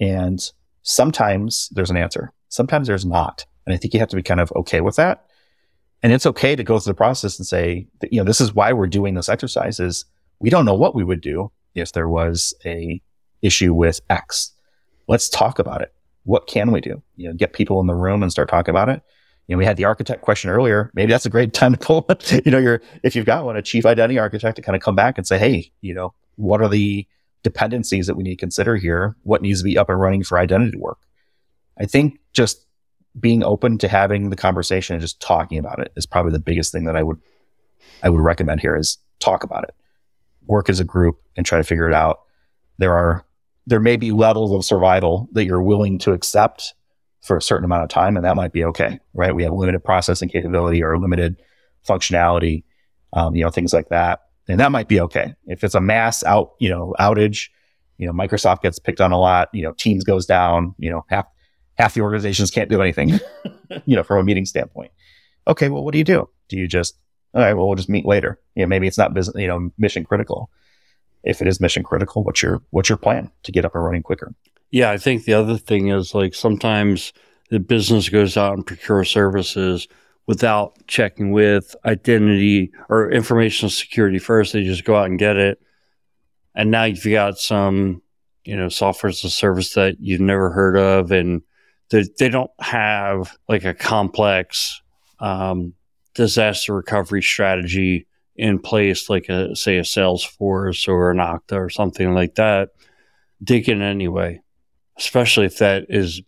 And 0.00 0.40
sometimes 0.82 1.68
there's 1.72 1.90
an 1.90 1.96
answer. 1.96 2.32
Sometimes 2.48 2.86
there's 2.86 3.06
not. 3.06 3.46
And 3.66 3.74
I 3.74 3.78
think 3.78 3.94
you 3.94 4.00
have 4.00 4.08
to 4.10 4.16
be 4.16 4.22
kind 4.22 4.40
of 4.40 4.52
okay 4.56 4.80
with 4.80 4.96
that 4.96 5.24
and 6.02 6.12
it's 6.12 6.26
okay 6.26 6.56
to 6.56 6.64
go 6.64 6.78
through 6.78 6.92
the 6.92 6.96
process 6.96 7.38
and 7.38 7.46
say, 7.46 7.86
you 8.10 8.18
know, 8.18 8.24
this 8.24 8.40
is 8.40 8.54
why 8.54 8.72
we're 8.72 8.88
doing 8.88 9.14
this 9.14 9.28
exercise 9.28 9.78
is 9.78 10.04
we 10.40 10.50
don't 10.50 10.64
know 10.64 10.74
what 10.74 10.94
we 10.94 11.04
would 11.04 11.20
do 11.20 11.52
if 11.74 11.92
there 11.92 12.08
was 12.08 12.54
a 12.64 13.00
issue 13.40 13.72
with 13.72 14.00
X. 14.10 14.52
Let's 15.08 15.28
talk 15.28 15.58
about 15.58 15.80
it. 15.80 15.94
What 16.24 16.48
can 16.48 16.72
we 16.72 16.80
do? 16.80 17.02
You 17.16 17.28
know, 17.28 17.34
get 17.34 17.52
people 17.52 17.80
in 17.80 17.86
the 17.86 17.94
room 17.94 18.22
and 18.22 18.32
start 18.32 18.48
talking 18.48 18.72
about 18.72 18.88
it. 18.88 19.02
You 19.46 19.54
know, 19.54 19.58
we 19.58 19.64
had 19.64 19.76
the 19.76 19.84
architect 19.84 20.22
question 20.22 20.50
earlier. 20.50 20.90
Maybe 20.94 21.12
that's 21.12 21.26
a 21.26 21.30
great 21.30 21.52
time 21.52 21.72
to 21.72 21.78
pull, 21.78 22.06
you 22.44 22.50
know, 22.50 22.58
your, 22.58 22.82
if 23.04 23.14
you've 23.14 23.26
got 23.26 23.44
one, 23.44 23.56
a 23.56 23.62
chief 23.62 23.86
identity 23.86 24.18
architect 24.18 24.56
to 24.56 24.62
kind 24.62 24.74
of 24.74 24.82
come 24.82 24.96
back 24.96 25.18
and 25.18 25.26
say, 25.26 25.38
Hey, 25.38 25.70
you 25.80 25.94
know, 25.94 26.14
what 26.36 26.60
are 26.60 26.68
the 26.68 27.06
dependencies 27.42 28.06
that 28.06 28.14
we 28.14 28.22
need 28.22 28.36
to 28.36 28.40
consider 28.40 28.76
here? 28.76 29.16
What 29.22 29.42
needs 29.42 29.60
to 29.60 29.64
be 29.64 29.78
up 29.78 29.88
and 29.88 30.00
running 30.00 30.22
for 30.22 30.38
identity 30.38 30.76
work? 30.78 30.98
I 31.78 31.86
think 31.86 32.20
just 32.32 32.64
being 33.18 33.42
open 33.42 33.78
to 33.78 33.88
having 33.88 34.30
the 34.30 34.36
conversation 34.36 34.94
and 34.94 35.02
just 35.02 35.20
talking 35.20 35.58
about 35.58 35.78
it 35.78 35.92
is 35.96 36.06
probably 36.06 36.32
the 36.32 36.38
biggest 36.38 36.72
thing 36.72 36.84
that 36.84 36.96
I 36.96 37.02
would 37.02 37.18
I 38.02 38.08
would 38.08 38.20
recommend 38.20 38.60
here 38.60 38.76
is 38.76 38.98
talk 39.18 39.44
about 39.44 39.64
it. 39.64 39.74
Work 40.46 40.68
as 40.68 40.80
a 40.80 40.84
group 40.84 41.20
and 41.36 41.44
try 41.44 41.58
to 41.58 41.64
figure 41.64 41.88
it 41.88 41.94
out. 41.94 42.20
There 42.78 42.94
are 42.94 43.24
there 43.66 43.80
may 43.80 43.96
be 43.96 44.10
levels 44.10 44.52
of 44.52 44.64
survival 44.64 45.28
that 45.32 45.44
you're 45.44 45.62
willing 45.62 45.98
to 45.98 46.12
accept 46.12 46.74
for 47.20 47.36
a 47.36 47.42
certain 47.42 47.64
amount 47.64 47.84
of 47.84 47.88
time, 47.88 48.16
and 48.16 48.24
that 48.24 48.34
might 48.34 48.52
be 48.52 48.64
okay, 48.64 48.98
right? 49.14 49.34
We 49.34 49.44
have 49.44 49.52
limited 49.52 49.84
processing 49.84 50.28
capability 50.28 50.82
or 50.82 50.98
limited 50.98 51.40
functionality, 51.88 52.64
um, 53.12 53.36
you 53.36 53.44
know, 53.44 53.50
things 53.50 53.72
like 53.72 53.88
that, 53.90 54.22
and 54.48 54.60
that 54.60 54.72
might 54.72 54.88
be 54.88 55.00
okay. 55.00 55.34
If 55.46 55.64
it's 55.64 55.74
a 55.74 55.80
mass 55.80 56.24
out, 56.24 56.52
you 56.58 56.68
know, 56.68 56.94
outage, 56.98 57.48
you 57.98 58.06
know, 58.06 58.12
Microsoft 58.12 58.62
gets 58.62 58.78
picked 58.78 59.00
on 59.00 59.12
a 59.12 59.18
lot, 59.18 59.48
you 59.52 59.62
know, 59.62 59.72
Teams 59.72 60.04
goes 60.04 60.26
down, 60.26 60.74
you 60.78 60.90
know, 60.90 61.04
half 61.08 61.26
half 61.78 61.94
the 61.94 62.00
organizations 62.00 62.50
can't 62.50 62.70
do 62.70 62.82
anything, 62.82 63.08
you 63.86 63.96
know, 63.96 64.02
from 64.02 64.18
a 64.18 64.24
meeting 64.24 64.44
standpoint. 64.44 64.90
Okay, 65.46 65.68
well, 65.68 65.84
what 65.84 65.92
do 65.92 65.98
you 65.98 66.04
do? 66.04 66.28
Do 66.48 66.56
you 66.56 66.66
just 66.66 66.96
all 67.34 67.40
right, 67.40 67.54
well, 67.54 67.66
we'll 67.66 67.76
just 67.76 67.88
meet 67.88 68.04
later. 68.04 68.38
You 68.54 68.62
know, 68.62 68.68
maybe 68.68 68.86
it's 68.86 68.98
not 68.98 69.14
business, 69.14 69.40
you 69.40 69.48
know, 69.48 69.70
mission 69.78 70.04
critical. 70.04 70.50
If 71.24 71.40
it 71.40 71.48
is 71.48 71.60
mission 71.60 71.82
critical, 71.82 72.24
what's 72.24 72.42
your 72.42 72.62
what's 72.70 72.88
your 72.88 72.98
plan 72.98 73.30
to 73.44 73.52
get 73.52 73.64
up 73.64 73.74
and 73.74 73.84
running 73.84 74.02
quicker? 74.02 74.34
Yeah, 74.70 74.90
I 74.90 74.98
think 74.98 75.24
the 75.24 75.34
other 75.34 75.56
thing 75.56 75.88
is 75.88 76.14
like 76.14 76.34
sometimes 76.34 77.12
the 77.50 77.60
business 77.60 78.08
goes 78.08 78.36
out 78.36 78.54
and 78.54 78.66
procure 78.66 79.04
services 79.04 79.86
without 80.26 80.86
checking 80.86 81.32
with 81.32 81.74
identity 81.84 82.72
or 82.88 83.10
information 83.10 83.68
security 83.68 84.18
first. 84.18 84.52
They 84.52 84.62
just 84.62 84.84
go 84.84 84.96
out 84.96 85.06
and 85.06 85.18
get 85.18 85.36
it. 85.36 85.60
And 86.54 86.70
now 86.70 86.84
you've 86.84 87.04
got 87.04 87.38
some, 87.38 88.02
you 88.44 88.56
know, 88.56 88.68
software 88.68 89.10
as 89.10 89.24
a 89.24 89.30
service 89.30 89.74
that 89.74 89.96
you've 90.00 90.20
never 90.20 90.50
heard 90.50 90.76
of 90.76 91.10
and 91.10 91.42
they, 91.90 92.04
they 92.18 92.28
don't 92.28 92.50
have 92.60 93.36
like 93.48 93.64
a 93.64 93.74
complex 93.74 94.80
um, 95.20 95.74
disaster 96.14 96.74
recovery 96.74 97.22
strategy 97.22 98.06
in 98.34 98.58
place, 98.58 99.10
like 99.10 99.28
a 99.28 99.54
say 99.54 99.76
a 99.76 99.82
Salesforce 99.82 100.88
or 100.88 101.10
an 101.10 101.18
Okta 101.18 101.56
or 101.56 101.68
something 101.68 102.14
like 102.14 102.34
that, 102.36 102.70
dig 103.42 103.68
in 103.68 103.82
anyway, 103.82 104.40
especially 104.98 105.46
if 105.46 105.58
that 105.58 105.86
is 105.88 106.22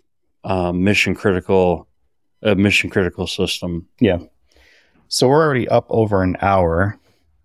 um, 0.45 0.85
mission 0.85 1.15
critical, 1.15 1.89
a 2.45 2.55
mission 2.55 2.91
critical 2.91 3.27
system. 3.27 3.89
Yeah. 4.01 4.19
So 5.09 5.29
we're 5.29 5.45
already 5.45 5.69
up 5.69 5.87
over 5.91 6.23
an 6.23 6.37
hour, 6.41 6.99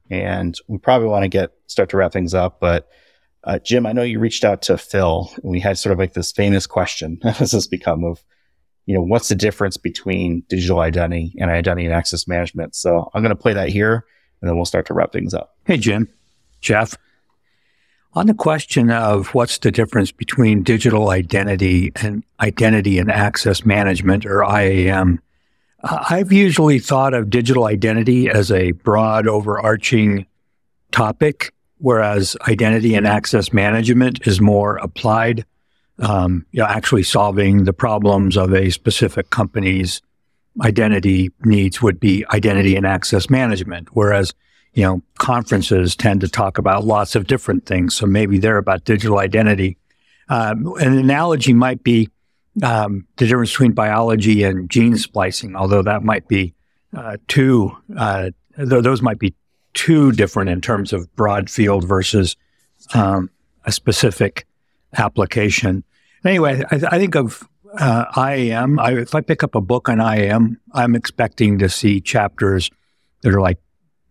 and 0.10 0.56
we 0.68 0.78
probably 0.78 1.08
want 1.08 1.24
to 1.24 1.30
get 1.30 1.52
start 1.68 1.90
to 1.90 1.98
wrap 1.98 2.12
things 2.12 2.34
up. 2.34 2.60
But 2.60 2.90
uh, 3.44 3.60
Jim, 3.60 3.86
I 3.86 3.94
know 3.94 4.04
you 4.04 4.20
reached 4.20 4.44
out 4.44 4.62
to 4.64 4.78
Phil. 4.78 5.32
And 5.42 5.52
we 5.52 5.60
had 5.60 5.78
sort 5.78 5.94
of 5.94 6.00
like 6.00 6.14
this 6.14 6.32
famous 6.32 6.68
question. 6.68 7.20
Does 7.38 7.52
this 7.52 7.68
become 7.68 8.04
of 8.04 8.24
you 8.90 8.96
know, 8.96 9.04
what's 9.04 9.30
the 9.30 9.36
difference 9.36 9.78
between 9.78 10.42
digital 10.50 10.80
identity 10.80 11.36
and 11.40 11.52
identity 11.52 11.86
and 11.86 11.94
access 11.94 12.28
management? 12.28 12.74
So 12.74 13.12
I'm 13.14 13.22
going 13.22 13.30
to 13.30 13.40
play 13.40 13.54
that 13.54 13.70
here 13.70 14.04
and 14.42 14.50
then 14.50 14.56
we'll 14.56 14.66
start 14.66 14.88
to 14.88 14.96
wrap 14.96 15.12
things 15.12 15.32
up. 15.32 15.56
Hey, 15.66 15.78
Jim, 15.78 16.10
Jeff. 16.60 16.98
On 18.14 18.26
the 18.26 18.34
question 18.34 18.90
of 18.90 19.34
what's 19.36 19.60
the 19.60 19.72
difference 19.72 20.12
between 20.12 20.64
digital 20.64 21.10
identity 21.10 21.92
and 21.96 22.24
identity 22.40 22.98
and 22.98 23.12
access 23.12 23.66
management 23.66 24.26
or 24.26 24.44
IAM, 24.44 25.20
I've 25.84 26.32
usually 26.32 26.80
thought 26.80 27.14
of 27.14 27.30
digital 27.30 27.66
identity 27.66 28.30
as 28.30 28.52
a 28.52 28.72
broad, 28.72 29.28
overarching 29.28 30.26
topic, 30.92 31.54
whereas 31.78 32.36
identity 32.48 32.96
and 32.96 33.08
access 33.08 33.54
management 33.54 34.28
is 34.28 34.42
more 34.42 34.78
applied 34.78 35.46
um, 36.00 36.46
you 36.52 36.60
know, 36.60 36.66
actually 36.66 37.04
solving 37.04 37.66
the 37.66 37.74
problems 37.74 38.38
of 38.38 38.54
a 38.54 38.70
specific 38.70 39.30
company's 39.30 40.02
identity 40.62 41.32
needs 41.44 41.82
would 41.82 42.00
be 42.00 42.26
identity 42.32 42.76
and 42.76 42.86
access 42.86 43.30
management. 43.30 43.90
Whereas, 43.92 44.34
you 44.74 44.84
know, 44.84 45.02
conferences 45.18 45.96
tend 45.96 46.22
to 46.22 46.28
talk 46.28 46.58
about 46.58 46.86
lots 46.86 47.16
of 47.16 47.28
different 47.28 47.66
things. 47.66 47.96
So 47.96 48.06
maybe 48.06 48.38
they're 48.38 48.58
about 48.58 48.86
digital 48.86 49.20
identity. 49.20 49.78
Um, 50.30 50.74
an 50.80 50.98
analogy 50.98 51.54
might 51.54 51.84
be 51.84 52.10
um, 52.64 53.08
the 53.18 53.26
difference 53.28 53.52
between 53.52 53.72
biology 53.72 54.44
and 54.44 54.70
gene 54.70 54.98
splicing, 54.98 55.56
although 55.56 55.82
that 55.82 56.04
might 56.04 56.28
be 56.28 56.54
uh, 56.96 57.18
two, 57.28 57.76
uh, 57.98 58.30
th- 58.56 58.84
those 58.84 59.02
might 59.02 59.20
be 59.20 59.34
two 59.74 60.12
different 60.12 60.50
in 60.50 60.62
terms 60.62 60.94
of 60.94 61.14
broad 61.16 61.50
field 61.50 61.88
versus 61.88 62.36
um, 62.94 63.30
a 63.66 63.72
specific 63.72 64.46
application. 64.98 65.84
Anyway, 66.26 66.64
I, 66.72 66.76
I 66.92 67.00
think 67.00 67.16
of 67.16 67.48
uh, 67.78 68.06
IAM. 68.18 68.80
I, 68.80 68.94
if 68.94 69.16
I 69.16 69.22
pick 69.22 69.44
up 69.44 69.56
a 69.56 69.62
book 69.62 69.90
on 69.90 70.00
IAM, 70.00 70.60
I'm 70.74 70.96
expecting 70.96 71.60
to 71.60 71.70
see 71.70 72.02
chapters 72.02 72.70
that 73.22 73.34
are 73.34 73.42
like 73.42 73.60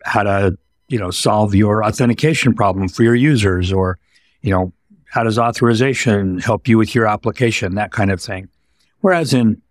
how 0.03 0.23
to, 0.23 0.57
you 0.87 0.97
know, 0.97 1.11
solve 1.11 1.53
your 1.55 1.83
authentication 1.83 2.53
problem 2.53 2.89
for 2.89 3.03
your 3.03 3.15
users, 3.15 3.71
or, 3.71 3.97
you 4.41 4.51
know, 4.51 4.73
how 5.05 5.23
does 5.23 5.39
authorization 5.39 6.39
help 6.39 6.67
you 6.67 6.77
with 6.77 6.93
your 6.93 7.07
application, 7.07 7.75
that 7.75 7.91
kind 7.91 8.11
of 8.11 8.21
thing. 8.21 8.47
Whereas 9.01 9.33
in 9.33 9.61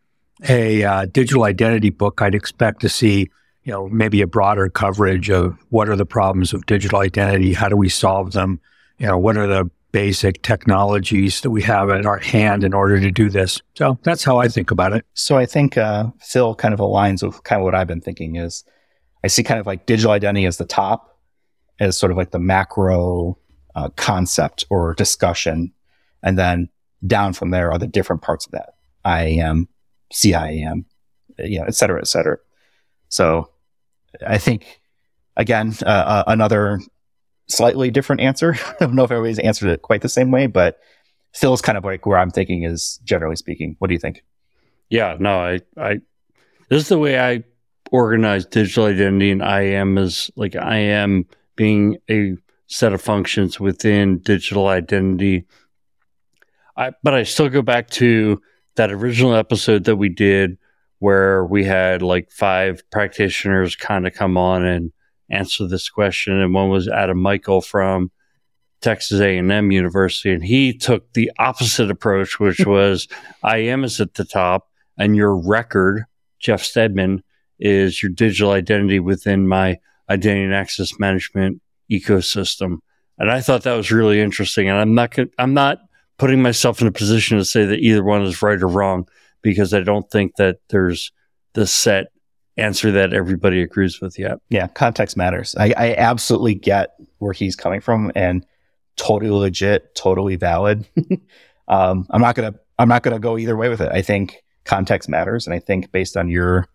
a 0.49 0.83
uh, 0.85 1.07
digital 1.07 1.45
identity 1.45 1.91
book, 1.91 2.23
I'd 2.23 2.35
expect 2.35 2.81
to 2.81 2.89
see, 2.89 3.31
you 3.65 3.73
know, 3.73 3.89
maybe 3.89 4.21
a 4.21 4.27
broader 4.27 4.69
coverage 4.69 5.31
of 5.31 5.59
what 5.71 5.89
are 5.89 5.97
the 5.97 6.07
problems 6.07 6.53
of 6.53 6.67
digital 6.67 7.01
identity, 7.01 7.53
how 7.53 7.69
do 7.69 7.77
we 7.77 7.89
solve 7.89 8.33
them, 8.33 8.61
you 8.99 9.07
know, 9.07 9.19
what 9.19 9.37
are 9.37 9.47
the 9.47 9.71
basic 9.91 10.43
technologies 10.43 11.41
that 11.41 11.51
we 11.51 11.63
have 11.63 11.89
at 11.91 12.05
our 12.05 12.19
hand 12.19 12.63
in 12.63 12.75
order 12.75 13.01
to 13.01 13.11
do 13.11 13.31
this. 13.31 13.61
So 13.75 13.99
that's 14.03 14.23
how 14.23 14.39
I 14.39 14.49
think 14.49 14.71
about 14.71 14.93
it. 14.93 15.05
So 15.15 15.39
I 15.39 15.47
think 15.47 15.79
uh, 15.79 16.09
Phil 16.21 16.55
kind 16.55 16.75
of 16.75 16.81
aligns 16.81 17.27
with 17.27 17.43
kind 17.45 17.61
of 17.61 17.65
what 17.65 17.75
I've 17.75 17.87
been 17.87 18.01
thinking 18.01 18.37
is 18.37 18.65
I 19.25 19.29
see 19.29 19.43
kind 19.43 19.61
of 19.61 19.67
like 19.67 19.87
digital 19.87 20.13
identity 20.13 20.47
as 20.47 20.59
the 20.59 20.65
top, 20.65 21.19
as 21.81 21.97
sort 21.97 22.13
of 22.13 22.19
like 22.19 22.31
the 22.31 22.39
macro 22.39 23.39
uh, 23.75 23.89
concept 23.91 24.65
or 24.71 24.95
discussion. 24.95 25.73
And 26.23 26.39
then 26.39 26.69
down 27.07 27.33
from 27.33 27.51
there 27.51 27.71
are 27.71 27.79
the 27.79 27.87
different 27.87 28.23
parts 28.23 28.47
of 28.47 28.53
that 28.53 28.75
IAM, 29.05 29.69
CIAM, 30.13 30.85
you 31.39 31.59
know, 31.59 31.65
et 31.67 31.75
cetera, 31.75 32.01
et 32.01 32.09
cetera. 32.09 32.39
So 33.09 33.51
I 34.27 34.39
think, 34.39 34.81
again, 35.37 35.75
uh, 35.83 35.89
uh 35.89 36.25
another 36.27 36.81
slightly 37.49 37.91
different 37.91 38.21
answer. 38.21 38.55
I 38.67 38.75
don't 38.81 38.95
know 38.95 39.05
if 39.05 39.11
everybody's 39.11 39.39
answered 39.39 39.71
it 39.71 39.83
quite 39.83 40.03
the 40.03 40.09
same 40.09 40.31
way, 40.31 40.47
but 40.47 40.79
still 41.33 41.55
is 41.55 41.63
kind 41.63 41.79
of 41.79 41.85
like 41.85 42.07
where 42.07 42.19
I'm 42.19 42.31
thinking 42.31 42.65
is 42.65 42.99
generally 43.05 43.37
speaking. 43.37 43.77
What 43.79 43.89
do 43.89 43.95
you 43.95 44.01
think? 44.01 44.25
Yeah, 44.91 45.17
no, 45.19 45.41
I, 45.41 45.61
I, 45.77 46.01
this 46.69 46.83
is 46.83 46.89
the 46.89 46.99
way 46.99 47.19
I 47.19 47.45
organize 47.91 48.47
digital 48.47 48.85
identity 48.85 49.31
and 49.31 49.43
IAM 49.43 49.99
is 49.99 50.31
like 50.37 50.55
IAM 50.55 51.27
being 51.57 51.99
a 52.11 52.37
set 52.67 52.93
of 52.93 53.01
functions 53.01 53.59
within 53.59 54.19
digital 54.19 54.69
identity. 54.69 55.47
I, 56.77 56.93
but 57.03 57.15
I 57.15 57.23
still 57.23 57.49
go 57.49 57.63
back 57.63 57.91
to 57.91 58.41
that 58.77 58.93
original 58.93 59.35
episode 59.35 59.85
that 59.85 59.97
we 59.97 60.09
did 60.09 60.59
where 61.01 61.45
we 61.45 61.65
had 61.65 62.03
like 62.03 62.31
five 62.31 62.83
practitioners 62.91 63.75
kind 63.77 64.07
of 64.07 64.15
come 64.15 64.37
on 64.37 64.65
and 64.65 64.93
answer 65.31 65.67
this 65.67 65.89
question, 65.89 66.35
and 66.35 66.55
one 66.55 66.71
was 66.71 66.89
Adam 66.89 67.19
Mikeal 67.19 67.65
from 67.65 68.11
Texas 68.81 69.21
A&M 69.21 69.71
University, 69.71 70.33
and 70.33 70.45
he 70.45 70.73
took 70.73 71.13
the 71.13 71.31
opposite 71.39 71.91
approach, 71.91 72.39
which 72.41 72.61
was 72.67 73.09
IAM 73.45 73.85
is 73.85 74.01
at 74.01 74.15
the 74.15 74.25
top, 74.25 74.69
and 74.97 75.17
your 75.17 75.37
record, 75.37 76.05
Jeff 76.39 76.63
Steadman, 76.63 77.23
is 77.59 78.03
your 78.03 78.11
digital 78.11 78.53
identity 78.53 79.01
within 79.01 79.49
my 79.49 79.79
identity 80.11 80.45
and 80.45 80.55
access 80.55 80.99
management 80.99 81.61
ecosystem. 81.91 82.79
And 83.19 83.31
I 83.31 83.41
thought 83.41 83.63
that 83.63 83.75
was 83.75 83.91
really 83.91 84.21
interesting. 84.21 84.69
And 84.69 84.79
I'm 84.79 84.95
not 84.95 85.17
I'm 85.39 85.55
not 85.55 85.79
putting 86.19 86.43
myself 86.43 86.81
in 86.81 86.87
a 86.87 86.93
position 86.93 87.39
to 87.39 87.45
say 87.45 87.65
that 87.65 87.79
either 87.79 88.05
one 88.05 88.23
is 88.23 88.43
right 88.43 88.61
or 88.61 88.69
wrong 88.69 89.09
because 89.43 89.73
I 89.73 89.81
don't 89.81 90.11
think 90.11 90.37
that 90.37 90.59
there's 90.69 91.13
the 91.55 91.67
set 91.67 92.09
answer 92.57 92.91
that 92.91 93.13
everybody 93.13 93.63
agrees 93.63 94.01
with 94.01 94.19
yet. 94.19 94.39
Yeah, 94.51 94.67
context 94.67 95.17
matters. 95.17 95.55
I, 95.57 95.73
I 95.77 95.95
absolutely 95.95 96.55
get 96.55 96.91
where 97.19 97.33
he's 97.33 97.57
coming 97.57 97.81
from 97.81 98.11
and 98.15 98.45
totally 98.97 99.31
legit, 99.31 99.95
totally 99.95 100.37
valid. 100.37 100.87
um, 101.69 102.07
I'm 102.11 102.21
not 102.21 102.35
gonna 102.35 102.55
I'm 102.79 102.89
not 102.89 103.03
gonna 103.03 103.19
go 103.19 103.39
either 103.39 103.57
way 103.57 103.69
with 103.69 103.81
it. 103.81 103.91
I 103.93 104.03
think 104.03 104.43
context 104.65 105.09
matters, 105.09 105.47
and 105.47 105.55
I 105.55 105.61
think 105.61 105.91
based 105.93 106.17
on 106.17 106.29
your 106.29 106.69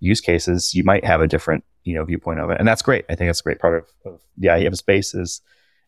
use 0.00 0.20
cases, 0.20 0.74
you 0.74 0.84
might 0.84 1.04
have 1.04 1.20
a 1.20 1.26
different 1.26 1.64
you 1.84 1.94
know 1.94 2.04
viewpoint 2.04 2.40
of 2.40 2.50
it, 2.50 2.58
and 2.58 2.66
that's 2.66 2.82
great. 2.82 3.04
I 3.08 3.14
think 3.14 3.28
that's 3.28 3.40
a 3.40 3.44
great 3.44 3.58
part 3.58 3.86
of, 4.04 4.20
the 4.36 4.48
idea 4.48 4.56
of 4.56 4.62
the 4.62 4.64
IAM 4.64 4.74
space 4.74 5.14
is, 5.14 5.40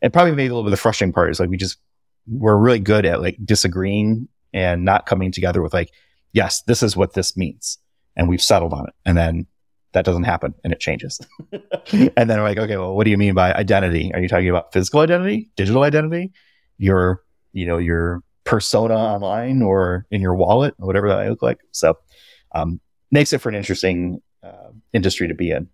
and 0.03 0.13
probably 0.13 0.33
maybe 0.33 0.47
a 0.47 0.51
little 0.51 0.63
bit 0.63 0.69
of 0.69 0.79
the 0.79 0.83
frustrating 0.83 1.13
part 1.13 1.31
is 1.31 1.41
like 1.41 1.51
we 1.51 1.57
just 1.57 1.79
we're 2.27 2.57
really 2.57 2.79
good 2.79 3.05
at 3.05 3.21
like 3.21 3.37
disagreeing 3.45 4.29
and 4.53 4.85
not 4.85 5.07
coming 5.07 5.33
together 5.33 5.63
with 5.63 5.73
like, 5.73 5.91
yes, 6.33 6.63
this 6.63 6.83
is 6.83 6.97
what 6.97 7.15
this 7.15 7.37
means 7.37 7.79
and 8.17 8.29
we've 8.29 8.43
settled 8.43 8.73
on 8.73 8.87
it. 8.87 8.95
And 9.05 9.17
then 9.17 9.47
that 9.93 10.05
doesn't 10.05 10.25
happen 10.25 10.55
and 10.63 10.73
it 10.73 10.81
changes. 10.81 11.21
and 11.53 12.31
then 12.31 12.39
we're 12.39 12.43
like, 12.43 12.59
okay, 12.59 12.77
well, 12.77 12.95
what 12.95 13.05
do 13.05 13.11
you 13.11 13.19
mean 13.19 13.35
by 13.35 13.53
identity? 13.53 14.13
Are 14.15 14.21
you 14.21 14.29
talking 14.29 14.49
about 14.49 14.73
physical 14.73 15.01
identity, 15.01 15.51
digital 15.57 15.83
identity, 15.83 16.33
your, 16.79 17.23
you 17.53 17.67
know, 17.67 17.79
your 17.79 18.23
persona 18.45 18.95
online 18.95 19.63
or 19.63 20.07
in 20.11 20.21
your 20.21 20.35
wallet, 20.35 20.75
or 20.79 20.87
whatever 20.87 21.09
that 21.09 21.17
might 21.17 21.29
look 21.29 21.43
like? 21.43 21.59
So, 21.73 21.99
um, 22.55 22.81
makes 23.11 23.33
it 23.33 23.39
for 23.39 23.49
an 23.49 23.55
interesting 23.55 24.23
uh, 24.43 24.71
industry 24.93 25.29
to 25.29 25.35
be 25.35 25.51
in. 25.51 25.69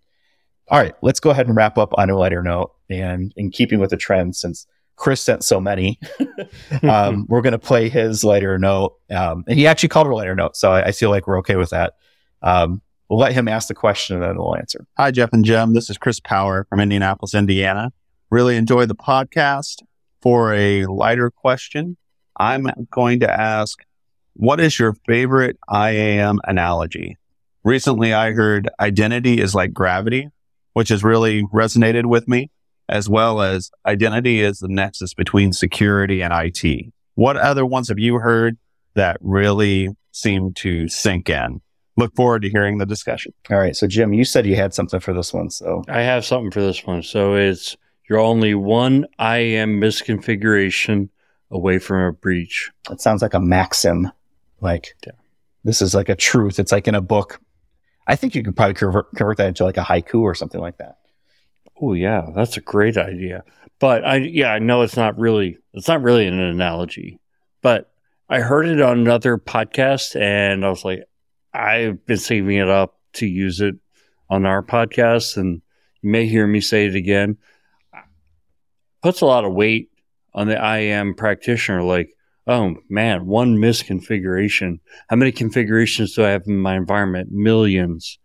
All 0.68 0.80
right, 0.80 0.94
let's 1.02 1.20
go 1.20 1.30
ahead 1.30 1.46
and 1.46 1.56
wrap 1.56 1.78
up 1.78 1.92
on 1.96 2.10
a 2.10 2.16
lighter 2.16 2.42
note. 2.42 2.72
And 2.90 3.32
in 3.36 3.50
keeping 3.50 3.78
with 3.78 3.90
the 3.90 3.96
trend, 3.96 4.34
since 4.34 4.66
Chris 4.96 5.20
sent 5.20 5.44
so 5.44 5.60
many, 5.60 6.00
um, 6.82 7.26
we're 7.28 7.42
going 7.42 7.52
to 7.52 7.58
play 7.58 7.88
his 7.88 8.24
lighter 8.24 8.58
note. 8.58 8.96
Um, 9.10 9.44
and 9.46 9.58
he 9.58 9.66
actually 9.66 9.90
called 9.90 10.08
it 10.08 10.10
a 10.10 10.14
lighter 10.14 10.34
note. 10.34 10.56
So 10.56 10.72
I, 10.72 10.86
I 10.86 10.92
feel 10.92 11.10
like 11.10 11.26
we're 11.26 11.38
okay 11.38 11.56
with 11.56 11.70
that. 11.70 11.94
Um, 12.42 12.82
we'll 13.08 13.18
let 13.18 13.32
him 13.32 13.46
ask 13.46 13.68
the 13.68 13.74
question 13.74 14.16
and 14.16 14.24
then 14.24 14.36
we'll 14.38 14.56
answer. 14.56 14.86
Hi, 14.96 15.10
Jeff 15.10 15.32
and 15.32 15.44
Jim. 15.44 15.74
This 15.74 15.88
is 15.88 15.98
Chris 15.98 16.18
Power 16.18 16.66
from 16.68 16.80
Indianapolis, 16.80 17.34
Indiana. 17.34 17.92
Really 18.30 18.56
enjoyed 18.56 18.88
the 18.88 18.96
podcast. 18.96 19.82
For 20.22 20.54
a 20.54 20.86
lighter 20.86 21.30
question, 21.30 21.96
I'm 22.36 22.66
going 22.90 23.20
to 23.20 23.30
ask, 23.30 23.84
what 24.32 24.58
is 24.58 24.76
your 24.76 24.94
favorite 25.06 25.56
IAM 25.72 26.40
analogy? 26.44 27.16
Recently, 27.70 28.12
I 28.14 28.30
heard 28.30 28.68
identity 28.78 29.40
is 29.40 29.52
like 29.52 29.72
gravity, 29.72 30.28
which 30.74 30.88
has 30.90 31.02
really 31.02 31.42
resonated 31.52 32.06
with 32.06 32.28
me, 32.28 32.48
as 32.88 33.08
well 33.08 33.42
as 33.42 33.72
identity 33.84 34.40
is 34.40 34.60
the 34.60 34.68
nexus 34.68 35.14
between 35.14 35.52
security 35.52 36.22
and 36.22 36.32
IT. 36.32 36.92
What 37.16 37.36
other 37.36 37.66
ones 37.66 37.88
have 37.88 37.98
you 37.98 38.18
heard 38.20 38.56
that 38.94 39.16
really 39.20 39.88
seem 40.12 40.52
to 40.54 40.86
sink 40.88 41.28
in? 41.28 41.60
Look 41.96 42.14
forward 42.14 42.42
to 42.42 42.50
hearing 42.50 42.78
the 42.78 42.86
discussion. 42.86 43.32
All 43.50 43.58
right. 43.58 43.74
So, 43.74 43.88
Jim, 43.88 44.12
you 44.12 44.24
said 44.24 44.46
you 44.46 44.54
had 44.54 44.72
something 44.72 45.00
for 45.00 45.12
this 45.12 45.34
one. 45.34 45.50
So, 45.50 45.82
I 45.88 46.02
have 46.02 46.24
something 46.24 46.52
for 46.52 46.60
this 46.60 46.86
one. 46.86 47.02
So 47.02 47.34
it's 47.34 47.76
you're 48.08 48.20
only 48.20 48.54
one 48.54 49.06
IAM 49.18 49.80
misconfiguration 49.80 51.08
away 51.50 51.80
from 51.80 52.00
a 52.00 52.12
breach. 52.12 52.70
it 52.92 53.00
sounds 53.00 53.22
like 53.22 53.34
a 53.34 53.40
maxim. 53.40 54.12
Like, 54.60 54.94
Yeah. 55.04 55.14
this 55.64 55.82
is 55.82 55.96
like 55.96 56.08
a 56.08 56.14
truth. 56.14 56.60
It's 56.60 56.70
like 56.70 56.86
in 56.86 56.94
a 56.94 57.00
book. 57.00 57.40
I 58.06 58.16
think 58.16 58.34
you 58.34 58.42
could 58.42 58.56
probably 58.56 58.74
convert, 58.74 59.12
convert 59.14 59.36
that 59.38 59.48
into 59.48 59.64
like 59.64 59.76
a 59.76 59.82
haiku 59.82 60.20
or 60.20 60.34
something 60.34 60.60
like 60.60 60.78
that. 60.78 60.98
Oh 61.80 61.92
yeah, 61.92 62.26
that's 62.34 62.56
a 62.56 62.60
great 62.60 62.96
idea. 62.96 63.44
But 63.78 64.04
I 64.04 64.16
yeah, 64.16 64.52
I 64.52 64.58
know 64.58 64.82
it's 64.82 64.96
not 64.96 65.18
really 65.18 65.58
it's 65.72 65.88
not 65.88 66.02
really 66.02 66.26
an 66.26 66.38
analogy. 66.38 67.20
But 67.62 67.90
I 68.28 68.40
heard 68.40 68.66
it 68.66 68.80
on 68.80 68.98
another 68.98 69.38
podcast 69.38 70.20
and 70.20 70.64
I 70.64 70.68
was 70.68 70.84
like, 70.84 71.04
I've 71.52 72.04
been 72.06 72.16
saving 72.16 72.56
it 72.56 72.68
up 72.68 72.98
to 73.14 73.26
use 73.26 73.60
it 73.60 73.76
on 74.28 74.46
our 74.46 74.62
podcast 74.62 75.36
and 75.36 75.62
you 76.02 76.10
may 76.10 76.26
hear 76.26 76.46
me 76.46 76.60
say 76.60 76.86
it 76.86 76.94
again. 76.94 77.38
Puts 79.02 79.20
a 79.20 79.26
lot 79.26 79.44
of 79.44 79.52
weight 79.52 79.90
on 80.34 80.48
the 80.48 80.56
IAM 80.56 81.14
practitioner, 81.14 81.82
like, 81.82 82.15
oh 82.46 82.74
man, 82.88 83.26
one 83.26 83.56
misconfiguration. 83.56 84.78
How 85.08 85.16
many 85.16 85.32
configurations 85.32 86.14
do 86.14 86.24
I 86.24 86.30
have 86.30 86.44
in 86.46 86.58
my 86.58 86.76
environment? 86.76 87.32
1000000s 87.32 88.18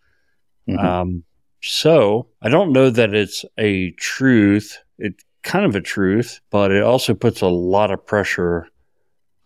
Mhm. 0.70 0.84
Um, 0.84 1.24
so 1.62 2.28
I 2.42 2.50
don't 2.50 2.72
know 2.72 2.90
that 2.92 3.14
it's 3.16 3.44
a 3.58 3.92
truth. 3.92 4.78
It's 5.00 5.24
kind 5.44 5.66
of 5.66 5.76
a 5.76 5.82
truth, 5.82 6.40
but 6.52 6.72
it 6.72 6.84
also 6.84 7.14
puts 7.16 7.42
a 7.42 7.48
lot 7.48 7.90
of 7.92 8.06
pressure. 8.06 8.68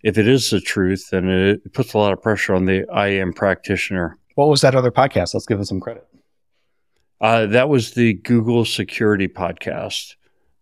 If 0.03 0.17
it 0.17 0.28
is 0.28 0.49
the 0.49 0.59
truth, 0.59 1.09
then 1.11 1.30
it, 1.30 1.61
it 1.65 1.73
puts 1.73 1.93
a 1.93 1.97
lot 1.97 2.11
of 2.13 2.21
pressure 2.21 2.53
on 2.53 2.65
the 2.65 2.86
IAM 2.93 3.34
practitioner. 3.34 4.17
what 4.36 4.49
was 4.49 4.59
that 4.61 4.76
other 4.76 4.91
podcast? 4.91 5.34
Let's 5.34 5.45
give 5.45 5.57
them 5.57 5.65
some 5.65 5.80
credit. 5.80 6.05
Uh, 7.21 7.45
that 7.47 7.69
was 7.69 7.93
the 7.93 8.13
Google 8.13 8.65
Security 8.65 9.30
Podcast 9.30 10.15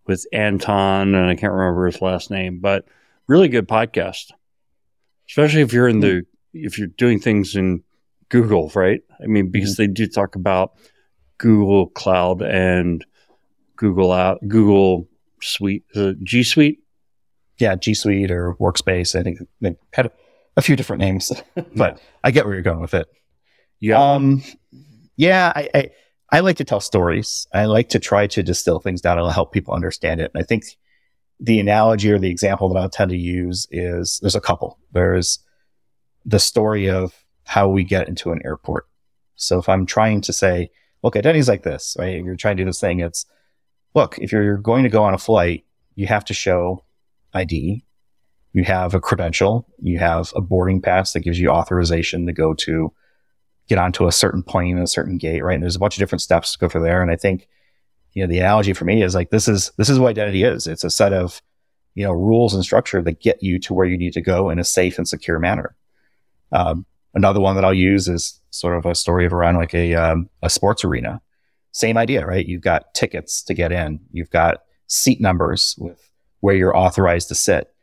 with 0.05 0.25
Anton, 0.31 1.15
and 1.15 1.27
I 1.27 1.35
can't 1.35 1.51
remember 1.51 1.87
his 1.87 1.99
last 1.99 2.29
name, 2.29 2.59
but 2.59 2.85
really 3.27 3.47
good 3.47 3.67
podcast. 3.67 4.31
Especially 5.29 5.61
if 5.61 5.73
you're 5.73 5.87
in 5.87 5.99
the 5.99 6.23
if 6.53 6.77
you're 6.77 6.87
doing 6.87 7.19
things 7.19 7.55
in 7.55 7.83
Google, 8.29 8.71
right? 8.75 9.01
I 9.21 9.27
mean, 9.27 9.49
because 9.49 9.77
they 9.77 9.87
do 9.87 10.05
talk 10.07 10.35
about 10.35 10.73
Google 11.37 11.87
Cloud 11.87 12.41
and 12.41 13.05
Google 13.75 14.11
out 14.11 14.39
Google 14.47 15.07
Suite, 15.41 15.83
is 15.93 16.15
G 16.23 16.43
Suite. 16.43 16.79
Yeah, 17.57 17.75
G 17.75 17.93
Suite 17.93 18.31
or 18.31 18.55
Workspace. 18.55 19.17
I 19.17 19.23
think 19.23 19.39
they 19.61 19.75
had 19.93 20.11
a 20.57 20.61
few 20.61 20.75
different 20.75 21.01
names, 21.01 21.31
but 21.75 21.99
I 22.23 22.31
get 22.31 22.45
where 22.45 22.53
you're 22.53 22.63
going 22.63 22.81
with 22.81 22.93
it. 22.93 23.07
Yeah, 23.79 24.01
Um, 24.01 24.43
yeah, 25.15 25.51
I, 25.55 25.69
I 25.73 25.89
I 26.31 26.39
like 26.39 26.57
to 26.57 26.63
tell 26.63 26.79
stories. 26.79 27.47
I 27.53 27.65
like 27.65 27.89
to 27.89 27.99
try 27.99 28.27
to 28.27 28.41
distill 28.41 28.79
things 28.79 29.01
down 29.01 29.19
and 29.19 29.31
help 29.31 29.51
people 29.51 29.73
understand 29.73 30.19
it. 30.19 30.31
And 30.33 30.41
I 30.41 30.45
think 30.45 30.63
the 31.43 31.59
analogy 31.59 32.09
or 32.09 32.17
the 32.17 32.31
example 32.31 32.69
that 32.69 32.79
I'll 32.79 32.89
tend 32.89 33.11
to 33.11 33.17
use 33.17 33.67
is 33.69 34.17
there's 34.21 34.33
a 34.35 34.41
couple. 34.41 34.79
There's 34.93 35.39
the 36.25 36.39
story 36.39 36.89
of 36.89 37.13
how 37.43 37.67
we 37.67 37.83
get 37.83 38.07
into 38.07 38.31
an 38.31 38.41
airport. 38.45 38.87
So 39.35 39.59
if 39.59 39.67
I'm 39.67 39.85
trying 39.85 40.21
to 40.21 40.31
say, 40.31 40.71
look, 41.03 41.17
identity's 41.17 41.49
like 41.49 41.63
this, 41.63 41.97
right? 41.99 42.23
You're 42.23 42.37
trying 42.37 42.55
to 42.55 42.63
do 42.63 42.69
this 42.69 42.79
thing. 42.79 43.01
It's 43.01 43.25
look, 43.93 44.17
if 44.19 44.31
you're 44.31 44.57
going 44.57 44.83
to 44.83 44.89
go 44.89 45.03
on 45.03 45.13
a 45.13 45.17
flight, 45.17 45.65
you 45.95 46.07
have 46.07 46.23
to 46.25 46.33
show 46.33 46.85
ID. 47.33 47.83
You 48.53 48.63
have 48.63 48.93
a 48.93 49.01
credential. 49.01 49.67
You 49.81 49.99
have 49.99 50.31
a 50.37 50.41
boarding 50.41 50.81
pass 50.81 51.11
that 51.11 51.21
gives 51.21 51.41
you 51.41 51.49
authorization 51.49 52.25
to 52.25 52.31
go 52.31 52.53
to 52.53 52.93
get 53.67 53.79
onto 53.79 54.07
a 54.07 54.13
certain 54.13 54.43
plane 54.43 54.77
a 54.77 54.87
certain 54.87 55.17
gate, 55.17 55.43
right? 55.43 55.55
And 55.55 55.63
there's 55.63 55.75
a 55.75 55.79
bunch 55.79 55.97
of 55.97 55.99
different 55.99 56.21
steps 56.21 56.53
to 56.53 56.59
go 56.59 56.69
through 56.69 56.83
there. 56.83 57.01
And 57.01 57.11
I 57.11 57.17
think, 57.17 57.49
you 58.13 58.23
know, 58.23 58.27
the 58.27 58.39
analogy 58.39 58.73
for 58.73 58.85
me 58.85 59.03
is 59.03 59.15
like 59.15 59.29
this 59.29 59.47
is 59.47 59.71
this 59.77 59.89
is 59.89 59.99
what 59.99 60.09
identity 60.09 60.43
is. 60.43 60.67
It's 60.67 60.83
a 60.83 60.89
set 60.89 61.13
of, 61.13 61.41
you 61.95 62.03
know, 62.03 62.11
rules 62.11 62.53
and 62.53 62.63
structure 62.63 63.01
that 63.01 63.21
get 63.21 63.41
you 63.41 63.59
to 63.59 63.73
where 63.73 63.87
you 63.87 63.97
need 63.97 64.13
to 64.13 64.21
go 64.21 64.49
in 64.49 64.59
a 64.59 64.63
safe 64.63 64.97
and 64.97 65.07
secure 65.07 65.39
manner. 65.39 65.75
Um, 66.51 66.85
another 67.13 67.39
one 67.39 67.55
that 67.55 67.65
I'll 67.65 67.73
use 67.73 68.07
is 68.07 68.39
sort 68.51 68.77
of 68.77 68.85
a 68.85 68.95
story 68.95 69.25
of 69.25 69.33
around 69.33 69.55
like 69.55 69.73
a 69.73 69.95
um, 69.95 70.29
a 70.41 70.49
sports 70.49 70.83
arena. 70.83 71.21
Same 71.71 71.97
idea, 71.97 72.25
right? 72.25 72.45
You've 72.45 72.61
got 72.61 72.93
tickets 72.93 73.41
to 73.43 73.53
get 73.55 73.71
in. 73.71 73.99
You've 74.11 74.29
got 74.29 74.63
seat 74.87 75.19
numbers 75.19 75.75
with 75.79 76.09
where 76.41 76.55
you're 76.55 76.77
authorized 76.77 77.29
to 77.29 77.35
sit. 77.35 77.73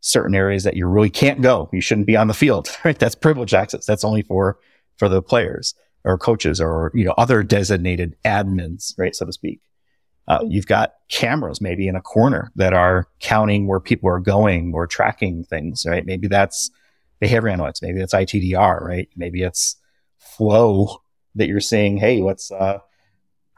Certain 0.00 0.34
areas 0.34 0.64
that 0.64 0.76
you 0.76 0.86
really 0.86 1.10
can't 1.10 1.42
go. 1.42 1.68
You 1.72 1.80
shouldn't 1.80 2.06
be 2.06 2.16
on 2.16 2.28
the 2.28 2.34
field, 2.34 2.68
right? 2.84 2.98
That's 2.98 3.16
privileged 3.16 3.54
access. 3.54 3.84
That's 3.84 4.04
only 4.04 4.22
for 4.22 4.58
for 4.96 5.08
the 5.08 5.22
players 5.22 5.74
or 6.04 6.18
coaches 6.18 6.60
or 6.60 6.92
you 6.94 7.04
know 7.04 7.14
other 7.18 7.42
designated 7.42 8.16
admins, 8.24 8.94
right, 8.96 9.16
so 9.16 9.26
to 9.26 9.32
speak. 9.32 9.60
Uh, 10.28 10.44
you've 10.48 10.66
got 10.66 10.94
cameras 11.10 11.60
maybe 11.60 11.88
in 11.88 11.96
a 11.96 12.00
corner 12.00 12.52
that 12.54 12.72
are 12.72 13.08
counting 13.20 13.66
where 13.66 13.80
people 13.80 14.08
are 14.08 14.20
going 14.20 14.72
or 14.74 14.86
tracking 14.86 15.44
things, 15.44 15.84
right? 15.86 16.06
Maybe 16.06 16.28
that's 16.28 16.70
behavior 17.20 17.50
analytics. 17.50 17.82
Maybe 17.82 18.00
it's 18.00 18.14
ITDR, 18.14 18.80
right? 18.82 19.08
Maybe 19.16 19.42
it's 19.42 19.76
flow 20.18 21.02
that 21.34 21.48
you're 21.48 21.60
seeing. 21.60 21.96
Hey, 21.96 22.20
what's 22.20 22.50
uh, 22.50 22.78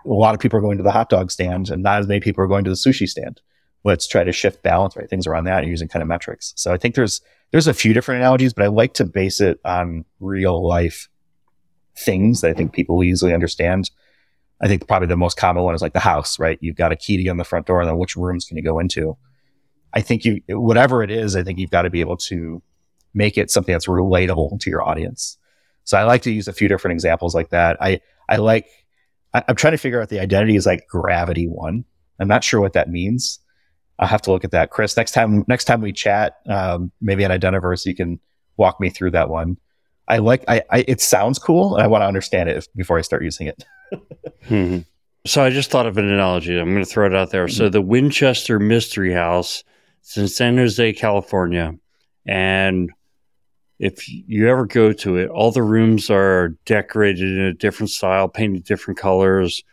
a 0.04 0.08
lot 0.08 0.34
of 0.34 0.40
people 0.40 0.58
are 0.58 0.62
going 0.62 0.78
to 0.78 0.82
the 0.82 0.90
hot 0.90 1.08
dog 1.08 1.30
stand 1.30 1.70
and 1.70 1.82
not 1.82 2.00
as 2.00 2.06
many 2.06 2.20
people 2.20 2.42
are 2.42 2.48
going 2.48 2.64
to 2.64 2.70
the 2.70 2.76
sushi 2.76 3.08
stand. 3.08 3.40
Let's 3.84 4.06
try 4.06 4.24
to 4.24 4.32
shift 4.32 4.62
balance, 4.62 4.96
right? 4.96 5.08
Things 5.08 5.26
around 5.26 5.44
that 5.44 5.66
using 5.66 5.88
kind 5.88 6.02
of 6.02 6.08
metrics. 6.08 6.54
So 6.56 6.72
I 6.72 6.78
think 6.78 6.94
there's 6.94 7.20
there's 7.50 7.66
a 7.66 7.74
few 7.74 7.92
different 7.92 8.20
analogies, 8.20 8.52
but 8.52 8.64
I 8.64 8.68
like 8.68 8.94
to 8.94 9.04
base 9.04 9.40
it 9.40 9.60
on 9.64 10.04
real 10.20 10.66
life 10.66 11.08
things 11.96 12.40
that 12.40 12.50
I 12.50 12.54
think 12.54 12.72
people 12.72 13.04
easily 13.04 13.32
understand. 13.32 13.90
I 14.62 14.68
think 14.68 14.86
probably 14.86 15.08
the 15.08 15.16
most 15.16 15.36
common 15.36 15.62
one 15.62 15.74
is 15.74 15.82
like 15.82 15.92
the 15.92 16.00
house, 16.00 16.38
right? 16.38 16.58
You've 16.60 16.76
got 16.76 16.92
a 16.92 16.96
key 16.96 17.16
to 17.16 17.22
get 17.22 17.30
on 17.30 17.36
the 17.36 17.44
front 17.44 17.66
door, 17.66 17.80
and 17.80 17.88
then 17.88 17.98
which 17.98 18.16
rooms 18.16 18.44
can 18.44 18.56
you 18.56 18.62
go 18.62 18.78
into? 18.78 19.16
I 19.92 20.00
think 20.00 20.24
you, 20.24 20.40
whatever 20.48 21.02
it 21.02 21.10
is, 21.10 21.36
I 21.36 21.42
think 21.42 21.58
you've 21.58 21.70
got 21.70 21.82
to 21.82 21.90
be 21.90 22.00
able 22.00 22.16
to 22.18 22.62
make 23.14 23.38
it 23.38 23.50
something 23.50 23.72
that's 23.72 23.86
relatable 23.86 24.58
to 24.60 24.70
your 24.70 24.82
audience. 24.82 25.38
So 25.84 25.98
I 25.98 26.04
like 26.04 26.22
to 26.22 26.32
use 26.32 26.48
a 26.48 26.52
few 26.52 26.66
different 26.66 26.94
examples 26.94 27.34
like 27.34 27.50
that. 27.50 27.76
I, 27.80 28.00
I 28.28 28.36
like, 28.36 28.66
I, 29.32 29.44
I'm 29.48 29.56
trying 29.56 29.72
to 29.72 29.78
figure 29.78 30.00
out 30.00 30.08
the 30.08 30.20
identity 30.20 30.56
is 30.56 30.66
like 30.66 30.86
gravity 30.88 31.46
one. 31.46 31.84
I'm 32.18 32.28
not 32.28 32.42
sure 32.42 32.60
what 32.60 32.72
that 32.72 32.90
means. 32.90 33.38
I'll 33.98 34.08
have 34.08 34.22
to 34.22 34.32
look 34.32 34.44
at 34.44 34.50
that. 34.50 34.70
Chris, 34.70 34.96
next 34.96 35.12
time, 35.12 35.44
next 35.46 35.66
time 35.66 35.80
we 35.80 35.92
chat, 35.92 36.38
um, 36.48 36.90
maybe 37.00 37.24
at 37.24 37.30
Identiverse, 37.30 37.86
you 37.86 37.94
can 37.94 38.18
walk 38.56 38.80
me 38.80 38.90
through 38.90 39.12
that 39.12 39.28
one. 39.28 39.56
I 40.08 40.18
like, 40.18 40.44
I, 40.48 40.62
I 40.70 40.84
it 40.88 41.00
sounds 41.00 41.38
cool. 41.38 41.76
And 41.76 41.82
I 41.82 41.86
want 41.86 42.02
to 42.02 42.06
understand 42.06 42.48
it 42.48 42.56
if, 42.56 42.72
before 42.74 42.98
I 42.98 43.02
start 43.02 43.22
using 43.22 43.46
it. 43.46 43.64
hmm 44.46 44.78
So 45.26 45.42
I 45.42 45.50
just 45.50 45.70
thought 45.70 45.86
of 45.86 45.98
an 45.98 46.08
analogy. 46.08 46.58
I'm 46.58 46.72
going 46.72 46.84
to 46.84 46.90
throw 46.90 47.06
it 47.06 47.14
out 47.14 47.30
there. 47.30 47.48
So 47.48 47.68
the 47.68 47.82
Winchester 47.82 48.58
Mystery 48.58 49.12
House, 49.12 49.64
is 50.04 50.16
in 50.16 50.28
San 50.28 50.56
Jose, 50.56 50.92
California, 50.94 51.74
and 52.26 52.90
if 53.78 54.08
you 54.08 54.48
ever 54.48 54.66
go 54.66 54.92
to 54.92 55.16
it, 55.16 55.28
all 55.28 55.50
the 55.50 55.62
rooms 55.62 56.08
are 56.10 56.50
decorated 56.64 57.28
in 57.28 57.40
a 57.40 57.52
different 57.52 57.90
style, 57.90 58.28
painted 58.28 58.64
different 58.64 58.98
colors, 58.98 59.64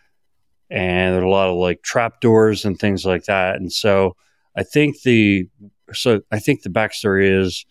and 0.69 1.14
there 1.14 1.22
are 1.22 1.26
a 1.26 1.30
lot 1.30 1.49
of 1.49 1.57
like 1.57 1.84
trap 1.84 2.22
doors 2.22 2.65
and 2.65 2.80
things 2.80 3.06
like 3.06 3.26
that. 3.26 3.57
And 3.57 3.72
so 3.72 4.15
I 4.56 4.64
think 4.64 5.02
the 5.03 5.48
so 5.93 6.22
I 6.31 6.39
think 6.39 6.61
the 6.61 6.69
backstory 6.69 7.41
is 7.41 7.65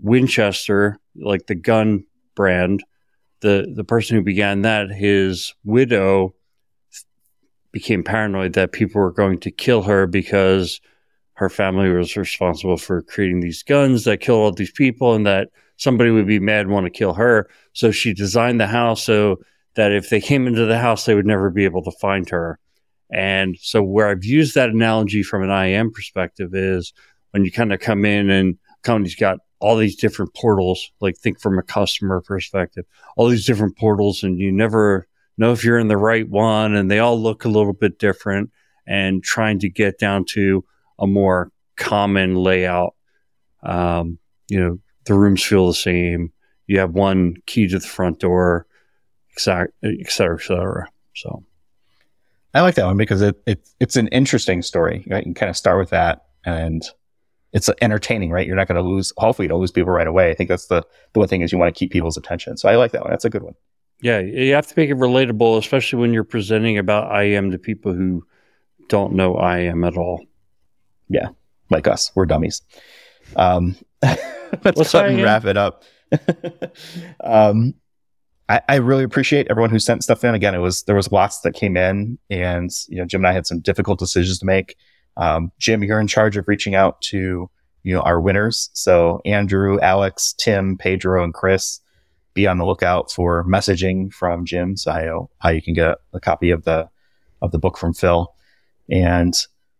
Winchester, 0.00 0.98
like 1.16 1.46
the 1.46 1.54
gun 1.54 2.04
brand, 2.34 2.84
the 3.40 3.72
the 3.74 3.84
person 3.84 4.16
who 4.16 4.22
began 4.22 4.62
that, 4.62 4.90
his 4.90 5.54
widow 5.64 6.34
became 7.72 8.02
paranoid 8.02 8.54
that 8.54 8.72
people 8.72 9.00
were 9.00 9.12
going 9.12 9.38
to 9.40 9.50
kill 9.50 9.82
her 9.82 10.06
because 10.06 10.80
her 11.34 11.48
family 11.48 11.88
was 11.88 12.16
responsible 12.16 12.76
for 12.76 13.02
creating 13.02 13.40
these 13.40 13.62
guns 13.62 14.04
that 14.04 14.20
kill 14.20 14.34
all 14.34 14.52
these 14.52 14.72
people 14.72 15.14
and 15.14 15.26
that 15.26 15.48
somebody 15.76 16.10
would 16.10 16.26
be 16.26 16.38
mad 16.38 16.62
and 16.62 16.70
want 16.70 16.84
to 16.84 16.90
kill 16.90 17.14
her. 17.14 17.48
So 17.72 17.90
she 17.90 18.12
designed 18.12 18.60
the 18.60 18.66
house 18.66 19.02
so 19.02 19.36
that 19.74 19.92
if 19.92 20.10
they 20.10 20.20
came 20.20 20.46
into 20.46 20.66
the 20.66 20.78
house, 20.78 21.04
they 21.04 21.14
would 21.14 21.26
never 21.26 21.48
be 21.48 21.64
able 21.64 21.82
to 21.84 21.92
find 21.92 22.28
her. 22.28 22.58
And 23.10 23.56
so 23.58 23.82
where 23.82 24.08
I've 24.08 24.24
used 24.24 24.54
that 24.54 24.70
analogy 24.70 25.22
from 25.22 25.42
an 25.42 25.50
IAM 25.50 25.92
perspective 25.92 26.54
is 26.54 26.92
when 27.30 27.44
you 27.44 27.50
kind 27.50 27.72
of 27.72 27.80
come 27.80 28.04
in 28.04 28.28
and 28.30 28.58
company's 28.82 29.16
got 29.16 29.38
all 29.60 29.76
these 29.76 29.96
different 29.96 30.34
portals, 30.34 30.90
like 31.00 31.16
think 31.16 31.40
from 31.40 31.58
a 31.58 31.62
customer 31.62 32.20
perspective, 32.20 32.84
all 33.16 33.28
these 33.28 33.46
different 33.46 33.76
portals 33.76 34.22
and 34.22 34.38
you 34.38 34.50
never 34.50 35.06
know 35.38 35.52
if 35.52 35.64
you're 35.64 35.78
in 35.78 35.88
the 35.88 35.96
right 35.96 36.28
one 36.28 36.74
and 36.74 36.90
they 36.90 36.98
all 36.98 37.20
look 37.20 37.44
a 37.44 37.48
little 37.48 37.72
bit 37.72 37.98
different 37.98 38.50
and 38.86 39.22
trying 39.22 39.58
to 39.58 39.68
get 39.68 39.98
down 39.98 40.24
to 40.24 40.64
a 40.98 41.06
more 41.06 41.52
common 41.76 42.34
layout. 42.34 42.94
Um, 43.62 44.18
you 44.48 44.58
know, 44.58 44.78
the 45.04 45.14
rooms 45.14 45.42
feel 45.42 45.66
the 45.66 45.74
same. 45.74 46.32
You 46.66 46.78
have 46.80 46.92
one 46.92 47.36
key 47.46 47.68
to 47.68 47.78
the 47.78 47.86
front 47.86 48.20
door, 48.20 48.66
cetera, 49.36 49.68
et 49.82 50.10
cetera, 50.10 50.36
et 50.36 50.42
cetera. 50.42 50.88
So 51.14 51.44
I 52.54 52.60
like 52.60 52.74
that 52.76 52.86
one 52.86 52.96
because 52.96 53.22
it, 53.22 53.40
it 53.46 53.68
it's 53.80 53.96
an 53.96 54.08
interesting 54.08 54.62
story. 54.62 55.04
You 55.06 55.22
can 55.22 55.34
kind 55.34 55.50
of 55.50 55.56
start 55.56 55.78
with 55.78 55.90
that 55.90 56.26
and 56.44 56.82
it's 57.52 57.70
entertaining, 57.80 58.30
right? 58.30 58.46
You're 58.46 58.56
not 58.56 58.68
going 58.68 58.82
to 58.82 58.88
lose, 58.88 59.12
hopefully 59.16 59.44
you 59.44 59.48
don't 59.48 59.60
lose 59.60 59.72
people 59.72 59.92
right 59.92 60.06
away. 60.06 60.30
I 60.30 60.34
think 60.34 60.48
that's 60.48 60.66
the, 60.66 60.84
the 61.12 61.18
one 61.18 61.28
thing 61.28 61.40
is 61.42 61.52
you 61.52 61.58
want 61.58 61.74
to 61.74 61.78
keep 61.78 61.90
people's 61.90 62.16
attention. 62.16 62.56
So 62.56 62.68
I 62.68 62.76
like 62.76 62.92
that 62.92 63.02
one. 63.02 63.10
That's 63.10 63.24
a 63.24 63.30
good 63.30 63.42
one. 63.42 63.54
Yeah. 64.00 64.20
You 64.20 64.54
have 64.54 64.66
to 64.68 64.74
make 64.76 64.90
it 64.90 64.96
relatable, 64.96 65.58
especially 65.58 66.00
when 66.00 66.12
you're 66.12 66.24
presenting 66.24 66.78
about 66.78 67.12
IAM 67.12 67.50
to 67.50 67.58
people 67.58 67.92
who 67.92 68.24
don't 68.88 69.14
know 69.14 69.36
IAM 69.38 69.84
at 69.84 69.96
all. 69.96 70.24
Yeah. 71.08 71.28
Like 71.70 71.86
us, 71.86 72.12
we're 72.14 72.26
dummies. 72.26 72.62
Um, 73.36 73.76
let's 74.02 74.76
What's 74.76 74.92
go 74.92 75.04
and 75.04 75.22
wrap 75.22 75.44
it 75.44 75.56
up. 75.56 75.84
um, 77.24 77.74
I, 78.48 78.60
I, 78.68 78.74
really 78.76 79.04
appreciate 79.04 79.46
everyone 79.48 79.70
who 79.70 79.78
sent 79.78 80.02
stuff 80.02 80.24
in. 80.24 80.34
Again, 80.34 80.56
it 80.56 80.58
was 80.58 80.82
there 80.82 80.96
was 80.96 81.12
lots 81.12 81.40
that 81.40 81.54
came 81.54 81.76
in, 81.76 82.18
and 82.28 82.70
you 82.88 82.96
know, 82.96 83.04
Jim 83.04 83.20
and 83.20 83.28
I 83.28 83.32
had 83.32 83.46
some 83.46 83.60
difficult 83.60 84.00
decisions 84.00 84.40
to 84.40 84.46
make. 84.46 84.76
Um, 85.16 85.52
Jim, 85.58 85.82
you're 85.82 86.00
in 86.00 86.06
charge 86.06 86.36
of 86.36 86.48
reaching 86.48 86.74
out 86.74 87.00
to 87.02 87.50
you 87.82 87.94
know 87.94 88.00
our 88.00 88.20
winners. 88.20 88.70
So 88.72 89.20
Andrew, 89.24 89.78
Alex, 89.80 90.34
Tim, 90.38 90.76
Pedro, 90.76 91.24
and 91.24 91.34
Chris, 91.34 91.80
be 92.34 92.46
on 92.46 92.58
the 92.58 92.66
lookout 92.66 93.10
for 93.10 93.44
messaging 93.44 94.12
from 94.12 94.44
Jim, 94.44 94.74
how, 94.86 95.30
how 95.38 95.50
you 95.50 95.62
can 95.62 95.74
get 95.74 95.98
a 96.12 96.20
copy 96.20 96.50
of 96.50 96.64
the 96.64 96.88
of 97.42 97.52
the 97.52 97.58
book 97.58 97.78
from 97.78 97.94
Phil. 97.94 98.32
And 98.90 99.34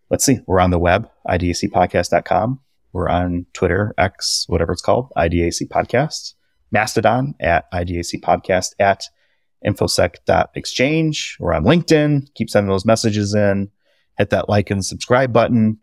let's 0.08 0.24
see, 0.24 0.40
we're 0.46 0.60
on 0.60 0.70
the 0.70 0.78
web, 0.78 1.08
idacpodcast.com. 1.28 2.60
We're 2.92 3.08
on 3.08 3.46
Twitter, 3.52 3.94
X, 3.98 4.46
whatever 4.48 4.72
it's 4.72 4.82
called, 4.82 5.12
IDAC 5.16 5.68
Podcast. 5.68 6.34
Mastodon 6.72 7.34
at 7.40 7.70
IDAC 7.72 8.20
Podcast 8.20 8.74
at 8.78 9.04
infosec.exchange. 9.64 11.36
We're 11.38 11.52
on 11.52 11.64
LinkedIn. 11.64 12.34
Keep 12.34 12.50
sending 12.50 12.70
those 12.70 12.84
messages 12.84 13.34
in. 13.34 13.70
Hit 14.20 14.30
that 14.30 14.50
like 14.50 14.70
and 14.70 14.84
subscribe 14.84 15.32
button 15.32 15.78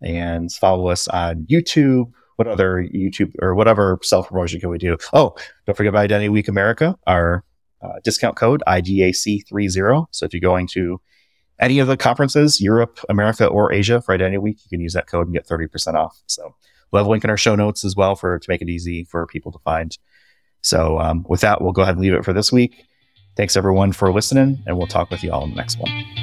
and 0.00 0.50
follow 0.50 0.88
us 0.88 1.08
on 1.08 1.46
YouTube. 1.50 2.10
What 2.36 2.48
other 2.48 2.82
YouTube 2.82 3.32
or 3.42 3.54
whatever 3.54 3.98
self 4.02 4.28
promotion 4.28 4.60
can 4.60 4.70
we 4.70 4.78
do? 4.78 4.96
Oh, 5.12 5.36
don't 5.66 5.76
forget 5.76 5.90
about 5.90 6.04
Identity 6.04 6.30
Week 6.30 6.48
America, 6.48 6.98
our 7.06 7.44
uh, 7.82 8.00
discount 8.02 8.36
code 8.36 8.62
IDAC30. 8.66 10.06
So 10.10 10.24
if 10.24 10.32
you're 10.32 10.40
going 10.40 10.66
to 10.68 11.02
any 11.60 11.80
of 11.80 11.86
the 11.86 11.98
conferences, 11.98 12.62
Europe, 12.62 12.98
America, 13.10 13.46
or 13.46 13.70
Asia 13.74 14.00
for 14.00 14.14
Identity 14.14 14.38
Week, 14.38 14.58
you 14.64 14.70
can 14.70 14.80
use 14.80 14.94
that 14.94 15.06
code 15.06 15.26
and 15.26 15.34
get 15.34 15.46
30% 15.46 15.92
off. 15.92 16.18
So 16.26 16.54
we'll 16.90 17.00
have 17.00 17.06
a 17.06 17.10
link 17.10 17.24
in 17.24 17.30
our 17.30 17.36
show 17.36 17.54
notes 17.54 17.84
as 17.84 17.94
well 17.94 18.16
for 18.16 18.38
to 18.38 18.46
make 18.48 18.62
it 18.62 18.70
easy 18.70 19.04
for 19.04 19.26
people 19.26 19.52
to 19.52 19.58
find. 19.58 19.98
So 20.62 20.98
um, 20.98 21.26
with 21.28 21.42
that, 21.42 21.60
we'll 21.60 21.72
go 21.72 21.82
ahead 21.82 21.96
and 21.96 22.02
leave 22.02 22.14
it 22.14 22.24
for 22.24 22.32
this 22.32 22.50
week. 22.50 22.86
Thanks 23.36 23.54
everyone 23.54 23.92
for 23.92 24.10
listening, 24.10 24.62
and 24.66 24.78
we'll 24.78 24.86
talk 24.86 25.10
with 25.10 25.22
you 25.22 25.30
all 25.30 25.44
in 25.44 25.50
the 25.50 25.56
next 25.56 25.78
one. 25.78 26.21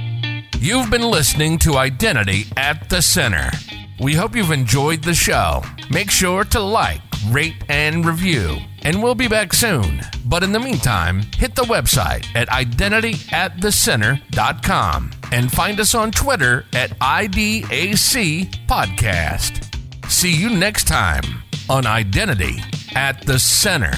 You've 0.62 0.92
been 0.92 1.10
listening 1.10 1.58
to 1.60 1.78
Identity 1.78 2.44
at 2.58 2.90
the 2.90 3.02
Center. 3.02 3.50
We 3.98 4.14
hope 4.14 4.36
you've 4.36 4.52
enjoyed 4.52 5.02
the 5.02 5.14
show. 5.14 5.64
Make 5.90 6.12
sure 6.12 6.44
to 6.44 6.60
like, 6.60 7.00
rate, 7.30 7.64
and 7.70 8.06
review. 8.06 8.58
And 8.82 9.02
we'll 9.02 9.16
be 9.16 9.30
back 9.30 9.54
soon. 9.54 10.02
But 10.26 10.44
in 10.44 10.52
the 10.52 10.60
meantime, 10.60 11.22
hit 11.38 11.56
the 11.56 11.62
website 11.62 12.26
at 12.36 12.50
identityatthecenter.com 12.50 15.12
and 15.32 15.50
find 15.50 15.80
us 15.80 15.96
on 15.96 16.12
Twitter 16.12 16.66
at 16.74 16.90
IDAC 17.00 18.68
Podcast. 18.68 20.12
See 20.12 20.36
you 20.36 20.50
next 20.50 20.90
time 20.90 21.24
on 21.70 21.88
Identity 21.88 22.62
at 22.96 23.26
the 23.26 23.40
Center. 23.40 23.94